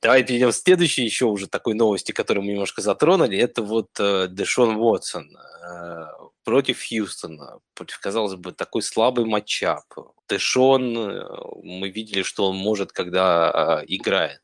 давай 0.03 0.25
перейдем 0.25 0.51
к 0.51 0.55
следующей 0.55 1.05
еще 1.05 1.27
уже 1.27 1.47
такой 1.47 1.75
новости, 1.75 2.13
которую 2.13 2.45
мы 2.45 2.53
немножко 2.53 2.83
затронули. 2.83 3.39
Это 3.39 3.63
вот 3.63 3.89
э, 3.99 4.29
Дэшон 4.29 4.77
Уотсон 4.77 5.37
э, 5.37 6.07
против 6.45 6.79
Хьюстона. 6.87 7.59
Против, 7.75 7.99
казалось 7.99 8.35
бы, 8.35 8.53
такой 8.53 8.83
слабый 8.83 9.25
матчап. 9.25 9.85
Дэшон, 10.29 10.97
э, 10.97 11.25
мы 11.63 11.89
видели, 11.91 12.23
что 12.23 12.49
он 12.49 12.57
может, 12.57 12.93
когда 12.93 13.83
э, 13.83 13.85
играет. 13.87 14.41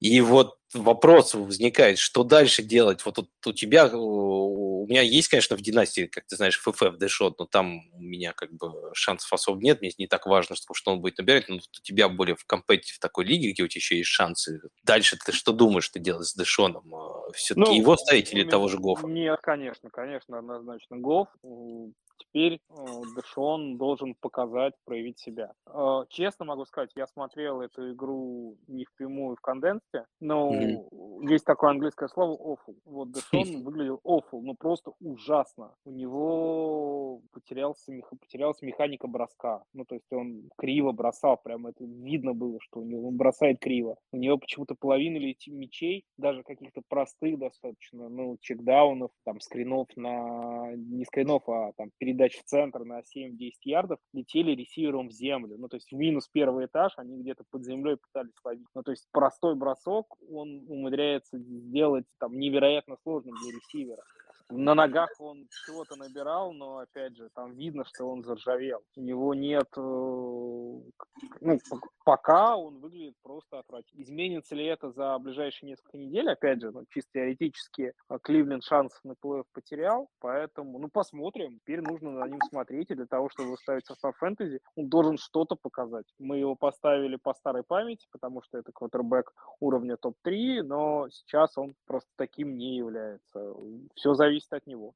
И 0.00 0.20
вот 0.20 0.58
вопрос 0.74 1.34
возникает, 1.34 1.98
что 1.98 2.24
дальше 2.24 2.62
делать? 2.62 3.04
Вот, 3.04 3.16
вот 3.16 3.28
у 3.46 3.52
тебя, 3.52 3.90
у 3.92 4.86
меня 4.86 5.02
есть, 5.02 5.28
конечно, 5.28 5.56
в 5.56 5.60
династии, 5.60 6.06
как 6.06 6.26
ты 6.26 6.36
знаешь, 6.36 6.60
ФФ 6.60 6.96
дэшот, 6.98 7.38
но 7.38 7.46
там 7.46 7.80
у 7.92 8.00
меня 8.00 8.32
как 8.32 8.52
бы 8.52 8.90
шансов 8.94 9.32
особо 9.32 9.60
нет, 9.60 9.80
мне 9.80 9.90
не 9.98 10.06
так 10.06 10.26
важно, 10.26 10.56
что, 10.56 10.72
что 10.74 10.92
он 10.92 11.00
будет 11.00 11.18
набирать, 11.18 11.48
но 11.48 11.56
у 11.56 11.82
тебя 11.82 12.08
более 12.08 12.36
в 12.36 12.44
компетите 12.44 12.94
в 12.94 12.98
такой 12.98 13.24
лиге, 13.24 13.52
где 13.52 13.62
у 13.62 13.68
тебя 13.68 13.78
еще 13.78 13.96
есть 13.98 14.10
шансы. 14.10 14.60
Дальше 14.84 15.18
ты 15.24 15.32
что 15.32 15.52
думаешь, 15.52 15.84
что 15.84 15.98
делать 15.98 16.26
с 16.26 16.34
Дэшоном? 16.34 16.92
Все-таки 17.34 17.70
ну, 17.70 17.76
его 17.76 17.96
ставить 17.96 18.32
или 18.32 18.44
того 18.44 18.68
же 18.68 18.78
Гофа? 18.78 19.06
Нет, 19.06 19.40
конечно, 19.42 19.90
конечно, 19.90 20.38
однозначно 20.38 20.96
Гоф 20.98 21.28
теперь 22.18 22.60
Дэшон 23.14 23.78
должен 23.78 24.14
показать, 24.20 24.74
проявить 24.84 25.18
себя. 25.18 25.52
Э, 25.66 26.04
честно 26.08 26.44
могу 26.44 26.64
сказать, 26.64 26.90
я 26.96 27.06
смотрел 27.06 27.60
эту 27.60 27.92
игру 27.92 28.56
не 28.66 28.84
впрямую 28.84 29.36
в 29.36 29.40
конденсе, 29.40 30.04
но 30.20 30.52
mm-hmm. 30.52 31.30
есть 31.30 31.44
такое 31.44 31.70
английское 31.70 32.08
слово 32.08 32.36
awful. 32.36 32.76
Вот 32.84 33.10
Дэшон 33.32 33.62
выглядел 33.62 34.00
awful, 34.04 34.40
ну 34.42 34.54
просто 34.54 34.92
ужасно. 35.00 35.74
У 35.84 35.90
него 35.90 36.67
потерялся, 37.48 37.92
потерялась 38.20 38.62
механика 38.62 39.06
броска. 39.06 39.62
Ну, 39.72 39.84
то 39.84 39.94
есть 39.94 40.12
он 40.12 40.50
криво 40.56 40.92
бросал, 40.92 41.38
прям 41.42 41.66
это 41.66 41.84
видно 41.84 42.34
было, 42.34 42.58
что 42.60 42.80
у 42.80 42.84
него 42.84 43.08
он 43.08 43.16
бросает 43.16 43.58
криво. 43.60 43.96
У 44.12 44.16
него 44.16 44.38
почему-то 44.38 44.74
половина 44.74 45.18
мячей, 45.18 46.04
даже 46.16 46.42
каких-то 46.42 46.82
простых 46.88 47.38
достаточно, 47.38 48.08
ну, 48.08 48.36
чекдаунов, 48.40 49.10
там, 49.24 49.40
скринов 49.40 49.88
на... 49.96 50.74
не 50.76 51.04
скринов, 51.04 51.48
а 51.48 51.72
там 51.76 51.90
передач 51.98 52.36
в 52.36 52.44
центр 52.44 52.84
на 52.84 53.00
7-10 53.00 53.50
ярдов 53.64 53.98
летели 54.12 54.52
ресивером 54.52 55.08
в 55.08 55.12
землю. 55.12 55.56
Ну, 55.58 55.68
то 55.68 55.76
есть 55.76 55.90
в 55.90 55.96
минус 55.96 56.28
первый 56.28 56.66
этаж 56.66 56.92
они 56.96 57.18
где-то 57.18 57.44
под 57.50 57.64
землей 57.64 57.96
пытались 57.96 58.34
ловить. 58.44 58.66
Ну, 58.74 58.82
то 58.82 58.90
есть 58.90 59.06
простой 59.12 59.54
бросок 59.54 60.06
он 60.30 60.64
умудряется 60.68 61.38
сделать 61.38 62.04
там 62.18 62.38
невероятно 62.38 62.96
сложным 63.02 63.34
для 63.42 63.56
ресивера. 63.56 64.02
На 64.50 64.74
ногах 64.74 65.10
он 65.18 65.46
чего-то 65.66 65.96
набирал, 65.96 66.52
но 66.52 66.78
опять 66.78 67.16
же, 67.16 67.28
там 67.34 67.54
видно, 67.54 67.84
что 67.84 68.06
он 68.06 68.24
заржавел. 68.24 68.80
У 68.96 69.02
него 69.02 69.34
нет, 69.34 69.68
э, 69.76 69.80
ну, 69.80 71.58
пока 72.04 72.56
он 72.56 72.78
выглядит 72.78 73.14
просто 73.22 73.58
отвратительно. 73.58 74.02
Изменится 74.02 74.54
ли 74.54 74.64
это 74.64 74.90
за 74.90 75.18
ближайшие 75.18 75.70
несколько 75.70 75.98
недель? 75.98 76.30
Опять 76.30 76.62
же, 76.62 76.70
ну, 76.70 76.84
чисто 76.88 77.10
теоретически 77.14 77.92
э, 78.08 78.18
Кливленд 78.22 78.64
шансов 78.64 78.98
на 79.04 79.14
плей 79.20 79.42
потерял, 79.52 80.08
поэтому, 80.18 80.78
ну, 80.78 80.88
посмотрим. 80.88 81.58
Теперь 81.60 81.82
нужно 81.82 82.12
на 82.12 82.26
ним 82.26 82.40
смотреть, 82.48 82.90
и 82.90 82.94
для 82.94 83.06
того, 83.06 83.28
чтобы 83.28 83.50
выставить 83.50 83.86
состав 83.86 84.16
фэнтези, 84.16 84.60
он 84.76 84.88
должен 84.88 85.18
что-то 85.18 85.56
показать. 85.56 86.06
Мы 86.18 86.38
его 86.38 86.56
поставили 86.56 87.16
по 87.16 87.34
старой 87.34 87.64
памяти, 87.64 88.06
потому 88.10 88.40
что 88.42 88.56
это 88.56 88.72
квотербек 88.72 89.34
уровня 89.60 89.98
топ-3, 89.98 90.62
но 90.62 91.08
сейчас 91.10 91.58
он 91.58 91.74
просто 91.86 92.08
таким 92.16 92.56
не 92.56 92.76
является. 92.76 93.54
Все 93.94 94.14
зависит 94.14 94.37
от 94.50 94.66
него. 94.66 94.94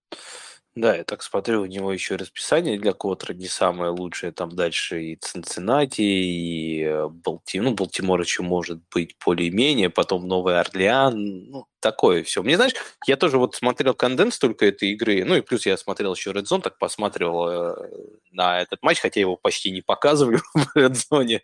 Да, 0.75 0.97
я 0.97 1.05
так 1.05 1.23
смотрю, 1.23 1.63
у 1.63 1.67
него 1.67 1.93
еще 1.93 2.17
расписание 2.17 2.79
для 2.79 2.95
Котра 2.95 3.35
не 3.35 3.47
самое 3.47 3.91
лучшее. 3.91 4.33
Там 4.33 4.51
дальше 4.51 5.03
и 5.05 5.17
Цинциннати, 5.17 6.01
и 6.01 6.83
э, 6.85 7.09
Балтимор. 7.09 7.71
Ну, 7.71 7.75
Балтимор 7.75 8.21
еще 8.21 8.43
может 8.43 8.81
быть 8.89 9.15
более-менее. 9.23 9.91
Потом 9.91 10.27
Новый 10.27 10.59
Орлеан. 10.59 11.51
Ну, 11.51 11.67
такое 11.83 12.23
все. 12.23 12.43
Мне, 12.43 12.57
знаешь, 12.57 12.73
я 13.07 13.17
тоже 13.17 13.37
вот 13.37 13.55
смотрел 13.55 13.93
конденс 13.93 14.39
только 14.39 14.65
этой 14.67 14.93
игры. 14.93 15.25
Ну, 15.25 15.35
и 15.35 15.43
плюс 15.43 15.67
я 15.67 15.77
смотрел 15.77 16.15
еще 16.15 16.31
Red 16.31 16.45
Zone, 16.45 16.63
так 16.63 16.79
посматривал 16.79 17.49
э, 17.49 17.91
на 18.31 18.61
этот 18.61 18.83
матч, 18.83 19.01
хотя 19.01 19.21
его 19.21 19.37
почти 19.37 19.71
не 19.71 19.83
показывали 19.83 20.39
в 20.55 20.77
Red 20.77 20.95
Zone. 20.95 21.41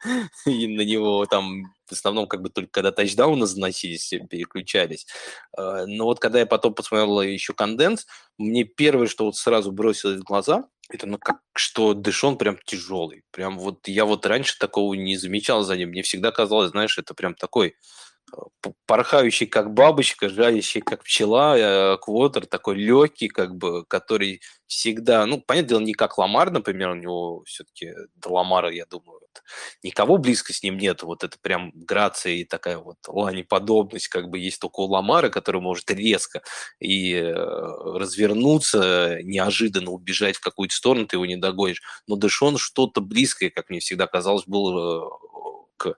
И 0.47 0.66
на 0.68 0.82
него 0.82 1.26
там 1.26 1.64
в 1.86 1.93
основном 1.93 2.26
как 2.26 2.43
бы 2.43 2.51
только 2.51 2.70
когда 2.70 2.93
тачдауны 2.93 3.47
заносились, 3.47 4.14
переключались. 4.30 5.07
Э, 5.59 5.84
но 5.86 6.05
вот 6.05 6.20
когда 6.20 6.39
я 6.39 6.47
потом 6.47 6.72
посмотрел 6.72 7.20
еще 7.20 7.53
конденс, 7.53 8.07
мне 8.39 8.64
первое, 8.64 9.09
что 9.09 9.24
вот 9.24 9.36
сразу 9.36 9.72
бросилось 9.72 10.20
в 10.20 10.24
глаза, 10.24 10.68
это 10.89 11.07
ну 11.07 11.18
как, 11.18 11.41
что 11.55 11.95
Дэшон 11.95 12.39
прям 12.39 12.59
тяжелый. 12.64 13.24
Прям 13.32 13.59
вот 13.59 13.89
я 13.89 14.05
вот 14.05 14.24
раньше 14.24 14.59
такого 14.59 14.95
не 14.95 15.16
замечал 15.16 15.62
за 15.62 15.76
ним. 15.76 15.91
Мне 15.91 16.03
всегда 16.03 16.30
казалось, 16.30 16.70
знаешь, 16.70 16.97
это 16.97 17.12
прям 17.14 17.34
такой 17.34 17.74
порхающий 18.87 19.47
как 19.47 19.72
бабочка, 19.72 20.29
жалящий 20.29 20.81
как 20.81 21.05
пчела, 21.05 21.57
э, 21.57 21.99
квотер 21.99 22.47
такой 22.47 22.76
легкий, 22.76 23.29
как 23.29 23.55
бы, 23.57 23.85
который 23.87 24.41
всегда, 24.66 25.24
ну, 25.26 25.41
понятное 25.41 25.68
дело, 25.68 25.81
не 25.81 25.95
как 25.95 26.18
Ламар, 26.18 26.51
например, 26.51 26.91
у 26.91 26.95
него 26.95 27.43
все-таки 27.45 27.93
до 28.16 28.31
Ламара, 28.31 28.70
я 28.70 28.85
думаю, 28.87 29.20
вот, 29.20 29.43
никого 29.83 30.18
близко 30.18 30.53
с 30.53 30.62
ним 30.62 30.76
нет, 30.79 31.03
вот 31.03 31.24
это 31.24 31.39
прям 31.41 31.72
грация 31.74 32.35
и 32.35 32.45
такая 32.45 32.79
вот 32.79 32.97
лани-подобность, 33.07 34.09
как 34.09 34.29
бы 34.29 34.39
есть 34.39 34.61
только 34.61 34.81
у 34.81 34.87
Ламара, 34.87 35.31
который 35.31 35.61
может 35.61 35.91
резко 35.91 36.43
и 36.81 37.14
э, 37.14 37.33
развернуться, 37.35 39.18
неожиданно 39.22 39.91
убежать 39.91 40.37
в 40.37 40.41
какую-то 40.41 40.74
сторону, 40.74 41.07
ты 41.07 41.16
его 41.16 41.26
не 41.26 41.37
догонишь, 41.37 41.83
но 42.07 42.16
Дэшон 42.16 42.59
что-то 42.59 43.01
близкое, 43.01 43.51
как 43.51 43.70
мне 43.70 43.81
всегда 43.81 44.07
казалось, 44.07 44.45
был 44.47 44.79
э, 44.79 45.11
к 45.79 45.97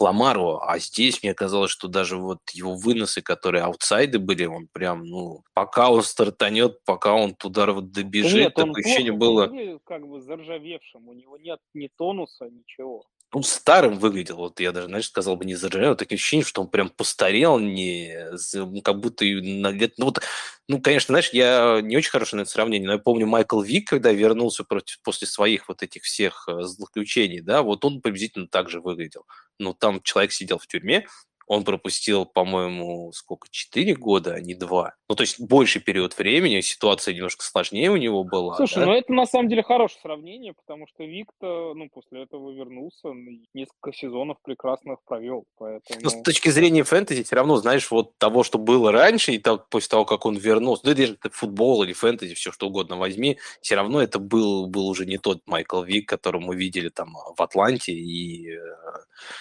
Ламару, 0.00 0.60
а 0.60 0.78
здесь 0.78 1.22
мне 1.22 1.34
казалось, 1.34 1.70
что 1.70 1.86
даже 1.86 2.16
вот 2.16 2.38
его 2.52 2.74
выносы, 2.74 3.22
которые 3.22 3.62
аутсайды 3.62 4.18
были, 4.18 4.46
он 4.46 4.66
прям, 4.66 5.04
ну, 5.04 5.44
пока 5.54 5.90
он 5.90 6.02
стартанет, 6.02 6.82
пока 6.84 7.14
он 7.14 7.34
туда 7.34 7.70
вот 7.72 7.92
добежит, 7.92 8.34
Нет, 8.34 8.54
такое 8.54 8.82
ощущение 8.82 9.12
было... 9.12 9.46
как 9.84 10.06
бы 10.06 10.20
заржавевшим, 10.20 11.08
у 11.08 11.12
него 11.12 11.38
нет 11.38 11.60
ни 11.74 11.88
тонуса, 11.96 12.48
ничего 12.50 13.04
он 13.32 13.42
старым 13.42 13.98
выглядел. 13.98 14.36
Вот 14.36 14.58
я 14.60 14.72
даже, 14.72 14.86
знаешь, 14.86 15.06
сказал 15.06 15.36
бы 15.36 15.44
не 15.44 15.54
заржавел, 15.54 15.96
такое 15.96 16.16
ощущение, 16.16 16.44
что 16.44 16.62
он 16.62 16.68
прям 16.68 16.88
постарел, 16.88 17.58
не, 17.58 18.16
ну, 18.54 18.80
как 18.82 19.00
будто 19.00 19.24
на 19.24 19.68
лет... 19.70 19.94
Ну, 19.98 20.06
вот, 20.06 20.20
ну, 20.68 20.80
конечно, 20.80 21.12
знаешь, 21.12 21.30
я 21.32 21.80
не 21.82 21.96
очень 21.96 22.10
хорошо 22.10 22.36
на 22.36 22.42
это 22.42 22.50
сравнение, 22.50 22.86
но 22.86 22.94
я 22.94 22.98
помню 22.98 23.26
Майкл 23.26 23.60
Вик, 23.60 23.88
когда 23.88 24.12
вернулся 24.12 24.64
против, 24.64 25.00
после 25.02 25.26
своих 25.26 25.68
вот 25.68 25.82
этих 25.82 26.02
всех 26.04 26.48
э, 26.48 26.62
злоключений, 26.62 27.40
да, 27.40 27.62
вот 27.62 27.84
он 27.84 28.00
приблизительно 28.00 28.48
так 28.48 28.70
же 28.70 28.80
выглядел. 28.80 29.26
Ну, 29.58 29.74
там 29.74 30.00
человек 30.02 30.32
сидел 30.32 30.58
в 30.58 30.66
тюрьме, 30.66 31.06
он 31.46 31.64
пропустил, 31.64 32.26
по-моему, 32.26 33.12
сколько, 33.12 33.48
4 33.50 33.94
года, 33.94 34.34
а 34.34 34.40
не 34.40 34.54
2. 34.54 34.94
Ну, 35.08 35.14
то 35.14 35.22
есть 35.22 35.40
больший 35.40 35.80
период 35.80 36.16
времени, 36.18 36.60
ситуация 36.60 37.14
немножко 37.14 37.42
сложнее 37.42 37.90
у 37.90 37.96
него 37.96 38.24
была. 38.24 38.56
Слушай, 38.56 38.80
да? 38.80 38.86
ну 38.86 38.92
это 38.92 39.12
на 39.12 39.24
самом 39.24 39.48
деле 39.48 39.62
хорошее 39.62 40.00
сравнение, 40.02 40.52
потому 40.52 40.86
что 40.86 41.04
Виктор, 41.04 41.74
ну, 41.74 41.88
после 41.88 42.24
этого 42.24 42.50
вернулся, 42.50 43.08
несколько 43.54 43.92
сезонов 43.94 44.36
прекрасных 44.42 44.98
провел, 45.06 45.46
поэтому... 45.56 46.00
Но 46.02 46.10
с 46.10 46.22
точки 46.22 46.50
зрения 46.50 46.82
фэнтези, 46.84 47.22
все 47.24 47.36
равно, 47.36 47.56
знаешь, 47.56 47.90
вот 47.90 48.18
того, 48.18 48.42
что 48.42 48.58
было 48.58 48.92
раньше, 48.92 49.32
и 49.32 49.38
так, 49.38 49.70
после 49.70 49.88
того, 49.88 50.04
как 50.04 50.26
он 50.26 50.36
вернулся, 50.36 50.82
ну, 50.84 50.94
даже 50.94 51.14
это 51.14 51.30
футбол 51.30 51.82
или 51.84 51.94
фэнтези, 51.94 52.34
все 52.34 52.52
что 52.52 52.66
угодно 52.66 52.96
возьми, 52.96 53.38
все 53.62 53.76
равно 53.76 54.02
это 54.02 54.18
был, 54.18 54.66
был 54.66 54.88
уже 54.88 55.06
не 55.06 55.16
тот 55.16 55.40
Майкл 55.46 55.82
Вик, 55.82 56.06
которого 56.06 56.42
мы 56.42 56.56
видели 56.56 56.90
там 56.90 57.14
в 57.36 57.40
Атланте 57.40 57.92
и 57.92 58.50
э, 58.50 58.58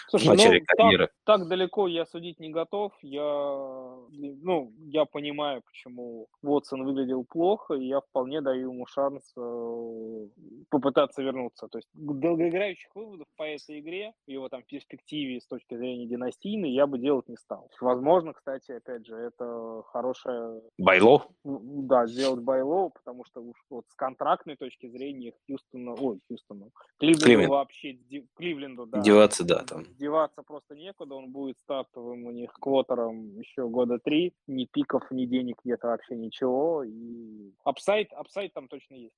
Слушай, 0.10 0.24
в 0.24 0.28
начале 0.28 0.60
ну, 0.60 0.66
карьеры. 0.66 1.10
Так, 1.26 1.40
так 1.40 1.48
далеко 1.48 1.88
я 1.88 2.06
судить 2.06 2.40
не 2.40 2.50
готов. 2.50 2.94
Я, 3.02 3.22
ну, 3.22 4.74
я 4.86 5.06
понимаю, 5.06 5.57
почему 5.62 6.28
Вотсон 6.42 6.84
выглядел 6.84 7.26
плохо, 7.26 7.74
и 7.74 7.88
я 7.88 8.02
вполне 8.02 8.42
даю 8.42 8.72
ему 8.72 8.86
шанс 8.86 9.34
э, 9.36 10.28
попытаться 10.70 11.22
вернуться. 11.24 11.68
То 11.68 11.80
есть 11.80 11.88
долгоиграющих 11.94 12.96
выводов 12.96 13.28
по 13.36 13.44
этой 13.44 13.80
игре, 13.80 14.14
его 14.28 14.50
там 14.50 14.64
перспективе 14.64 15.40
с 15.40 15.48
точки 15.48 15.76
зрения 15.76 16.06
династийной, 16.06 16.72
я 16.72 16.88
бы 16.88 17.00
делать 17.00 17.28
не 17.28 17.38
стал. 17.38 17.70
Возможно, 17.82 18.34
кстати, 18.34 18.72
опять 18.72 19.06
же, 19.06 19.16
это 19.16 19.82
хорошая... 19.88 20.62
Buy 20.78 20.98
low? 20.98 21.26
Да, 21.44 22.06
сделать 22.08 22.42
buy 22.42 22.62
low, 22.62 22.90
потому 22.90 23.26
что 23.26 23.42
уж 23.42 23.58
вот 23.70 23.86
с 23.90 23.96
контрактной 23.96 24.56
точки 24.56 24.88
зрения 24.88 25.34
Хьюстона, 25.46 25.94
ой, 25.94 26.20
Хьюстону, 26.28 26.72
Кливленду 27.00 27.26
Кливленд. 27.26 27.50
вообще, 27.50 28.00
Кливленду, 28.36 28.86
да. 28.86 29.02
Деваться, 29.02 29.44
да, 29.44 29.64
там. 29.64 29.86
Деваться 29.98 30.44
просто 30.44 30.76
некуда, 30.76 31.16
он 31.16 31.32
будет 31.32 31.58
старт 31.60 31.88
стартовым 31.88 32.26
у 32.26 32.32
них 32.32 32.52
квотером 32.54 33.40
еще 33.40 33.68
года 33.68 34.00
три. 34.00 34.34
Ни 34.48 34.66
пиков, 34.66 35.10
ни 35.12 35.26
денег 35.26 35.47
нет 35.64 35.80
вообще 35.84 36.16
ничего. 36.16 36.84
И 36.84 37.52
upside, 37.64 38.12
upside 38.14 38.54
там 38.54 38.68
точно 38.68 38.96
есть. 38.96 39.14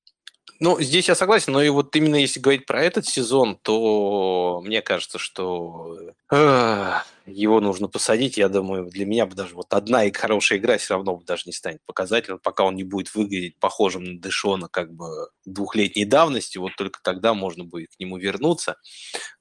Ну, 0.60 0.80
здесь 0.82 1.08
я 1.08 1.16
согласен, 1.16 1.54
но 1.54 1.62
и 1.62 1.70
вот 1.70 1.96
именно 1.96 2.16
если 2.16 2.40
говорить 2.40 2.66
про 2.66 2.84
этот 2.84 3.06
сезон, 3.06 3.58
то 3.62 4.62
мне 4.66 4.82
кажется, 4.82 5.18
что 5.18 6.12
э, 6.32 6.94
его 7.26 7.62
нужно 7.62 7.88
посадить. 7.88 8.38
Я 8.38 8.50
думаю, 8.50 8.90
для 8.90 9.06
меня 9.06 9.26
бы 9.26 9.36
даже 9.36 9.56
вот 9.56 9.74
одна 9.74 10.04
и 10.04 10.12
хорошая 10.12 10.60
игра 10.60 10.78
все 10.78 10.96
равно 10.96 11.16
бы 11.16 11.24
даже 11.24 11.44
не 11.46 11.54
станет 11.54 11.80
показателем, 11.86 12.40
пока 12.40 12.66
он 12.66 12.76
не 12.76 12.84
будет 12.84 13.14
выглядеть 13.16 13.58
похожим 13.60 14.04
на 14.04 14.20
Дэшона 14.20 14.68
как 14.68 14.92
бы 14.94 15.30
двухлетней 15.46 16.06
давности, 16.06 16.58
вот 16.58 16.76
только 16.76 17.00
тогда 17.02 17.34
можно 17.34 17.64
будет 17.64 17.96
к 17.96 18.00
нему 18.00 18.18
вернуться. 18.18 18.76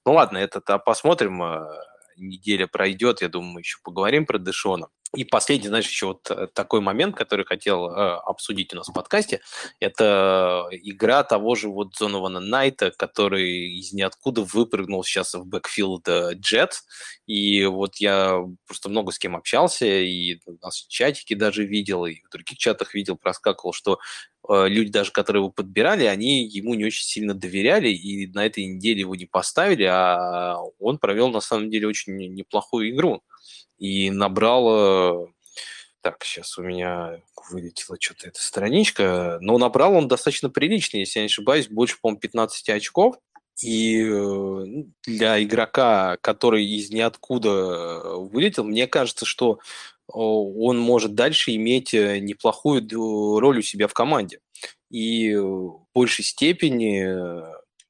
Ну 0.05 0.12
ладно, 0.12 0.39
это-то 0.39 0.78
посмотрим 0.78 1.43
э, 1.43 1.66
неделя 2.16 2.66
пройдет, 2.66 3.22
я 3.22 3.28
думаю, 3.28 3.55
мы 3.55 3.61
еще 3.61 3.78
поговорим 3.82 4.26
про 4.26 4.39
Дэшона. 4.39 4.89
И 5.14 5.24
последний, 5.24 5.68
знаешь, 5.68 5.88
еще 5.88 6.06
вот 6.06 6.30
э, 6.30 6.48
такой 6.52 6.80
момент, 6.80 7.16
который 7.16 7.46
хотел 7.46 7.88
э, 7.88 8.16
обсудить 8.26 8.74
у 8.74 8.76
нас 8.76 8.88
в 8.88 8.92
подкасте, 8.92 9.40
это 9.80 10.68
игра 10.70 11.22
того 11.22 11.54
же 11.54 11.70
вот 11.70 11.96
Зонована 11.96 12.40
Найта, 12.40 12.90
который 12.90 13.78
из 13.78 13.92
ниоткуда 13.94 14.42
выпрыгнул 14.42 15.02
сейчас 15.02 15.32
в 15.32 15.46
бэкфилд 15.46 16.06
Джет. 16.34 16.82
И 17.26 17.64
вот 17.64 17.96
я 17.96 18.44
просто 18.66 18.90
много 18.90 19.12
с 19.12 19.18
кем 19.18 19.34
общался, 19.34 19.86
и 19.86 20.40
нас 20.61 20.82
в 20.82 20.88
чатике 20.88 21.36
даже 21.36 21.64
видел, 21.64 22.04
и 22.04 22.20
в 22.22 22.30
других 22.30 22.59
чатах 22.59 22.92
видел, 22.92 23.16
проскакивал, 23.16 23.72
что 23.72 24.00
э, 24.46 24.68
люди 24.68 24.90
даже, 24.90 25.11
которые 25.12 25.40
его 25.40 25.50
подбирали, 25.50 26.04
они 26.04 26.46
ему 26.46 26.74
не 26.74 26.84
очень 26.84 27.04
сильно 27.04 27.32
доверяли, 27.32 27.88
и 27.88 28.26
на 28.26 28.44
этой 28.44 28.66
неделе 28.66 29.00
его 29.00 29.14
не 29.14 29.26
поставили, 29.26 29.84
а 29.84 30.59
он 30.78 30.98
провел 30.98 31.30
на 31.30 31.40
самом 31.40 31.70
деле 31.70 31.88
очень 31.88 32.14
неплохую 32.34 32.90
игру 32.90 33.22
и 33.79 34.11
набрал... 34.11 35.29
Так, 36.01 36.22
сейчас 36.24 36.57
у 36.59 36.62
меня 36.62 37.20
вылетела 37.51 37.97
что-то 38.01 38.29
эта 38.29 38.41
страничка, 38.41 39.39
но 39.41 39.59
набрал 39.59 39.95
он 39.95 40.09
достаточно 40.09 40.49
прилично, 40.49 40.99
если 40.99 41.18
я 41.18 41.24
не 41.24 41.26
ошибаюсь, 41.26 41.68
больше, 41.68 41.99
по-моему, 42.01 42.20
15 42.20 42.68
очков. 42.70 43.16
И 43.62 44.05
э, 44.09 44.64
для 45.05 45.43
игрока, 45.43 46.16
который 46.20 46.64
из 46.64 46.91
ниоткуда 46.91 47.49
э, 47.49 48.16
вылетел, 48.16 48.64
мне 48.64 48.87
кажется, 48.87 49.26
что 49.26 49.59
он 50.07 50.79
может 50.79 51.14
дальше 51.14 51.55
иметь 51.57 51.93
э, 51.93 52.20
неплохую 52.20 52.89
роль 53.41 53.59
у 53.59 53.62
себя 53.62 53.89
в 53.89 53.95
команде. 53.95 54.41
И 54.91 55.35
в 55.35 55.87
большей 55.93 56.24
степени, 56.24 57.05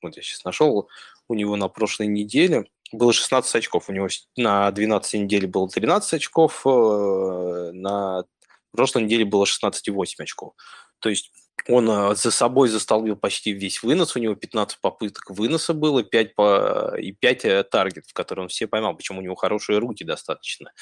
вот 0.03 0.17
я 0.17 0.23
сейчас 0.23 0.45
нашел, 0.45 0.89
у 1.29 1.35
него 1.35 1.57
на 1.57 1.69
прошлой 1.69 2.07
неделе 2.07 2.67
было 2.93 3.13
16 3.13 3.55
очков. 3.55 3.89
У 3.89 3.93
него 3.93 4.09
на 4.37 4.71
12 4.71 5.21
неделе 5.23 5.47
было 5.47 5.69
13 5.69 6.15
очков, 6.15 6.63
э, 6.67 7.71
на 7.73 8.25
прошлой 8.73 9.05
неделе 9.05 9.25
было 9.25 9.45
16,8 9.45 10.23
очков. 10.23 10.55
То 11.01 11.09
есть 11.09 11.33
он 11.67 11.91
а, 11.91 12.15
за 12.15 12.31
собой 12.31 12.69
застолбил 12.69 13.17
почти 13.17 13.53
весь 13.53 13.83
вынос, 13.83 14.17
у 14.17 14.19
него 14.19 14.35
15 14.35 14.81
попыток 14.81 15.31
выноса 15.31 15.75
было, 15.75 16.03
5 16.03 16.35
по, 16.35 16.95
и 16.99 17.13
5 17.13 17.45
э, 17.45 17.65
таргетов, 17.65 18.13
которые 18.13 18.45
он 18.45 18.49
все 18.49 18.67
поймал, 18.67 18.95
причем 18.95 19.19
у 19.19 19.23
него 19.23 19.35
хорошие 19.35 19.79
руки 19.79 20.05
достаточно. 20.05 20.73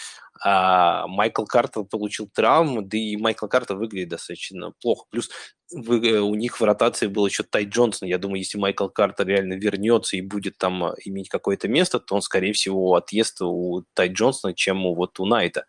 А 0.45 1.07
Майкл 1.07 1.45
Картер 1.45 1.85
получил 1.85 2.29
травму, 2.33 2.83
да 2.83 2.99
и 2.99 3.17
Майкл 3.17 3.47
Картер 3.47 3.77
выглядит 3.77 4.11
достаточно 4.11 4.73
плохо. 4.81 5.07
Плюс 5.11 5.31
вы, 5.73 6.21
у 6.21 6.35
них 6.35 6.61
в 6.61 6.65
ротации 6.65 7.09
был 7.09 7.27
еще 7.27 7.43
Тай 7.43 7.65
Джонсон. 7.65 8.09
Я 8.09 8.19
думаю, 8.19 8.39
если 8.39 8.59
Майкл 8.59 8.89
Картер 8.89 9.27
реально 9.27 9.55
вернется 9.55 10.17
и 10.17 10.21
будет 10.21 10.59
там 10.59 10.85
а, 10.85 10.95
иметь 11.05 11.29
какое-то 11.29 11.69
место, 11.69 11.99
то 11.99 12.15
он, 12.15 12.23
скорее 12.23 12.53
всего, 12.53 12.95
отъест 12.95 13.41
у 13.43 13.85
Тай 13.95 14.09
Джонсона, 14.09 14.55
чем 14.55 14.87
у, 14.87 14.95
вот 14.95 15.19
у 15.19 15.27
Найта. 15.27 15.65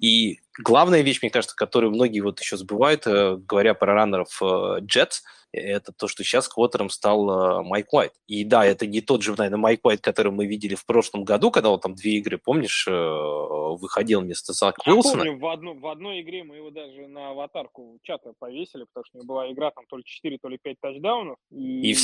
И 0.00 0.40
главная 0.58 1.02
вещь, 1.02 1.20
мне 1.22 1.30
кажется, 1.30 1.54
которую 1.54 1.92
многие 1.92 2.20
вот 2.20 2.40
еще 2.40 2.56
забывают, 2.56 3.06
э, 3.06 3.36
говоря 3.36 3.74
про 3.74 3.94
раннеров 3.94 4.37
Джетс, 4.80 5.22
uh, 5.22 5.47
это 5.52 5.92
то, 5.92 6.08
что 6.08 6.24
сейчас 6.24 6.48
квотером 6.48 6.90
стал 6.90 7.60
э, 7.60 7.62
Майк 7.62 7.92
Уайт. 7.92 8.12
И 8.26 8.44
да, 8.44 8.64
это 8.64 8.86
не 8.86 9.00
тот 9.00 9.22
же, 9.22 9.34
наверное, 9.36 9.58
Майк 9.58 9.84
Уайт, 9.84 10.00
который 10.00 10.32
мы 10.32 10.46
видели 10.46 10.74
в 10.74 10.84
прошлом 10.84 11.24
году, 11.24 11.50
когда 11.50 11.70
он 11.70 11.80
там 11.80 11.94
две 11.94 12.18
игры, 12.18 12.38
помнишь, 12.38 12.86
э, 12.88 12.92
выходил 12.92 14.20
вместо 14.20 14.52
Зака 14.52 14.82
Я 14.84 14.92
Уилсона. 14.92 15.24
помню, 15.24 15.38
в, 15.38 15.46
одну, 15.46 15.78
в 15.78 15.86
одной 15.86 16.20
игре 16.20 16.44
мы 16.44 16.56
его 16.56 16.70
даже 16.70 17.06
на 17.08 17.30
аватарку 17.30 17.98
чата 18.02 18.32
повесили, 18.38 18.84
потому 18.84 19.04
что 19.04 19.18
у 19.18 19.22
него 19.22 19.34
была 19.34 19.50
игра 19.52 19.70
там 19.70 19.84
то 19.88 19.96
ли 19.96 20.04
4, 20.04 20.38
то 20.38 20.48
ли 20.48 20.58
5 20.62 20.76
тачдаунов. 20.80 21.36
И, 21.50 21.90
и, 21.90 21.94
в, 21.94 22.02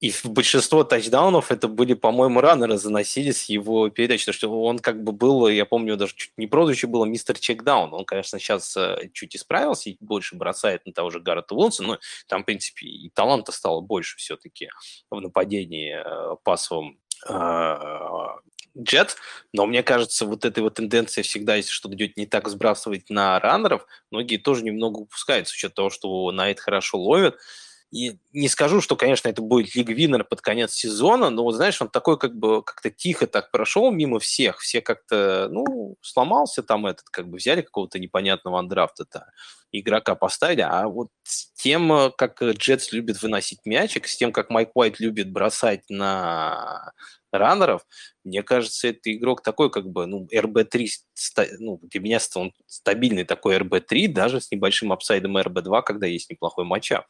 и 0.00 0.10
в 0.10 0.24
большинство 0.26 0.84
тачдаунов 0.84 1.50
это 1.50 1.68
были, 1.68 1.94
по-моему, 1.94 2.40
раннеры 2.40 2.76
заносили 2.76 3.30
с 3.30 3.44
его 3.44 3.88
передач, 3.88 4.28
что 4.28 4.62
он 4.62 4.78
как 4.78 5.02
бы 5.02 5.12
был, 5.12 5.48
я 5.48 5.64
помню, 5.64 5.96
даже 5.96 6.14
чуть 6.14 6.32
не 6.36 6.46
прозвище 6.46 6.86
было 6.86 7.04
мистер 7.04 7.38
Чекдаун. 7.38 7.92
Он, 7.94 8.04
конечно, 8.04 8.38
сейчас 8.38 8.76
э, 8.76 9.10
чуть 9.12 9.36
исправился 9.36 9.90
и 9.90 9.96
больше 10.00 10.36
бросает 10.36 10.84
на 10.86 10.92
того 10.92 11.10
же 11.10 11.20
Гаррета 11.20 11.54
Уилсона, 11.54 11.88
но 11.88 11.98
там, 12.28 12.42
в 12.42 12.46
принципе, 12.46 12.81
и 12.82 13.10
таланта 13.10 13.52
стало 13.52 13.80
больше 13.80 14.16
все-таки 14.16 14.70
в 15.10 15.20
нападении 15.20 15.94
э, 15.94 16.36
пасовом 16.42 16.98
джет, 18.76 19.16
но 19.52 19.66
мне 19.66 19.82
кажется, 19.82 20.26
вот 20.26 20.44
этой 20.44 20.60
вот 20.62 20.74
тенденция 20.74 21.22
всегда, 21.22 21.56
если 21.56 21.70
что-то 21.70 21.94
идет 21.94 22.16
не 22.16 22.26
так, 22.26 22.48
сбрасывать 22.48 23.10
на 23.10 23.38
раннеров, 23.38 23.86
многие 24.10 24.38
тоже 24.38 24.64
немного 24.64 24.98
упускают, 24.98 25.48
с 25.48 25.52
учетом 25.52 25.74
того, 25.74 25.90
что 25.90 26.32
Найт 26.32 26.58
хорошо 26.58 26.98
ловит, 26.98 27.36
и 27.92 28.16
не 28.32 28.48
скажу, 28.48 28.80
что, 28.80 28.96
конечно, 28.96 29.28
это 29.28 29.42
будет 29.42 29.74
Лиг 29.74 29.90
Виннер 29.90 30.24
под 30.24 30.40
конец 30.40 30.72
сезона, 30.72 31.28
но, 31.28 31.42
вот, 31.42 31.52
знаешь, 31.52 31.80
он 31.82 31.90
такой 31.90 32.18
как 32.18 32.34
бы 32.34 32.62
как-то 32.62 32.90
тихо 32.90 33.26
так 33.26 33.50
прошел 33.50 33.90
мимо 33.90 34.18
всех. 34.18 34.60
Все 34.60 34.80
как-то, 34.80 35.48
ну, 35.50 35.96
сломался 36.00 36.62
там 36.62 36.86
этот, 36.86 37.10
как 37.10 37.28
бы 37.28 37.36
взяли 37.36 37.60
какого-то 37.60 37.98
непонятного 37.98 38.58
андрафта-то 38.58 39.26
игрока 39.80 40.14
поставили, 40.14 40.60
а 40.60 40.86
вот 40.86 41.08
с 41.22 41.50
тем, 41.52 42.12
как 42.16 42.42
Джетс 42.42 42.92
любит 42.92 43.22
выносить 43.22 43.60
мячик, 43.64 44.06
с 44.06 44.16
тем, 44.16 44.32
как 44.32 44.50
Майк 44.50 44.70
Уайт 44.74 45.00
любит 45.00 45.30
бросать 45.30 45.82
на 45.88 46.92
раннеров, 47.32 47.86
мне 48.24 48.42
кажется, 48.42 48.88
это 48.88 49.12
игрок 49.12 49.42
такой, 49.42 49.70
как 49.70 49.88
бы, 49.88 50.06
ну, 50.06 50.28
RB-3, 50.32 50.86
ну, 51.58 51.80
для 51.82 52.00
меня 52.00 52.18
он 52.34 52.52
стабильный 52.66 53.24
такой 53.24 53.56
RB-3, 53.56 54.08
даже 54.08 54.40
с 54.40 54.50
небольшим 54.50 54.92
апсайдом 54.92 55.38
RB-2, 55.38 55.82
когда 55.82 56.06
есть 56.06 56.30
неплохой 56.30 56.64
matchup. 56.64 57.06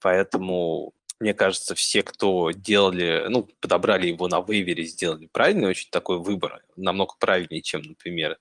Поэтому 0.00 0.92
мне 1.20 1.34
кажется, 1.34 1.74
все, 1.74 2.02
кто 2.02 2.50
делали, 2.52 3.26
ну, 3.28 3.48
подобрали 3.60 4.06
его 4.06 4.28
на 4.28 4.40
вейвере, 4.40 4.84
сделали 4.84 5.28
правильный 5.32 5.68
очень 5.68 5.90
такой 5.90 6.18
выбор, 6.18 6.62
намного 6.76 7.14
правильнее, 7.18 7.62
чем, 7.62 7.82
например, 7.82 8.38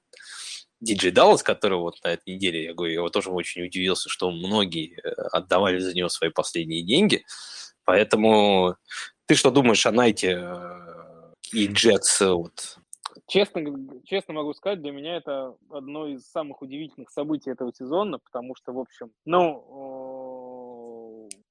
Диджей 0.80 1.12
Даллас, 1.12 1.44
который 1.44 1.78
вот 1.78 1.95
на 2.04 2.10
этой 2.10 2.36
неделе, 2.36 2.66
я 2.66 2.74
говорю, 2.74 2.91
я 2.91 2.99
его 2.99 3.10
тоже 3.10 3.32
очень 3.32 3.64
удивился, 3.64 4.10
что 4.10 4.32
многие 4.32 4.99
э, 4.99 5.10
отдавали 5.32 5.80
за 5.80 5.95
него 5.95 6.10
свои 6.10 6.30
последние 6.30 6.84
деньги. 6.84 7.24
Поэтому 7.84 8.76
ты 9.26 9.36
что 9.36 9.49
думаешь 9.49 9.86
о 9.86 9.91
Найте 9.91 10.40
э, 10.40 11.34
и 11.52 11.68
Джетс? 11.68 12.22
Вот? 12.22 12.78
Честно, 13.28 13.62
честно 14.06 14.36
могу 14.36 14.54
сказать, 14.54 14.82
для 14.82 14.91
меня 14.91 15.18
это 15.18 15.56
одно 15.70 16.08
из 16.08 16.26
самых 16.26 16.62
удивительных 16.62 17.10
событий 17.10 17.49
этого 17.49 17.74
сезона, 17.74 18.20
потому 18.20 18.56
что, 18.56 18.72
в 18.72 18.80
общем, 18.80 19.12
ну, 19.26 19.64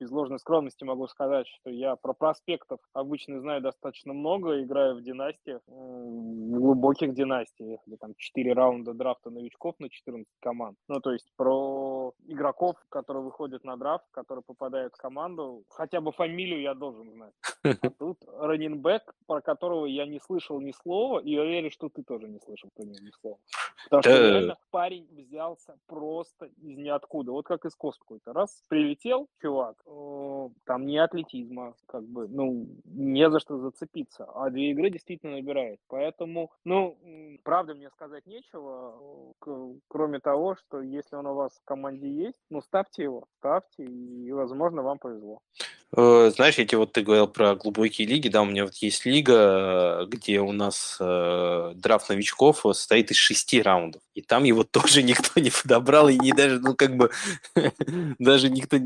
без 0.01 0.11
ложной 0.11 0.39
скромности 0.39 0.85
могу 0.85 1.07
сказать, 1.09 1.47
что 1.47 1.71
я 1.71 1.97
про 1.97 2.13
проспектов 2.13 2.81
обычно 2.93 3.41
знаю 3.41 3.61
достаточно 3.61 4.13
много, 4.13 4.63
играю 4.63 4.97
в 4.97 5.03
династиях, 5.03 5.61
в 5.67 6.59
глубоких 6.59 7.15
династиях, 7.15 7.81
где 7.87 7.97
там 7.97 8.15
4 8.17 8.53
раунда 8.53 8.95
драфта 8.95 9.31
новичков 9.31 9.75
на 9.79 9.89
14 9.89 10.27
команд. 10.41 10.79
Ну, 10.89 11.01
то 11.01 11.13
есть 11.13 11.33
про 11.37 12.13
игроков, 12.27 12.77
которые 12.89 13.25
выходят 13.25 13.65
на 13.65 13.77
драфт, 13.77 14.05
которые 14.13 14.43
попадают 14.45 14.95
в 14.95 14.99
команду, 14.99 15.65
хотя 15.69 16.01
бы 16.01 16.13
фамилию 16.13 16.61
я 16.61 16.75
должен 16.75 17.11
знать. 17.13 17.35
А 17.65 17.75
тут 17.99 18.19
раненбэк, 18.27 19.15
про 19.27 19.41
которого 19.41 19.87
я 19.87 20.07
не 20.07 20.21
слышал 20.21 20.61
ни 20.61 20.73
слова, 20.73 21.19
и 21.21 21.33
я 21.33 21.45
верю, 21.45 21.71
что 21.71 21.89
ты 21.89 22.03
тоже 22.03 22.29
не 22.29 22.39
слышал 22.41 22.71
про 22.75 22.85
него 22.85 22.99
ни 23.03 23.11
слова. 23.21 23.39
Потому 23.85 24.03
что 24.03 24.31
реально 24.31 24.59
парень 24.71 25.07
взялся 25.11 25.77
просто 25.87 26.47
из 26.47 26.77
ниоткуда. 26.77 27.33
Вот 27.33 27.47
как 27.47 27.65
из 27.65 27.75
космоса 27.75 27.97
какой-то. 28.01 28.33
Раз 28.33 28.63
прилетел 28.69 29.29
чувак, 29.41 29.77
там 30.65 30.87
не 30.87 30.99
атлетизма, 30.99 31.75
как 31.87 32.05
бы, 32.05 32.29
ну, 32.29 32.67
не 32.85 33.31
за 33.31 33.41
что 33.41 33.59
зацепиться. 33.59 34.25
А 34.25 34.51
две 34.51 34.71
игры 34.71 34.91
действительно 34.91 35.33
набирает. 35.33 35.81
Поэтому, 35.89 36.51
ну, 36.65 36.97
правда 37.45 37.75
мне 37.75 37.91
сказать 37.91 38.27
нечего, 38.27 39.35
кроме 39.89 40.21
того, 40.21 40.57
что 40.57 40.81
если 40.81 41.17
он 41.17 41.27
у 41.27 41.35
вас 41.35 41.53
в 41.53 41.65
команде 41.65 42.09
есть, 42.09 42.41
ну, 42.51 42.61
ставьте 42.61 43.05
его, 43.05 43.27
ставьте, 43.39 43.85
и, 43.85 44.33
возможно, 44.33 44.83
вам 44.83 44.99
повезло. 44.99 45.41
Э, 45.95 46.31
знаешь, 46.35 46.59
эти 46.59 46.75
вот 46.75 46.93
ты 46.93 47.03
говорил 47.03 47.29
про 47.29 47.55
глубокие 47.55 48.09
лиги, 48.09 48.29
да, 48.29 48.43
у 48.43 48.45
меня 48.45 48.65
вот 48.65 48.75
есть 48.77 49.07
лига, 49.07 50.05
где 50.09 50.41
у 50.41 50.51
нас 50.53 50.97
э, 51.01 51.73
драфт 51.77 52.09
новичков 52.09 52.63
состоит 52.63 53.11
из 53.13 53.17
шести 53.17 53.63
раундов, 53.63 54.03
и 54.15 54.21
там 54.21 54.45
его 54.45 54.65
тоже 54.71 55.03
никто 55.05 55.41
не 55.41 55.51
подобрал, 55.51 56.09
и 56.09 56.19
не 56.19 56.33
даже, 56.33 56.59
ну, 56.59 56.75
как 56.75 56.97
бы, 56.97 57.11
даже 58.19 58.51
никто 58.51 58.79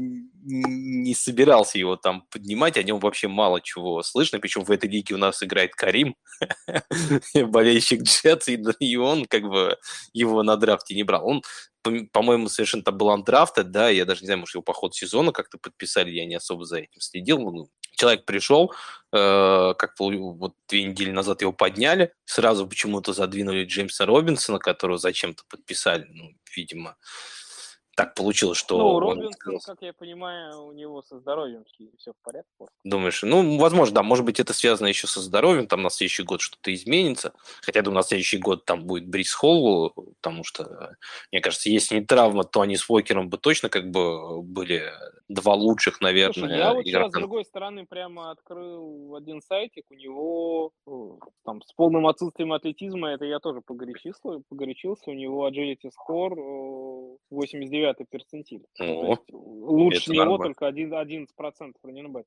не 0.42 1.14
собирался 1.14 1.78
его 1.78 1.96
там 1.96 2.22
поднимать, 2.30 2.76
о 2.76 2.82
нем 2.82 2.98
вообще 2.98 3.28
мало 3.28 3.60
чего 3.62 4.02
слышно, 4.02 4.38
причем 4.38 4.64
в 4.64 4.70
этой 4.70 4.88
лиге 4.90 5.14
у 5.14 5.18
нас 5.18 5.42
играет 5.42 5.74
Карим, 5.74 6.14
болельщик 7.34 8.02
Джетс, 8.02 8.48
и 8.48 8.96
он 8.96 9.24
как 9.26 9.42
бы 9.42 9.78
его 10.12 10.42
на 10.42 10.56
драфте 10.56 10.94
не 10.94 11.02
брал. 11.02 11.26
Он 11.26 11.42
по-моему, 11.82 12.48
совершенно 12.48 12.82
там 12.82 12.98
был 12.98 13.10
андрафтед, 13.10 13.70
да, 13.70 13.88
я 13.88 14.04
даже 14.04 14.22
не 14.22 14.26
знаю, 14.26 14.40
может, 14.40 14.54
его 14.54 14.62
по 14.62 14.72
ходу 14.72 14.94
сезона 14.94 15.32
как-то 15.32 15.58
подписали, 15.58 16.10
я 16.10 16.26
не 16.26 16.34
особо 16.34 16.64
за 16.64 16.78
этим 16.78 17.00
следил. 17.00 17.38
Ну, 17.38 17.68
человек 17.92 18.24
пришел, 18.24 18.72
э, 19.12 19.74
как 19.78 19.94
вот 19.98 20.54
две 20.68 20.84
недели 20.84 21.10
назад 21.10 21.42
его 21.42 21.52
подняли, 21.52 22.12
сразу 22.24 22.66
почему-то 22.66 23.12
задвинули 23.12 23.64
Джеймса 23.64 24.06
Робинсона, 24.06 24.58
которого 24.58 24.98
зачем-то 24.98 25.42
подписали, 25.48 26.06
ну, 26.10 26.32
видимо, 26.56 26.96
так 27.96 28.14
получилось, 28.14 28.58
что... 28.58 28.78
Ну, 28.78 29.00
Робинсон, 29.00 29.54
он... 29.54 29.60
как 29.60 29.82
я 29.82 29.92
понимаю, 29.92 30.66
у 30.66 30.72
него 30.72 31.02
со 31.02 31.18
здоровьем 31.18 31.64
все 31.98 32.12
в 32.12 32.22
порядке. 32.22 32.48
Думаешь, 32.84 33.22
ну, 33.22 33.58
возможно, 33.58 33.96
да, 33.96 34.02
может 34.02 34.24
быть, 34.24 34.40
это 34.40 34.52
связано 34.52 34.86
еще 34.86 35.06
со 35.06 35.20
здоровьем, 35.20 35.66
там 35.66 35.82
на 35.82 35.90
следующий 35.90 36.22
год 36.22 36.40
что-то 36.40 36.72
изменится. 36.72 37.32
Хотя, 37.62 37.82
думаю, 37.82 37.96
на 37.96 38.02
следующий 38.02 38.38
год 38.38 38.64
там 38.64 38.84
будет 38.84 39.06
Брис 39.06 39.32
Холл, 39.32 39.90
потому 39.90 40.44
что, 40.44 40.96
мне 41.32 41.40
кажется, 41.40 41.68
если 41.68 41.96
не 41.96 42.04
травма, 42.04 42.44
то 42.44 42.60
они 42.60 42.76
с 42.76 42.88
Уокером 42.88 43.28
бы 43.28 43.38
точно 43.38 43.68
как 43.68 43.90
бы 43.90 44.42
были 44.42 44.92
два 45.30 45.54
лучших, 45.54 46.00
наверное, 46.00 46.32
Слушай, 46.32 46.58
я 46.58 46.74
вот 46.74 46.86
игрока. 46.86 47.04
сейчас, 47.04 47.10
с 47.10 47.14
другой 47.14 47.44
стороны, 47.44 47.86
прямо 47.86 48.30
открыл 48.32 49.14
один 49.14 49.40
сайтик, 49.40 49.84
у 49.90 49.94
него 49.94 50.72
там 51.44 51.62
с 51.62 51.72
полным 51.72 52.06
отсутствием 52.06 52.52
атлетизма, 52.52 53.10
это 53.10 53.24
я 53.24 53.38
тоже 53.38 53.60
погорячился, 53.60 54.42
погорячился 54.48 55.10
у 55.10 55.14
него 55.14 55.48
agility 55.48 55.90
score 55.90 57.16
89 57.30 57.79
девятый 57.80 58.06
перцентиль. 58.06 58.66
О, 58.78 59.16
лучше 59.32 60.12
него 60.12 60.24
нормально. 60.24 60.44
только 60.44 60.66
1, 60.66 60.92
11% 60.92 61.74
раненбэк. 61.82 62.26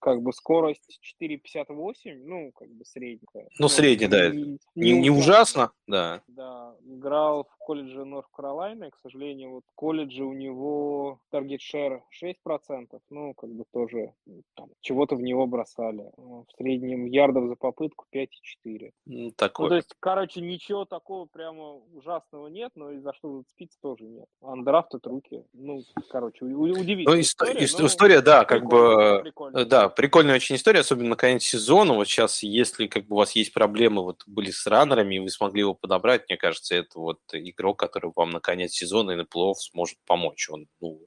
Как 0.00 0.22
бы 0.22 0.32
скорость 0.32 1.00
4,58, 1.20 2.22
ну, 2.24 2.52
как 2.52 2.68
бы 2.70 2.84
средняя. 2.84 3.48
Ну, 3.58 3.68
средняя, 3.68 4.08
да. 4.08 4.28
Не, 4.30 4.58
не, 4.74 4.92
не 5.00 5.10
ужасно, 5.10 5.72
да. 5.86 6.22
Да, 6.28 6.74
играл 6.86 7.44
в 7.44 7.53
колледже 7.64 8.04
Норф 8.04 8.28
Каролайна, 8.28 8.90
к 8.90 8.98
сожалению, 9.02 9.52
вот 9.52 9.64
в 9.66 9.74
колледже 9.74 10.24
у 10.24 10.34
него 10.34 11.20
таргет 11.30 11.62
шер 11.62 12.02
6%, 12.22 13.00
ну, 13.10 13.34
как 13.34 13.50
бы 13.50 13.64
тоже 13.72 14.12
там, 14.54 14.68
чего-то 14.80 15.16
в 15.16 15.22
него 15.22 15.46
бросали. 15.46 16.10
В 16.16 16.46
среднем 16.58 17.06
ярдов 17.06 17.48
за 17.48 17.56
попытку 17.56 18.04
5,4. 18.14 18.90
Ну, 19.06 19.30
такой. 19.30 19.64
ну, 19.64 19.68
то 19.70 19.76
есть, 19.76 19.94
короче, 19.98 20.40
ничего 20.42 20.84
такого 20.84 21.24
прямо 21.24 21.80
ужасного 21.94 22.48
нет, 22.48 22.72
но 22.74 22.90
и 22.92 22.98
за 22.98 23.14
что 23.14 23.38
зацепиться 23.38 23.78
тоже 23.80 24.04
нет. 24.04 24.26
Андрафтед 24.42 25.06
руки. 25.06 25.44
Ну, 25.54 25.82
короче, 26.10 26.44
удивительная 26.44 27.16
ну, 27.16 27.20
история. 27.20 27.64
история, 27.64 27.86
история 27.86 28.20
да, 28.20 28.44
как 28.44 28.66
бы, 28.66 29.20
прикольная. 29.22 29.64
да, 29.64 29.88
прикольная 29.88 30.34
очень 30.36 30.56
история, 30.56 30.80
особенно 30.80 31.10
на 31.10 31.16
конец 31.16 31.42
сезона. 31.42 31.94
Вот 31.94 32.08
сейчас, 32.08 32.42
если 32.42 32.86
как 32.88 33.06
бы 33.06 33.14
у 33.14 33.18
вас 33.18 33.32
есть 33.32 33.54
проблемы, 33.54 34.02
вот 34.02 34.22
были 34.26 34.50
с 34.50 34.66
раннерами, 34.66 35.14
и 35.14 35.20
вы 35.20 35.30
смогли 35.30 35.60
его 35.60 35.74
подобрать, 35.74 36.28
мне 36.28 36.36
кажется, 36.36 36.74
это 36.74 36.98
вот 36.98 37.20
игрок, 37.54 37.78
который 37.78 38.12
вам 38.14 38.30
на 38.30 38.40
конец 38.40 38.72
сезона 38.72 39.12
и 39.12 39.16
на 39.16 39.24
плей 39.24 39.54
сможет 39.56 39.98
помочь. 40.06 40.48
Он, 40.50 40.66
ну, 40.80 41.00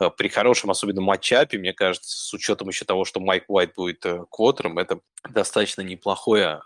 э, 0.00 0.10
при 0.16 0.28
хорошем, 0.28 0.70
особенно 0.70 1.00
матчапе, 1.00 1.58
мне 1.58 1.72
кажется, 1.72 2.10
с 2.10 2.32
учетом 2.32 2.68
еще 2.68 2.84
того, 2.84 3.04
что 3.04 3.20
Майк 3.20 3.44
Уайт 3.48 3.74
будет 3.74 4.06
э, 4.06 4.24
квотером, 4.30 4.78
это 4.78 5.00
достаточно 5.28 5.82
неплохое 5.82 6.60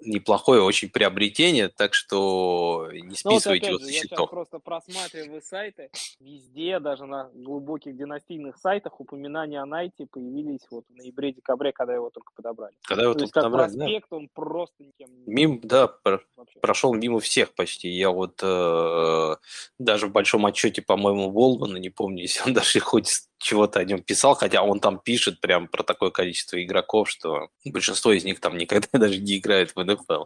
неплохое 0.00 0.62
очень 0.62 0.90
приобретение, 0.90 1.68
так 1.68 1.94
что 1.94 2.88
не 2.92 3.14
списывайте 3.14 3.70
ну, 3.70 3.72
вот, 3.72 3.80
его 3.80 3.90
со 3.90 3.92
счетов. 3.92 4.10
Я 4.10 4.16
сейчас 4.16 4.30
просто 4.30 4.58
просматриваю 4.58 5.42
сайты, 5.42 5.90
везде, 6.20 6.78
даже 6.78 7.04
на 7.06 7.30
глубоких 7.34 7.96
династийных 7.96 8.56
сайтах 8.58 9.00
упоминания 9.00 9.60
о 9.60 9.66
Найте 9.66 10.06
появились 10.06 10.66
вот 10.70 10.84
в 10.88 10.94
ноябре-декабре, 10.94 11.72
когда 11.72 11.94
его 11.94 12.10
только 12.10 12.32
подобрали. 12.34 12.74
Когда 12.82 13.02
его 13.02 13.14
То 13.14 13.20
только 13.20 13.40
подобрали, 13.40 13.76
проспект, 13.76 14.06
да. 14.10 14.16
он 14.16 14.28
просто 14.32 14.84
никем 14.84 15.08
не... 15.14 15.24
Мим, 15.26 15.60
да, 15.62 15.88
про- 15.88 16.20
прошел 16.60 16.94
мимо 16.94 17.20
всех 17.20 17.54
почти. 17.54 17.88
Я 17.88 18.10
вот 18.10 18.40
э, 18.42 19.36
даже 19.78 20.06
в 20.06 20.12
большом 20.12 20.46
отчете, 20.46 20.80
по-моему, 20.80 21.30
Волмана, 21.30 21.76
не 21.76 21.90
помню, 21.90 22.22
если 22.22 22.42
он 22.46 22.54
даже 22.54 22.80
хоть 22.80 23.27
чего-то 23.38 23.80
о 23.80 23.84
нем 23.84 24.02
писал, 24.02 24.34
хотя 24.34 24.62
он 24.62 24.80
там 24.80 24.98
пишет 24.98 25.40
прям 25.40 25.68
про 25.68 25.82
такое 25.82 26.10
количество 26.10 26.62
игроков, 26.62 27.08
что 27.08 27.48
большинство 27.64 28.12
из 28.12 28.24
них 28.24 28.40
там 28.40 28.56
никогда 28.56 28.88
даже 28.98 29.18
не 29.18 29.38
играет 29.38 29.74
в 29.74 29.82
НФЛ. 29.82 30.24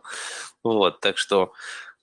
Вот, 0.65 1.01
так 1.01 1.19
что 1.19 1.53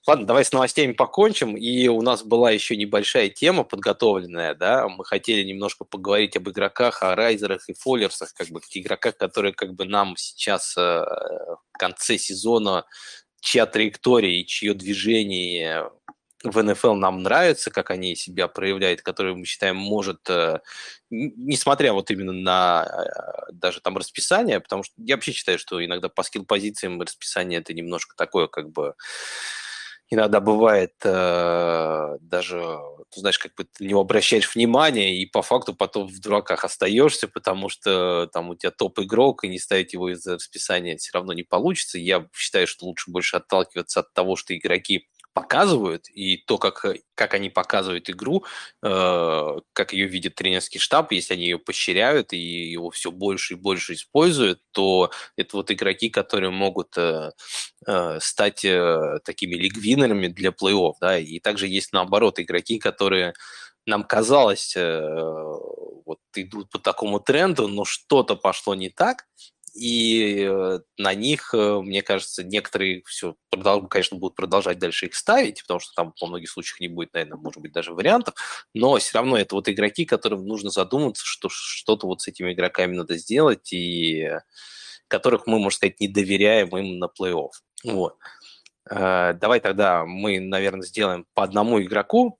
Ладно, 0.06 0.26
давай 0.26 0.46
с 0.46 0.52
новостями 0.52 0.92
покончим. 0.92 1.56
И 1.56 1.86
у 1.88 2.00
нас 2.00 2.24
была 2.24 2.50
еще 2.50 2.74
небольшая 2.74 3.28
тема 3.28 3.64
подготовленная, 3.64 4.54
да. 4.54 4.88
Мы 4.88 5.04
хотели 5.04 5.46
немножко 5.46 5.84
поговорить 5.84 6.36
об 6.36 6.48
игроках, 6.48 7.02
о 7.02 7.14
райзерах 7.14 7.68
и 7.68 7.74
фоллерсах, 7.74 8.32
как 8.32 8.48
бы 8.48 8.60
игроках, 8.72 9.18
которые 9.18 9.52
как 9.52 9.74
бы 9.74 9.84
нам 9.84 10.16
сейчас 10.16 10.74
э, 10.76 10.80
в 10.80 11.78
конце 11.78 12.16
сезона, 12.16 12.86
чья 13.40 13.66
траектория 13.66 14.40
и 14.40 14.46
чье 14.46 14.72
движение 14.72 15.90
в 16.42 16.62
НФЛ 16.62 16.94
нам 16.94 17.22
нравится, 17.22 17.70
как 17.70 17.90
они 17.90 18.16
себя 18.16 18.48
проявляют, 18.48 19.02
которые 19.02 19.34
мы 19.34 19.44
считаем 19.44 19.76
может, 19.76 20.28
э, 20.28 20.60
несмотря 21.10 21.92
вот 21.92 22.10
именно 22.10 22.32
на 22.32 22.86
э, 22.86 23.52
даже 23.52 23.80
там 23.80 23.96
расписание, 23.96 24.60
потому 24.60 24.82
что 24.82 24.94
я 24.98 25.16
вообще 25.16 25.32
считаю, 25.32 25.58
что 25.58 25.84
иногда 25.84 26.08
по 26.08 26.22
скилл-позициям 26.22 27.00
расписание 27.00 27.60
это 27.60 27.74
немножко 27.74 28.16
такое, 28.16 28.46
как 28.46 28.70
бы 28.70 28.94
иногда 30.10 30.40
бывает 30.40 30.94
э, 31.04 32.16
даже, 32.20 32.78
ты 33.10 33.20
знаешь, 33.20 33.38
как 33.38 33.54
бы 33.54 33.64
ты 33.64 33.84
не 33.84 33.94
обращаешь 33.94 34.54
внимания, 34.54 35.16
и 35.20 35.26
по 35.26 35.42
факту 35.42 35.74
потом 35.74 36.08
в 36.08 36.20
дураках 36.20 36.64
остаешься, 36.64 37.28
потому 37.28 37.68
что 37.68 38.28
там 38.32 38.50
у 38.50 38.56
тебя 38.56 38.72
топ-игрок, 38.72 39.44
и 39.44 39.48
не 39.48 39.58
ставить 39.58 39.92
его 39.92 40.10
из 40.10 40.26
расписания 40.26 40.96
все 40.96 41.12
равно 41.14 41.32
не 41.32 41.44
получится. 41.44 41.98
Я 41.98 42.26
считаю, 42.34 42.66
что 42.66 42.86
лучше 42.86 43.10
больше 43.10 43.36
отталкиваться 43.36 44.00
от 44.00 44.12
того, 44.12 44.36
что 44.36 44.56
игроки 44.56 45.08
показывают, 45.42 46.08
и 46.08 46.36
то, 46.36 46.58
как, 46.58 46.84
э, 46.84 47.00
как 47.14 47.34
они 47.34 47.50
показывают 47.50 48.10
игру, 48.10 48.44
э, 48.82 49.58
как 49.72 49.92
ее 49.92 50.06
видит 50.06 50.34
тренерский 50.34 50.80
штаб, 50.80 51.12
если 51.12 51.34
они 51.34 51.44
ее 51.44 51.58
поощряют 51.58 52.32
и 52.32 52.38
его 52.38 52.90
все 52.90 53.10
больше 53.10 53.54
и 53.54 53.56
больше 53.56 53.94
используют, 53.94 54.60
то 54.72 55.10
это 55.36 55.56
вот 55.56 55.70
игроки, 55.70 56.10
которые 56.10 56.50
могут 56.50 56.96
э, 56.98 57.32
э, 57.86 58.18
стать 58.20 58.64
э, 58.64 59.18
такими 59.24 59.54
лигвинерами 59.54 60.28
для 60.28 60.50
плей-офф, 60.50 60.94
да, 61.00 61.18
и 61.18 61.38
также 61.40 61.66
есть 61.66 61.92
наоборот 61.92 62.38
игроки, 62.40 62.78
которые 62.78 63.34
нам 63.86 64.04
казалось, 64.04 64.74
э, 64.76 65.00
вот 66.06 66.18
идут 66.34 66.70
по 66.70 66.78
такому 66.78 67.20
тренду, 67.20 67.68
но 67.68 67.84
что-то 67.84 68.36
пошло 68.36 68.74
не 68.74 68.90
так, 68.90 69.26
и 69.74 70.46
э, 70.48 70.80
на 70.98 71.14
них, 71.14 71.54
э, 71.54 71.80
мне 71.80 72.02
кажется, 72.02 72.42
некоторые 72.44 73.02
все, 73.06 73.36
конечно, 73.88 74.18
будут 74.18 74.36
продолжать 74.36 74.78
дальше 74.78 75.06
их 75.06 75.14
ставить, 75.14 75.62
потому 75.62 75.80
что 75.80 75.92
там 75.94 76.12
по 76.18 76.26
многих 76.26 76.50
случаях 76.50 76.80
не 76.80 76.88
будет, 76.88 77.12
наверное, 77.14 77.38
может 77.38 77.60
быть, 77.60 77.72
даже 77.72 77.92
вариантов, 77.92 78.34
но 78.74 78.96
все 78.96 79.18
равно 79.18 79.36
это 79.36 79.54
вот 79.54 79.68
игроки, 79.68 80.04
которым 80.04 80.46
нужно 80.46 80.70
задуматься, 80.70 81.24
что 81.24 81.48
что-то 81.50 82.06
вот 82.06 82.22
с 82.22 82.28
этими 82.28 82.52
игроками 82.52 82.94
надо 82.94 83.16
сделать, 83.16 83.72
и 83.72 84.30
которых 85.08 85.46
мы, 85.46 85.58
можно 85.58 85.76
сказать, 85.76 86.00
не 86.00 86.08
доверяем 86.08 86.76
им 86.76 86.98
на 86.98 87.06
плей-офф. 87.06 87.50
Вот. 87.84 88.16
Э, 88.90 89.34
давай 89.34 89.60
тогда 89.60 90.04
мы, 90.04 90.40
наверное, 90.40 90.86
сделаем 90.86 91.26
по 91.34 91.44
одному 91.44 91.80
игроку, 91.80 92.38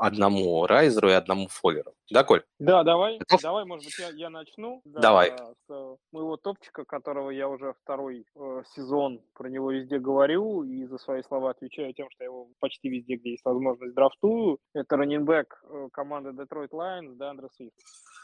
одному 0.00 0.66
райзеру 0.66 1.08
и 1.08 1.12
одному 1.12 1.48
фоллеру. 1.48 1.92
Да, 2.10 2.24
Коль? 2.24 2.42
Да, 2.58 2.84
давай, 2.84 3.18
Готов? 3.18 3.42
давай, 3.42 3.64
может 3.64 3.84
быть, 3.84 3.98
я, 3.98 4.08
я 4.10 4.30
начну. 4.30 4.80
Да, 4.84 5.00
давай. 5.00 5.32
С 5.66 5.96
моего 6.12 6.36
топчика, 6.36 6.84
которого 6.84 7.30
я 7.30 7.48
уже 7.48 7.74
второй 7.82 8.24
э, 8.34 8.62
сезон 8.74 9.20
про 9.34 9.48
него 9.48 9.70
везде 9.70 9.98
говорю 9.98 10.62
и 10.62 10.86
за 10.86 10.98
свои 10.98 11.22
слова 11.22 11.50
отвечаю 11.50 11.92
тем, 11.92 12.08
что 12.10 12.24
я 12.24 12.30
его 12.30 12.48
почти 12.60 12.88
везде, 12.88 13.16
где 13.16 13.32
есть 13.32 13.44
возможность, 13.44 13.94
драфтую. 13.94 14.58
Это 14.72 14.96
раненбэк 14.96 15.62
э, 15.62 15.88
команды 15.92 16.30
Detroit 16.30 16.70
Lions, 16.70 17.16
Деандре 17.16 17.48
Свифт. 17.56 17.74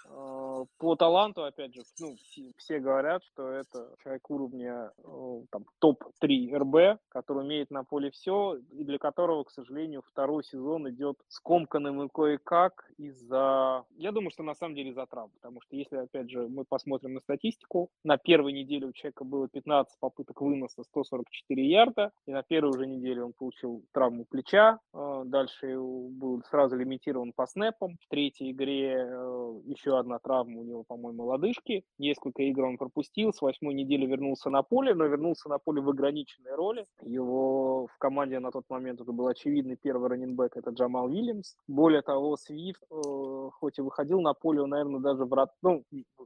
Э, 0.06 0.64
по 0.78 0.96
таланту, 0.96 1.44
опять 1.44 1.74
же, 1.74 1.82
ну, 2.00 2.16
все 2.56 2.78
говорят, 2.78 3.22
что 3.24 3.50
это 3.50 3.94
человек 4.02 4.30
уровня 4.30 4.92
э, 4.98 5.42
там, 5.50 5.64
топ-3 5.78 6.56
РБ, 6.56 7.00
который 7.08 7.44
умеет 7.44 7.70
на 7.70 7.84
поле 7.84 8.10
все, 8.10 8.56
и 8.72 8.84
для 8.84 8.98
которого, 8.98 9.44
к 9.44 9.50
сожалению, 9.50 10.02
второй 10.06 10.44
сезон 10.44 10.88
идет 10.90 11.16
скомканным 11.64 12.02
и 12.02 12.08
кое-как 12.08 12.84
из-за 12.98 13.84
я 13.96 14.12
думаю, 14.12 14.30
что 14.30 14.42
на 14.42 14.54
самом 14.54 14.74
деле 14.74 14.92
за 14.92 15.06
травм, 15.06 15.30
потому 15.40 15.60
что 15.62 15.76
если, 15.76 15.96
опять 15.96 16.30
же, 16.30 16.46
мы 16.48 16.64
посмотрим 16.64 17.14
на 17.14 17.20
статистику, 17.20 17.90
на 18.04 18.18
первой 18.18 18.52
неделе 18.52 18.86
у 18.86 18.92
человека 18.92 19.24
было 19.24 19.48
15 19.48 19.98
попыток 19.98 20.40
выноса, 20.40 20.82
144 20.84 21.66
ярда, 21.66 22.12
и 22.26 22.32
на 22.32 22.42
первой 22.42 22.70
уже 22.70 22.86
неделе 22.86 23.24
он 23.24 23.32
получил 23.32 23.84
травму 23.92 24.24
плеча, 24.24 24.78
э, 24.92 25.22
дальше 25.26 25.78
был 25.78 26.42
сразу 26.50 26.76
лимитирован 26.76 27.32
по 27.32 27.46
снэпам, 27.46 27.96
в 28.00 28.08
третьей 28.08 28.52
игре 28.52 29.06
э, 29.08 29.60
еще 29.64 29.98
одна 29.98 30.18
травма 30.18 30.60
у 30.60 30.64
него, 30.64 30.84
по-моему, 30.84 31.24
лодыжки, 31.24 31.84
несколько 31.98 32.42
игр 32.42 32.64
он 32.64 32.78
пропустил, 32.78 33.32
с 33.32 33.40
восьмой 33.40 33.74
недели 33.74 34.06
вернулся 34.06 34.50
на 34.50 34.62
поле, 34.62 34.94
но 34.94 35.06
вернулся 35.06 35.48
на 35.48 35.58
поле 35.58 35.80
в 35.80 35.88
ограниченной 35.88 36.54
роли, 36.54 36.84
его 37.02 37.86
в 37.86 37.98
команде 37.98 38.38
на 38.38 38.50
тот 38.50 38.64
момент 38.68 39.00
это 39.00 39.12
был 39.12 39.26
очевидный 39.26 39.76
первый 39.76 40.10
раненбэк, 40.10 40.56
это 40.56 40.70
Джамал 40.70 41.06
Уильямс, 41.06 41.53
более 41.66 42.02
того, 42.02 42.36
Свифт 42.36 42.82
э, 42.90 43.50
хоть 43.58 43.78
и 43.78 43.82
выходил 43.82 44.20
на 44.20 44.34
поле, 44.34 44.62
он, 44.62 44.70
наверное, 44.70 45.00
даже 45.00 45.24
в 45.24 45.32
рот... 45.32 45.50
ну, 45.62 45.82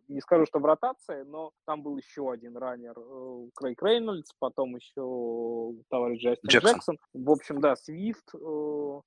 не 0.08 0.20
скажу, 0.20 0.46
что 0.46 0.58
в 0.58 0.64
ротации, 0.64 1.22
но 1.22 1.52
там 1.64 1.82
был 1.82 1.96
еще 1.96 2.30
один 2.30 2.56
раннер, 2.56 2.94
э, 2.98 3.48
Крейг 3.54 3.82
Рейнольдс, 3.82 4.32
потом 4.38 4.74
еще 4.74 5.74
товарищ 5.88 6.22
Джастин 6.22 6.48
Джексон. 6.48 6.72
Джексон. 6.72 6.98
В 7.14 7.30
общем, 7.30 7.60
да, 7.60 7.76
Свифт, 7.76 8.34
э, 8.34 9.00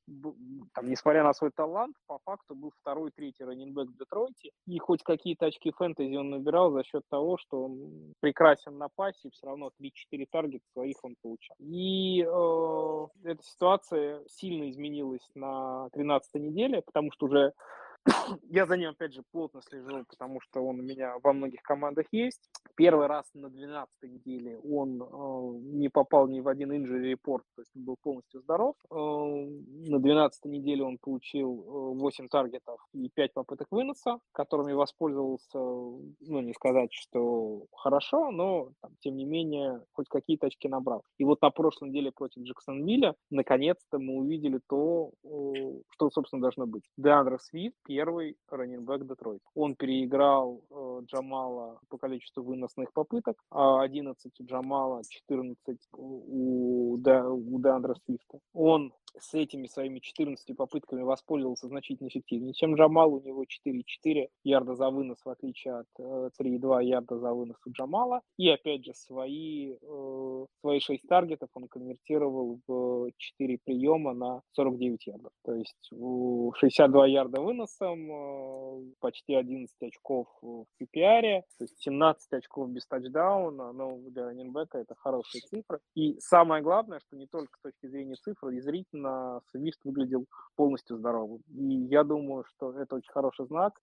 там, 0.73 0.89
несмотря 0.89 1.23
на 1.23 1.33
свой 1.33 1.51
талант, 1.51 1.95
по 2.07 2.19
факту 2.19 2.55
был 2.55 2.71
второй, 2.79 3.11
третий 3.11 3.43
раненбэк 3.43 3.89
в 3.89 3.97
Детройте, 3.97 4.51
и 4.67 4.79
хоть 4.79 5.03
какие-то 5.03 5.47
очки 5.47 5.71
фэнтези 5.71 6.15
он 6.15 6.29
набирал 6.29 6.71
за 6.71 6.83
счет 6.83 7.03
того, 7.09 7.37
что 7.37 7.65
он 7.65 8.13
прекрасен 8.21 8.77
на 8.77 8.87
пасе, 8.95 9.29
все 9.31 9.47
равно 9.47 9.71
3-4 9.81 10.25
таргета 10.31 10.65
своих 10.71 10.95
он 11.03 11.15
получал. 11.21 11.55
И 11.59 12.21
э, 12.21 13.07
эта 13.23 13.43
ситуация 13.43 14.23
сильно 14.27 14.69
изменилась 14.69 15.27
на 15.35 15.89
13 15.89 16.10
неделе, 16.39 16.81
потому 16.81 17.11
что 17.11 17.25
уже 17.27 17.53
я 18.49 18.65
за 18.65 18.77
ним, 18.77 18.89
опять 18.89 19.13
же, 19.13 19.23
плотно 19.31 19.61
слежу, 19.61 20.03
потому 20.09 20.41
что 20.41 20.61
он 20.61 20.79
у 20.79 20.83
меня 20.83 21.15
во 21.23 21.33
многих 21.33 21.61
командах 21.61 22.07
есть. 22.11 22.41
Первый 22.75 23.07
раз 23.07 23.29
на 23.33 23.49
12 23.49 23.89
неделе 24.03 24.57
он 24.59 25.01
э, 25.01 25.59
не 25.75 25.89
попал 25.89 26.27
ни 26.27 26.39
в 26.39 26.47
один 26.47 26.71
injury 26.71 27.09
репорт, 27.09 27.43
то 27.55 27.61
есть 27.61 27.71
он 27.75 27.83
был 27.83 27.97
полностью 28.01 28.41
здоров. 28.41 28.75
Э, 28.89 28.95
на 28.95 29.99
12 29.99 30.45
неделе 30.45 30.83
он 30.83 30.97
получил 30.97 31.61
э, 31.61 31.99
8 31.99 32.27
таргетов 32.27 32.79
и 32.93 33.09
5 33.09 33.33
попыток 33.33 33.67
выноса, 33.71 34.19
которыми 34.31 34.73
воспользовался, 34.73 35.59
ну, 35.59 36.41
не 36.41 36.53
сказать, 36.53 36.93
что 36.93 37.65
хорошо, 37.73 38.31
но, 38.31 38.71
там, 38.81 38.91
тем 39.01 39.15
не 39.15 39.25
менее, 39.25 39.83
хоть 39.93 40.09
какие-то 40.09 40.47
очки 40.47 40.67
набрал. 40.67 41.03
И 41.17 41.23
вот 41.23 41.41
на 41.41 41.51
прошлой 41.51 41.89
неделе 41.89 42.11
против 42.11 42.41
Джексонвилля 42.43 43.15
наконец-то 43.29 43.99
мы 43.99 44.15
увидели 44.15 44.59
то, 44.67 45.11
э, 45.23 45.29
что, 45.89 46.09
собственно, 46.09 46.41
должно 46.41 46.65
быть. 46.65 46.83
Деандре 46.97 47.37
Свит 47.39 47.75
первый 47.91 48.37
раненбэк 48.49 49.05
Детройт. 49.05 49.41
Он 49.53 49.75
переиграл 49.75 50.61
э, 50.69 51.01
Джамала 51.07 51.79
по 51.89 51.97
количеству 51.97 52.41
выносных 52.41 52.93
попыток, 52.93 53.35
а 53.49 53.81
11 53.81 54.39
у 54.39 54.43
Джамала, 54.45 55.01
14 55.09 55.77
у, 55.97 56.97
Де, 56.99 57.21
у 57.21 57.59
Деандра 57.59 57.95
Свифта. 58.05 58.39
Он 58.53 58.93
с 59.19 59.33
этими 59.33 59.67
своими 59.67 59.99
14 59.99 60.55
попытками 60.55 61.01
воспользовался 61.01 61.67
значительно 61.67 62.07
эффективнее, 62.07 62.53
чем 62.53 62.75
Джамал. 62.75 63.13
У 63.13 63.21
него 63.21 63.43
4,4 63.43 64.27
ярда 64.43 64.75
за 64.75 64.89
вынос, 64.89 65.17
в 65.23 65.29
отличие 65.29 65.79
от 65.79 65.87
э, 65.99 66.29
3,2 66.39 66.83
ярда 66.83 67.17
за 67.17 67.33
вынос 67.33 67.57
у 67.65 67.71
Джамала. 67.71 68.21
И 68.37 68.49
опять 68.49 68.85
же, 68.85 68.93
свои, 68.93 69.73
э, 69.73 70.45
свои 70.61 70.79
6 70.79 71.07
таргетов 71.07 71.49
он 71.53 71.67
конвертировал 71.67 72.59
в 72.67 73.11
4 73.17 73.59
приема 73.63 74.13
на 74.13 74.41
49 74.53 75.07
ярдов. 75.07 75.31
То 75.43 75.55
есть 75.55 75.91
62 75.91 77.07
ярда 77.07 77.41
вынос, 77.41 77.77
пассом, 77.81 78.93
почти 78.99 79.35
11 79.35 79.75
очков 79.81 80.27
в 80.41 80.65
PPR, 80.79 81.41
то 81.57 81.63
есть 81.63 81.79
17 81.79 82.33
очков 82.33 82.69
без 82.69 82.85
тачдауна, 82.85 83.71
но 83.73 83.97
для 84.09 84.25
раненбека 84.25 84.77
это 84.77 84.95
хорошие 84.95 85.41
цифры. 85.41 85.79
И 85.95 86.19
самое 86.19 86.61
главное, 86.61 86.99
что 86.99 87.15
не 87.15 87.27
только 87.27 87.57
с 87.57 87.61
точки 87.61 87.87
зрения 87.87 88.15
цифр, 88.15 88.49
и 88.49 88.59
зрительно 88.59 89.41
Свифт 89.51 89.79
выглядел 89.83 90.25
полностью 90.55 90.97
здоровым. 90.97 91.41
И 91.49 91.87
я 91.89 92.03
думаю, 92.03 92.45
что 92.45 92.71
это 92.73 92.95
очень 92.95 93.11
хороший 93.11 93.45
знак, 93.47 93.79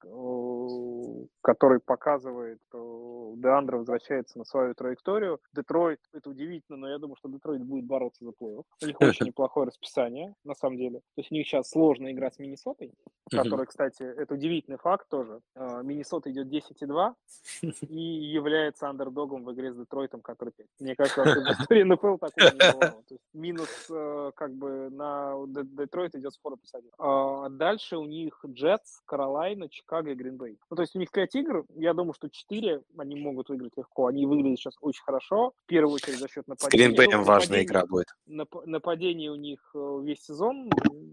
который 1.43 1.81
показывает, 1.81 2.59
что 2.69 3.35
Деандра 3.37 3.79
возвращается 3.79 4.39
на 4.39 4.45
свою 4.45 4.75
траекторию. 4.75 5.41
Детройт, 5.55 6.01
это 6.13 6.31
удивительно, 6.31 6.79
но 6.79 6.89
я 6.89 6.99
думаю, 6.99 7.17
что 7.17 7.29
Детройт 7.29 7.63
будет 7.63 7.85
бороться 7.85 8.25
за 8.25 8.31
плей-офф. 8.31 8.65
У 8.83 8.87
них 8.87 8.97
очень 9.01 9.27
неплохое 9.27 9.67
расписание, 9.67 10.35
на 10.45 10.55
самом 10.55 10.77
деле. 10.77 11.01
То 11.01 11.21
есть 11.21 11.33
у 11.33 11.35
них 11.35 11.47
сейчас 11.47 11.71
сложная 11.71 12.13
игра 12.13 12.31
с 12.31 12.39
Миннесотой, 12.39 12.93
которая, 13.31 13.67
кстати, 13.67 13.88
это 14.01 14.35
удивительный 14.35 14.79
факт 14.79 15.09
тоже. 15.09 15.41
А, 15.55 15.83
Миннесота 15.83 16.31
идет 16.31 16.49
10,2 16.49 17.15
и 17.89 18.01
является 18.01 18.89
андердогом 18.89 19.45
в 19.45 19.53
игре 19.53 19.73
с 19.73 19.77
Детройтом, 19.77 20.21
который 20.21 20.53
5. 20.57 20.67
Мне 20.81 20.95
кажется, 20.95 21.23
в 21.23 21.27
истории 21.63 21.83
НФЛ 21.83 22.17
такого 22.17 22.53
не. 22.53 22.59
То 22.59 23.05
есть 23.11 23.25
минус 23.33 23.69
э, 23.91 24.31
как 24.35 24.55
бы 24.55 24.91
на 24.91 25.35
Детройт 25.47 26.15
идет 26.15 26.35
скоро 26.35 26.57
плюс 26.57 26.75
один. 26.75 26.91
А 26.99 27.49
дальше 27.49 27.97
у 27.97 28.05
них 28.05 28.39
Джетс, 28.47 29.01
Каролайна, 29.05 29.69
Чикаго 29.69 30.11
и 30.11 30.15
Гринбей. 30.15 30.59
Ну, 30.71 30.77
то 30.77 30.83
есть 30.83 30.95
у 30.97 30.99
них 30.99 31.11
5 31.11 31.35
игр, 31.37 31.65
я 31.75 31.95
думаю, 31.95 32.15
что 32.15 32.29
4 32.29 32.83
они 32.97 33.17
могут 33.17 33.49
выиграть 33.49 33.77
легко. 33.77 34.07
Они 34.07 34.27
выглядят 34.27 34.59
сейчас 34.59 34.75
очень 34.81 35.03
хорошо. 35.03 35.53
В 35.65 35.67
первую 35.67 35.95
очередь 35.95 36.19
за 36.19 36.29
счет 36.29 36.47
нападения. 36.47 36.85
С 36.85 36.89
Гринбеем 36.89 37.23
важная 37.25 37.63
игра 37.63 37.87
будет. 37.87 38.09
Нападение 38.27 39.31
у 39.31 39.37
них 39.37 39.61
э, 39.75 40.01
весь 40.03 40.25
сезон 40.25 40.71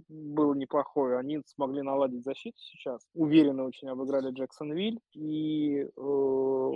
было 0.09 0.53
неплохое. 0.53 1.17
Они 1.17 1.41
смогли 1.45 1.81
наладить 1.81 2.23
защиту 2.23 2.57
сейчас. 2.65 3.01
Уверенно 3.13 3.65
очень 3.65 3.87
обыграли 3.89 4.31
Джексонвиль. 4.31 4.99
И 5.13 5.87
э, 5.95 6.71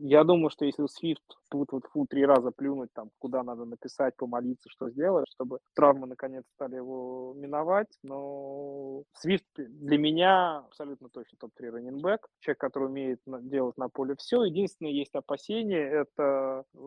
я 0.00 0.24
думаю, 0.24 0.50
что 0.50 0.64
если 0.64 0.86
Свифт 0.86 1.22
тут 1.50 1.72
вот 1.72 1.84
фу 1.86 2.06
три 2.06 2.24
раза 2.24 2.50
плюнуть, 2.50 2.90
там, 2.92 3.10
куда 3.18 3.42
надо 3.42 3.64
написать, 3.64 4.16
помолиться, 4.16 4.68
что 4.70 4.90
сделать, 4.90 5.26
чтобы 5.30 5.58
травмы 5.74 6.06
наконец 6.06 6.44
стали 6.54 6.76
его 6.76 7.34
миновать. 7.36 7.88
Но 8.02 9.02
Свифт 9.12 9.46
для 9.56 9.98
меня 9.98 10.58
абсолютно 10.58 11.08
точно 11.08 11.38
топ-3 11.38 11.70
раненбэк. 11.70 12.26
Человек, 12.40 12.58
который 12.58 12.88
умеет 12.88 13.20
делать 13.26 13.76
на 13.76 13.88
поле 13.88 14.14
все. 14.18 14.44
Единственное, 14.44 14.92
есть 14.92 15.14
опасение, 15.14 15.82
это 15.82 16.64
э, 16.74 16.78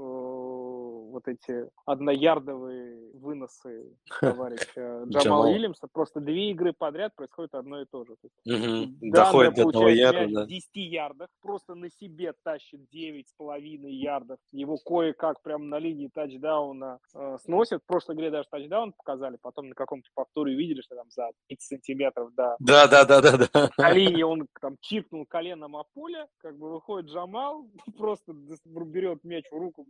вот 1.13 1.27
эти 1.27 1.69
одноярдовые 1.85 3.11
выносы 3.13 3.95
товарища 4.21 5.03
Джамала 5.07 5.47
Уильямса. 5.47 5.87
Просто 5.91 6.19
две 6.19 6.51
игры 6.51 6.73
подряд 6.73 7.15
происходит 7.15 7.53
одно 7.53 7.81
и 7.81 7.85
то 7.85 8.05
же. 8.05 8.15
Доходит 8.45 9.55
до 9.55 9.67
одного 9.67 9.89
ярда. 9.89 10.43
В 10.43 10.47
10 10.47 10.69
ярдах, 10.75 11.29
просто 11.41 11.75
на 11.75 11.89
себе 11.89 12.33
тащит 12.43 12.81
9,5 12.93 13.89
ярдов. 13.89 14.37
Его 14.51 14.77
кое-как 14.77 15.41
прямо 15.41 15.63
на 15.65 15.79
линии 15.79 16.09
тачдауна 16.13 16.99
э, 17.15 17.37
сносят. 17.43 17.81
В 17.83 17.85
прошлой 17.85 18.15
игре 18.15 18.31
даже 18.31 18.49
тачдаун 18.49 18.93
показали, 18.93 19.37
потом 19.41 19.69
на 19.69 19.75
каком-то 19.75 20.09
повторе 20.13 20.55
увидели, 20.55 20.81
что 20.81 20.95
там 20.95 21.09
за 21.09 21.31
30 21.47 21.61
сантиметров 21.67 22.33
до 22.35 22.57
да, 22.59 22.87
да, 22.87 23.05
да, 23.05 23.21
да, 23.21 23.37
да. 23.37 23.69
на 23.77 23.91
линии 23.93 24.23
он 24.23 24.47
там 24.59 24.77
чипнул 24.81 25.25
коленом 25.25 25.75
о 25.77 25.85
поле, 25.93 26.27
как 26.37 26.57
бы 26.57 26.71
выходит 26.71 27.09
Джамал, 27.09 27.69
просто 27.97 28.33
берет 28.33 29.23
мяч 29.23 29.45
в 29.49 29.57
руку, 29.57 29.85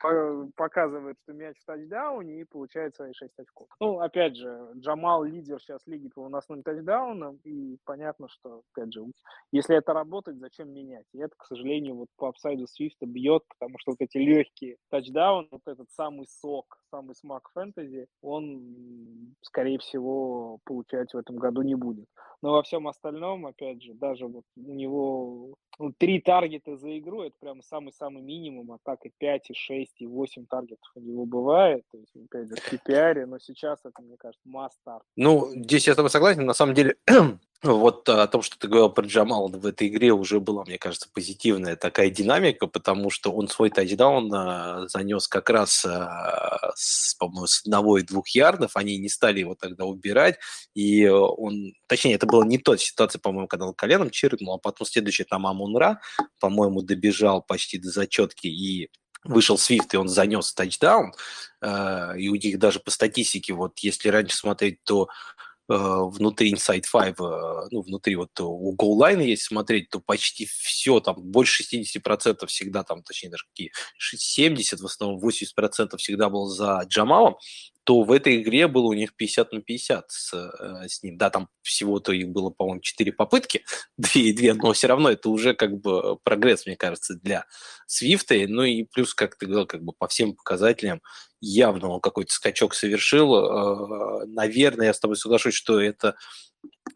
показывает, 0.56 1.16
что 1.22 1.32
мяч 1.32 1.56
в 1.58 1.64
тачдауне 1.64 2.40
и 2.40 2.44
получает 2.44 2.94
свои 2.94 3.12
6 3.12 3.32
очков. 3.38 3.68
Ну, 3.80 3.98
опять 3.98 4.36
же, 4.36 4.68
Джамал 4.76 5.24
лидер 5.24 5.60
сейчас 5.60 5.80
лиги 5.86 6.08
по 6.08 6.22
выносным 6.22 6.62
тачдаунам, 6.62 7.40
и 7.44 7.69
понятно, 7.84 8.28
что, 8.28 8.62
опять 8.72 8.92
же, 8.92 9.04
если 9.52 9.76
это 9.76 9.92
работает, 9.92 10.38
зачем 10.38 10.72
менять? 10.72 11.06
И 11.12 11.18
это, 11.18 11.34
к 11.36 11.44
сожалению, 11.46 11.96
вот 11.96 12.08
по 12.16 12.28
апсайду 12.28 12.66
Свифта 12.66 13.06
бьет, 13.06 13.42
потому 13.48 13.78
что 13.78 13.92
вот 13.92 14.00
эти 14.00 14.18
легкие 14.18 14.76
тачдауны, 14.90 15.48
вот 15.50 15.62
этот 15.66 15.90
самый 15.90 16.26
сок, 16.28 16.78
самый 16.90 17.14
смак 17.14 17.50
фэнтези, 17.54 18.06
он, 18.22 19.34
скорее 19.42 19.78
всего, 19.78 20.58
получать 20.64 21.12
в 21.12 21.16
этом 21.16 21.36
году 21.36 21.62
не 21.62 21.74
будет. 21.74 22.06
Но 22.42 22.52
во 22.52 22.62
всем 22.62 22.88
остальном, 22.88 23.46
опять 23.46 23.82
же, 23.82 23.92
даже 23.94 24.26
вот 24.26 24.44
у 24.56 24.72
него 24.74 25.54
ну, 25.80 25.94
три 25.96 26.20
таргета 26.20 26.76
за 26.76 26.98
игру, 26.98 27.22
это 27.22 27.34
прям 27.40 27.62
самый-самый 27.62 28.22
минимум, 28.22 28.72
а 28.72 28.78
так 28.84 28.98
и 29.04 29.12
5, 29.18 29.50
и 29.50 29.54
6, 29.54 29.92
и 29.98 30.06
8 30.06 30.46
таргетов 30.46 30.90
у 30.94 31.00
него 31.00 31.24
бывает, 31.24 31.84
то 31.90 31.98
есть, 31.98 32.14
опять 32.16 32.48
же, 32.48 32.56
в 32.56 32.72
PPR, 32.72 33.24
но 33.24 33.38
сейчас 33.38 33.78
это, 33.84 34.02
мне 34.02 34.16
кажется, 34.18 34.46
must 34.46 35.00
Ну, 35.16 35.50
здесь 35.54 35.86
я 35.86 35.94
с 35.94 35.96
тобой 35.96 36.10
согласен, 36.10 36.44
на 36.44 36.52
самом 36.52 36.74
деле, 36.74 36.96
вот 37.62 38.06
о 38.10 38.26
том, 38.26 38.42
что 38.42 38.58
ты 38.58 38.68
говорил 38.68 38.90
про 38.90 39.06
Джамала 39.06 39.48
в 39.48 39.64
этой 39.64 39.88
игре, 39.88 40.12
уже 40.12 40.38
была, 40.38 40.64
мне 40.64 40.76
кажется, 40.76 41.08
позитивная 41.12 41.76
такая 41.76 42.10
динамика, 42.10 42.66
потому 42.66 43.08
что 43.08 43.32
он 43.32 43.48
свой 43.48 43.70
тачдаун 43.70 44.30
а, 44.34 44.86
занес 44.88 45.28
как 45.28 45.48
раз, 45.48 45.86
а, 45.86 46.72
с, 46.74 47.14
по-моему, 47.14 47.46
с 47.46 47.62
одного 47.62 47.96
и 47.96 48.02
двух 48.02 48.28
ярдов, 48.28 48.76
они 48.76 48.98
не 48.98 49.08
стали 49.08 49.40
его 49.40 49.54
тогда 49.54 49.86
убирать, 49.86 50.38
и 50.74 51.06
он, 51.08 51.72
точнее, 51.86 52.14
это 52.14 52.26
была 52.30 52.44
не 52.46 52.58
та 52.58 52.76
ситуация, 52.76 53.20
по-моему, 53.20 53.48
когда 53.48 53.66
он 53.66 53.74
коленом 53.74 54.10
чиркнул, 54.10 54.54
а 54.54 54.58
потом 54.58 54.86
следующий 54.86 55.24
там 55.24 55.46
Амунра, 55.46 56.00
по-моему, 56.38 56.82
добежал 56.82 57.42
почти 57.42 57.78
до 57.78 57.90
зачетки 57.90 58.46
и 58.46 58.90
вышел 59.24 59.58
Свифт, 59.58 59.92
и 59.94 59.96
он 59.98 60.08
занес 60.08 60.52
тачдаун, 60.54 61.12
а, 61.60 62.14
и 62.16 62.28
у 62.28 62.36
них 62.36 62.58
даже 62.58 62.80
по 62.80 62.90
статистике, 62.90 63.52
вот 63.52 63.78
если 63.80 64.08
раньше 64.08 64.36
смотреть, 64.36 64.82
то 64.84 65.08
Э, 65.70 66.02
внутри 66.02 66.52
Inside 66.52 66.82
5, 66.90 67.14
э, 67.20 67.68
ну, 67.70 67.82
внутри 67.82 68.16
вот 68.16 68.30
у 68.40 68.72
голлайна, 68.72 69.20
если 69.20 69.44
смотреть, 69.44 69.88
то 69.88 70.00
почти 70.00 70.46
все, 70.46 70.98
там, 70.98 71.14
больше 71.22 71.62
60% 71.62 72.44
всегда 72.48 72.82
там, 72.82 73.04
точнее, 73.04 73.30
даже 73.30 73.44
какие 73.46 73.70
70, 73.96 74.80
в 74.80 74.86
основном 74.86 75.20
80% 75.20 75.96
всегда 75.98 76.28
был 76.28 76.46
за 76.46 76.82
Джамалом, 76.88 77.36
то 77.84 78.02
в 78.02 78.12
этой 78.12 78.42
игре 78.42 78.68
было 78.68 78.86
у 78.86 78.92
них 78.92 79.14
50 79.16 79.52
на 79.52 79.62
50 79.62 80.10
с, 80.10 80.34
э, 80.34 80.88
с 80.88 81.02
ним. 81.02 81.16
Да, 81.16 81.30
там 81.30 81.48
всего-то 81.62 82.12
их 82.12 82.28
было, 82.28 82.50
по-моему, 82.50 82.80
4 82.80 83.12
попытки, 83.12 83.64
2 83.98 84.10
и 84.14 84.32
2, 84.32 84.54
но 84.54 84.72
все 84.72 84.86
равно 84.86 85.10
это 85.10 85.28
уже 85.30 85.54
как 85.54 85.78
бы 85.80 86.18
прогресс, 86.22 86.66
мне 86.66 86.76
кажется, 86.76 87.14
для 87.14 87.46
Свифта. 87.86 88.34
Ну 88.48 88.62
и 88.62 88.84
плюс, 88.84 89.14
как 89.14 89.36
ты 89.36 89.46
говорил, 89.46 89.66
как 89.66 89.82
бы 89.82 89.92
по 89.92 90.08
всем 90.08 90.34
показателям 90.34 91.00
явно 91.40 91.88
он 91.88 92.00
какой-то 92.00 92.32
скачок 92.32 92.74
совершил. 92.74 93.34
Э, 93.34 94.26
наверное, 94.26 94.86
я 94.86 94.94
с 94.94 95.00
тобой 95.00 95.16
соглашусь, 95.16 95.54
что 95.54 95.80
это 95.80 96.16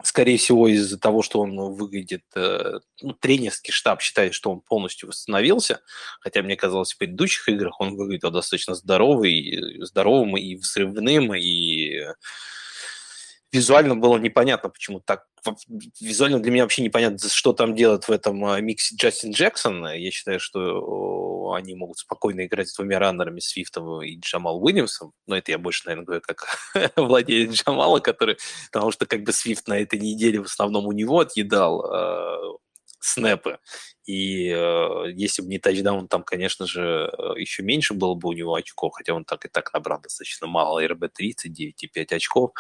скорее 0.07 0.39
всего, 0.39 0.69
из-за 0.69 0.99
того, 0.99 1.23
что 1.23 1.41
он 1.41 1.57
выглядит, 1.75 2.23
э, 2.37 2.79
ну, 3.03 3.13
тренерский 3.15 3.73
штаб 3.73 4.01
считает, 4.01 4.35
что 4.35 4.51
он 4.51 4.61
полностью 4.61 5.09
восстановился, 5.09 5.81
хотя 6.21 6.43
мне 6.43 6.57
казалось, 6.57 6.93
в 6.93 6.99
предыдущих 6.99 7.49
играх 7.49 7.81
он 7.81 7.97
выглядел 7.97 8.31
достаточно 8.31 8.75
здоровый, 8.75 9.79
здоровым 9.85 10.37
и 10.37 10.57
взрывным, 10.57 11.35
и 11.35 12.05
визуально 13.55 13.97
было 13.97 14.19
непонятно, 14.19 14.69
почему 14.69 15.01
так 15.01 15.25
визуально 16.01 16.41
для 16.41 16.51
меня 16.51 16.63
вообще 16.65 16.83
непонятно, 16.83 17.19
что 17.29 17.53
там 17.53 17.75
делает 17.75 18.09
в 18.09 18.11
этом 18.11 18.45
а, 18.47 18.61
миксе 18.61 18.97
Джастин 18.97 19.33
Джексон. 19.33 19.87
Я 19.87 20.11
считаю, 20.11 20.41
что 20.41 21.53
они 21.53 21.75
могут 21.75 21.99
спокойно 21.99 22.47
играть 22.47 22.69
с 22.69 22.75
двумя 22.75 22.99
раннерами, 22.99 23.41
Свифтом 23.41 24.03
и 24.03 24.19
Джамал 24.19 24.63
Уильямсом. 24.63 25.13
Но 25.27 25.37
это 25.37 25.53
я 25.53 25.59
больше, 25.59 25.83
наверное, 25.87 26.07
говорю 26.07 26.23
как 26.27 26.47
владелец 26.97 27.53
Джамала, 27.53 28.01
который... 28.01 28.39
Потому 28.73 28.91
что 28.91 29.07
как 29.07 29.23
бы 29.23 29.33
Свифт 29.33 29.69
на 29.69 29.79
этой 29.79 29.99
неделе 29.99 30.41
в 30.41 30.47
основном 30.47 30.87
у 30.87 30.93
него 30.93 31.21
отъедал 31.21 31.85
а, 31.85 32.39
снэпы. 33.05 33.59
И 34.07 34.49
э, 34.51 35.13
если 35.15 35.43
бы 35.43 35.49
не 35.49 35.59
тачдаун, 35.59 36.09
там, 36.09 36.23
конечно 36.23 36.67
же, 36.67 37.11
э, 37.17 37.41
еще 37.41 37.63
меньше 37.63 37.95
было 37.95 38.15
бы 38.15 38.29
у 38.29 38.33
него 38.33 38.55
очков, 38.55 38.95
хотя 38.95 39.15
он 39.15 39.25
так 39.25 39.45
и 39.45 39.49
так 39.49 39.73
набрал 39.73 40.01
достаточно 40.01 40.47
мало, 40.47 40.87
РБ 40.87 41.05
39,5 41.05 42.13
очков. 42.13 42.53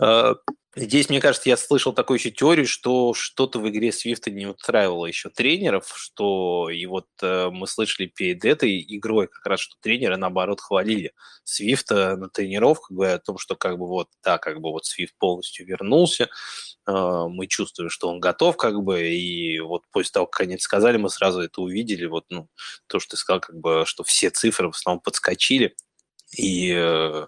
Э, 0.00 0.34
Здесь, 0.76 1.08
мне 1.08 1.20
кажется, 1.20 1.48
я 1.48 1.56
слышал 1.56 1.92
такую 1.92 2.18
еще 2.18 2.30
теорию, 2.30 2.64
что 2.64 3.12
что-то 3.12 3.58
в 3.58 3.68
игре 3.68 3.90
Свифта 3.90 4.30
не 4.30 4.46
устраивало 4.46 5.06
еще 5.06 5.28
тренеров, 5.28 5.92
что 5.96 6.70
и 6.70 6.86
вот 6.86 7.06
э, 7.20 7.48
мы 7.50 7.66
слышали 7.66 8.06
перед 8.06 8.44
этой 8.44 8.84
игрой 8.96 9.26
как 9.26 9.44
раз, 9.46 9.58
что 9.60 9.74
тренеры, 9.80 10.16
наоборот, 10.16 10.60
хвалили 10.60 11.14
Свифта 11.42 12.16
на 12.16 12.28
тренировках, 12.28 12.92
говоря 12.92 13.14
о 13.14 13.18
том, 13.18 13.38
что 13.38 13.56
как 13.56 13.76
бы 13.76 13.88
вот, 13.88 14.08
да, 14.22 14.38
как 14.38 14.60
бы 14.60 14.70
вот 14.70 14.84
Свифт 14.84 15.14
полностью 15.18 15.66
вернулся, 15.66 16.28
мы 16.88 17.46
чувствуем, 17.46 17.90
что 17.90 18.08
он 18.08 18.20
готов, 18.20 18.56
как 18.56 18.82
бы, 18.82 19.08
и 19.08 19.60
вот 19.60 19.82
после 19.90 20.12
того, 20.12 20.26
как 20.26 20.42
они 20.42 20.54
это 20.54 20.62
сказали, 20.62 20.96
мы 20.96 21.10
сразу 21.10 21.40
это 21.40 21.60
увидели, 21.60 22.06
вот, 22.06 22.24
ну, 22.30 22.48
то, 22.86 22.98
что 22.98 23.10
ты 23.10 23.16
сказал, 23.16 23.40
как 23.40 23.58
бы, 23.58 23.84
что 23.86 24.04
все 24.04 24.30
цифры 24.30 24.68
в 24.68 24.74
основном 24.74 25.00
подскочили, 25.00 25.74
и 26.36 26.72
э, 26.74 27.26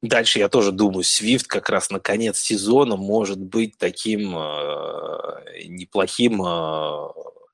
Дальше 0.00 0.38
я 0.38 0.48
тоже 0.48 0.70
думаю, 0.70 1.02
Свифт 1.02 1.48
как 1.48 1.68
раз 1.68 1.90
на 1.90 1.98
конец 1.98 2.38
сезона 2.38 2.94
может 2.96 3.38
быть 3.38 3.78
таким 3.78 4.36
э, 4.38 5.64
неплохим 5.66 6.40
э, 6.40 7.08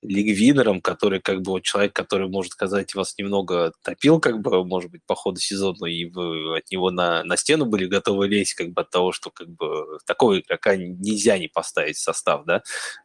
лигвинером, 0.05 0.81
который 0.81 1.21
как 1.21 1.43
бы 1.43 1.53
вот 1.53 1.63
человек, 1.63 1.95
который, 1.95 2.29
может 2.29 2.53
сказать, 2.53 2.95
вас 2.95 3.17
немного 3.19 3.73
топил, 3.83 4.21
как 4.21 4.41
бы, 4.41 4.65
может 4.65 4.91
быть, 4.91 5.03
по 5.07 5.15
ходу 5.15 5.41
сезона, 5.41 5.87
и 5.87 6.05
вы 6.05 6.59
от 6.59 6.71
него 6.71 6.91
на, 6.91 7.25
на 7.25 7.37
стену 7.37 7.65
были 7.67 7.87
готовы 7.87 8.29
лезть, 8.29 8.55
как 8.55 8.71
бы 8.71 8.83
от 8.83 8.91
того, 8.91 9.13
что 9.13 9.31
как 9.31 9.49
бы 9.49 9.99
такого 10.07 10.39
игрока 10.39 10.77
нельзя 10.77 11.39
не 11.39 11.49
поставить 11.49 11.97
в 11.97 12.03
состав, 12.03 12.45
да. 12.45 12.63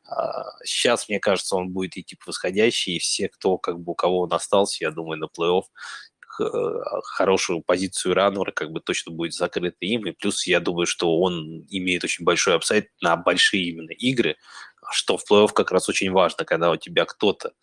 А 0.08 0.44
сейчас, 0.64 1.10
мне 1.10 1.20
кажется, 1.20 1.56
он 1.56 1.70
будет 1.70 1.98
идти 1.98 2.16
по 2.16 2.26
восходящей, 2.28 2.98
и 2.98 3.00
все, 3.00 3.30
кто, 3.30 3.58
как 3.58 3.80
бы, 3.80 3.94
у 3.94 3.96
кого 3.96 4.22
он 4.22 4.34
остался, 4.34 4.84
я 4.84 4.92
думаю, 4.92 5.20
на 5.20 5.26
плей-офф 5.26 5.64
хорошую 7.04 7.62
позицию 7.62 8.14
раннера 8.14 8.52
как 8.52 8.72
бы 8.72 8.80
точно 8.80 9.12
будет 9.12 9.34
закрыта 9.34 9.78
им. 9.82 10.08
И 10.08 10.12
плюс 10.12 10.48
я 10.48 10.60
думаю, 10.60 10.86
что 10.86 11.20
он 11.20 11.66
имеет 11.70 12.04
очень 12.04 12.24
большой 12.24 12.56
апсайд 12.56 12.88
на 13.02 13.18
большие 13.18 13.70
именно 13.70 13.92
игры, 13.92 14.38
что 14.92 15.18
в 15.18 15.24
плей-офф 15.30 15.52
как 15.54 15.72
раз 15.72 15.90
очень 15.90 16.12
важно, 16.12 16.46
когда 16.46 16.72
у 16.72 16.76
тебя 16.76 17.06
кто-то 17.06 17.54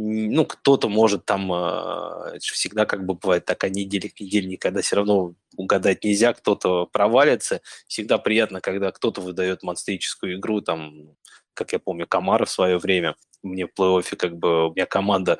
ну, 0.00 0.44
кто-то 0.44 0.88
может 0.88 1.24
там, 1.24 1.52
э, 1.52 2.38
всегда 2.40 2.86
как 2.86 3.04
бы 3.04 3.14
бывает 3.14 3.44
такая 3.46 3.70
неделя 3.70 4.08
к 4.08 4.20
неделе, 4.20 4.56
когда 4.56 4.80
все 4.80 4.96
равно 4.96 5.34
угадать 5.56 6.04
нельзя, 6.04 6.32
кто-то 6.34 6.86
провалится. 6.86 7.62
Всегда 7.88 8.18
приятно, 8.18 8.60
когда 8.60 8.92
кто-то 8.92 9.20
выдает 9.20 9.64
монстрическую 9.64 10.36
игру, 10.36 10.60
там, 10.60 11.16
как 11.52 11.72
я 11.72 11.80
помню, 11.80 12.06
Камара 12.06 12.44
в 12.44 12.50
свое 12.50 12.78
время, 12.78 13.16
мне 13.42 13.66
в 13.66 13.70
плей-оффе 13.76 14.14
как 14.14 14.36
бы, 14.36 14.68
у 14.68 14.70
меня 14.72 14.86
команда 14.86 15.38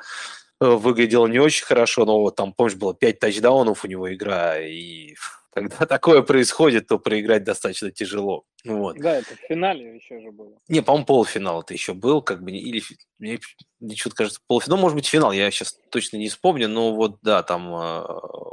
э, 0.59 0.65
выглядела 0.65 1.27
не 1.27 1.39
очень 1.39 1.65
хорошо, 1.65 2.03
но 2.03 2.29
там, 2.31 2.51
помнишь, 2.51 2.75
было 2.75 2.93
5 2.93 3.19
тачдаунов 3.19 3.85
у 3.85 3.87
него 3.87 4.13
игра, 4.13 4.59
и 4.59 5.15
когда 5.51 5.85
такое 5.85 6.21
происходит, 6.21 6.87
то 6.87 6.99
проиграть 6.99 7.43
достаточно 7.43 7.91
тяжело. 7.91 8.45
Вот. 8.65 8.97
Да, 8.97 9.17
это 9.17 9.35
в 9.35 9.39
финале 9.47 9.95
еще 9.95 10.19
же 10.19 10.31
было. 10.31 10.57
Не, 10.67 10.81
по-моему, 10.81 11.05
полуфинал 11.05 11.61
это 11.61 11.73
еще 11.73 11.93
был, 11.93 12.21
как 12.21 12.43
бы, 12.43 12.51
или 12.51 12.83
мне, 13.17 13.39
мне 13.79 13.95
что-то 13.95 14.17
кажется, 14.17 14.41
полуфинал, 14.47 14.77
ну, 14.77 14.81
может 14.81 14.95
быть, 14.95 15.07
финал, 15.07 15.31
я 15.31 15.49
сейчас 15.49 15.79
точно 15.89 16.17
не 16.17 16.29
вспомню, 16.29 16.67
но 16.67 16.93
вот, 16.93 17.19
да, 17.21 17.41
там 17.43 17.73
э, 17.73 18.03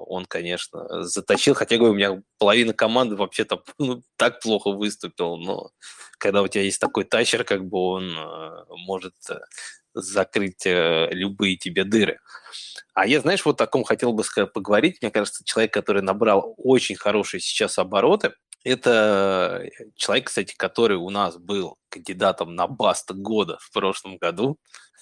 он, 0.06 0.26
конечно, 0.26 1.02
заточил, 1.02 1.54
хотя, 1.54 1.76
говорю, 1.76 1.92
у 1.92 1.96
меня 1.96 2.22
половина 2.38 2.72
команды 2.72 3.16
вообще-то 3.16 3.62
ну, 3.78 4.02
так 4.16 4.40
плохо 4.40 4.70
выступил, 4.70 5.36
но 5.36 5.70
когда 6.18 6.42
у 6.42 6.48
тебя 6.48 6.62
есть 6.62 6.80
такой 6.80 7.04
тачер, 7.04 7.44
как 7.44 7.66
бы 7.66 7.78
он 7.78 8.16
э, 8.16 8.64
может 8.68 9.14
закрыть 9.96 10.66
э, 10.66 11.08
любые 11.10 11.56
тебе 11.56 11.84
дыры. 11.84 12.18
А 12.94 13.06
я, 13.06 13.20
знаешь, 13.20 13.44
вот 13.44 13.60
о 13.60 13.66
ком 13.66 13.84
хотел 13.84 14.12
бы 14.12 14.22
поговорить. 14.52 14.98
Мне 15.02 15.10
кажется, 15.10 15.44
человек, 15.44 15.72
который 15.72 16.02
набрал 16.02 16.54
очень 16.56 16.96
хорошие 16.96 17.40
сейчас 17.40 17.78
обороты, 17.78 18.32
это 18.64 19.62
э, 19.62 19.84
человек, 19.94 20.26
кстати, 20.26 20.54
который 20.56 20.96
у 20.96 21.10
нас 21.10 21.36
был 21.36 21.78
кандидатом 21.88 22.54
на 22.54 22.66
Баста 22.66 23.14
года 23.14 23.58
в 23.60 23.70
прошлом 23.72 24.18
году. 24.18 24.58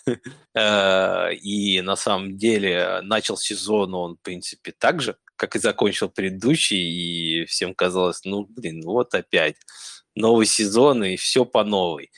Э, 0.55 1.33
и 1.33 1.81
на 1.81 1.97
самом 1.97 2.37
деле 2.37 3.01
начал 3.03 3.39
сезон 3.39 3.95
он, 3.95 4.17
в 4.17 4.21
принципе, 4.21 4.73
так 4.79 5.01
же, 5.01 5.17
как 5.35 5.57
и 5.57 5.59
закончил 5.59 6.11
предыдущий, 6.11 6.77
и 6.77 7.47
всем 7.47 7.75
казалось, 7.75 8.21
ну, 8.25 8.45
блин, 8.45 8.83
вот 8.85 9.15
опять 9.15 9.57
новый 10.15 10.45
сезон, 10.45 11.05
и 11.05 11.17
все 11.17 11.47
по 11.47 11.65
новой. 11.65 12.11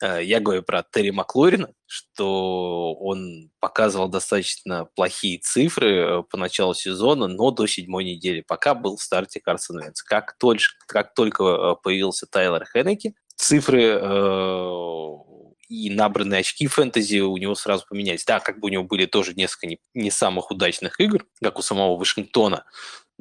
Э, 0.00 0.20
я 0.22 0.40
говорю 0.40 0.62
про 0.62 0.82
Терри 0.82 1.10
Маклорина, 1.10 1.72
что 1.86 2.94
он 2.94 3.50
показывал 3.60 4.08
достаточно 4.08 4.86
плохие 4.96 5.38
цифры 5.38 5.96
э, 5.96 6.22
по 6.22 6.36
началу 6.36 6.74
сезона, 6.74 7.26
но 7.26 7.50
до 7.50 7.66
седьмой 7.66 8.04
недели, 8.04 8.40
пока 8.40 8.74
был 8.74 8.96
в 8.96 9.02
старте 9.02 9.40
Карсон 9.40 9.80
Венс. 9.80 10.02
Как 10.02 10.36
только, 10.38 10.64
как 10.86 11.14
только 11.14 11.44
э, 11.44 11.74
появился 11.82 12.26
Тайлер 12.26 12.66
Хеннеки, 12.66 13.14
цифры 13.36 13.98
и 15.70 15.88
набранные 15.88 16.40
очки 16.40 16.66
фэнтези 16.66 17.20
у 17.20 17.36
него 17.36 17.54
сразу 17.54 17.86
поменялись. 17.88 18.24
Да, 18.24 18.40
как 18.40 18.58
бы 18.58 18.66
у 18.66 18.70
него 18.70 18.82
были 18.82 19.06
тоже 19.06 19.34
несколько 19.34 19.68
не, 19.68 19.78
не 19.94 20.10
самых 20.10 20.50
удачных 20.50 20.98
игр, 20.98 21.24
как 21.40 21.60
у 21.60 21.62
самого 21.62 21.96
Вашингтона, 21.96 22.64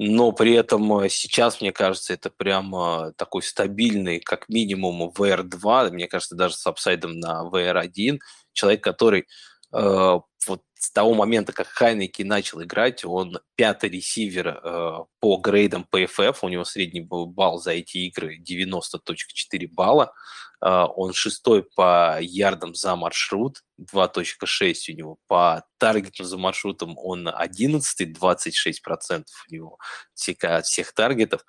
но 0.01 0.31
при 0.31 0.53
этом 0.53 0.99
э, 0.99 1.09
сейчас, 1.09 1.59
мне 1.59 1.73
кажется, 1.73 2.13
это 2.13 2.29
прямо 2.29 3.11
такой 3.17 3.43
стабильный, 3.43 4.21
как 4.21 4.47
минимум, 4.47 5.09
VR2, 5.09 5.91
мне 5.91 6.07
кажется, 6.07 6.35
даже 6.37 6.55
с 6.55 6.65
апсайдом 6.65 7.19
на 7.19 7.43
VR1, 7.43 8.19
человек, 8.53 8.81
который 8.81 9.27
э, 9.73 10.19
вот 10.47 10.63
с 10.79 10.91
того 10.91 11.13
момента, 11.13 11.51
как 11.51 11.67
Хайнеки 11.67 12.23
начал 12.23 12.63
играть, 12.63 13.03
он 13.03 13.39
пятый 13.55 13.89
ресивер 13.89 14.47
э, 14.47 14.97
по 15.19 15.37
грейдам 15.37 15.85
PFF, 15.91 16.37
у 16.41 16.47
него 16.47 16.63
средний 16.63 17.01
балл 17.01 17.59
за 17.59 17.71
эти 17.71 17.97
игры 17.97 18.39
90.4 18.39 19.67
балла, 19.71 20.13
э, 20.61 20.69
он 20.69 21.11
шестой 21.11 21.65
по 21.75 22.17
ярдам 22.21 22.75
за 22.75 22.95
маршрут, 22.95 23.61
2.6 23.77 24.73
у 24.87 24.93
него, 24.93 25.17
по 25.27 25.65
таргетам 25.79 26.25
за 26.25 26.37
маршрутом 26.37 26.97
он 26.97 27.27
11, 27.27 28.17
26% 28.17 29.23
у 29.49 29.53
него 29.53 29.79
от 30.43 30.65
всех 30.65 30.93
таргетов, 30.93 31.43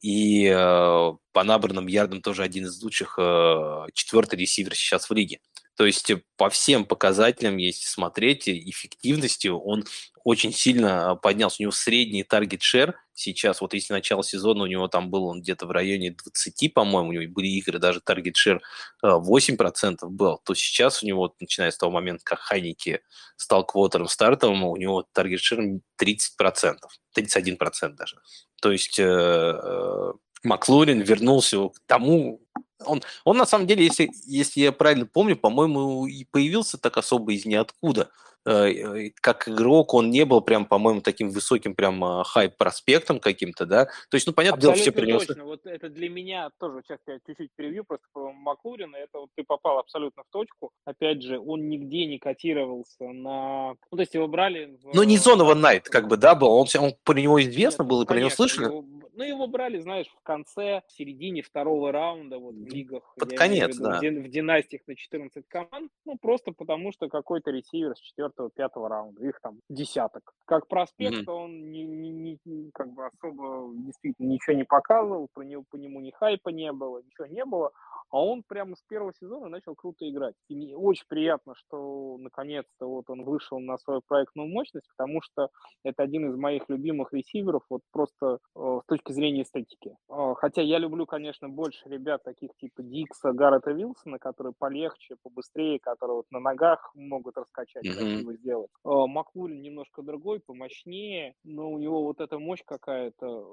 и 0.00 0.46
э, 0.46 1.12
по 1.32 1.44
набранным 1.44 1.86
ярдам 1.86 2.20
тоже 2.20 2.42
один 2.42 2.66
из 2.66 2.82
лучших, 2.82 3.16
э, 3.16 3.86
четвертый 3.94 4.40
ресивер 4.40 4.74
сейчас 4.74 5.08
в 5.08 5.14
лиге. 5.14 5.38
То 5.76 5.86
есть 5.86 6.10
э, 6.10 6.22
по 6.36 6.50
всем 6.50 6.84
показателям, 6.84 7.56
если 7.56 7.86
смотреть, 7.86 8.48
э, 8.48 8.52
эффективностью 8.52 9.58
он 9.58 9.84
очень 10.24 10.52
сильно 10.52 11.16
поднялся. 11.16 11.56
У 11.60 11.62
него 11.62 11.72
средний 11.72 12.24
таргет 12.24 12.62
шер 12.62 12.96
сейчас, 13.14 13.60
вот 13.60 13.74
если 13.74 13.92
начало 13.92 14.22
сезона 14.22 14.64
у 14.64 14.66
него 14.66 14.88
там 14.88 15.10
был 15.10 15.24
он 15.26 15.40
где-то 15.40 15.66
в 15.66 15.70
районе 15.70 16.12
20, 16.12 16.72
по-моему, 16.72 17.10
у 17.10 17.12
него 17.12 17.32
были 17.32 17.48
игры, 17.48 17.78
даже 17.78 18.00
таргет 18.00 18.36
шер 18.36 18.62
8% 19.02 19.96
был, 20.08 20.40
то 20.44 20.54
сейчас 20.54 21.02
у 21.02 21.06
него, 21.06 21.34
начиная 21.40 21.70
с 21.70 21.76
того 21.76 21.92
момента, 21.92 22.24
как 22.24 22.38
Хайники 22.38 23.00
стал 23.36 23.66
квотером 23.66 24.08
стартовым, 24.08 24.64
у 24.64 24.76
него 24.76 25.06
таргет 25.12 25.40
шер 25.40 25.60
30%, 26.00 26.76
31% 27.16 27.88
даже. 27.90 28.16
То 28.60 28.70
есть 28.72 28.98
э, 28.98 30.12
Маклурин 30.42 31.00
вернулся 31.00 31.68
к 31.68 31.80
тому, 31.86 32.40
он, 32.86 33.02
он 33.24 33.36
на 33.36 33.46
самом 33.46 33.66
деле, 33.66 33.84
если, 33.84 34.10
если 34.26 34.60
я 34.60 34.72
правильно 34.72 35.06
помню, 35.06 35.36
по-моему, 35.36 36.06
и 36.06 36.24
появился 36.24 36.78
так 36.78 36.96
особо 36.96 37.32
из 37.32 37.44
ниоткуда. 37.44 38.10
Э, 38.44 39.10
как 39.20 39.48
игрок 39.48 39.94
он 39.94 40.10
не 40.10 40.24
был 40.24 40.40
прям, 40.40 40.66
по-моему, 40.66 41.00
таким 41.00 41.30
высоким 41.30 41.74
прям 41.74 42.02
а, 42.02 42.24
хайп-проспектом 42.24 43.20
каким-то, 43.20 43.66
да? 43.66 43.84
То 43.84 44.14
есть, 44.14 44.26
ну, 44.26 44.32
понятно, 44.32 44.60
дело, 44.60 44.74
все 44.74 44.90
принес... 44.90 45.26
точно. 45.26 45.44
Вот 45.44 45.64
это 45.64 45.88
для 45.88 46.08
меня 46.08 46.50
тоже, 46.58 46.82
сейчас 46.82 46.98
я 47.06 47.18
чуть-чуть 47.24 47.50
превью 47.54 47.84
просто 47.84 48.06
по 48.12 48.32
Маклурина, 48.32 48.96
это 48.96 49.20
вот 49.20 49.30
ты 49.36 49.44
попал 49.44 49.78
абсолютно 49.78 50.24
в 50.24 50.32
точку. 50.32 50.72
Опять 50.84 51.22
же, 51.22 51.38
он 51.38 51.68
нигде 51.68 52.06
не 52.06 52.18
котировался 52.18 53.04
на... 53.04 53.74
Ну, 53.90 53.96
то 53.96 54.00
есть 54.00 54.14
его 54.14 54.26
брали... 54.26 54.76
В... 54.82 54.92
Ну, 54.92 55.02
не 55.04 55.18
Зонова 55.18 55.54
Найт, 55.54 55.88
как 55.88 56.08
бы, 56.08 56.16
да, 56.16 56.34
был? 56.34 56.48
Он, 56.48 56.66
он 56.78 56.94
про 57.04 57.20
него 57.20 57.40
известно 57.42 57.82
Нет, 57.82 57.90
было, 57.90 58.04
про 58.04 58.18
него 58.18 58.30
слышали? 58.30 58.64
Его, 58.64 58.84
ну, 59.14 59.24
его 59.24 59.46
брали, 59.46 59.78
знаешь, 59.78 60.08
в 60.08 60.22
конце, 60.22 60.82
в 60.88 60.92
середине 60.92 61.42
второго 61.42 61.92
раунда, 61.92 62.38
вот 62.38 62.54
в 62.54 62.66
лигах. 62.66 63.14
Под 63.18 63.36
конец, 63.36 63.76
виду, 63.76 63.84
да. 63.84 64.00
В, 64.00 64.28
династиях 64.28 64.82
на 64.86 64.96
14 64.96 65.44
команд, 65.48 65.92
ну, 66.04 66.16
просто 66.18 66.52
потому 66.52 66.92
что 66.92 67.08
какой-то 67.08 67.50
ресивер 67.50 67.94
с 67.96 68.00
4-5 68.38 68.88
раунда, 68.88 69.26
их 69.26 69.40
там 69.40 69.58
десяток. 69.68 70.32
Как 70.46 70.66
проспект 70.68 71.28
mm-hmm. 71.28 71.32
он 71.32 71.70
не, 71.70 71.84
не, 71.84 72.38
не, 72.44 72.70
как 72.72 72.92
бы 72.92 73.06
особо 73.06 73.72
действительно 73.74 74.28
ничего 74.28 74.56
не 74.56 74.64
показывал, 74.64 75.28
про 75.32 75.44
него, 75.44 75.64
по 75.70 75.76
нему 75.76 76.00
ни 76.00 76.10
хайпа 76.10 76.50
не 76.50 76.72
было, 76.72 77.02
ничего 77.02 77.26
не 77.26 77.44
было, 77.44 77.70
а 78.10 78.22
он 78.22 78.42
прямо 78.46 78.76
с 78.76 78.82
первого 78.88 79.12
сезона 79.14 79.48
начал 79.48 79.74
круто 79.74 80.08
играть. 80.08 80.34
И 80.48 80.54
мне 80.54 80.76
очень 80.76 81.06
приятно, 81.08 81.54
что 81.56 82.18
наконец-то 82.18 82.86
вот 82.86 83.08
он 83.08 83.24
вышел 83.24 83.58
на 83.58 83.78
свою 83.78 84.02
проектную 84.06 84.48
мощность, 84.48 84.86
потому 84.96 85.22
что 85.22 85.48
это 85.82 86.02
один 86.02 86.30
из 86.30 86.36
моих 86.36 86.68
любимых 86.68 87.12
ресиверов, 87.14 87.62
вот 87.70 87.80
просто 87.90 88.38
э, 88.54 88.80
с 88.82 88.86
точки 88.86 89.12
зрения 89.12 89.42
эстетики. 89.42 89.96
А, 90.10 90.34
хотя 90.34 90.60
я 90.60 90.78
люблю, 90.78 91.06
конечно, 91.06 91.48
больше 91.48 91.88
ребят 91.88 92.22
таких 92.22 92.50
типа 92.60 92.82
Дикса, 92.82 93.32
Гаррета 93.32 93.72
Вилсона, 93.72 94.18
которые 94.18 94.52
полегче, 94.58 95.16
побыстрее, 95.22 95.78
которые 95.80 96.16
вот 96.16 96.26
на 96.30 96.40
ногах 96.40 96.90
могут 96.94 97.38
раскачать, 97.38 97.86
mm-hmm. 97.86 98.21
Красиво 98.22 98.34
сделать. 98.34 98.70
А, 98.84 99.06
Маклурин 99.06 99.62
немножко 99.62 100.02
другой, 100.02 100.40
помощнее, 100.40 101.34
но 101.44 101.70
у 101.70 101.78
него 101.78 102.02
вот 102.02 102.20
эта 102.20 102.38
мощь 102.38 102.62
какая-то, 102.64 103.46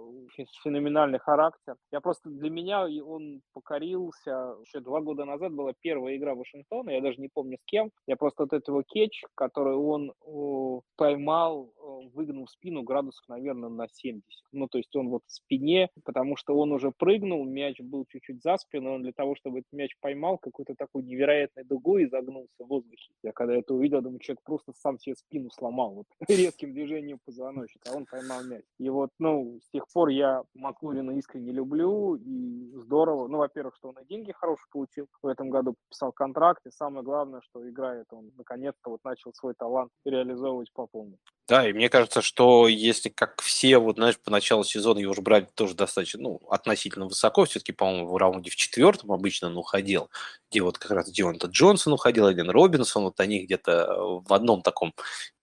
феноменальный 0.64 1.20
характер. 1.20 1.76
Я 1.92 2.02
просто 2.02 2.30
для 2.30 2.50
меня 2.50 2.86
он 2.86 3.42
покорился. 3.54 4.56
Еще 4.66 4.80
два 4.80 5.02
года 5.02 5.26
назад 5.26 5.54
была 5.54 5.74
первая 5.80 6.16
игра 6.16 6.36
Вашингтона, 6.36 6.92
я 6.92 7.02
даже 7.02 7.20
не 7.20 7.30
помню 7.30 7.58
с 7.58 7.66
кем. 7.66 7.92
Я 8.08 8.16
просто 8.16 8.44
вот 8.44 8.54
этого 8.54 8.84
кетч, 8.84 9.22
который 9.36 9.76
он 9.76 10.14
поймал 10.96 11.72
выгнул 12.14 12.48
спину 12.48 12.84
градусов, 12.84 13.24
наверное, 13.28 13.70
на 13.70 13.88
70. 13.88 14.24
Ну, 14.52 14.68
то 14.68 14.78
есть 14.78 14.96
он 14.96 15.10
вот 15.10 15.24
в 15.26 15.32
спине, 15.32 15.90
потому 16.04 16.36
что 16.36 16.56
он 16.56 16.72
уже 16.72 16.92
прыгнул, 16.92 17.46
мяч 17.46 17.80
был 17.80 18.06
чуть-чуть 18.10 18.42
за 18.42 18.58
спину, 18.58 18.94
он 18.94 19.04
для 19.04 19.12
того, 19.12 19.36
чтобы 19.36 19.60
этот 19.60 19.72
мяч 19.74 19.96
поймал, 20.00 20.38
какой-то 20.38 20.76
такой 20.76 21.04
невероятной 21.04 21.64
дугой 21.64 22.04
и 22.04 22.10
загнулся 22.10 22.64
в 22.64 22.68
воздухе. 22.68 23.12
Я 23.24 23.32
когда 23.32 23.56
это 23.56 23.74
увидел, 23.74 24.02
думаю, 24.02 24.20
человек 24.20 24.42
просто 24.44 24.74
сам 24.74 25.00
себе 25.00 25.16
спину 25.16 25.50
сломал 25.52 25.94
вот, 25.94 26.08
резким 26.28 26.74
движением 26.74 27.20
позвоночника, 27.26 27.92
а 27.92 27.98
он 27.98 28.06
поймал 28.06 28.44
мяч. 28.44 28.64
И 28.78 28.90
вот, 28.90 29.12
ну, 29.20 29.60
с 29.64 29.70
тех 29.70 29.88
пор 29.94 30.10
я 30.10 30.44
Маклурина 30.54 31.12
искренне 31.12 31.52
люблю, 31.52 32.16
и 32.16 32.72
здорово. 32.76 33.28
Ну, 33.28 33.38
во-первых, 33.38 33.76
что 33.76 33.90
он 33.90 33.98
и 34.00 34.06
деньги 34.06 34.32
хорошие 34.32 34.68
получил 34.72 35.08
в 35.22 35.28
этом 35.28 35.50
году, 35.50 35.74
подписал 35.74 36.12
контракт, 36.12 36.66
и 36.66 36.72
самое 36.72 37.04
главное, 37.04 37.42
что 37.42 37.68
играет 37.70 38.08
он 38.12 38.32
наконец-то 38.38 38.90
вот 38.90 39.04
начал 39.04 39.34
свой 39.34 39.54
талант 39.54 39.92
реализовывать 40.06 40.72
по 40.74 40.88
полной. 40.88 41.18
Да, 41.48 41.68
и 41.68 41.74
мне 41.80 41.88
кажется, 41.88 42.22
что 42.22 42.68
если 42.68 43.08
как 43.08 43.42
все, 43.42 43.78
вот, 43.78 43.96
знаешь, 43.96 44.20
по 44.20 44.30
началу 44.32 44.66
сезона 44.66 45.00
его 45.00 45.12
уже 45.14 45.22
брали 45.22 45.48
тоже 45.56 45.76
достаточно, 45.76 46.22
ну, 46.22 46.42
относительно 46.50 47.06
высоко, 47.06 47.46
все-таки, 47.46 47.72
по-моему, 47.72 48.10
в 48.10 48.18
раунде 48.18 48.52
в 48.52 48.58
четвертом 48.58 49.14
обычно 49.14 49.48
он 49.48 49.56
уходил, 49.56 50.10
где 50.52 50.62
вот 50.62 50.78
как 50.78 50.92
раз 50.92 51.10
Дионта 51.10 51.48
Джонсон 51.48 51.94
уходил, 51.94 52.26
один 52.26 52.50
Робинсон, 52.50 53.04
вот 53.06 53.18
они 53.22 53.46
где-то 53.46 54.20
в 54.28 54.34
одном 54.34 54.62
таком 54.62 54.94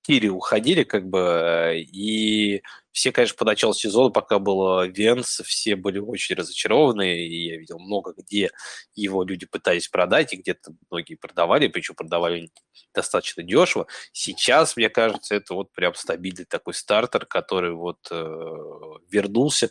тире 0.06 0.30
уходили, 0.30 0.84
как 0.84 1.08
бы, 1.08 1.84
и 1.92 2.62
все, 2.92 3.12
конечно, 3.12 3.36
по 3.36 3.44
началу 3.44 3.74
сезона, 3.74 4.10
пока 4.10 4.38
был 4.38 4.84
Венс, 4.84 5.40
все 5.44 5.76
были 5.76 5.98
очень 5.98 6.36
разочарованы, 6.36 7.18
и 7.26 7.48
я 7.48 7.56
видел 7.56 7.78
много, 7.78 8.14
где 8.16 8.50
его 8.94 9.24
люди 9.24 9.46
пытались 9.46 9.88
продать, 9.88 10.32
и 10.32 10.36
где-то 10.36 10.72
многие 10.90 11.16
продавали, 11.16 11.68
причем 11.68 11.94
продавали 11.94 12.50
достаточно 12.94 13.42
дешево. 13.42 13.86
Сейчас, 14.12 14.76
мне 14.76 14.88
кажется, 14.88 15.34
это 15.34 15.54
вот 15.54 15.72
прям 15.72 15.94
стабильный 15.94 16.44
такой 16.44 16.74
стартер, 16.74 17.26
который 17.26 17.72
вот 17.72 17.98
э, 18.10 18.14
вернулся 19.10 19.70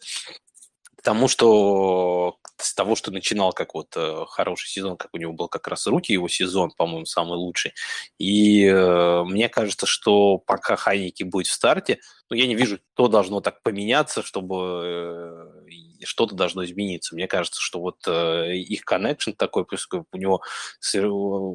тому, 1.01 1.27
что 1.27 2.37
с 2.57 2.73
того, 2.73 2.95
что 2.95 3.11
начинал 3.11 3.51
как 3.53 3.73
вот 3.73 3.93
э, 3.95 4.25
хороший 4.27 4.69
сезон, 4.69 4.97
как 4.97 5.09
у 5.13 5.17
него 5.17 5.33
был 5.33 5.47
как 5.47 5.67
раз 5.67 5.87
руки 5.87 6.13
его 6.13 6.27
сезон, 6.27 6.71
по-моему, 6.71 7.05
самый 7.05 7.37
лучший. 7.37 7.73
И 8.17 8.65
э, 8.65 9.23
мне 9.23 9.49
кажется, 9.49 9.85
что 9.85 10.37
пока 10.37 10.75
Хайники 10.75 11.23
будет 11.23 11.47
в 11.47 11.53
старте, 11.53 11.99
ну, 12.29 12.35
я 12.35 12.47
не 12.47 12.55
вижу, 12.55 12.79
что 12.93 13.07
должно 13.07 13.41
так 13.41 13.61
поменяться, 13.61 14.23
чтобы 14.23 14.81
э, 14.83 16.05
что-то 16.05 16.35
должно 16.35 16.63
измениться. 16.65 17.15
Мне 17.15 17.27
кажется, 17.27 17.61
что 17.61 17.79
вот 17.79 17.97
э, 18.07 18.55
их 18.55 18.83
коннекшн 18.85 19.31
такой, 19.31 19.65
плюс 19.65 19.87
у 19.91 20.17
него 20.17 20.41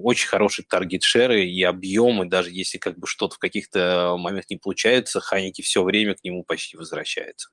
очень 0.04 0.28
хороший 0.28 0.64
таргет-шеры 0.64 1.44
и 1.44 1.62
объемы, 1.62 2.26
даже 2.26 2.50
если 2.50 2.78
как 2.78 2.98
бы 2.98 3.06
что-то 3.06 3.36
в 3.36 3.38
каких-то 3.38 4.16
моментах 4.18 4.50
не 4.50 4.56
получается, 4.58 5.20
Хайники 5.20 5.62
все 5.62 5.82
время 5.82 6.14
к 6.14 6.22
нему 6.24 6.44
почти 6.44 6.76
возвращается. 6.76 7.50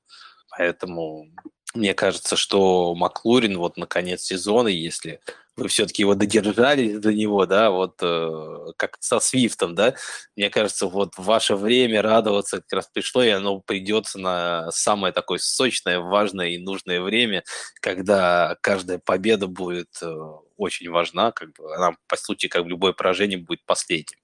Поэтому 0.49 1.27
мне 1.73 1.93
кажется, 1.93 2.35
что 2.35 2.95
Маклурин 2.95 3.57
вот 3.57 3.77
на 3.77 3.85
конец 3.85 4.21
сезона, 4.23 4.67
если 4.67 5.19
вы 5.57 5.67
все-таки 5.69 6.03
его 6.03 6.13
додержались 6.13 6.99
до 6.99 7.11
него, 7.11 7.45
да, 7.47 7.71
вот 7.71 7.95
э, 8.01 8.73
как 8.77 8.97
со 8.99 9.19
Свифтом, 9.19 9.73
да, 9.73 9.95
мне 10.35 10.51
кажется, 10.51 10.85
вот 10.85 11.13
ваше 11.17 11.55
время 11.55 12.03
радоваться 12.03 12.57
как 12.61 12.73
раз 12.73 12.87
пришло, 12.93 13.23
и 13.23 13.29
оно 13.29 13.59
придется 13.59 14.19
на 14.19 14.71
самое 14.71 15.11
такое 15.11 15.39
сочное, 15.39 15.99
важное 15.99 16.49
и 16.49 16.59
нужное 16.59 17.01
время, 17.01 17.43
когда 17.81 18.55
каждая 18.61 18.99
победа 18.99 19.47
будет 19.47 19.89
э, 20.01 20.15
очень 20.57 20.91
важна, 20.91 21.31
как 21.31 21.53
бы 21.53 21.75
она, 21.75 21.97
по 22.07 22.17
сути, 22.17 22.47
как 22.47 22.65
любое 22.65 22.93
поражение 22.93 23.39
будет 23.39 23.65
последним. 23.65 24.19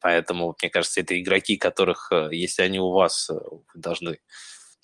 Поэтому, 0.00 0.54
мне 0.60 0.70
кажется, 0.70 1.00
это 1.00 1.20
игроки, 1.20 1.56
которых, 1.58 2.08
э, 2.12 2.28
если 2.32 2.62
они 2.62 2.80
у 2.80 2.92
вас, 2.92 3.28
э, 3.28 3.34
должны 3.74 4.20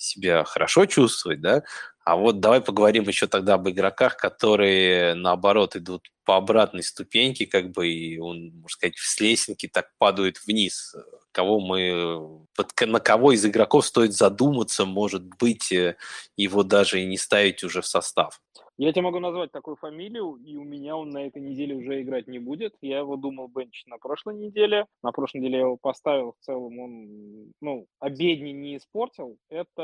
себя 0.02 0.44
хорошо 0.44 0.86
чувствовать, 0.86 1.40
да, 1.40 1.62
а 2.04 2.16
вот 2.16 2.40
давай 2.40 2.60
поговорим 2.60 3.04
еще 3.04 3.26
тогда 3.26 3.54
об 3.54 3.68
игроках, 3.68 4.16
которые, 4.16 5.14
наоборот, 5.14 5.76
идут 5.76 6.10
по 6.24 6.36
обратной 6.36 6.82
ступеньке, 6.82 7.46
как 7.46 7.70
бы, 7.70 7.88
и 7.88 8.18
он, 8.18 8.50
можно 8.54 8.68
сказать, 8.68 8.96
с 8.96 9.20
лесенки 9.20 9.68
так 9.68 9.90
падают 9.98 10.38
вниз. 10.46 10.94
Кого 11.30 11.60
мы, 11.60 12.44
на 12.80 13.00
кого 13.00 13.32
из 13.32 13.44
игроков 13.46 13.86
стоит 13.86 14.14
задуматься, 14.14 14.84
может 14.84 15.22
быть, 15.38 15.72
э, 15.72 15.96
его 16.36 16.62
даже 16.62 17.00
и 17.00 17.06
не 17.06 17.16
ставить 17.16 17.64
уже 17.64 17.80
в 17.80 17.86
состав? 17.86 18.40
Я 18.82 18.92
тебе 18.92 19.02
могу 19.02 19.20
назвать 19.20 19.52
такую 19.52 19.76
фамилию, 19.76 20.34
и 20.44 20.56
у 20.56 20.64
меня 20.64 20.96
он 20.96 21.10
на 21.10 21.24
этой 21.24 21.40
неделе 21.40 21.76
уже 21.76 22.02
играть 22.02 22.26
не 22.26 22.40
будет. 22.40 22.74
Я 22.80 22.98
его 22.98 23.14
думал 23.14 23.46
бенчить 23.46 23.86
на 23.86 23.96
прошлой 23.96 24.34
неделе. 24.34 24.86
На 25.04 25.12
прошлой 25.12 25.38
неделе 25.38 25.58
я 25.58 25.64
его 25.66 25.76
поставил. 25.76 26.32
В 26.32 26.44
целом 26.44 26.80
он, 26.80 27.52
ну, 27.60 27.86
обедни 28.00 28.50
не 28.50 28.78
испортил. 28.78 29.38
Это 29.50 29.82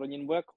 раненбэк 0.00 0.52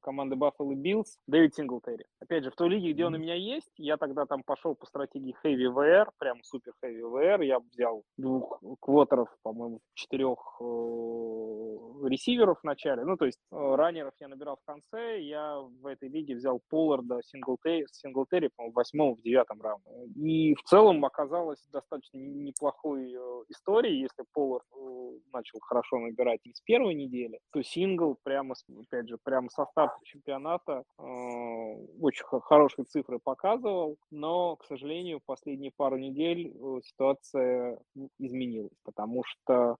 команды 0.00 0.36
Buffalo 0.36 0.72
Bills 0.74 1.18
Дэвид 1.26 1.54
Синглтери. 1.54 2.06
Опять 2.18 2.44
же, 2.44 2.50
в 2.50 2.56
той 2.56 2.70
лиге, 2.70 2.92
где 2.92 3.04
он 3.04 3.14
у 3.14 3.18
меня 3.18 3.34
есть, 3.34 3.70
я 3.76 3.98
тогда 3.98 4.24
там 4.24 4.42
пошел 4.42 4.74
по 4.74 4.86
стратегии 4.86 5.36
Heavy 5.44 5.70
VR, 5.70 6.08
прям 6.18 6.42
супер 6.42 6.72
Heavy 6.82 7.02
VR. 7.02 7.44
Я 7.44 7.58
взял 7.60 8.04
двух 8.16 8.62
квотеров, 8.80 9.28
по-моему, 9.42 9.80
четырех 9.94 10.38
э, 10.60 12.08
ресиверов 12.08 12.60
в 12.60 12.64
начале. 12.64 13.04
Ну, 13.04 13.16
то 13.16 13.26
есть 13.26 13.38
э, 13.50 13.74
раннеров 13.74 14.14
я 14.20 14.28
набирал 14.28 14.56
в 14.56 14.64
конце. 14.64 15.20
Я 15.20 15.58
в 15.58 15.86
этой 15.86 16.08
лиге 16.08 16.36
взял 16.36 16.60
Полар 16.70 17.01
Лиларда, 17.02 17.22
Синглтери, 17.24 17.86
Синглтери 17.90 18.48
по-моему, 18.48 18.72
в 18.72 18.76
восьмом, 18.76 19.14
в 19.16 19.22
девятом 19.22 19.60
раунде. 19.60 19.90
И 20.16 20.54
в 20.54 20.62
целом 20.62 21.04
оказалось 21.04 21.62
достаточно 21.72 22.18
неплохой 22.18 23.12
э, 23.12 23.44
историей, 23.48 24.00
если 24.00 24.24
Поллард 24.32 24.64
э, 24.74 25.18
начал 25.32 25.58
хорошо 25.60 25.98
набирать 25.98 26.40
из 26.44 26.60
первой 26.60 26.94
недели, 26.94 27.38
то 27.52 27.62
Сингл 27.62 28.16
прямо, 28.22 28.54
опять 28.80 29.08
же, 29.08 29.18
прямо 29.22 29.48
состав 29.50 29.92
чемпионата 30.04 30.84
э, 30.98 31.02
очень 31.02 32.24
хорошие 32.24 32.84
цифры 32.86 33.18
показывал, 33.22 33.96
но, 34.10 34.56
к 34.56 34.64
сожалению, 34.64 35.20
последние 35.24 35.72
пару 35.76 35.96
недель 35.96 36.52
ситуация 36.84 37.78
изменилась, 38.18 38.72
потому 38.84 39.22
что 39.24 39.76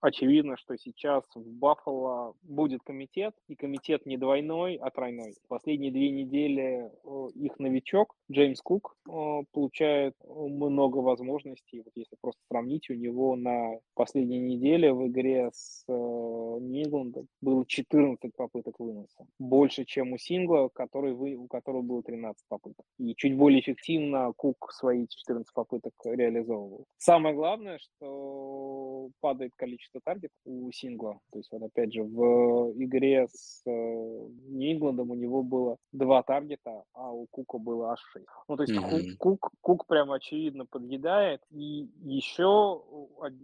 очевидно, 0.00 0.56
что 0.56 0.76
сейчас 0.76 1.24
в 1.34 1.58
Баффало 1.58 2.34
будет 2.42 2.82
комитет, 2.82 3.34
и 3.48 3.54
комитет 3.54 4.06
не 4.06 4.16
двойной, 4.16 4.76
а 4.76 4.90
тройной. 4.90 5.34
Последние 5.48 5.90
две 5.90 6.10
недели 6.10 6.90
их 7.34 7.58
новичок 7.58 8.14
Джеймс 8.30 8.60
Кук 8.60 8.96
получает 9.52 10.14
много 10.24 10.98
возможностей. 10.98 11.82
Вот 11.84 11.92
если 11.94 12.16
просто 12.20 12.40
сравнить, 12.48 12.90
у 12.90 12.94
него 12.94 13.36
на 13.36 13.78
последней 13.94 14.38
неделе 14.38 14.92
в 14.92 15.06
игре 15.08 15.50
с 15.52 15.84
Нью-Ингландом 15.88 17.26
было 17.40 17.64
14 17.66 18.34
попыток 18.36 18.78
выноса. 18.78 19.26
Больше, 19.38 19.84
чем 19.84 20.12
у 20.12 20.18
Сингла, 20.18 20.68
который 20.72 21.14
вы, 21.14 21.34
у 21.34 21.46
которого 21.46 21.82
было 21.82 22.02
13 22.02 22.44
попыток. 22.48 22.84
И 22.98 23.14
чуть 23.14 23.36
более 23.36 23.60
эффективно 23.60 24.32
Кук 24.36 24.72
свои 24.72 25.06
14 25.08 25.52
попыток 25.52 25.92
реализовывал. 26.04 26.86
Самое 26.98 27.34
главное, 27.34 27.78
что 27.78 29.10
падает 29.20 29.52
количество 29.56 30.00
таргетов 30.04 30.36
у 30.44 30.70
Сингла. 30.72 31.20
То 31.32 31.38
есть, 31.38 31.50
вот 31.52 31.62
опять 31.62 31.92
же, 31.92 32.02
в 32.02 32.72
игре 32.76 33.26
с 33.30 33.62
э, 33.66 33.70
Нью-Ингландом 33.70 35.10
у 35.10 35.14
него 35.14 35.42
было 35.42 35.76
два 35.92 36.22
таргета, 36.22 36.84
а 36.92 37.12
у 37.12 37.26
Кука 37.26 37.58
было 37.58 37.92
аж 37.92 38.00
шесть. 38.12 38.26
Ну, 38.48 38.56
то 38.56 38.62
есть 38.62 38.74
mm-hmm. 38.74 39.16
Кук, 39.18 39.40
Кук, 39.40 39.50
Кук 39.60 39.86
прям 39.86 40.12
очевидно 40.12 40.66
подъедает. 40.66 41.40
И 41.50 41.88
еще 42.02 42.82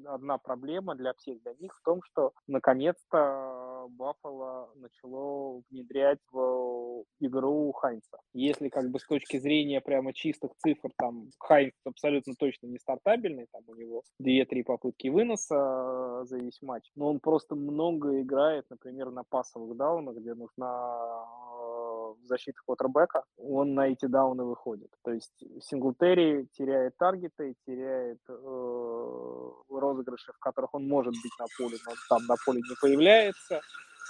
одна 0.06 0.38
проблема 0.38 0.94
для 0.94 1.14
всех 1.14 1.42
для 1.42 1.54
них 1.58 1.74
в 1.74 1.82
том, 1.82 2.02
что 2.02 2.32
наконец-то 2.46 3.86
Баффало 3.90 4.70
начало 4.76 5.62
внедрять 5.70 6.18
в 6.32 7.04
игру 7.20 7.72
Хайнса. 7.72 8.18
Если 8.32 8.68
как 8.68 8.90
бы 8.90 8.98
с 8.98 9.06
точки 9.06 9.38
зрения 9.38 9.80
прямо 9.80 10.12
чистых 10.12 10.52
цифр, 10.58 10.90
там 10.96 11.30
Хайнс 11.38 11.74
абсолютно 11.84 12.34
точно 12.34 12.66
не 12.66 12.78
стартабельный, 12.78 13.46
там 13.52 13.62
у 13.66 13.74
него 13.74 14.02
2-3 14.22 14.64
попытки 14.64 15.08
выноса, 15.08 15.59
За 16.24 16.36
весь 16.36 16.60
матч. 16.62 16.90
Но 16.96 17.08
он 17.08 17.20
просто 17.20 17.54
много 17.54 18.20
играет, 18.20 18.66
например, 18.68 19.10
на 19.10 19.24
пасовых 19.24 19.76
даунах, 19.76 20.16
где 20.16 20.34
нужна 20.34 21.24
э, 21.60 22.14
защита 22.24 22.58
квотербека, 22.64 23.24
он 23.38 23.74
на 23.74 23.88
эти 23.88 24.06
дауны 24.06 24.44
выходит. 24.44 24.90
То 25.02 25.12
есть 25.12 25.32
Синглтери 25.62 26.46
теряет 26.52 26.96
таргеты, 26.98 27.54
теряет 27.66 28.18
э, 28.28 29.50
розыгрыши, 29.70 30.32
в 30.32 30.38
которых 30.38 30.74
он 30.74 30.86
может 30.86 31.14
быть 31.14 31.32
на 31.38 31.46
поле, 31.58 31.76
но 31.86 31.92
там 32.08 32.26
на 32.26 32.34
поле 32.44 32.60
не 32.60 32.76
появляется. 32.80 33.60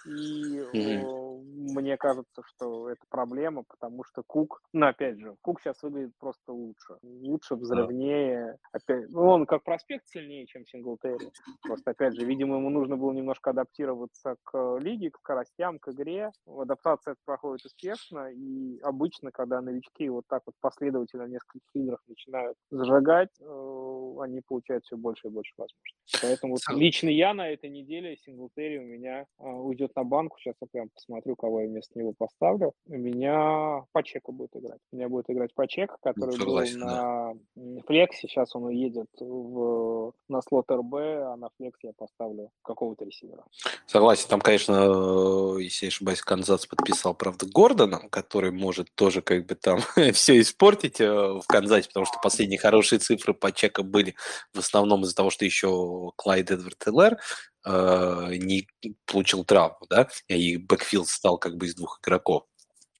И 0.06 0.58
mm-hmm. 0.58 1.72
мне 1.72 1.96
кажется, 1.96 2.42
что 2.46 2.88
это 2.88 3.02
проблема, 3.08 3.64
потому 3.68 4.04
что 4.04 4.22
Кук, 4.26 4.62
ну 4.72 4.86
опять 4.86 5.18
же, 5.18 5.36
Кук 5.42 5.60
сейчас 5.60 5.82
выглядит 5.82 6.12
просто 6.18 6.52
лучше. 6.52 6.96
Лучше, 7.02 7.54
взрывнее. 7.56 8.52
Yeah. 8.52 8.56
Опять, 8.72 9.10
ну, 9.10 9.22
он 9.22 9.46
как 9.46 9.62
проспект 9.64 10.08
сильнее, 10.08 10.46
чем 10.46 10.66
Синглтери. 10.66 11.30
Просто, 11.62 11.90
опять 11.90 12.14
же, 12.14 12.24
видимо, 12.24 12.56
ему 12.56 12.70
нужно 12.70 12.96
было 12.96 13.12
немножко 13.12 13.50
адаптироваться 13.50 14.36
к 14.44 14.78
лиге, 14.78 15.10
к 15.10 15.18
скоростям, 15.18 15.78
к 15.78 15.88
игре. 15.88 16.32
Адаптация 16.46 17.16
проходит 17.24 17.66
успешно, 17.66 18.30
и 18.32 18.78
обычно, 18.80 19.30
когда 19.30 19.60
новички 19.60 20.08
вот 20.08 20.24
так 20.28 20.42
вот 20.46 20.54
последовательно 20.60 21.24
в 21.24 21.30
нескольких 21.30 21.68
играх 21.74 22.00
начинают 22.06 22.56
зажигать, 22.70 23.30
э, 23.40 24.14
они 24.20 24.40
получают 24.40 24.84
все 24.84 24.96
больше 24.96 25.28
и 25.28 25.30
больше 25.30 25.52
возможностей. 25.56 26.18
Поэтому 26.22 26.54
вот 26.54 26.76
лично 26.76 27.08
я 27.08 27.34
на 27.34 27.48
этой 27.48 27.70
неделе 27.70 28.16
Синглтери 28.16 28.78
у 28.78 28.84
меня 28.84 29.20
э, 29.22 29.44
уйдет 29.90 29.96
на 29.96 30.04
банку. 30.04 30.38
Сейчас 30.38 30.54
я 30.60 30.68
прям 30.70 30.88
посмотрю, 30.90 31.36
кого 31.36 31.60
я 31.62 31.68
вместо 31.68 31.98
него 31.98 32.12
поставлю. 32.16 32.72
У 32.86 32.96
меня 32.96 33.84
Пачека 33.92 34.32
будет 34.32 34.56
играть. 34.56 34.80
У 34.92 34.96
меня 34.96 35.08
будет 35.08 35.26
играть 35.28 35.54
Пачека, 35.54 35.96
который 36.02 36.32
Согласен, 36.32 36.80
был 36.80 36.86
на 36.86 37.34
да. 37.56 37.82
флексе. 37.86 38.28
Сейчас 38.28 38.54
он 38.56 38.64
уедет 38.64 39.08
в, 39.20 40.12
на 40.28 40.42
слот 40.42 40.70
РБ, 40.70 40.94
а 40.94 41.36
на 41.36 41.48
флекс 41.56 41.78
я 41.82 41.92
поставлю 41.96 42.50
какого-то 42.62 43.04
ресивера. 43.04 43.44
Согласен. 43.86 44.28
Там, 44.28 44.40
конечно, 44.40 45.56
если 45.58 45.86
я 45.86 45.88
ошибаюсь, 45.88 46.22
Канзас 46.22 46.66
подписал, 46.66 47.14
правда, 47.14 47.46
Гордона, 47.46 48.00
который 48.10 48.50
может 48.50 48.88
тоже 48.94 49.22
как 49.22 49.46
бы 49.46 49.54
там 49.54 49.80
все 50.12 50.40
испортить 50.40 51.00
э, 51.00 51.10
в 51.10 51.44
Канзасе, 51.46 51.88
потому 51.88 52.06
что 52.06 52.18
последние 52.22 52.58
хорошие 52.58 52.98
цифры 52.98 53.34
по 53.34 53.52
чека 53.52 53.82
были 53.82 54.14
в 54.52 54.58
основном 54.58 55.02
из-за 55.02 55.14
того, 55.14 55.30
что 55.30 55.44
еще 55.44 56.12
Клайд 56.16 56.50
Эдвард 56.50 56.86
Эллер 56.86 57.18
э, 57.64 58.34
не 58.36 58.68
получил 59.06 59.44
травму, 59.44 59.86
да, 59.88 60.08
и 60.28 60.56
backfield 60.56 61.08
стал 61.08 61.38
как 61.38 61.56
бы 61.56 61.66
из 61.66 61.74
двух 61.74 62.00
игроков. 62.02 62.44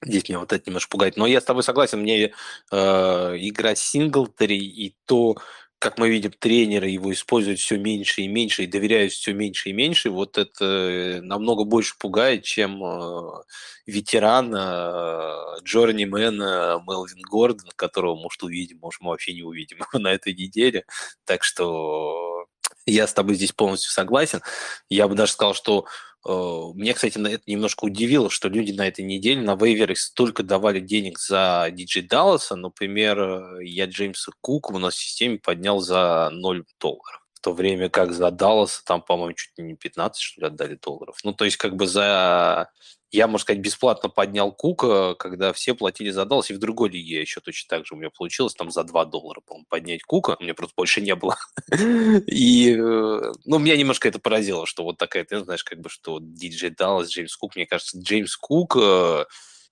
Здесь 0.03 0.29
меня 0.29 0.39
вот 0.41 0.53
это 0.53 0.63
немножко 0.67 0.91
пугает. 0.91 1.17
Но 1.17 1.27
я 1.27 1.41
с 1.41 1.45
тобой 1.45 1.63
согласен, 1.63 2.01
мне 2.01 2.33
э, 2.73 3.37
игра 3.39 3.75
Синглтери 3.75 4.57
и 4.57 4.97
то, 5.05 5.37
как 5.79 5.99
мы 5.99 6.09
видим, 6.09 6.33
тренеры 6.33 6.89
его 6.89 7.13
используют 7.13 7.59
все 7.59 7.77
меньше 7.79 8.23
и 8.23 8.29
меньше 8.29 8.65
и 8.65 8.67
доверяют 8.67 9.13
все 9.13 9.35
меньше 9.35 9.71
и 9.71 9.73
меньше, 9.75 10.11
вот 10.11 10.39
это 10.39 11.21
намного 11.23 11.65
больше 11.65 11.97
пугает, 11.99 12.45
чем 12.45 12.83
э, 12.83 13.43
ветеран 13.87 14.55
э, 14.55 15.61
journeyman 15.65 16.37
Мелвин 16.37 17.23
Гордон, 17.31 17.71
которого, 17.77 18.17
может, 18.17 18.43
увидим, 18.43 18.79
может, 18.81 19.03
мы 19.03 19.11
вообще 19.11 19.35
не 19.35 19.43
увидим 19.43 19.79
на 19.93 20.13
этой 20.13 20.33
неделе. 20.33 20.85
Так 21.27 21.45
что 21.45 22.40
я 22.87 23.07
с 23.07 23.13
тобой 23.13 23.35
здесь 23.35 23.53
полностью 23.53 23.93
согласен. 23.93 24.41
Я 24.89 25.09
бы 25.09 25.15
даже 25.15 25.33
сказал, 25.33 25.55
что 25.55 25.87
Э, 26.27 26.73
мне, 26.75 26.93
кстати, 26.93 27.19
на 27.19 27.29
это 27.29 27.43
немножко 27.47 27.85
удивило, 27.85 28.29
что 28.31 28.49
люди 28.49 28.73
на 28.73 28.87
этой 28.87 29.05
неделе 29.05 29.41
на 29.41 29.57
вейвере 29.57 29.97
столько 29.97 30.43
давали 30.43 30.81
денег 30.81 31.19
за 31.19 31.69
диджей 31.73 32.03
Далласа. 32.03 32.57
Например, 32.57 33.19
э, 33.19 33.65
я 33.65 33.87
Джеймса 33.87 34.33
Кука 34.41 34.73
у 34.73 34.79
нас 34.79 34.95
в 34.95 35.01
системе 35.01 35.39
поднял 35.39 35.81
за 35.81 36.31
0 36.33 36.65
долларов. 36.79 37.20
То 37.41 37.53
время 37.53 37.89
как 37.89 38.13
за 38.13 38.31
Далласа 38.31 38.83
там, 38.85 39.03
по-моему, 39.03 39.35
чуть 39.35 39.53
не 39.59 39.75
15, 39.75 40.21
что 40.21 40.41
ли, 40.41 40.47
отдали 40.49 40.75
долларов. 40.75 41.17
Ну, 41.25 41.33
то 41.33 41.45
есть, 41.45 41.57
как 41.57 41.77
бы 41.77 41.87
за 41.87 42.71
я, 43.13 43.27
можно 43.27 43.43
сказать, 43.43 43.61
бесплатно 43.61 44.09
поднял 44.09 44.53
Кука, 44.53 45.15
когда 45.15 45.53
все 45.53 45.75
платили 45.75 46.11
за 46.11 46.25
Даллас, 46.25 46.51
и 46.51 46.55
в 46.55 46.59
другой 46.59 46.91
лиге 46.91 47.21
еще 47.21 47.41
точно 47.41 47.69
так 47.69 47.87
же 47.87 47.95
у 47.95 47.99
меня 47.99 48.11
получилось, 48.11 48.55
там 48.55 48.71
за 48.71 48.85
2 48.85 49.05
доллара, 49.07 49.41
по 49.41 49.57
поднять 49.69 50.03
Кука, 50.05 50.37
у 50.39 50.43
меня 50.43 50.55
просто 50.55 50.75
больше 50.77 51.01
не 51.01 51.15
было. 51.17 51.37
И, 52.27 52.73
э, 52.73 53.33
ну, 53.45 53.59
меня 53.59 53.77
немножко 53.77 54.09
это 54.09 54.21
поразило, 54.21 54.65
что 54.65 54.85
вот 54.85 54.99
такая, 54.99 55.25
ты 55.25 55.41
знаешь, 55.41 55.65
как 55.65 55.81
бы, 55.81 55.89
что 55.89 56.19
диджей 56.21 56.71
Даллас, 56.71 57.09
Джеймс 57.09 57.37
Кук, 57.37 57.57
мне 57.57 57.67
кажется, 57.67 57.99
Джеймс 57.99 58.37
Кук 58.37 58.77
э, 58.81 59.25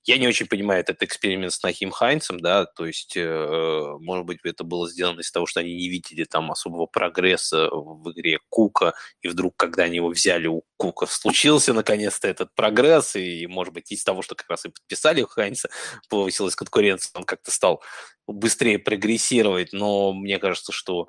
я 0.09 0.17
не 0.17 0.27
очень 0.27 0.47
понимаю 0.47 0.81
этот 0.81 1.03
эксперимент 1.03 1.53
с 1.53 1.63
Нахим 1.63 1.91
Хайнцем, 1.91 2.41
да, 2.41 2.65
то 2.65 2.87
есть, 2.87 3.15
э, 3.15 3.97
может 4.01 4.25
быть, 4.25 4.39
это 4.43 4.65
было 4.65 4.89
сделано 4.89 5.21
из-за 5.21 5.35
того, 5.35 5.45
что 5.45 5.61
они 5.61 5.75
не 5.75 5.91
видели 5.91 6.25
там 6.25 6.51
особого 6.51 6.87
прогресса 6.87 7.69
в 7.71 8.11
игре 8.13 8.39
Кука, 8.49 8.95
и 9.21 9.29
вдруг, 9.29 9.57
когда 9.57 9.83
они 9.83 9.97
его 9.97 10.09
взяли 10.09 10.47
у 10.47 10.65
Кука, 10.79 11.05
случился 11.05 11.75
наконец-то 11.75 12.27
этот 12.27 12.55
прогресс, 12.55 13.17
и, 13.17 13.47
может 13.47 13.75
быть, 13.75 13.93
из 13.93 14.03
того, 14.03 14.23
что 14.23 14.35
как 14.35 14.49
раз 14.49 14.65
и 14.65 14.71
подписали 14.71 15.23
Хайнца, 15.29 15.69
повысилась 16.09 16.57
конкуренция, 16.57 17.11
он 17.15 17.25
как-то 17.25 17.51
стал 17.51 17.83
быстрее 18.27 18.79
прогрессировать, 18.79 19.75
но 19.75 20.15
мне 20.15 20.39
кажется, 20.39 20.73
что 20.73 21.09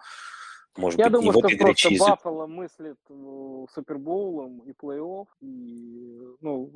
может 0.77 0.99
Я 0.99 1.09
быть, 1.09 1.21
думаю, 1.21 1.49
что 1.49 1.57
просто 1.57 1.89
Баффало 1.97 2.47
мыслит 2.47 2.97
Супербоулом 3.73 4.59
и 4.59 4.71
плей-офф, 4.71 5.27
и, 5.41 6.19
ну, 6.41 6.69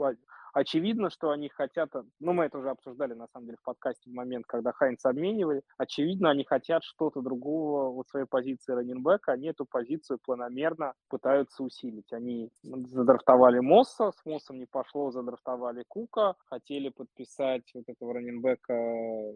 Очевидно, 0.54 1.10
что 1.10 1.32
они 1.32 1.50
хотят, 1.50 1.90
ну, 2.20 2.34
мы 2.34 2.46
это 2.46 2.60
уже 2.60 2.70
обсуждали, 2.70 3.14
на 3.14 3.28
самом 3.34 3.48
деле, 3.48 3.58
в 3.60 3.66
подкасте 3.66 4.12
в 4.12 4.14
момент, 4.14 4.46
когда 4.46 4.72
Хайнца 4.72 5.10
обменивали, 5.10 5.64
очевидно, 5.78 6.30
они 6.30 6.44
хотят 6.44 6.84
что-то 6.84 7.22
другого 7.22 7.90
вот 7.90 8.08
своей 8.10 8.28
позиции 8.28 8.72
раненбека, 8.72 9.32
они 9.32 9.48
эту 9.48 9.66
позицию 9.66 10.20
планомерно 10.24 10.94
пытаются 11.10 11.64
усилить. 11.64 12.14
Они 12.14 12.52
задрафтовали 12.62 13.60
Мосса, 13.60 14.12
с 14.12 14.26
Моссом 14.26 14.60
не 14.60 14.68
пошло, 14.68 15.10
задрафтовали 15.10 15.84
Кука, 15.88 16.36
хотели 16.46 16.90
подписать 16.90 17.64
вот 17.74 17.86
этого 17.88 18.14
раненбека 18.14 18.74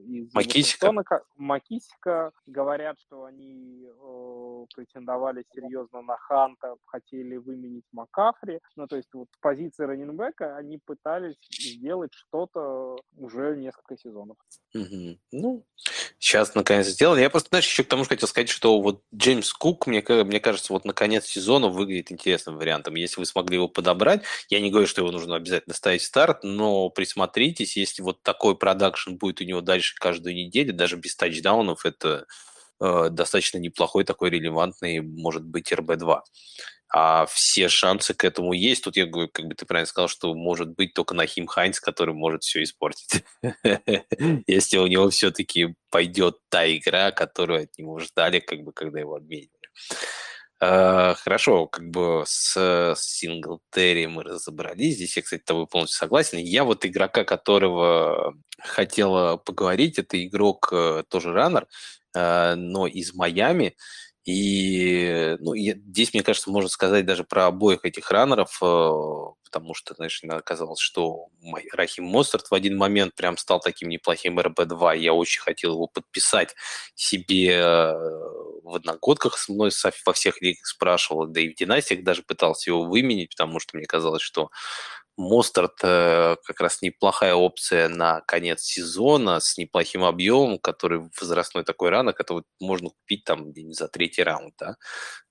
из 0.06 0.32
Макисика. 0.36 0.94
Макисика. 1.36 2.32
Говорят, 2.46 3.00
что 3.00 3.26
они 3.26 3.88
э, 3.88 4.66
претендовали 4.76 5.44
серьезно 5.52 6.04
на 6.04 6.18
Ханта, 6.18 6.76
хотели 6.86 7.38
выменить 7.38 7.86
Макафри. 7.92 8.60
Ну, 8.76 8.86
то 8.86 8.98
есть 8.98 9.10
вот 9.14 9.30
позиции 9.42 9.84
раненбека 9.84 10.56
они 10.56 10.78
пытаются 10.78 11.07
пытались 11.08 11.36
сделать 11.52 12.12
что-то 12.14 12.98
уже 13.16 13.56
несколько 13.56 13.98
сезонов. 13.98 14.38
Угу. 14.74 15.18
Ну, 15.32 15.66
сейчас 16.20 16.54
наконец 16.54 16.88
сделали. 16.88 17.22
Я 17.22 17.30
просто, 17.30 17.50
знаешь, 17.50 17.68
еще 17.68 17.84
к 17.84 17.88
тому 17.88 18.04
же 18.04 18.10
хотел 18.10 18.28
сказать, 18.28 18.50
что 18.50 18.82
вот 18.82 19.04
Джеймс 19.16 19.54
Кук, 19.54 19.88
мне, 19.88 20.04
мне 20.08 20.40
кажется, 20.40 20.74
вот 20.74 20.86
на 20.86 20.94
конец 20.94 21.26
сезона 21.26 21.70
выглядит 21.70 22.12
интересным 22.12 22.58
вариантом. 22.58 22.96
Если 22.96 23.20
вы 23.20 23.26
смогли 23.26 23.56
его 23.56 23.68
подобрать, 23.68 24.24
я 24.50 24.60
не 24.60 24.70
говорю, 24.70 24.88
что 24.88 25.02
его 25.02 25.12
нужно 25.12 25.36
обязательно 25.36 25.74
ставить 25.74 26.02
старт, 26.02 26.44
но 26.44 26.90
присмотритесь, 26.90 27.78
если 27.78 28.02
вот 28.02 28.22
такой 28.22 28.58
продакшн 28.58 29.14
будет 29.14 29.42
у 29.42 29.46
него 29.46 29.62
дальше 29.62 29.96
каждую 29.96 30.36
неделю, 30.36 30.74
даже 30.74 30.98
без 30.98 31.16
тачдаунов, 31.16 31.86
это 31.86 32.28
э, 32.80 33.10
достаточно 33.12 33.58
неплохой 33.58 34.04
такой 34.04 34.30
релевантный, 34.30 35.02
может 35.02 35.44
быть, 35.44 35.72
РБ-2 35.72 36.22
а 36.90 37.26
все 37.26 37.68
шансы 37.68 38.14
к 38.14 38.24
этому 38.24 38.54
есть. 38.54 38.84
Тут 38.84 38.96
я 38.96 39.06
говорю, 39.06 39.30
как 39.32 39.46
бы 39.46 39.56
ты 39.56 39.66
правильно 39.66 39.88
сказал, 39.88 40.08
что 40.08 40.34
может 40.34 40.70
быть 40.70 40.94
только 40.94 41.14
Нахим 41.14 41.48
Хайнц, 41.48 41.80
который 41.80 42.14
может 42.14 42.44
все 42.44 42.64
испортить. 42.64 43.24
Если 44.48 44.78
у 44.78 44.88
него 44.88 45.10
все-таки 45.10 45.76
пойдет 45.90 46.38
та 46.50 46.66
игра, 46.68 47.12
которую 47.12 47.64
от 47.64 47.78
него 47.78 48.00
ждали, 48.00 48.40
как 48.40 48.62
бы, 48.62 48.72
когда 48.72 49.00
его 49.00 49.16
обменивали. 49.16 49.52
Uh, 50.60 51.14
хорошо, 51.14 51.68
как 51.68 51.88
бы 51.92 52.24
с 52.26 52.96
Синглтери 52.98 54.08
мы 54.08 54.24
разобрались. 54.24 54.96
Здесь 54.96 55.16
я, 55.16 55.22
кстати, 55.22 55.42
с 55.42 55.46
тобой 55.46 55.68
полностью 55.68 56.00
согласен. 56.00 56.40
Я 56.40 56.64
вот 56.64 56.84
игрока, 56.84 57.26
которого 57.26 58.34
хотела 58.58 59.38
поговорить, 59.38 60.00
это 60.00 60.26
игрок 60.26 60.70
э, 60.72 61.04
тоже 61.10 61.32
раннер, 61.32 61.68
но 62.56 62.88
из 62.88 63.14
Майами. 63.14 63.76
И 64.26 65.38
ну, 65.40 65.54
и 65.54 65.74
здесь, 65.74 66.14
мне 66.14 66.22
кажется, 66.22 66.52
можно 66.52 66.68
сказать 66.70 67.06
даже 67.06 67.24
про 67.24 67.46
обоих 67.48 67.86
этих 67.86 68.12
раннеров, 68.12 68.60
э, 68.62 68.90
потому 69.46 69.74
что, 69.74 69.94
знаешь, 69.96 70.22
оказалось, 70.30 70.82
что 70.82 71.28
Рахим 71.72 72.04
Мостарт 72.04 72.52
в 72.52 72.54
один 72.54 72.78
момент 72.78 73.16
прям 73.16 73.38
стал 73.38 73.62
таким 73.62 73.88
неплохим 73.88 74.38
РБ-2. 74.38 74.98
Я 74.98 75.14
очень 75.14 75.42
хотел 75.42 75.74
его 75.76 75.88
подписать 75.88 76.56
себе 76.94 77.54
э, 77.54 77.94
в 78.64 78.76
одногодках 78.76 79.38
со 79.38 79.54
мной 79.54 79.72
во 80.06 80.14
всех 80.14 80.42
лигах 80.42 80.66
спрашивал, 80.66 81.28
да 81.28 81.40
и 81.40 81.50
в 81.50 81.56
династиях 81.56 82.04
даже 82.04 82.22
пытался 82.22 82.70
его 82.72 82.84
выменить, 82.84 83.30
потому 83.30 83.62
что 83.62 83.78
мне 83.78 83.86
казалось, 83.86 84.22
что 84.22 84.50
Мостарт 85.18 85.80
э, 85.84 86.36
как 86.46 86.62
раз 86.62 86.82
неплохая 86.84 87.34
опция 87.34 87.90
на 87.90 88.22
конец 88.22 88.62
сезона 88.62 89.40
с 89.40 89.58
неплохим 89.58 90.04
объемом, 90.04 90.60
который 90.60 91.10
возрастной 91.20 91.64
такой 91.64 91.90
рано, 91.90 92.14
который 92.14 92.44
можно 92.60 92.90
купить 92.90 93.24
там 93.24 93.52
за 93.74 93.88
третий 93.88 94.24
раунд, 94.24 94.54
да. 94.60 94.76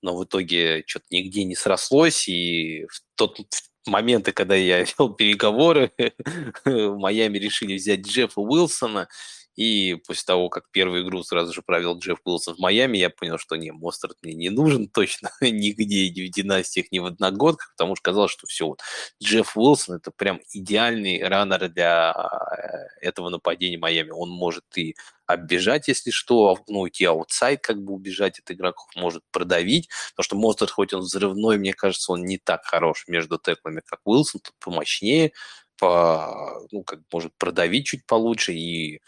Но 0.03 0.17
в 0.17 0.25
итоге 0.25 0.83
что-то 0.87 1.07
нигде 1.11 1.45
не 1.45 1.55
срослось, 1.55 2.27
и 2.29 2.87
в 2.87 3.01
тот 3.15 3.39
моменты, 3.87 4.33
когда 4.33 4.55
я 4.57 4.85
вел 4.99 5.15
переговоры, 5.15 5.93
в 6.65 6.97
Майами 6.99 7.39
решили 7.39 7.77
взять 7.77 8.01
Джеффа 8.01 8.41
Уилсона, 8.41 9.09
и 9.57 9.95
после 10.07 10.25
того, 10.27 10.51
как 10.51 10.71
первую 10.71 11.03
игру 11.03 11.23
сразу 11.23 11.53
же 11.53 11.63
провел 11.63 11.99
Джефф 11.99 12.19
Уилсон 12.25 12.57
в 12.57 12.59
Майами, 12.59 12.99
я 12.99 13.11
понял, 13.11 13.39
что 13.39 13.57
не, 13.57 13.73
Мостерт 13.73 14.17
мне 14.23 14.35
не 14.35 14.51
нужен 14.51 14.89
точно 14.89 15.31
нигде, 15.41 16.11
ни 16.11 16.29
в 16.29 16.31
династиях, 16.31 16.93
ни 16.93 16.99
в 16.99 17.07
одногодках, 17.07 17.73
потому 17.77 17.97
что 17.97 18.03
казалось, 18.03 18.33
что 18.33 18.47
все, 18.47 18.67
вот 18.67 18.81
Джефф 19.23 19.57
Уилсон 19.57 19.97
это 19.97 20.11
прям 20.11 20.41
идеальный 20.53 21.23
раннер 21.27 21.69
для 21.69 22.13
э, 22.13 23.07
этого 23.07 23.31
нападения 23.31 23.79
Майами. 23.79 24.11
Он 24.11 24.29
может 24.29 24.65
и 24.77 24.95
оббежать, 25.27 25.89
если 25.89 26.11
что, 26.11 26.59
ну, 26.69 26.81
уйти 26.81 27.05
аутсайд, 27.05 27.61
как 27.61 27.83
бы 27.83 27.95
убежать 27.95 28.39
от 28.39 28.51
игроков, 28.51 28.87
может 28.95 29.23
продавить, 29.33 29.89
потому 30.11 30.25
что 30.25 30.37
Мостер, 30.37 30.69
хоть 30.69 30.93
он 30.93 31.01
взрывной, 31.01 31.59
мне 31.59 31.73
кажется, 31.73 32.13
он 32.13 32.25
не 32.25 32.39
так 32.39 32.65
хорош 32.65 33.05
между 33.09 33.39
теклами, 33.39 33.83
как 33.85 34.01
Уилсон, 34.05 34.41
тут 34.41 34.55
помощнее, 34.61 35.33
по, 35.79 36.67
ну, 36.73 36.83
как 36.83 37.01
может 37.13 37.33
продавить 37.39 37.87
чуть 37.87 38.07
получше. 38.07 38.53
И 38.53 39.01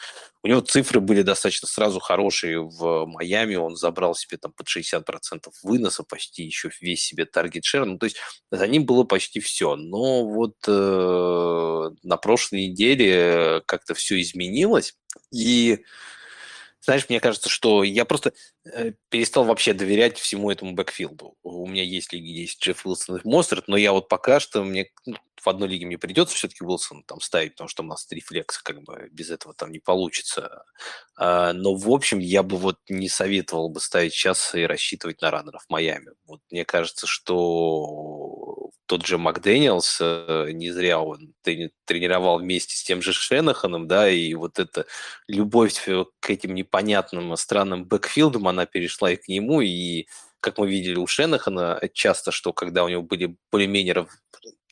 у 0.43 0.49
него 0.49 0.61
цифры 0.61 1.01
были 1.01 1.23
достаточно 1.23 1.66
сразу 1.69 2.01
хорошие 2.01 2.61
в 2.61 3.07
Майами. 3.07 3.57
Он 3.57 3.77
забрал 3.77 4.15
себе 4.15 4.36
там 4.39 4.53
под 4.53 4.66
60% 4.69 5.05
выноса, 5.62 6.05
почти 6.05 6.45
еще 6.45 6.70
весь 6.81 7.05
себе 7.05 7.24
таргет 7.24 7.65
шер. 7.65 7.85
Ну, 7.85 7.99
то 7.99 8.05
есть 8.05 8.16
за 8.51 8.66
ним 8.66 8.86
было 8.86 9.05
почти 9.05 9.40
все. 9.40 9.77
Но 9.77 10.24
вот 10.24 10.57
э, 10.66 11.90
на 12.03 12.16
прошлой 12.16 12.69
неделе 12.69 13.62
как-то 13.66 13.95
все 13.95 14.20
изменилось. 14.20 14.95
И 15.32 15.85
знаешь, 16.89 17.06
мне 17.10 17.20
кажется, 17.20 17.51
что 17.51 17.82
я 17.82 18.06
просто 18.06 18.32
э, 18.65 18.93
перестал 19.10 19.44
вообще 19.44 19.74
доверять 19.74 20.19
всему 20.19 20.51
этому 20.51 20.73
бэкфилду. 20.73 21.36
У 21.43 21.66
меня 21.66 21.82
есть 21.82 22.15
лиги, 22.15 22.28
есть 22.28 22.62
Джефф 22.62 22.86
Уилсон 22.86 23.19
и 23.19 23.28
Мостерт, 23.28 23.69
но 23.69 23.77
я 23.77 23.93
вот 23.93 24.09
пока 24.09 24.40
что, 24.40 24.65
мне 24.65 24.90
ну, 25.05 25.16
в 25.39 25.47
одной 25.47 25.69
лиге 25.69 25.85
мне 25.85 25.98
придется 25.98 26.35
все-таки 26.35 26.65
Уилсон 26.65 27.02
там 27.02 27.20
ставить, 27.20 27.52
потому 27.52 27.69
что 27.69 27.82
у 27.82 27.86
нас 27.86 28.06
три 28.06 28.23
флекса, 28.23 28.62
как 28.65 28.82
бы 28.85 29.09
без 29.12 29.28
этого 29.28 29.52
там 29.52 29.70
не 29.70 29.81
получится. 29.81 30.65
А, 31.15 31.52
но, 31.52 31.74
в 31.74 31.90
общем, 31.90 32.20
я 32.20 32.43
бы 32.43 32.56
вот 32.56 32.78
не 32.89 33.10
советовал 33.10 33.69
бы 33.69 33.81
ставить 33.81 34.15
сейчас 34.15 34.55
и 34.55 34.65
рассчитывать 34.65 35.20
на 35.20 35.31
раннеров 35.31 35.66
Майами. 35.69 36.12
Вот 36.27 36.40
мне 36.51 36.65
кажется, 36.65 37.06
что 37.06 38.48
тот 38.89 39.06
же 39.06 39.19
Макдэниелс, 39.19 39.98
э, 40.01 40.51
не 40.52 40.70
зря 40.73 41.01
он 41.01 41.35
тренировал 41.85 42.39
вместе 42.39 42.77
с 42.77 42.82
тем 42.82 43.02
же 43.02 43.12
Шенаханом, 43.12 43.86
да, 43.86 44.09
и 44.09 44.32
вот 44.35 44.59
эта 44.59 44.86
любовь 45.28 45.86
к 46.20 46.31
этим 46.31 46.55
непонятным 46.55 47.36
странным 47.36 47.85
бэкфилдам, 47.85 48.48
она 48.48 48.65
перешла 48.65 49.12
и 49.12 49.16
к 49.16 49.28
нему, 49.28 49.60
и 49.60 50.06
как 50.40 50.56
мы 50.59 50.70
видели 50.70 50.97
у 50.97 51.06
Шенахана 51.06 51.81
часто, 51.93 52.32
что 52.32 52.55
когда 52.55 52.82
у 52.85 52.89
него 52.89 53.02
были 53.02 53.36
более-менее 53.52 54.06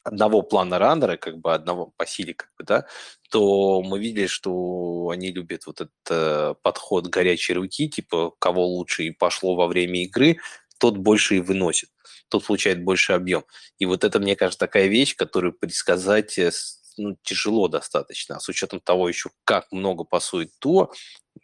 одного 0.03 0.41
плана 0.43 0.79
раннера, 0.79 1.17
как 1.19 1.39
бы 1.39 1.53
одного 1.53 1.93
по 1.97 2.07
силе, 2.07 2.33
как 2.33 2.49
бы, 2.57 2.65
да, 2.65 2.87
то 3.31 3.83
мы 3.83 3.99
видели, 3.99 4.29
что 4.29 5.11
они 5.13 5.31
любят 5.31 5.67
вот 5.67 5.83
этот 5.83 5.93
э, 6.09 6.55
подход 6.63 7.09
горячей 7.09 7.55
руки, 7.55 7.89
типа 7.89 8.33
кого 8.39 8.67
лучше 8.67 9.05
и 9.05 9.11
пошло 9.11 9.57
во 9.57 9.67
время 9.67 10.05
игры, 10.05 10.39
тот 10.79 10.97
больше 10.97 11.37
и 11.37 11.41
выносит, 11.41 11.91
тот 12.29 12.45
получает 12.45 12.83
больше 12.83 13.13
объем. 13.13 13.45
И 13.79 13.87
вот 13.87 14.05
это, 14.05 14.19
мне 14.19 14.37
кажется, 14.37 14.59
такая 14.59 14.87
вещь, 14.87 15.17
которую 15.17 15.53
предсказать 15.53 16.39
э, 16.39 16.51
ну, 16.97 17.17
тяжело 17.23 17.69
достаточно. 17.69 18.37
А 18.37 18.41
с 18.41 18.49
учетом 18.49 18.81
того 18.81 19.09
еще, 19.09 19.31
как 19.45 19.71
много 19.71 20.05
пасует 20.05 20.51
то, 20.59 20.93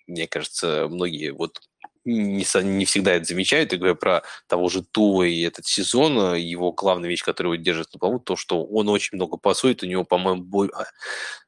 мне 0.06 0.26
кажется, 0.26 0.86
многие 0.88 1.30
вот 1.32 1.60
не, 2.04 2.44
не 2.62 2.84
всегда 2.84 3.12
это 3.12 3.26
замечают, 3.26 3.72
и 3.72 3.76
говоря 3.76 3.94
про 3.94 4.22
того 4.48 4.68
же 4.68 4.82
Туа 4.82 5.24
и 5.24 5.40
этот 5.42 5.66
сезон, 5.66 6.34
его 6.34 6.72
главная 6.72 7.08
вещь, 7.08 7.22
которая 7.22 7.54
его 7.54 7.62
держит 7.62 7.92
на 7.92 8.00
плаву, 8.00 8.18
то, 8.18 8.36
что 8.36 8.64
он 8.64 8.88
очень 8.88 9.16
много 9.16 9.36
пасует, 9.36 9.82
у 9.82 9.86
него, 9.86 10.04
по-моему, 10.04 10.42
бо... 10.42 10.66
А, 10.74 10.86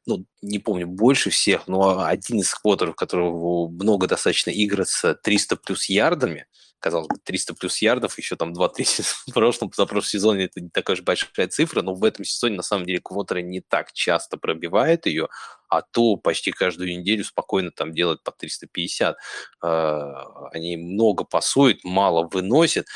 ну, 0.07 0.25
не 0.43 0.59
помню, 0.59 0.87
больше 0.87 1.31
всех, 1.31 1.67
но 1.67 2.05
один 2.05 2.41
из 2.41 2.55
квотеров, 2.55 2.95
которого 2.95 3.69
много 3.69 4.07
достаточно 4.07 4.51
игр 4.51 4.85
с 4.87 5.15
300 5.15 5.57
плюс 5.57 5.87
ярдами, 5.87 6.47
казалось 6.85 7.09
бы, 7.09 7.17
300 7.25 7.55
плюс 7.55 7.79
ярдов, 7.79 8.19
еще 8.19 8.37
там 8.37 8.53
2-3 8.53 9.03
в 9.27 9.33
прошлом, 9.33 9.73
за 9.75 9.87
прошлом 9.87 10.11
сезоне 10.11 10.45
это 10.45 10.61
не 10.61 10.69
такая 10.69 10.97
же 10.97 11.03
большая 11.03 11.49
цифра, 11.49 11.81
но 11.81 11.95
в 11.95 12.05
этом 12.05 12.27
сезоне 12.27 12.57
на 12.57 12.63
самом 12.63 12.85
деле 12.85 13.01
квотеры 13.01 13.41
не 13.41 13.63
так 13.63 13.93
часто 13.95 14.37
пробивают 14.37 15.07
ее, 15.07 15.29
а 15.69 15.81
то 15.81 16.17
почти 16.17 16.53
каждую 16.53 16.91
неделю 16.99 17.25
спокойно 17.25 17.71
там 17.71 17.93
делают 17.93 18.23
по 18.23 18.33
350. 18.33 19.17
А, 19.63 20.49
они 20.53 20.77
много 20.77 21.25
пасуют, 21.25 21.85
мало 21.85 22.29
выносят, 22.31 22.87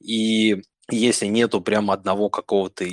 и 0.00 0.62
если 0.88 1.26
нету 1.26 1.60
прям 1.60 1.90
одного 1.90 2.30
какого-то 2.30 2.86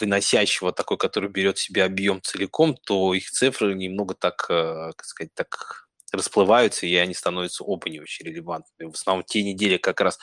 выносящего 0.00 0.72
такой, 0.72 0.96
который 0.98 1.30
берет 1.30 1.58
в 1.58 1.62
себя 1.62 1.84
объем 1.84 2.20
целиком, 2.22 2.76
то 2.76 3.14
их 3.14 3.30
цифры 3.30 3.74
немного 3.74 4.14
так, 4.14 4.46
э, 4.48 4.92
как 4.96 5.04
сказать, 5.04 5.34
так 5.34 5.85
расплываются, 6.12 6.86
и 6.86 6.94
они 6.96 7.14
становятся 7.14 7.64
оба 7.64 7.88
не 7.90 8.00
очень 8.00 8.26
релевантными. 8.26 8.90
В 8.90 8.94
основном 8.94 9.24
те 9.24 9.42
недели 9.42 9.76
как 9.76 10.00
раз 10.00 10.18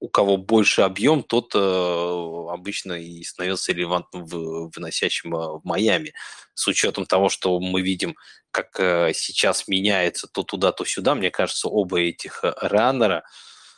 у 0.00 0.08
кого 0.08 0.36
больше 0.36 0.82
объем, 0.82 1.22
тот 1.22 1.54
э, 1.54 1.58
обычно 1.58 2.92
и 2.92 3.22
становился 3.22 3.72
релевантным 3.72 4.26
в, 4.26 4.70
выносящим 4.74 5.34
э, 5.34 5.38
в 5.38 5.60
Майами. 5.64 6.12
С 6.52 6.68
учетом 6.68 7.06
того, 7.06 7.30
что 7.30 7.58
мы 7.58 7.80
видим, 7.80 8.14
как 8.50 8.78
э, 8.78 9.12
сейчас 9.14 9.66
меняется 9.66 10.28
то 10.28 10.42
туда, 10.42 10.72
то 10.72 10.84
сюда, 10.84 11.14
мне 11.14 11.30
кажется, 11.30 11.68
оба 11.68 12.00
этих 12.00 12.44
э, 12.44 12.52
раннера 12.60 13.24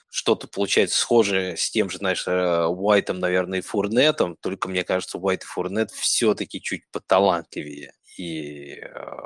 что-то 0.09 0.49
получается 0.49 0.99
схожее 0.99 1.57
с 1.57 1.71
тем 1.71 1.91
же, 1.91 1.99
знаешь, 1.99 2.27
э, 2.27 2.67
Уайтом, 2.67 3.21
наверное, 3.21 3.59
и 3.59 3.63
Фурнетом, 3.63 4.37
только 4.41 4.69
мне 4.69 4.83
кажется, 4.83 5.19
Уайт 5.19 5.43
и 5.43 5.47
Фурнет 5.47 5.91
все-таки 5.91 6.61
чуть 6.61 6.83
поталантливее 6.91 7.93
и 8.17 8.81
э, 8.81 9.17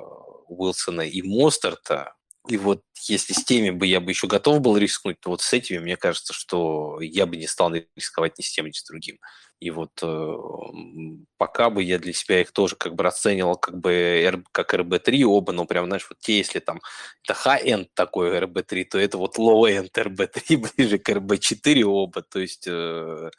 Уилсона, 0.49 1.03
и 1.03 1.23
Мостерта, 1.23 2.15
и 2.49 2.57
вот 2.57 2.83
если 3.09 3.33
с 3.33 3.45
теми 3.45 3.71
бы 3.71 3.87
я 3.87 4.01
бы 4.01 4.11
еще 4.11 4.27
готов 4.27 4.61
был 4.61 4.77
рискнуть, 4.77 5.21
то 5.21 5.31
вот 5.31 5.43
с 5.43 5.53
этими, 5.53 5.79
мне 5.79 5.97
кажется, 5.97 6.33
что 6.33 7.01
я 7.01 7.27
бы 7.27 7.37
не 7.37 7.47
стал 7.47 7.73
рисковать 7.97 8.39
ни 8.39 8.43
с 8.43 8.53
тем, 8.53 8.67
ни 8.67 8.73
с 8.73 8.85
другим. 8.85 9.19
И 9.61 9.71
вот 9.71 9.91
э, 10.03 10.37
пока 11.37 11.69
бы 11.69 11.83
я 11.83 11.99
для 11.99 12.15
себя 12.15 12.41
их 12.41 12.51
тоже 12.53 12.77
как 12.77 12.95
бы 12.95 13.05
расценивал 13.05 13.57
как 13.57 13.79
бы 13.79 14.43
как 14.53 14.73
RB3 14.73 15.23
оба, 15.25 15.53
но 15.53 15.67
прям, 15.67 15.87
знаешь, 15.87 16.07
вот 16.09 16.19
те, 16.19 16.39
если 16.39 16.61
там 16.61 16.81
это 17.25 17.39
high-end 17.39 17.89
такой 17.93 18.39
RB3, 18.39 18.85
то 18.85 18.99
это 18.99 19.19
вот 19.19 19.39
low-end 19.39 19.91
RB3 19.93 20.73
ближе 20.77 20.99
к 20.99 21.11
RB4 21.11 21.83
оба. 21.83 22.23
То 22.23 22.41
есть 22.41 22.67
э, 22.67 23.31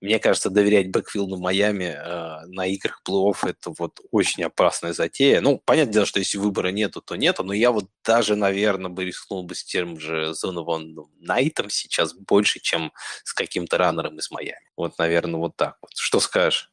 мне 0.00 0.18
кажется, 0.18 0.50
доверять 0.50 0.90
бэкфилду 0.90 1.38
Майами 1.38 1.94
э, 1.96 2.46
на 2.46 2.66
играх 2.66 3.00
плей-офф 3.06 3.48
это 3.48 3.72
вот 3.78 4.00
очень 4.10 4.44
опасная 4.44 4.92
затея. 4.92 5.40
Ну, 5.40 5.60
понятное 5.64 5.92
дело, 5.94 6.06
что 6.06 6.18
если 6.18 6.38
выбора 6.38 6.68
нету, 6.68 7.00
то 7.00 7.16
нету, 7.16 7.44
но 7.44 7.52
я 7.52 7.70
вот 7.70 7.86
даже, 8.04 8.36
наверное, 8.36 8.90
бы 8.90 9.04
рискнул 9.04 9.44
бы 9.44 9.54
с 9.54 9.64
тем 9.64 9.98
же 9.98 10.34
Зонован 10.34 10.96
Найтом 11.18 11.70
сейчас 11.70 12.14
больше, 12.14 12.60
чем 12.60 12.92
с 13.24 13.32
каким-то 13.32 13.78
раннером 13.78 14.18
из 14.18 14.30
Майами. 14.30 14.70
Вот, 14.76 14.98
наверное, 14.98 15.40
вот 15.40 15.56
так 15.56 15.76
вот. 15.80 15.90
Что 15.94 16.20
скажешь? 16.20 16.70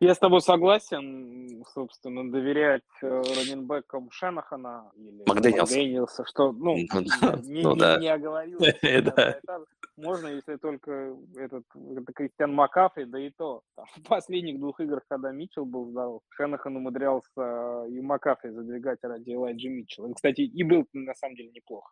Я 0.00 0.14
с 0.14 0.18
тобой 0.18 0.40
согласен, 0.40 1.64
собственно, 1.72 2.30
доверять 2.30 2.82
э, 3.02 3.06
раненбекам 3.06 4.10
Шенахана 4.10 4.90
или 4.94 5.24
Макдэниелса, 5.26 6.24
что, 6.26 6.52
ну, 6.52 6.76
ну, 6.76 7.02
да, 7.20 7.38
не, 7.42 7.62
ну, 7.62 7.74
не, 7.74 7.80
да. 7.80 7.98
не 7.98 8.08
оговорился. 8.08 9.40
Можно, 9.96 10.28
если 10.28 10.56
только 10.56 11.16
этот 11.36 11.64
это 11.74 12.12
Кристиан 12.12 12.52
Макафри, 12.52 13.06
да 13.06 13.18
и 13.18 13.30
то. 13.30 13.62
Там, 13.76 13.86
в 13.96 14.02
последних 14.06 14.60
двух 14.60 14.78
играх, 14.80 15.02
когда 15.08 15.32
Митчелл 15.32 15.64
был 15.64 15.86
здоров, 15.86 16.20
Шенахан 16.30 16.76
умудрялся 16.76 17.30
э, 17.38 17.86
и 17.90 18.00
Макафри 18.00 18.50
задвигать 18.50 18.98
ради 19.02 19.32
Элайджи 19.32 19.68
Митчелла. 19.68 20.12
Кстати, 20.12 20.42
и 20.42 20.62
был 20.62 20.86
на 20.92 21.14
самом 21.14 21.36
деле 21.36 21.50
неплохо. 21.50 21.90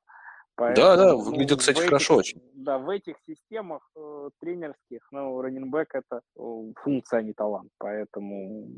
Поэтому, 0.57 0.87
да, 0.87 0.97
да, 0.97 1.17
выглядел, 1.17 1.57
кстати, 1.57 1.79
этих, 1.79 1.89
хорошо 1.89 2.17
очень. 2.17 2.41
Да, 2.55 2.79
в 2.79 2.89
этих 2.89 3.17
системах 3.27 3.91
э, 3.97 4.31
тренерских, 4.41 5.01
ну, 5.11 5.41
раненбэк 5.41 5.95
это 5.95 6.21
э, 6.37 6.73
функция, 6.77 7.19
а 7.19 7.23
не 7.23 7.33
талант. 7.33 7.71
Поэтому 7.79 8.69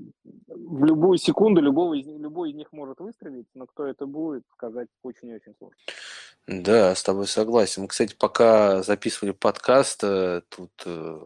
в 0.48 0.85
любую 0.85 1.19
секунду 1.19 1.61
любого 1.61 1.94
из, 1.94 2.07
любой 2.07 2.51
из 2.51 2.55
них 2.55 2.73
может 2.73 2.98
выстрелить, 3.01 3.47
но 3.55 3.66
кто 3.66 3.86
это 3.86 4.07
будет, 4.07 4.44
сказать 4.55 4.89
очень-очень 5.03 5.55
сложно. 5.59 5.77
Да, 6.47 6.94
с 6.94 7.03
тобой 7.03 7.27
согласен. 7.27 7.82
Мы, 7.82 7.89
кстати, 7.89 8.15
пока 8.19 8.82
записывали 8.82 9.32
подкаст, 9.32 10.03
э, 10.03 10.43
тут, 10.48 10.70
э, 10.86 11.19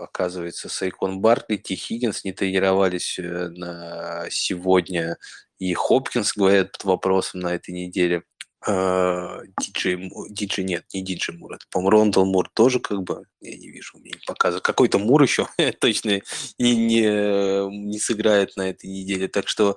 оказывается, 0.00 0.68
Сайкон 0.68 1.20
Баркли, 1.20 1.58
Ти 1.58 1.76
Хиггинс 1.76 2.24
не 2.24 2.32
тренировались 2.32 3.18
э, 3.18 3.48
на 3.50 4.24
сегодня, 4.30 5.16
и 5.58 5.72
Хопкинс 5.74 6.34
говорят 6.34 6.72
под 6.72 6.84
вопросом 6.84 7.40
на 7.40 7.54
этой 7.54 7.72
неделе. 7.72 8.24
А, 8.64 9.40
диджей, 9.60 10.10
диджей 10.30 10.64
нет, 10.64 10.84
не 10.92 11.02
диджей 11.02 11.36
Мур, 11.36 11.54
это, 11.54 11.66
по-моему, 11.70 11.90
Рондал 11.90 12.24
Мур 12.24 12.48
тоже 12.52 12.80
как 12.80 13.02
бы, 13.02 13.24
я 13.40 13.56
не 13.56 13.68
вижу, 13.70 13.98
мне 13.98 14.10
не 14.12 14.20
показывает. 14.26 14.64
Какой-то 14.64 14.98
Мур 14.98 15.22
еще 15.22 15.46
точно 15.80 16.20
не, 16.58 16.74
не, 16.74 17.88
не 17.88 17.98
сыграет 17.98 18.56
на 18.56 18.70
этой 18.70 18.88
неделе, 18.90 19.28
так 19.28 19.48
что 19.48 19.76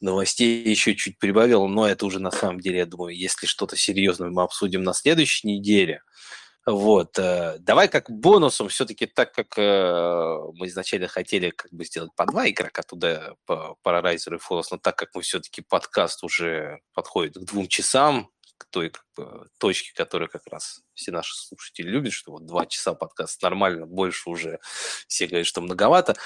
новостей 0.00 0.62
еще 0.68 0.94
чуть 0.94 1.18
прибавил, 1.18 1.66
но 1.66 1.88
это 1.88 2.06
уже 2.06 2.20
на 2.20 2.30
самом 2.30 2.60
деле, 2.60 2.78
я 2.78 2.86
думаю, 2.86 3.16
если 3.16 3.46
что-то 3.46 3.76
серьезное 3.76 4.30
мы 4.30 4.42
обсудим 4.42 4.82
на 4.82 4.92
следующей 4.92 5.48
неделе. 5.48 6.02
Вот. 6.66 7.18
Э, 7.18 7.58
давай 7.58 7.88
как 7.88 8.10
бонусом, 8.10 8.68
все-таки 8.68 9.06
так 9.06 9.32
как 9.34 9.58
э, 9.58 10.38
мы 10.54 10.66
изначально 10.68 11.08
хотели 11.08 11.50
как 11.50 11.70
бы 11.72 11.84
сделать 11.84 12.10
по 12.16 12.24
два 12.24 12.48
игрока 12.48 12.82
туда, 12.82 13.34
по 13.44 13.76
Pararizer 13.84 14.36
и 14.36 14.38
Фолос, 14.38 14.70
но 14.70 14.78
так 14.78 14.96
как 14.96 15.10
мы 15.14 15.22
все-таки 15.22 15.60
подкаст 15.60 16.24
уже 16.24 16.80
подходит 16.94 17.34
к 17.34 17.44
двум 17.44 17.68
часам, 17.68 18.30
к 18.56 18.64
той 18.70 18.90
как 18.90 19.04
бы, 19.14 19.48
точке, 19.58 19.92
которую 19.94 20.30
как 20.30 20.46
раз 20.46 20.80
все 20.94 21.12
наши 21.12 21.36
слушатели 21.36 21.88
любят, 21.88 22.14
что 22.14 22.32
вот 22.32 22.46
два 22.46 22.64
часа 22.64 22.94
подкаст 22.94 23.42
нормально, 23.42 23.84
больше 23.86 24.30
уже 24.30 24.58
все 25.06 25.26
говорят, 25.26 25.46
что 25.46 25.60
многовато, 25.60 26.16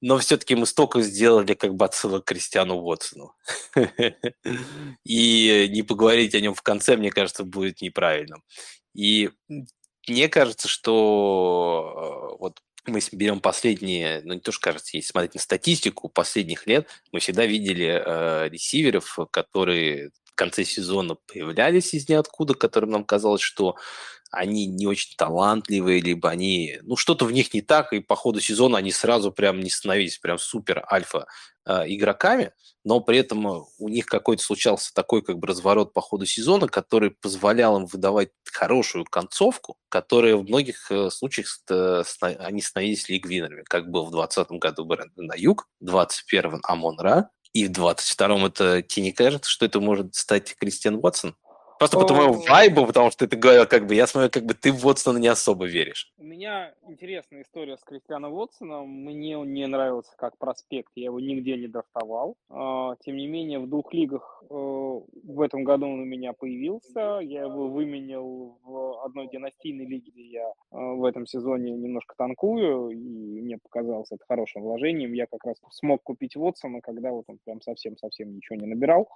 но 0.00 0.18
все-таки 0.18 0.54
мы 0.54 0.66
столько 0.66 1.02
сделали 1.02 1.54
как 1.54 1.74
бы 1.74 1.84
отсылок 1.84 2.24
к 2.24 2.28
Кристиану 2.28 2.76
Уотсону. 2.76 3.34
И 5.04 5.68
не 5.70 5.82
поговорить 5.82 6.36
о 6.36 6.40
нем 6.40 6.54
в 6.54 6.62
конце, 6.62 6.96
мне 6.96 7.10
кажется, 7.10 7.42
будет 7.42 7.80
неправильным. 7.80 8.44
И 8.94 9.30
мне 10.08 10.28
кажется, 10.28 10.68
что 10.68 12.34
э, 12.34 12.36
вот 12.40 12.60
мы 12.86 13.00
берем 13.12 13.40
последние, 13.40 14.22
ну 14.24 14.34
не 14.34 14.40
то, 14.40 14.52
что 14.52 14.62
кажется, 14.62 14.96
если 14.96 15.10
смотреть 15.10 15.34
на 15.34 15.40
статистику 15.40 16.08
последних 16.08 16.66
лет, 16.66 16.88
мы 17.12 17.20
всегда 17.20 17.46
видели 17.46 18.02
э, 18.04 18.48
ресиверов, 18.48 19.18
которые 19.30 20.10
конце 20.38 20.64
сезона 20.64 21.16
появлялись 21.26 21.92
из 21.92 22.08
ниоткуда, 22.08 22.54
которым 22.54 22.90
нам 22.90 23.04
казалось, 23.04 23.42
что 23.42 23.74
они 24.30 24.66
не 24.66 24.86
очень 24.86 25.16
талантливые, 25.16 26.00
либо 26.00 26.28
они, 26.30 26.78
ну, 26.82 26.96
что-то 26.96 27.24
в 27.24 27.32
них 27.32 27.54
не 27.54 27.62
так, 27.62 27.92
и 27.92 28.00
по 28.00 28.16
ходу 28.16 28.40
сезона 28.40 28.78
они 28.78 28.92
сразу 28.92 29.32
прям 29.32 29.60
не 29.60 29.70
становились 29.70 30.18
прям 30.18 30.38
супер 30.38 30.84
альфа 30.90 31.26
э, 31.64 31.84
игроками, 31.86 32.52
но 32.84 33.00
при 33.00 33.18
этом 33.18 33.46
э, 33.46 33.60
у 33.78 33.88
них 33.88 34.06
какой-то 34.06 34.42
случался 34.42 34.92
такой 34.94 35.22
как 35.22 35.38
бы 35.38 35.46
разворот 35.46 35.92
по 35.92 36.00
ходу 36.00 36.26
сезона, 36.26 36.68
который 36.68 37.10
позволял 37.10 37.78
им 37.78 37.86
выдавать 37.86 38.30
хорошую 38.52 39.04
концовку, 39.04 39.76
которая 39.88 40.36
в 40.36 40.44
многих 40.44 40.90
э, 40.90 41.10
случаях 41.10 41.48
э, 41.70 42.02
они 42.20 42.62
становились 42.62 43.08
лиг-винерами, 43.08 43.62
как 43.68 43.90
был 43.90 44.06
в 44.06 44.10
2020 44.10 44.52
году 44.60 44.84
Брэндон 44.84 45.26
на 45.26 45.34
юг, 45.34 45.68
в 45.80 45.86
2021 45.86 46.60
Амон 46.64 46.98
Ра, 47.00 47.30
и 47.52 47.66
в 47.66 47.70
22-м 47.70 48.46
это 48.46 48.82
тебе 48.82 49.04
не 49.04 49.12
кажется, 49.12 49.50
что 49.50 49.66
это 49.66 49.80
может 49.80 50.14
стать 50.14 50.54
Кристиан 50.56 50.96
Уотсон? 50.96 51.34
Просто 51.78 51.98
по 51.98 52.04
твоему 52.04 52.34
вайбу, 52.48 52.86
потому 52.86 53.10
что 53.10 53.26
ты 53.28 53.36
говорил, 53.36 53.66
как 53.66 53.86
бы, 53.86 53.94
я 53.94 54.06
смотрю, 54.06 54.30
как 54.30 54.44
бы 54.44 54.54
ты 54.54 54.72
в 54.72 54.84
Уотсона 54.84 55.18
не 55.18 55.28
особо 55.28 55.66
веришь. 55.66 56.12
У 56.18 56.24
меня 56.24 56.74
интересная 56.86 57.42
история 57.42 57.76
с 57.76 57.84
Кристианом 57.84 58.32
Уотсоном. 58.32 58.88
Мне 58.88 59.38
он 59.38 59.52
не 59.52 59.66
нравился 59.66 60.12
как 60.16 60.36
проспект, 60.38 60.90
я 60.96 61.06
его 61.06 61.20
нигде 61.20 61.56
не 61.56 61.68
доставал. 61.68 62.36
А, 62.50 62.96
тем 63.04 63.16
не 63.16 63.26
менее, 63.26 63.60
в 63.60 63.68
двух 63.68 63.92
лигах 63.92 64.42
э, 64.50 64.54
в 64.54 65.40
этом 65.40 65.64
году 65.64 65.86
он 65.86 66.00
у 66.00 66.04
меня 66.04 66.32
появился. 66.32 67.20
Я 67.22 67.42
его 67.42 67.68
выменил 67.68 68.58
в 68.64 69.04
одной 69.04 69.28
династийной 69.28 69.86
лиге, 69.86 70.10
где 70.10 70.24
я 70.24 70.48
э, 70.48 70.52
в 70.72 71.04
этом 71.04 71.26
сезоне 71.26 71.72
немножко 71.72 72.14
танкую, 72.16 72.90
и 72.90 73.40
мне 73.40 73.58
показалось 73.58 74.10
это 74.10 74.24
хорошим 74.26 74.62
вложением. 74.62 75.12
Я 75.12 75.26
как 75.26 75.44
раз 75.44 75.56
смог 75.70 76.02
купить 76.02 76.36
Уотсона, 76.36 76.80
когда 76.80 77.10
вот 77.10 77.24
он 77.28 77.38
прям 77.44 77.60
совсем-совсем 77.60 78.34
ничего 78.34 78.56
не 78.56 78.66
набирал. 78.66 79.08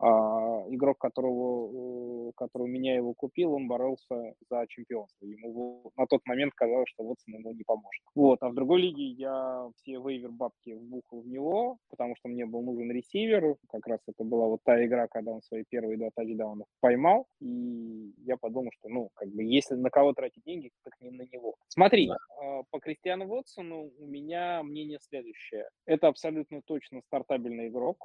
А 0.00 0.64
игрок, 0.68 0.98
которого, 0.98 2.30
который 2.36 2.62
у 2.62 2.66
меня 2.66 2.94
его 2.94 3.14
купил, 3.14 3.54
он 3.54 3.66
боролся 3.66 4.34
за 4.48 4.64
чемпионство. 4.68 5.26
Ему 5.26 5.90
на 5.96 6.06
тот 6.06 6.20
момент 6.24 6.52
казалось, 6.54 6.88
что 6.88 7.02
Вотсон 7.02 7.34
ему 7.34 7.52
не 7.52 7.64
поможет. 7.64 8.02
Вот. 8.14 8.38
А 8.42 8.48
в 8.48 8.54
другой 8.54 8.82
лиге 8.82 9.04
я 9.04 9.68
все 9.76 9.98
вейвер 9.98 10.30
бабки 10.30 10.74
вбухал 10.74 11.22
в 11.22 11.26
него, 11.26 11.78
потому 11.90 12.14
что 12.16 12.28
мне 12.28 12.46
был 12.46 12.62
нужен 12.62 12.92
ресивер. 12.92 13.56
Как 13.68 13.86
раз 13.88 13.98
это 14.06 14.22
была 14.22 14.46
вот 14.46 14.60
та 14.64 14.84
игра, 14.84 15.08
когда 15.08 15.32
он 15.32 15.42
свои 15.42 15.64
первые 15.68 15.98
два 15.98 16.10
тачдауна 16.14 16.64
поймал. 16.80 17.26
И 17.40 18.12
я 18.18 18.36
подумал, 18.36 18.70
что, 18.78 18.88
ну, 18.88 19.10
как 19.14 19.28
бы, 19.30 19.42
если 19.42 19.74
на 19.74 19.90
кого 19.90 20.12
тратить 20.12 20.44
деньги, 20.44 20.70
так 20.84 20.94
не 21.00 21.10
на 21.10 21.22
него. 21.22 21.56
Смотри, 21.68 22.06
да. 22.08 22.16
А, 22.40 22.62
по 22.70 22.78
Кристиану 22.78 23.26
Вотсону 23.26 23.90
у 23.98 24.06
меня 24.06 24.62
мнение 24.62 24.98
следующее. 25.00 25.68
Это 25.86 26.06
абсолютно 26.06 26.62
точно 26.62 27.00
стартабельный 27.06 27.66
игрок. 27.68 27.98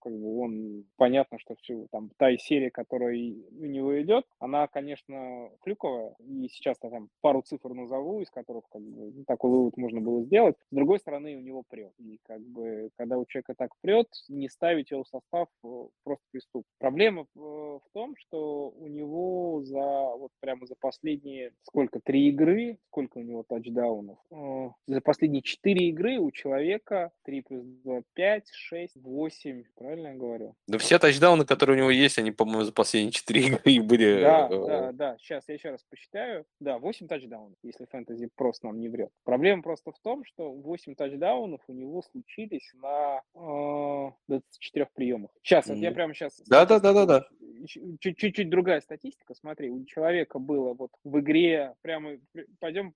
Как 0.00 0.12
бы 0.12 0.38
он 0.38 0.84
понятно 0.96 1.13
понятно, 1.14 1.38
что 1.38 1.54
всю 1.62 1.86
там 1.92 2.10
та 2.16 2.36
серия, 2.36 2.70
которая 2.70 3.14
у 3.14 3.64
него 3.64 4.00
идет, 4.02 4.24
она, 4.40 4.66
конечно, 4.66 5.48
клюковая. 5.62 6.16
И 6.18 6.48
сейчас 6.48 6.76
я 6.82 6.90
там 6.90 7.08
пару 7.20 7.42
цифр 7.42 7.72
назову, 7.72 8.20
из 8.20 8.30
которых 8.30 8.64
как 8.72 8.82
бы, 8.82 9.12
ну, 9.14 9.24
такой 9.24 9.50
вывод 9.50 9.76
можно 9.76 10.00
было 10.00 10.24
сделать. 10.24 10.56
С 10.70 10.74
другой 10.74 10.98
стороны, 10.98 11.36
у 11.36 11.40
него 11.40 11.62
прет. 11.68 11.92
И 11.98 12.18
как 12.24 12.40
бы, 12.40 12.90
когда 12.96 13.16
у 13.16 13.26
человека 13.26 13.54
так 13.56 13.70
прет, 13.80 14.08
не 14.28 14.48
ставить 14.48 14.90
его 14.90 15.04
в 15.04 15.08
состав 15.08 15.48
э, 15.64 15.68
просто 16.02 16.24
преступ. 16.32 16.64
Проблема 16.78 17.22
э, 17.22 17.38
в 17.38 17.84
том, 17.92 18.16
что 18.16 18.70
у 18.76 18.88
него 18.88 19.62
за 19.64 20.16
вот 20.18 20.32
прямо 20.40 20.66
за 20.66 20.74
последние 20.80 21.52
сколько 21.62 22.00
три 22.00 22.28
игры, 22.30 22.78
сколько 22.88 23.18
у 23.18 23.22
него 23.22 23.44
тачдаунов? 23.48 24.18
Э, 24.32 24.70
за 24.88 25.00
последние 25.00 25.42
четыре 25.42 25.90
игры 25.90 26.18
у 26.18 26.32
человека 26.32 27.12
3 27.24 27.42
плюс 27.42 27.64
2, 27.84 28.02
5, 28.14 28.50
6, 28.52 28.96
8, 28.96 29.64
правильно 29.76 30.08
я 30.08 30.14
говорю? 30.14 30.54
Да 30.66 30.78
все 30.78 30.98
тачдауны, 31.04 31.44
которые 31.44 31.76
у 31.76 31.78
него 31.80 31.90
есть, 31.90 32.18
они, 32.18 32.30
по-моему, 32.30 32.64
за 32.64 32.72
последние 32.72 33.12
4 33.12 33.40
игры 33.40 33.82
были... 33.82 34.22
Да, 34.22 34.48
э, 34.50 34.66
да, 34.66 34.92
да. 34.92 35.16
Сейчас 35.18 35.44
я 35.48 35.54
еще 35.54 35.70
раз 35.70 35.84
посчитаю. 35.88 36.46
Да, 36.60 36.78
8 36.78 37.08
тачдаунов, 37.08 37.56
если 37.62 37.84
фэнтези 37.84 38.28
просто 38.34 38.66
нам 38.66 38.80
не 38.80 38.88
врет. 38.88 39.10
Проблема 39.24 39.62
просто 39.62 39.92
в 39.92 39.98
том, 40.00 40.24
что 40.24 40.50
8 40.50 40.94
тачдаунов 40.94 41.60
у 41.68 41.72
него 41.72 42.02
случились 42.02 42.72
на 42.74 43.20
э, 43.34 44.12
24 44.28 44.88
приемах. 44.94 45.30
Сейчас, 45.42 45.66
вот 45.66 45.76
я 45.76 45.92
прямо 45.92 46.14
сейчас... 46.14 46.40
Да, 46.46 46.64
да, 46.64 46.80
да, 46.80 46.92
да, 46.92 47.06
да. 47.06 47.26
Чуть-чуть 47.66 48.50
другая 48.50 48.80
статистика. 48.80 49.34
Смотри, 49.34 49.70
у 49.70 49.84
человека 49.84 50.38
было 50.38 50.74
вот 50.74 50.90
в 51.04 51.20
игре, 51.20 51.74
прямо 51.82 52.18
пойдем, 52.60 52.94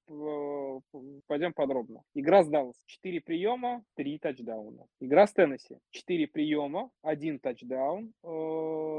пойдем 1.26 1.52
подробно. 1.52 2.02
Игра 2.14 2.42
с 2.42 2.48
Даллас. 2.48 2.76
4 2.86 3.20
приема, 3.20 3.82
3 3.96 4.18
тачдауна. 4.18 4.86
Игра 5.00 5.26
с 5.26 5.32
Теннесси. 5.32 5.78
4 5.90 6.26
приема, 6.28 6.90
1 7.02 7.38
тачдаун 7.38 8.12
э, 8.22 8.28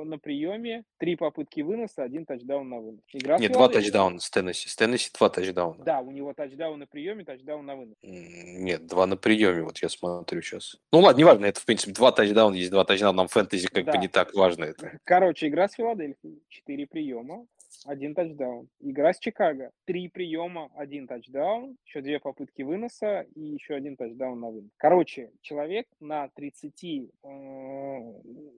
на 0.06 0.18
приеме, 0.18 0.84
три 0.98 1.16
попытки 1.16 1.62
выноса, 1.62 2.04
один 2.04 2.26
тачдаун 2.26 2.70
на 2.70 2.78
вынос. 2.78 3.02
Игра 3.14 3.38
Нет, 3.38 3.52
два 3.52 3.70
тачдауна 3.70 4.20
с 4.20 4.30
Теннесси. 4.30 4.70
С 4.70 4.76
Теннесси 4.76 5.10
два 5.18 5.30
тачдауна. 5.30 5.84
Да, 5.84 6.00
у 6.00 6.12
него 6.12 6.34
тачдаун 6.34 6.80
на 6.80 6.88
приеме, 6.88 7.24
тачдаун 7.24 7.66
на 7.66 7.76
вынос. 7.76 7.98
Нет, 8.02 8.86
два 8.88 9.06
на 9.06 9.18
приеме, 9.18 9.64
вот 9.64 9.78
я 9.80 9.90
смотрю 9.90 10.42
сейчас. 10.42 10.78
Ну 10.92 11.00
ладно, 11.00 11.20
неважно, 11.20 11.46
это 11.46 11.60
в 11.60 11.66
принципе 11.66 11.94
два 11.94 12.12
тачдауна, 12.12 12.56
есть 12.56 12.72
два 12.72 12.86
тачдауна, 12.86 13.18
нам 13.18 13.28
фэнтези 13.28 13.68
как 13.68 13.86
да. 13.86 13.92
бы 13.94 13.98
не 13.98 14.08
так 14.08 14.34
важно 14.34 14.66
это. 14.66 15.00
Короче, 15.04 15.48
игра 15.48 15.59
с 15.68 15.74
Филадельфией, 15.74 16.42
четыре 16.48 16.88
приема, 16.88 17.46
один 17.86 18.14
тачдаун. 18.16 18.68
Игра 18.80 19.14
с 19.14 19.20
Чикаго. 19.20 19.72
Три 19.86 20.10
приема, 20.10 20.70
один 20.76 21.08
тачдаун, 21.08 21.78
еще 21.86 22.02
две 22.02 22.20
попытки 22.20 22.62
выноса 22.62 23.26
и 23.36 23.42
еще 23.42 23.76
один 23.76 23.96
тачдаун 23.96 24.40
на 24.40 24.50
вынос. 24.50 24.72
Короче, 24.78 25.32
человек 25.42 25.88
на 26.00 26.30
30, 26.30 27.12
э, 27.24 27.30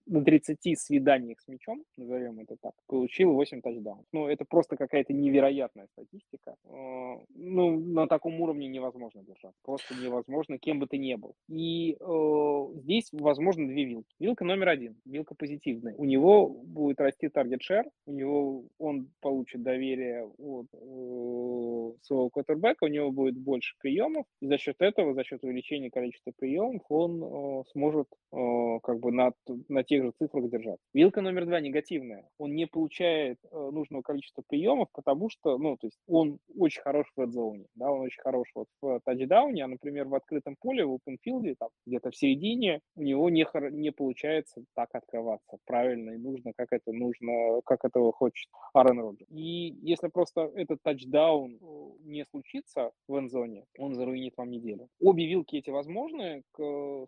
на 0.05 0.23
30 0.23 0.75
свиданиях 0.75 1.39
с 1.39 1.47
мячом, 1.47 1.83
назовем 1.97 2.39
это 2.39 2.55
так, 2.61 2.73
получил 2.87 3.33
8 3.33 3.61
тачдаунов. 3.61 4.05
Ну, 4.11 4.27
это 4.27 4.45
просто 4.45 4.77
какая-то 4.77 5.13
невероятная 5.13 5.87
статистика. 5.87 6.55
Э, 6.65 7.17
ну, 7.35 7.79
на 7.79 8.07
таком 8.07 8.39
уровне 8.41 8.67
невозможно 8.67 9.23
держать. 9.23 9.53
Просто 9.63 9.95
невозможно, 9.95 10.57
кем 10.57 10.79
бы 10.79 10.87
ты 10.87 10.97
ни 10.97 11.15
был. 11.15 11.35
И 11.47 11.97
э, 11.99 12.67
здесь, 12.81 13.09
возможно, 13.11 13.67
две 13.67 13.85
вилки. 13.85 14.13
Вилка 14.19 14.45
номер 14.45 14.69
один, 14.69 14.95
вилка 15.05 15.35
позитивная. 15.35 15.95
У 15.95 16.05
него 16.05 16.47
будет 16.47 16.99
расти 16.99 17.29
таргет 17.29 17.61
шер, 17.61 17.85
у 18.05 18.13
него 18.13 18.65
он 18.77 19.10
получит 19.19 19.63
доверие 19.63 20.25
от 20.25 20.67
э, 20.73 21.97
своего 22.01 22.29
квотербека, 22.29 22.85
у 22.85 22.87
него 22.87 23.11
будет 23.11 23.37
больше 23.37 23.75
приемов, 23.79 24.25
и 24.41 24.47
за 24.47 24.57
счет 24.57 24.75
этого, 24.79 25.13
за 25.13 25.23
счет 25.23 25.43
увеличения 25.43 25.91
количества 25.91 26.31
приемов, 26.37 26.83
он 26.89 27.23
э, 27.23 27.63
сможет 27.71 28.07
э, 28.33 28.79
как 28.83 28.99
бы 28.99 29.11
на, 29.11 29.31
на 29.67 29.83
тех 29.83 30.03
же 30.03 30.11
цифрах 30.17 30.49
держать. 30.49 30.79
Вилка 30.93 31.21
номер 31.21 31.45
два 31.45 31.59
негативная. 31.59 32.27
Он 32.37 32.55
не 32.55 32.65
получает 32.65 33.37
нужного 33.51 34.01
количества 34.01 34.43
приемов, 34.47 34.89
потому 34.93 35.29
что, 35.29 35.57
ну, 35.57 35.77
то 35.77 35.87
есть 35.87 35.97
он 36.07 36.39
очень 36.57 36.81
хорош 36.81 37.07
в 37.15 37.21
редзоне, 37.21 37.65
да, 37.75 37.91
он 37.91 38.01
очень 38.01 38.21
хорош 38.21 38.47
вот 38.55 38.67
в 38.81 38.99
тачдауне, 39.03 39.65
а, 39.65 39.67
например, 39.67 40.07
в 40.07 40.15
открытом 40.15 40.55
поле, 40.59 40.85
в 40.85 40.93
опенфилде, 40.95 41.55
там, 41.59 41.69
где-то 41.85 42.11
в 42.11 42.15
середине, 42.15 42.81
у 42.95 43.03
него 43.03 43.29
не, 43.29 43.45
не 43.71 43.91
получается 43.91 44.63
так 44.75 44.89
открываться 44.93 45.57
правильно 45.65 46.11
и 46.11 46.17
нужно, 46.17 46.53
как 46.55 46.67
это 46.71 46.91
нужно, 46.91 47.61
как 47.65 47.85
этого 47.85 48.11
хочет 48.11 48.49
Аарон 48.73 49.00
Роджер. 49.01 49.27
И 49.29 49.75
если 49.81 50.07
просто 50.07 50.51
этот 50.55 50.81
тачдаун 50.81 51.57
э, 51.61 51.91
не 52.03 52.25
случится 52.25 52.91
в 53.07 53.17
энзоне, 53.17 53.65
он 53.77 53.95
заруинит 53.95 54.33
вам 54.37 54.49
неделю. 54.49 54.87
Обе 54.99 55.27
вилки 55.27 55.55
эти 55.55 55.69
возможны, 55.69 56.43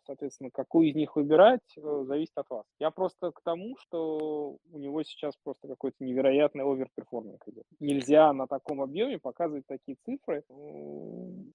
соответственно, 0.05 0.49
какую 0.51 0.89
из 0.89 0.95
них 0.95 1.15
выбирать, 1.15 1.61
э, 1.77 2.03
зависит 2.05 2.37
от 2.37 2.49
вас. 2.49 2.65
Я 2.79 2.91
просто 2.91 3.31
к 3.31 3.41
тому, 3.41 3.77
что 3.77 4.57
у 4.71 4.77
него 4.77 5.03
сейчас 5.03 5.33
просто 5.43 5.67
какой-то 5.67 6.03
невероятный 6.03 6.63
overperforming 6.63 7.47
идет. 7.47 7.65
Нельзя 7.79 8.33
на 8.33 8.47
таком 8.47 8.81
объеме 8.81 9.19
показывать 9.19 9.65
такие 9.67 9.97
цифры 10.05 10.43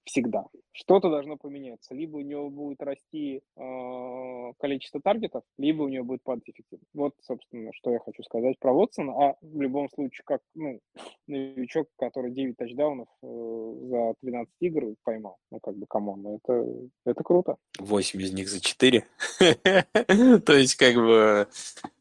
всегда. 0.05 0.47
Что-то 0.73 1.11
должно 1.11 1.37
поменяться. 1.37 1.95
Либо 1.95 2.17
у 2.17 2.21
него 2.21 2.51
будет 2.51 2.83
расти 2.83 3.43
э, 3.57 4.53
количество 4.59 5.01
таргетов, 5.01 5.43
либо 5.59 5.83
у 5.83 5.89
него 5.89 6.05
будет 6.05 6.23
падать 6.23 6.49
эффективность. 6.49 6.91
Вот, 6.95 7.15
собственно, 7.21 7.71
что 7.73 7.91
я 7.91 7.99
хочу 7.99 8.23
сказать 8.23 8.59
про 8.59 8.73
Вотсона. 8.73 9.13
А 9.13 9.37
в 9.41 9.61
любом 9.61 9.89
случае, 9.91 10.25
как 10.29 10.43
ну, 10.55 10.79
новичок, 11.27 11.89
который 11.99 12.31
9 12.31 12.57
тачдаунов 12.57 13.09
э, 13.23 13.75
за 13.89 14.15
13 14.21 14.55
игр 14.61 14.95
поймал. 15.03 15.39
Ну, 15.51 15.59
как 15.61 15.77
бы, 15.77 15.87
come 15.89 16.08
on, 16.08 16.23
ну, 16.23 16.41
это, 16.43 16.65
это 17.07 17.25
круто. 17.25 17.57
8 17.79 18.21
из 18.21 18.33
них 18.33 18.49
за 18.49 18.61
4. 18.61 19.05
То 20.45 20.53
есть, 20.53 20.77
как 20.77 20.95
бы, 20.97 21.49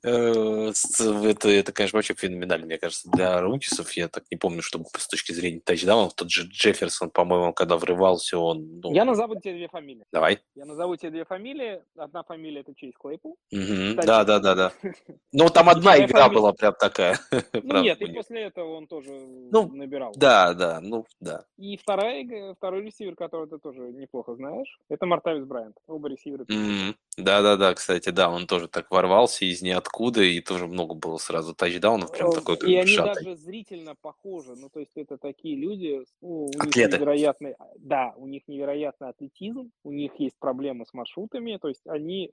это, 0.08 1.50
это, 1.50 1.72
конечно, 1.72 1.98
вообще 1.98 2.14
феноменально, 2.14 2.66
мне 2.66 2.78
кажется, 2.78 3.10
для 3.10 3.42
рукисов. 3.42 3.92
Я 3.94 4.08
так 4.08 4.24
не 4.32 4.38
помню, 4.38 4.62
чтобы 4.62 4.86
с 4.98 5.08
точки 5.08 5.32
зрения 5.32 5.60
тачдаунов, 5.60 6.14
тот 6.14 6.30
же 6.30 6.44
Джефферсон, 6.44 7.10
по-моему, 7.10 7.54
когда 7.54 7.78
врывался, 7.78 8.38
он... 8.38 8.80
Ну... 8.82 8.94
Я 8.94 9.06
назову 9.06 9.36
тебе 9.40 9.54
две 9.56 9.68
фамилии. 9.68 10.06
Давай. 10.12 10.40
Я 10.56 10.66
назову 10.66 10.96
тебе 10.96 11.12
две 11.12 11.26
фамилии. 11.26 11.82
Одна 11.96 12.24
фамилия 12.24 12.62
это 12.62 12.74
Чейз 12.76 12.96
Клейпл. 12.98 13.34
Да, 13.52 14.24
да, 14.24 14.40
да, 14.40 14.56
да. 14.56 14.72
Ну, 15.32 15.50
там 15.50 15.70
одна 15.70 15.98
игра 16.04 16.30
была 16.30 16.54
прям 16.54 16.74
такая. 16.80 17.20
Ну, 17.64 17.82
нет, 17.82 18.02
и 18.02 18.14
после 18.14 18.44
этого 18.44 18.76
он 18.76 18.88
тоже 18.88 19.12
ну, 19.12 19.68
набирал. 19.74 20.14
Да, 20.16 20.54
да, 20.54 20.80
ну, 20.82 21.06
да. 21.20 21.44
И 21.58 21.78
вторая, 21.78 22.54
второй 22.56 22.84
ресивер, 22.84 23.16
который 23.16 23.48
ты 23.48 23.58
тоже 23.58 23.80
неплохо 23.80 24.36
знаешь, 24.36 24.80
это 24.90 25.06
Мартавис 25.06 25.46
Брайант. 25.46 25.76
Оба 25.88 26.10
ресивера. 26.10 26.44
Mm-hmm. 26.44 26.96
Да-да-да, 27.18 27.73
кстати, 27.73 28.10
да, 28.10 28.30
он 28.30 28.45
тоже 28.45 28.68
так 28.68 28.91
ворвался 28.91 29.44
из 29.44 29.64
ниоткуда, 29.64 30.22
и 30.22 30.39
тоже 30.39 30.68
много 30.68 30.94
было 30.94 31.18
сразу 31.18 31.56
тачдаунов, 31.56 32.11
прям 32.11 32.31
такой 32.31 32.57
как 32.57 32.69
И 32.69 32.76
они 32.76 32.91
сжатый. 32.91 33.26
даже 33.26 33.38
зрительно 33.38 33.95
похожи, 33.99 34.53
ну, 34.56 34.69
то 34.69 34.80
есть 34.80 34.91
это 34.95 35.18
такие 35.18 35.56
люди, 35.56 36.03
ну, 36.22 36.45
у 36.45 36.49
Атлеты. 36.60 36.80
них 36.80 36.99
невероятный, 36.99 37.56
да, 37.80 38.14
у 38.18 38.27
них 38.27 38.44
невероятный 38.48 39.10
атлетизм, 39.10 39.72
у 39.84 39.91
них 39.91 40.11
есть 40.19 40.35
проблемы 40.38 40.85
с 40.85 40.94
маршрутами, 40.94 41.57
то 41.60 41.69
есть 41.69 41.81
они, 41.88 42.30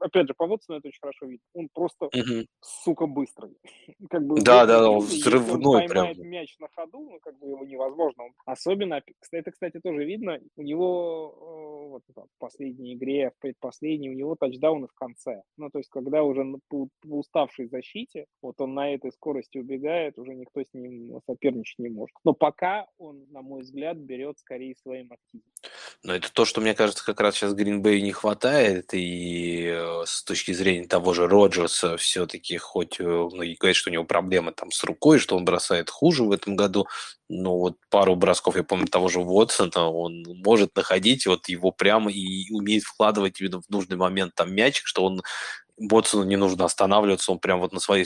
опять 0.00 0.26
же, 0.26 0.34
по 0.34 0.48
Вотсону 0.48 0.80
это 0.80 0.88
очень 0.88 1.00
хорошо 1.00 1.26
видно, 1.26 1.46
он 1.54 1.68
просто, 1.72 2.06
угу. 2.06 2.46
сука, 2.60 3.06
быстрый. 3.06 3.56
как 4.10 4.26
бы 4.26 4.40
да, 4.40 4.66
да, 4.66 4.90
он 4.90 4.98
взрывной 4.98 5.84
он 5.84 5.88
прям. 5.88 6.12
мяч 6.28 6.56
на 6.58 6.66
ходу, 6.74 6.98
ну, 6.98 7.18
как 7.22 7.38
бы 7.38 7.50
его 7.50 7.64
невозможно. 7.64 8.24
Особенно, 8.46 9.00
это, 9.30 9.50
кстати, 9.52 9.78
тоже 9.78 10.04
видно, 10.04 10.40
у 10.56 10.62
него 10.62 11.34
вот 11.90 12.02
в 12.16 12.38
последней 12.38 12.94
игре, 12.94 13.30
в 13.30 13.40
предпоследней, 13.40 14.10
у 14.10 14.14
него 14.14 14.23
него 14.24 14.36
тачдауны 14.36 14.88
в 14.88 14.94
конце. 14.94 15.42
Ну, 15.56 15.70
то 15.70 15.78
есть, 15.78 15.90
когда 15.90 16.22
уже 16.22 16.44
по 16.68 16.88
уставшей 17.04 17.66
защите, 17.66 18.26
вот 18.42 18.60
он 18.60 18.74
на 18.74 18.94
этой 18.94 19.12
скорости 19.12 19.58
убегает, 19.58 20.18
уже 20.18 20.34
никто 20.34 20.62
с 20.62 20.72
ним 20.72 21.20
соперничать 21.26 21.78
не 21.78 21.88
может. 21.88 22.14
Но 22.24 22.32
пока 22.32 22.86
он, 22.98 23.26
на 23.30 23.42
мой 23.42 23.62
взгляд, 23.62 23.96
берет 23.96 24.38
скорее 24.38 24.74
своим 24.76 25.12
активом. 25.12 25.44
Но 26.04 26.14
это 26.14 26.30
то, 26.30 26.44
что, 26.44 26.60
мне 26.60 26.74
кажется, 26.74 27.02
как 27.02 27.18
раз 27.20 27.34
сейчас 27.34 27.54
Гринбей 27.54 28.02
не 28.02 28.12
хватает, 28.12 28.92
и 28.92 29.70
э, 29.74 30.02
с 30.04 30.22
точки 30.22 30.52
зрения 30.52 30.86
того 30.86 31.14
же 31.14 31.26
Роджерса 31.26 31.96
все-таки, 31.96 32.58
хоть 32.58 33.00
э, 33.00 33.02
многие 33.02 33.56
говорят, 33.58 33.74
что 33.74 33.88
у 33.88 33.92
него 33.92 34.04
проблемы 34.04 34.52
там 34.52 34.70
с 34.70 34.84
рукой, 34.84 35.18
что 35.18 35.34
он 35.34 35.46
бросает 35.46 35.88
хуже 35.88 36.22
в 36.24 36.30
этом 36.30 36.56
году, 36.56 36.86
но 37.30 37.58
вот 37.58 37.78
пару 37.88 38.16
бросков, 38.16 38.54
я 38.56 38.62
помню, 38.64 38.86
того 38.86 39.08
же 39.08 39.20
Уотсона, 39.20 39.88
он 39.90 40.24
может 40.44 40.76
находить 40.76 41.26
вот 41.26 41.48
его 41.48 41.70
прямо 41.70 42.12
и 42.12 42.52
умеет 42.52 42.82
вкладывать 42.82 43.40
именно 43.40 43.62
в 43.62 43.70
нужный 43.70 43.96
момент 43.96 44.34
там 44.34 44.54
мячик, 44.54 44.86
что 44.86 45.06
он 45.06 45.22
Уотсону 45.78 46.24
не 46.24 46.36
нужно 46.36 46.66
останавливаться, 46.66 47.32
он 47.32 47.38
прям 47.38 47.60
вот 47.60 47.72
на 47.72 47.80
своей 47.80 48.04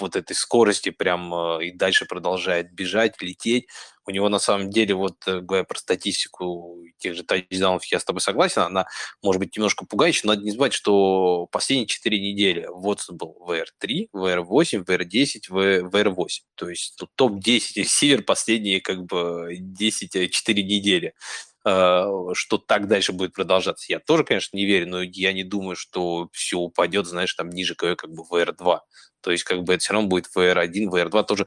вот 0.00 0.16
этой 0.16 0.34
скорости 0.34 0.90
прям 0.90 1.34
э, 1.34 1.66
и 1.66 1.72
дальше 1.72 2.06
продолжает 2.06 2.72
бежать, 2.72 3.20
лететь. 3.20 3.66
У 4.04 4.10
него 4.10 4.28
на 4.28 4.38
самом 4.38 4.70
деле, 4.70 4.94
вот 4.94 5.16
э, 5.26 5.40
говоря 5.40 5.64
про 5.64 5.78
статистику 5.78 6.82
тех 6.98 7.14
же 7.14 7.22
тачдаунов, 7.22 7.84
я 7.86 8.00
с 8.00 8.04
тобой 8.04 8.20
согласен, 8.20 8.62
она 8.62 8.86
может 9.22 9.40
быть 9.40 9.56
немножко 9.56 9.86
пугающая, 9.86 10.22
но 10.24 10.34
надо 10.34 10.44
не 10.44 10.50
забывать, 10.50 10.72
что 10.72 11.46
последние 11.52 11.86
4 11.86 12.18
недели 12.20 12.66
вот 12.70 13.04
был 13.10 13.36
VR3, 13.48 14.08
VR8, 14.14 14.84
VR10, 14.84 15.50
VR8. 15.50 16.26
То 16.54 16.68
есть 16.68 16.96
ну, 17.00 17.08
топ-10 17.14 17.72
ресивер 17.76 18.22
последние 18.22 18.80
как 18.80 19.04
бы 19.04 19.56
10-4 19.56 20.62
недели 20.62 21.14
что 21.64 22.58
так 22.58 22.88
дальше 22.88 23.12
будет 23.12 23.34
продолжаться. 23.34 23.86
Я 23.88 24.00
тоже, 24.00 24.24
конечно, 24.24 24.56
не 24.56 24.66
верю, 24.66 24.88
но 24.88 25.02
я 25.02 25.32
не 25.32 25.44
думаю, 25.44 25.76
что 25.76 26.28
все 26.32 26.58
упадет, 26.58 27.06
знаешь, 27.06 27.32
там 27.34 27.50
ниже 27.50 27.74
как 27.76 28.10
бы 28.10 28.24
VR2. 28.24 28.80
То 29.22 29.30
есть, 29.30 29.44
как 29.44 29.62
бы 29.62 29.74
это 29.74 29.82
все 29.82 29.94
равно 29.94 30.08
будет 30.08 30.26
VR1, 30.36 30.90
VR2 30.90 31.24
тоже 31.24 31.46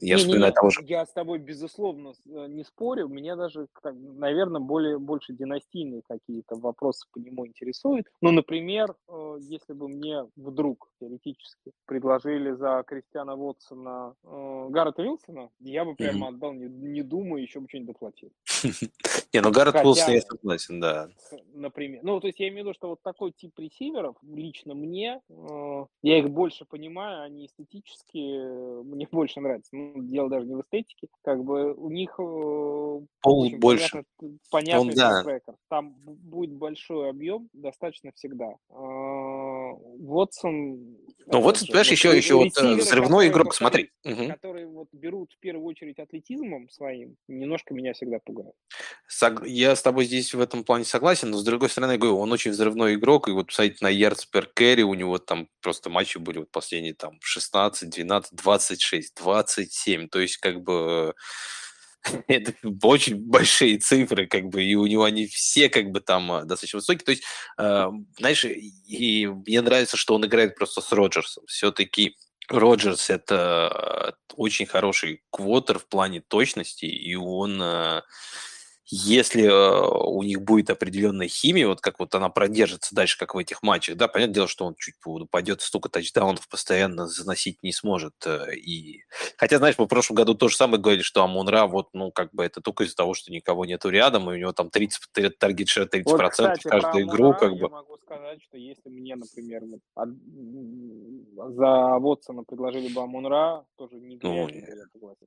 я 0.00 0.14
не, 0.14 0.18
вспоминаю 0.18 0.52
не, 0.52 0.54
того 0.54 0.70
же. 0.70 0.80
Я 0.86 1.04
с 1.04 1.12
тобой, 1.12 1.38
безусловно, 1.38 2.12
э, 2.26 2.46
не 2.48 2.64
спорю. 2.64 3.08
Меня 3.08 3.36
даже, 3.36 3.66
наверное, 3.82 4.60
более, 4.60 4.98
больше 4.98 5.32
династийные 5.32 6.02
какие-то 6.06 6.56
вопросы 6.56 7.06
по 7.12 7.18
нему 7.18 7.46
интересуют. 7.46 8.06
Ну, 8.20 8.30
например, 8.30 8.94
э, 9.08 9.38
если 9.40 9.72
бы 9.72 9.88
мне 9.88 10.24
вдруг 10.36 10.88
теоретически 11.00 11.72
предложили 11.84 12.52
за 12.52 12.84
Кристиана 12.86 13.34
Вотсона 13.34 14.14
э, 14.22 14.66
Гаррета 14.70 15.02
Вилсона, 15.02 15.50
я 15.60 15.84
бы 15.84 15.94
прямо 15.94 16.28
отдал, 16.28 16.52
не, 16.52 16.66
не 16.66 17.02
думаю, 17.02 17.42
еще 17.42 17.60
бы 17.60 17.68
что-нибудь 17.68 17.94
доплатил. 17.94 18.30
Не, 19.32 19.40
ну 19.40 19.50
Гаррет 19.50 19.74
Вилсон 19.74 20.14
я 20.14 20.20
согласен, 20.22 20.80
да. 20.80 21.08
Например. 21.52 22.00
Ну, 22.02 22.18
то 22.20 22.28
есть 22.28 22.40
я 22.40 22.48
имею 22.48 22.64
в 22.64 22.66
виду, 22.68 22.74
что 22.74 22.88
вот 22.88 23.02
такой 23.02 23.32
тип 23.32 23.58
ресиверов 23.58 24.16
лично 24.22 24.74
мне, 24.74 25.20
я 26.02 26.18
их 26.18 26.30
больше 26.30 26.64
понимаю, 26.64 27.07
они 27.08 27.46
эстетически 27.46 28.82
мне 28.82 29.06
больше 29.12 29.40
нравятся. 29.40 29.74
Ну, 29.74 30.02
дело 30.02 30.28
даже 30.28 30.46
не 30.46 30.54
в 30.54 30.60
эстетике, 30.60 31.08
как 31.22 31.42
бы 31.44 31.74
у 31.74 31.90
них 31.90 32.10
э, 32.18 33.00
Пол 33.22 33.50
больше. 33.58 34.04
понятный, 34.20 34.38
понятный 34.50 34.90
Он, 34.90 34.94
да. 34.94 35.40
Там 35.68 35.94
будет 36.04 36.52
большой 36.52 37.10
объем 37.10 37.48
достаточно 37.52 38.12
всегда. 38.12 38.54
Вотсон... 39.74 40.96
Ну 41.30 41.42
вот, 41.42 41.60
понимаешь, 41.60 41.90
еще, 41.90 42.16
еще 42.16 42.36
вот 42.36 42.56
э, 42.56 42.74
взрывной 42.76 43.28
игрок, 43.28 43.54
смотри. 43.54 43.90
Которые 44.02 44.66
вот 44.66 44.88
берут 44.92 45.32
в 45.32 45.38
первую 45.40 45.66
очередь 45.66 45.98
атлетизмом 45.98 46.70
своим, 46.70 47.16
немножко 47.28 47.74
меня 47.74 47.92
всегда 47.92 48.18
пугают. 48.24 48.54
Я 49.44 49.76
с 49.76 49.82
тобой 49.82 50.06
здесь 50.06 50.32
в 50.32 50.40
этом 50.40 50.64
плане 50.64 50.84
согласен, 50.84 51.30
но 51.30 51.36
с 51.36 51.44
другой 51.44 51.68
стороны, 51.68 51.92
я 51.92 51.98
говорю, 51.98 52.18
он 52.18 52.32
очень 52.32 52.52
взрывной 52.52 52.94
игрок, 52.94 53.28
и 53.28 53.32
вот, 53.32 53.48
посмотрите, 53.48 53.78
на 53.82 53.88
ярдс 53.88 54.26
кэрри 54.54 54.82
у 54.82 54.94
него 54.94 55.18
там 55.18 55.48
просто 55.60 55.90
матчи 55.90 56.16
были 56.16 56.38
вот 56.38 56.50
последние 56.50 56.94
там 56.94 57.18
16, 57.20 57.90
12, 57.90 58.34
26, 58.34 59.14
27, 59.14 60.08
то 60.08 60.20
есть 60.20 60.38
как 60.38 60.62
бы 60.62 61.14
это 62.28 62.54
очень 62.82 63.16
большие 63.16 63.78
цифры, 63.78 64.26
как 64.26 64.46
бы, 64.48 64.62
и 64.62 64.74
у 64.74 64.86
него 64.86 65.04
они 65.04 65.26
все, 65.26 65.68
как 65.68 65.90
бы, 65.90 66.00
там 66.00 66.30
э, 66.32 66.44
достаточно 66.44 66.78
высокие. 66.78 67.04
То 67.04 67.10
есть, 67.10 67.24
э, 67.58 67.88
знаешь, 68.18 68.44
и 68.44 69.26
мне 69.26 69.60
нравится, 69.60 69.96
что 69.96 70.14
он 70.14 70.24
играет 70.24 70.56
просто 70.56 70.80
с 70.80 70.92
Роджерсом. 70.92 71.44
Все-таки 71.46 72.16
Роджерс– 72.48 73.10
это 73.10 74.16
очень 74.34 74.66
хороший 74.66 75.22
квотер 75.30 75.78
в 75.78 75.86
плане 75.86 76.20
точности, 76.20 76.86
и 76.86 77.14
он 77.14 77.60
э, 77.62 78.02
если 78.90 79.44
э, 79.44 80.06
у 80.06 80.22
них 80.22 80.40
будет 80.40 80.70
определенная 80.70 81.28
химия, 81.28 81.66
вот 81.66 81.82
как 81.82 81.98
вот 81.98 82.14
она 82.14 82.30
продержится 82.30 82.94
дальше, 82.94 83.18
как 83.18 83.34
в 83.34 83.38
этих 83.38 83.62
матчах, 83.62 83.96
да, 83.96 84.08
понятное 84.08 84.34
дело, 84.34 84.48
что 84.48 84.64
он 84.64 84.74
чуть 84.76 84.94
упадет, 85.04 85.60
столько 85.60 85.90
тачдаунов 85.90 86.48
постоянно 86.48 87.06
заносить 87.06 87.62
не 87.62 87.72
сможет. 87.72 88.14
Э, 88.24 88.54
и... 88.54 89.02
Хотя, 89.36 89.58
знаешь, 89.58 89.76
мы 89.76 89.84
в 89.84 89.88
прошлом 89.88 90.16
году 90.16 90.34
то 90.34 90.48
же 90.48 90.56
самое 90.56 90.80
говорили, 90.80 91.02
что 91.02 91.22
Амунра, 91.22 91.66
вот, 91.66 91.88
ну, 91.92 92.10
как 92.10 92.32
бы 92.32 92.44
это 92.44 92.62
только 92.62 92.84
из-за 92.84 92.96
того, 92.96 93.12
что 93.12 93.30
никого 93.30 93.66
нету 93.66 93.90
рядом, 93.90 94.30
и 94.30 94.34
у 94.34 94.38
него 94.38 94.52
там 94.52 94.70
30, 94.70 95.38
таргет 95.38 95.68
шер 95.68 95.84
30% 95.84 96.04
вот, 96.04 96.30
кстати, 96.30 96.62
каждую 96.62 97.04
игру, 97.04 97.34
как 97.34 97.52
бы. 97.52 97.58
Я 97.58 97.68
могу 97.68 97.98
сказать, 97.98 98.42
что 98.42 98.56
если 98.56 98.88
мне, 98.88 99.16
например, 99.16 99.64
вот, 99.66 99.80
от... 99.94 100.08
за 101.54 101.98
Вотсона 101.98 102.42
предложили 102.44 102.90
бы 102.90 103.02
Амунра, 103.02 103.66
тоже 103.76 103.96
не 103.96 104.18
ну, 104.22 104.48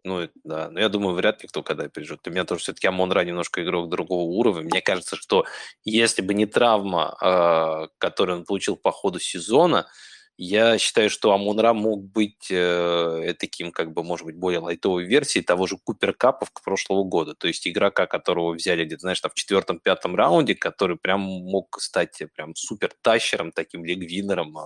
ну, 0.03 0.27
да, 0.43 0.69
но 0.71 0.79
я 0.79 0.89
думаю, 0.89 1.15
вряд 1.15 1.43
ли 1.43 1.47
кто 1.47 1.61
когда 1.61 1.87
перейдет. 1.87 2.27
У 2.27 2.31
меня 2.31 2.43
тоже 2.43 2.61
все-таки 2.61 2.87
Амунра 2.87 3.23
немножко 3.23 3.50
немножко 3.51 3.63
игрок 3.63 3.89
другого 3.89 4.23
уровня. 4.23 4.63
Мне 4.63 4.81
кажется, 4.81 5.15
что 5.15 5.45
если 5.83 6.21
бы 6.21 6.33
не 6.33 6.45
травма, 6.45 7.15
э, 7.21 7.87
которую 7.97 8.39
он 8.39 8.45
получил 8.45 8.75
по 8.75 8.91
ходу 8.91 9.19
сезона, 9.19 9.87
я 10.37 10.79
считаю, 10.79 11.09
что 11.09 11.33
Амунра 11.33 11.73
мог 11.73 12.03
быть 12.03 12.47
э, 12.49 13.35
таким, 13.37 13.71
как 13.71 13.93
бы, 13.93 14.03
может 14.03 14.25
быть, 14.25 14.35
более 14.35 14.59
лайтовой 14.59 15.05
версией 15.05 15.45
того 15.45 15.67
же 15.67 15.77
Купер 15.83 16.13
Капов 16.13 16.49
прошлого 16.63 17.03
года. 17.03 17.35
То 17.35 17.47
есть 17.47 17.67
игрока, 17.67 18.07
которого 18.07 18.53
взяли 18.53 18.85
где-то, 18.85 19.01
знаешь, 19.01 19.21
там 19.21 19.31
в 19.31 19.35
четвертом-пятом 19.35 20.15
раунде, 20.15 20.55
который 20.55 20.97
прям 20.97 21.21
мог 21.21 21.79
стать 21.79 22.23
прям 22.35 22.55
супер 22.55 22.91
тащером, 23.03 23.51
таким 23.51 23.85
лигвинером 23.85 24.57
э, 24.57 24.61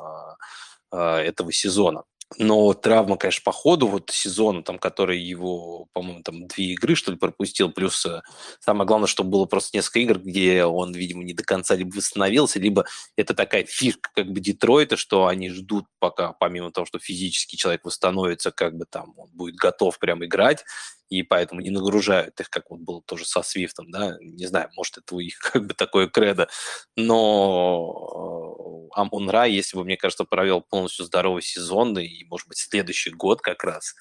э, 0.93 0.97
этого 1.27 1.51
сезона. 1.51 2.03
Но 2.37 2.73
травма, 2.73 3.17
конечно, 3.17 3.43
по 3.45 3.51
ходу 3.51 3.87
вот 3.87 4.09
сезона, 4.09 4.63
там, 4.63 4.79
который 4.79 5.19
его, 5.19 5.87
по-моему, 5.93 6.23
там 6.23 6.47
две 6.47 6.73
игры, 6.73 6.95
что 6.95 7.11
ли, 7.11 7.17
пропустил, 7.17 7.71
плюс 7.71 8.03
э, 8.05 8.21
самое 8.59 8.87
главное, 8.87 9.07
что 9.07 9.23
было 9.23 9.45
просто 9.45 9.77
несколько 9.77 9.99
игр, 9.99 10.19
где 10.19 10.65
он, 10.65 10.91
видимо, 10.91 11.23
не 11.23 11.33
до 11.33 11.43
конца 11.43 11.75
либо 11.75 11.95
восстановился, 11.95 12.59
либо 12.59 12.85
это 13.15 13.35
такая 13.35 13.63
фишка 13.63 14.09
как 14.13 14.31
бы 14.31 14.39
Детройта, 14.39 14.97
что 14.97 15.27
они 15.27 15.49
ждут 15.51 15.85
пока, 15.99 16.33
помимо 16.33 16.71
того, 16.71 16.85
что 16.85 16.97
физически 16.97 17.57
человек 17.57 17.85
восстановится, 17.85 18.51
как 18.51 18.75
бы 18.75 18.85
там 18.85 19.13
он 19.17 19.29
будет 19.31 19.55
готов 19.55 19.99
прям 19.99 20.25
играть, 20.25 20.65
и 21.09 21.23
поэтому 21.23 21.61
не 21.61 21.69
нагружают 21.69 22.39
их, 22.39 22.49
как 22.49 22.69
вот 22.69 22.79
было 22.81 23.01
тоже 23.03 23.25
со 23.25 23.41
Свифтом, 23.43 23.91
да, 23.91 24.17
не 24.21 24.45
знаю, 24.47 24.69
может, 24.75 24.97
это 24.97 25.15
у 25.15 25.21
них 25.21 25.37
как 25.53 25.67
бы 25.67 25.73
такое 25.73 26.07
кредо, 26.07 26.47
но 26.95 28.89
э, 28.91 28.99
Амон 28.99 29.29
Ра, 29.29 29.45
если 29.45 29.77
бы, 29.77 29.83
мне 29.83 29.97
кажется, 29.97 30.23
провел 30.25 30.61
полностью 30.61 31.05
здоровый 31.05 31.41
сезон, 31.41 31.97
и, 31.99 32.23
может 32.25 32.47
быть, 32.47 32.57
следующий 32.57 33.11
год 33.11 33.41
как 33.41 33.63
раз, 33.63 33.93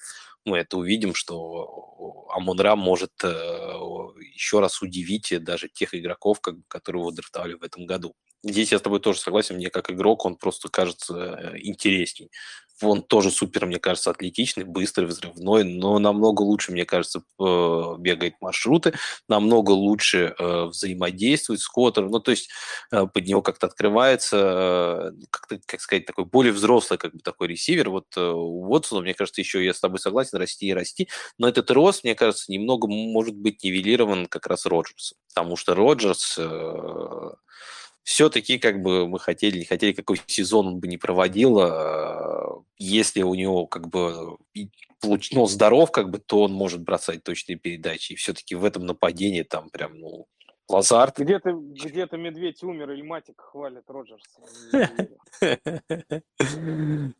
мы 0.45 0.59
это 0.59 0.77
увидим, 0.77 1.15
что 1.15 2.27
Амон 2.29 2.59
Ра 2.59 2.75
может 2.75 3.11
э, 3.23 3.27
еще 4.33 4.59
раз 4.59 4.81
удивить 4.81 5.33
даже 5.43 5.69
тех 5.69 5.93
игроков, 5.95 6.39
как, 6.39 6.55
которые 6.67 7.01
его 7.01 7.11
драфтовали 7.11 7.53
в 7.55 7.63
этом 7.63 7.85
году. 7.85 8.15
Здесь 8.47 8.71
я 8.71 8.77
с 8.77 8.81
тобой 8.83 8.99
тоже 8.99 9.19
согласен, 9.19 9.55
мне 9.55 9.71
как 9.71 9.89
игрок 9.89 10.23
он 10.23 10.35
просто 10.35 10.69
кажется 10.69 11.15
э, 11.55 11.57
интересней. 11.63 12.29
Он 12.81 13.01
тоже 13.01 13.31
супер, 13.31 13.65
мне 13.65 13.79
кажется, 13.79 14.11
атлетичный, 14.11 14.65
быстрый, 14.65 15.05
взрывной, 15.05 15.63
но 15.63 15.97
намного 15.97 16.41
лучше, 16.41 16.73
мне 16.73 16.85
кажется, 16.85 17.23
бегает 17.39 18.35
маршруты, 18.41 18.93
намного 19.29 19.71
лучше 19.71 20.35
э, 20.37 20.65
взаимодействует 20.65 21.61
с 21.61 21.67
Коттером. 21.69 22.11
Ну, 22.11 22.19
то 22.19 22.31
есть 22.31 22.49
э, 22.91 23.07
под 23.07 23.25
него 23.25 23.41
как-то 23.41 23.65
открывается, 23.65 25.13
как, 25.31 25.61
как 25.65 25.81
сказать, 25.81 26.05
такой 26.05 26.25
более 26.25 26.53
взрослый 26.53 26.99
как 26.99 27.13
бы 27.13 27.19
такой 27.21 27.47
ресивер. 27.47 27.89
Вот 27.89 28.15
у 28.15 28.67
Уотсона, 28.69 29.01
мне 29.01 29.15
кажется, 29.15 29.41
еще 29.41 29.65
я 29.65 29.73
с 29.73 29.79
тобой 29.79 29.97
согласен, 29.97 30.37
расти 30.37 30.67
и 30.67 30.73
расти. 30.73 31.09
Но 31.39 31.47
этот 31.47 31.71
рост, 31.71 32.03
мне 32.03 32.13
кажется, 32.13 32.51
немного 32.51 32.87
может 32.87 33.35
быть 33.35 33.63
нивелирован 33.63 34.27
как 34.27 34.45
раз 34.45 34.67
Роджерсом. 34.67 35.17
Потому 35.33 35.55
что 35.55 35.73
Роджерс 35.73 36.37
все-таки 38.05 38.59
как 38.59 38.81
бы 38.83 39.07
мы 39.07 39.19
хотели, 39.19 39.57
не 39.57 39.65
хотели, 39.65 39.91
какой 39.91 40.21
сезон 40.27 40.67
он 40.67 40.79
бы 40.79 40.87
не 40.87 40.97
проводил, 40.97 41.59
а, 41.59 42.61
если 42.77 43.23
у 43.23 43.33
него 43.33 43.65
как 43.65 43.87
бы 43.87 44.37
ну, 45.31 45.47
здоров, 45.47 45.91
как 45.91 46.11
бы, 46.11 46.19
то 46.19 46.43
он 46.43 46.53
может 46.53 46.81
бросать 46.81 47.23
точные 47.23 47.57
передачи. 47.57 48.13
И 48.13 48.15
все-таки 48.15 48.55
в 48.55 48.63
этом 48.63 48.85
нападении 48.85 49.41
там 49.41 49.69
прям, 49.69 49.99
ну, 49.99 50.27
Лазард. 50.69 51.17
Где-то 51.19 51.51
где 51.51 52.07
медведь 52.11 52.63
умер 52.63 52.91
или 52.91 53.01
матик 53.01 53.41
хвалит 53.41 53.83
Роджерса. 53.87 54.39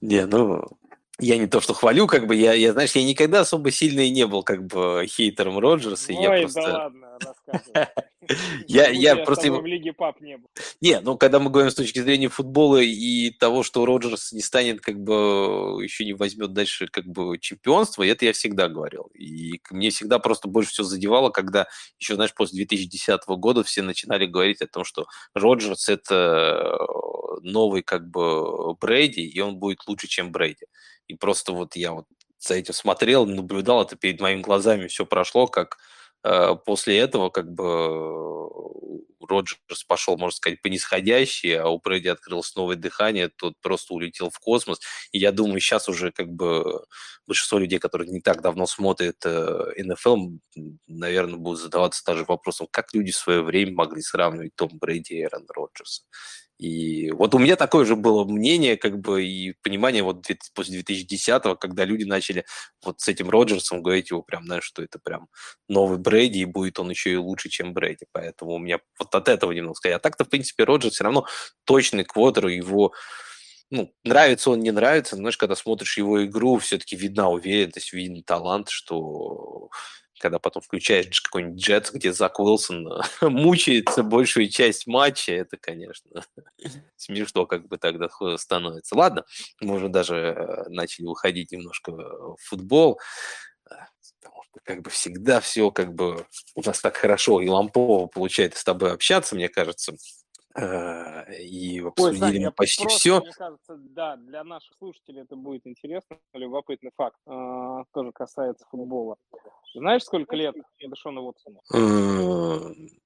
Не, 0.02 0.26
ну, 0.26 0.66
я 1.20 1.38
не 1.38 1.48
то, 1.48 1.62
что 1.62 1.74
хвалю, 1.74 2.08
как 2.08 2.28
бы, 2.28 2.36
я, 2.36 2.54
я, 2.54 2.74
знаешь, 2.74 2.92
я 2.92 3.04
никогда 3.04 3.42
особо 3.42 3.72
сильно 3.72 4.02
и 4.02 4.10
не 4.10 4.28
был, 4.28 4.44
как 4.44 4.66
бы, 4.66 5.06
хейтером 5.08 5.60
Роджерса. 5.60 6.12
Ой, 6.12 6.22
я 6.22 6.42
просто... 6.42 6.62
да 6.62 6.74
ладно. 6.74 7.06
Я, 8.68 8.90
я 8.90 9.16
просто... 9.18 9.52
в 9.52 9.66
Лиге 9.66 9.94
Пап 9.94 10.20
не 10.20 10.38
был. 10.38 10.50
Не, 10.82 11.00
ну, 11.00 11.16
когда 11.16 11.40
мы 11.40 11.52
говорим 11.52 11.70
с 11.70 11.76
точки 11.76 12.00
зрения 12.00 12.28
футбола 12.28 12.78
и 12.78 13.30
того, 13.30 13.62
что 13.62 13.86
Роджерс 13.86 14.32
не 14.32 14.42
станет, 14.42 14.82
как 14.82 15.00
бы, 15.00 15.80
еще 15.84 16.06
не 16.06 16.14
возьмет 16.14 16.52
дальше, 16.52 16.88
как 16.88 17.06
бы, 17.06 17.38
чемпионство, 17.38 18.02
это 18.02 18.26
я 18.26 18.34
всегда 18.34 18.68
говорил. 18.68 19.12
И 19.14 19.62
мне 19.70 19.92
всегда 19.92 20.18
просто 20.18 20.48
больше 20.48 20.72
всего 20.72 20.88
задевало, 20.88 21.30
когда 21.30 21.68
еще, 22.00 22.16
знаешь, 22.16 22.34
после 22.34 22.58
2010 22.66 23.22
года 23.28 23.64
все 23.64 23.84
начинали 23.84 24.26
говорить 24.26 24.62
о 24.64 24.68
том, 24.68 24.84
что 24.84 25.06
Роджерс– 25.36 25.88
это 25.90 26.80
новый, 27.42 27.84
как 27.84 28.10
бы, 28.10 28.74
Брейди, 28.76 29.22
и 29.22 29.40
он 29.40 29.58
будет 29.58 29.88
лучше, 29.88 30.08
чем 30.08 30.32
Брейди. 30.32 30.66
И 31.08 31.16
просто 31.16 31.54
вот 31.54 31.76
я 31.76 31.94
вот 31.94 32.06
за 32.40 32.56
этим 32.56 32.74
смотрел, 32.74 33.26
наблюдал 33.26 33.84
это 33.84 33.96
перед 33.96 34.20
моими 34.22 34.42
глазами, 34.42 34.88
все 34.88 35.06
прошло, 35.06 35.48
как 35.48 35.78
э, 36.24 36.56
после 36.66 36.98
этого 37.00 37.30
как 37.30 37.52
бы 37.52 38.16
Роджерс 39.28 39.84
пошел, 39.88 40.18
можно 40.18 40.36
сказать, 40.36 40.62
по 40.62 40.68
нисходящей, 40.68 41.58
а 41.58 41.68
у 41.68 41.80
Брэди 41.80 42.08
открылось 42.08 42.56
новое 42.56 42.76
дыхание, 42.76 43.30
тот 43.30 43.56
просто 43.62 43.94
улетел 43.94 44.30
в 44.30 44.40
космос. 44.40 44.80
И 45.12 45.20
я 45.20 45.32
думаю, 45.32 45.60
сейчас 45.60 45.90
уже 45.90 46.12
как 46.12 46.30
бы 46.30 46.84
большинство 47.28 47.60
людей, 47.60 47.80
которые 47.80 48.10
не 48.12 48.22
так 48.22 48.42
давно 48.42 48.66
смотрят 48.68 49.18
э, 49.26 49.74
НФЛ, 49.78 50.30
наверное, 50.88 51.38
будут 51.38 51.60
задаваться 51.60 52.04
даже 52.06 52.26
вопросом, 52.26 52.68
как 52.70 52.94
люди 52.94 53.12
в 53.12 53.18
свое 53.18 53.42
время 53.42 53.74
могли 53.74 54.02
сравнивать 54.02 54.56
Том 54.56 54.70
Брэди 54.74 55.14
и 55.14 55.24
Эрон 55.24 55.46
Роджерса. 55.50 56.04
И 56.58 57.12
вот 57.12 57.36
у 57.36 57.40
меня 57.40 57.58
такое 57.58 57.86
же 57.86 57.96
было 57.96 58.24
мнение, 58.24 58.78
как 58.78 59.00
бы, 59.00 59.26
и 59.26 59.54
понимание 59.62 60.04
вот 60.04 60.26
после 60.54 60.82
2010-го, 60.82 61.56
когда 61.56 61.84
люди 61.84 62.06
начали 62.06 62.46
вот 62.84 63.02
с 63.02 63.08
этим 63.10 63.30
Роджерсом 63.30 63.84
говорить 63.84 64.10
его 64.12 64.22
прям, 64.22 64.46
знаешь, 64.46 64.64
что 64.64 64.82
это 64.82 64.98
прям 65.00 65.28
новый 65.68 65.98
Брэди, 65.98 66.40
и 66.40 66.46
будет 66.46 66.80
он 66.80 66.90
еще 66.90 67.12
и 67.12 67.18
лучше, 67.18 67.50
чем 67.50 67.74
Брэди. 67.74 68.06
Поэтому 68.14 68.54
у 68.54 68.60
меня 68.60 68.80
вот 69.00 69.14
от 69.14 69.28
этого 69.28 69.52
немного 69.52 69.76
сказать. 69.76 69.98
А 69.98 70.00
так-то, 70.00 70.24
в 70.24 70.30
принципе, 70.30 70.64
Роджерс 70.64 70.94
все 70.96 71.04
равно 71.04 71.26
точный 71.66 72.06
квотер, 72.06 72.48
его 72.48 72.94
ну, 73.72 73.92
нравится 74.04 74.52
он, 74.52 74.60
не 74.60 74.72
нравится, 74.72 75.16
но, 75.16 75.22
знаешь, 75.22 75.38
когда 75.38 75.56
смотришь 75.56 75.98
его 75.98 76.24
игру, 76.26 76.58
все-таки 76.60 76.96
видна 76.96 77.30
уверенность, 77.30 77.94
виден 77.94 78.24
талант, 78.24 78.70
что 78.70 79.70
когда 80.20 80.40
потом 80.40 80.62
включаешь 80.62 81.22
какой-нибудь 81.22 81.62
джет, 81.62 81.92
где 81.94 82.14
Зак 82.14 82.40
Уилсон 82.40 82.88
мучается 83.22 84.04
большую 84.04 84.50
часть 84.50 84.88
матча, 84.88 85.34
это, 85.34 85.58
конечно, 85.58 86.24
смешно 86.96 87.46
как 87.46 87.68
бы 87.68 87.78
тогда 87.78 88.10
становится. 88.38 88.96
Ладно, 88.96 89.26
мы 89.62 89.76
уже 89.76 89.90
даже 89.90 90.16
э, 90.16 90.70
начали 90.70 91.06
выходить 91.06 91.52
немножко 91.52 91.92
в 91.92 92.38
футбол, 92.40 93.00
э, 93.70 93.76
потому 94.22 94.44
что 94.44 94.60
как 94.64 94.82
бы 94.82 94.90
всегда 94.90 95.40
все 95.40 95.72
как 95.72 95.94
бы 95.94 96.26
у 96.56 96.62
нас 96.62 96.80
так 96.82 96.98
хорошо 96.98 97.42
и 97.42 97.48
лампово 97.48 98.08
получается 98.08 98.62
с 98.62 98.64
тобой 98.64 98.94
общаться, 98.94 99.36
мне 99.36 99.50
кажется. 99.50 99.96
Э, 100.56 101.34
и 101.34 101.82
обсудили 101.82 102.14
Ой, 102.14 102.18
Саня, 102.18 102.52
почти 102.52 102.84
просто, 102.84 103.00
все. 103.00 103.20
Мне 103.20 103.32
кажется, 103.32 103.76
да, 103.76 104.16
для 104.16 104.44
наших 104.46 104.74
слушателей 104.78 105.24
это 105.24 105.36
будет 105.36 105.68
интересно, 105.68 106.18
любопытный 106.34 106.92
факт, 106.96 107.18
э, 107.28 107.84
тоже 107.94 108.12
касается 108.14 108.66
футбола. 108.70 109.18
Знаешь, 109.74 110.04
сколько 110.04 110.36
лет 110.38 110.56
Дэшону 110.80 111.24
Уотсону? 111.24 111.62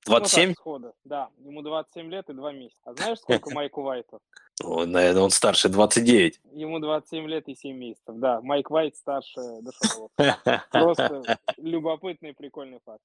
27? 0.05 0.53
Ну, 0.63 0.93
да, 1.03 1.29
ему 1.39 1.63
27 1.63 2.11
лет 2.11 2.29
и 2.29 2.33
2 2.33 2.51
месяца. 2.53 2.79
А 2.85 2.93
знаешь, 2.93 3.17
сколько 3.17 3.49
Майку 3.53 3.81
Уайту? 3.81 4.19
Ну, 4.61 4.85
наверное, 4.85 5.23
он 5.23 5.29
старше 5.29 5.69
29. 5.69 6.41
Ему 6.51 6.79
27 6.79 7.27
лет 7.27 7.47
и 7.47 7.55
7 7.55 7.75
месяцев, 7.77 8.15
да. 8.15 8.41
Майк 8.41 8.69
Вайт 8.69 8.95
старше 8.95 9.39
Дэшона 9.61 10.09
Уотсона. 10.17 10.63
Просто 10.71 11.37
любопытный 11.57 12.31
и 12.31 12.33
прикольный 12.33 12.79
факт. 12.85 13.01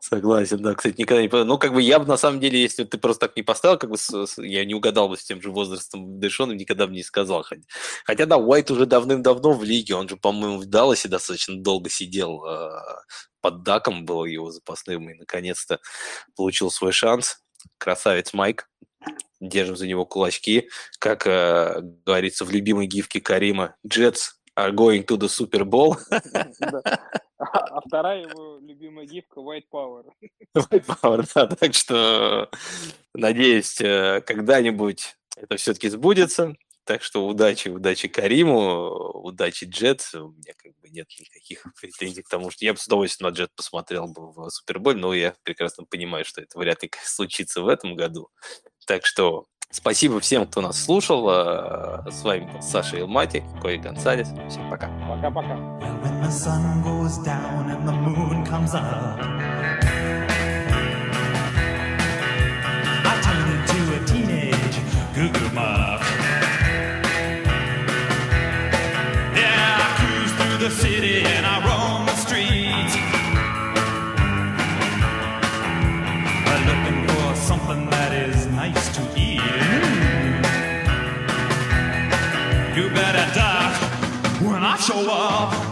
Согласен, 0.00 0.62
да, 0.62 0.74
кстати, 0.74 1.00
никогда 1.00 1.22
не... 1.22 1.44
Ну, 1.44 1.58
как 1.58 1.72
бы 1.72 1.80
я 1.80 1.98
бы, 1.98 2.06
на 2.06 2.18
самом 2.18 2.40
деле, 2.40 2.60
если 2.60 2.84
ты 2.84 2.98
просто 2.98 3.26
так 3.26 3.36
не 3.36 3.42
поставил, 3.42 3.78
как 3.88 4.36
бы 4.36 4.46
я 4.46 4.64
не 4.64 4.74
угадал 4.74 5.08
бы 5.08 5.16
с 5.16 5.24
тем 5.24 5.40
же 5.40 5.50
возрастом 5.50 6.20
Дэшона, 6.20 6.52
никогда 6.52 6.86
бы 6.86 6.92
не 6.92 7.02
сказал. 7.02 7.44
Хотя, 8.04 8.26
да, 8.26 8.36
Уайт 8.36 8.70
уже 8.70 8.86
давным-давно 8.86 9.52
в 9.52 9.64
лиге, 9.64 9.94
он 9.94 10.08
же, 10.08 10.16
по-моему, 10.16 10.58
в 10.58 10.66
Далласе 10.66 11.08
достаточно 11.08 11.56
долго 11.56 11.90
сидел 11.90 12.44
а, 12.44 13.02
под 13.40 13.62
Даком 13.62 14.04
был 14.04 14.24
его 14.24 14.50
запасным 14.50 15.10
и 15.10 15.14
наконец-то 15.14 15.80
получил 16.36 16.70
свой 16.70 16.92
шанс. 16.92 17.38
Красавец 17.78 18.32
Майк. 18.32 18.68
Держим 19.40 19.76
за 19.76 19.86
него 19.86 20.04
кулачки. 20.04 20.68
Как 20.98 21.26
э, 21.26 21.80
говорится 22.04 22.44
в 22.44 22.50
любимой 22.50 22.86
гифке 22.86 23.20
Карима, 23.20 23.76
are 23.86 24.14
going 24.72 25.04
to 25.04 25.16
the 25.16 25.28
Super 25.28 25.64
Bowl. 25.64 25.96
А 27.38 27.80
вторая 27.80 28.22
его 28.28 28.58
любимая 28.58 29.06
гифка 29.06 29.38
White 29.38 29.66
Power. 29.72 30.04
White 30.56 30.86
Power, 30.86 31.28
да. 31.34 31.46
Так 31.46 31.72
что 31.72 32.50
надеюсь, 33.14 33.80
э, 33.80 34.20
когда-нибудь 34.26 35.16
это 35.36 35.56
все-таки 35.56 35.88
сбудется. 35.88 36.56
Так 36.84 37.02
что 37.02 37.26
удачи, 37.26 37.68
удачи 37.68 38.08
Кариму, 38.08 38.90
удачи 39.22 39.66
Джет. 39.66 40.08
У 40.14 40.30
меня 40.30 40.54
как 40.56 40.72
бы 40.80 40.88
нет 40.88 41.06
никаких 41.20 41.64
претензий 41.80 42.22
к 42.22 42.28
тому, 42.28 42.50
что 42.50 42.64
я 42.64 42.72
бы 42.72 42.78
с 42.78 42.86
удовольствием 42.86 43.30
на 43.30 43.34
Джет 43.34 43.50
посмотрел 43.54 44.08
бы 44.08 44.32
в 44.32 44.48
Суперболь, 44.50 44.96
но 44.96 45.14
я 45.14 45.34
прекрасно 45.42 45.84
понимаю, 45.84 46.24
что 46.24 46.40
это 46.40 46.58
вряд 46.58 46.82
ли 46.82 46.90
случится 47.04 47.62
в 47.62 47.68
этом 47.68 47.94
году. 47.94 48.30
Так 48.86 49.04
что 49.04 49.46
спасибо 49.70 50.20
всем, 50.20 50.46
кто 50.46 50.60
нас 50.60 50.82
слушал. 50.82 51.28
А, 51.28 52.04
с 52.10 52.22
вами 52.22 52.50
был 52.52 52.62
Саша 52.62 52.98
Илмати, 52.98 53.44
Кори 53.60 53.76
Гонсалес. 53.76 54.28
Всем 54.48 54.70
пока. 54.70 54.88
Пока-пока. 55.08 55.56
the 70.58 70.97
我 85.06 85.67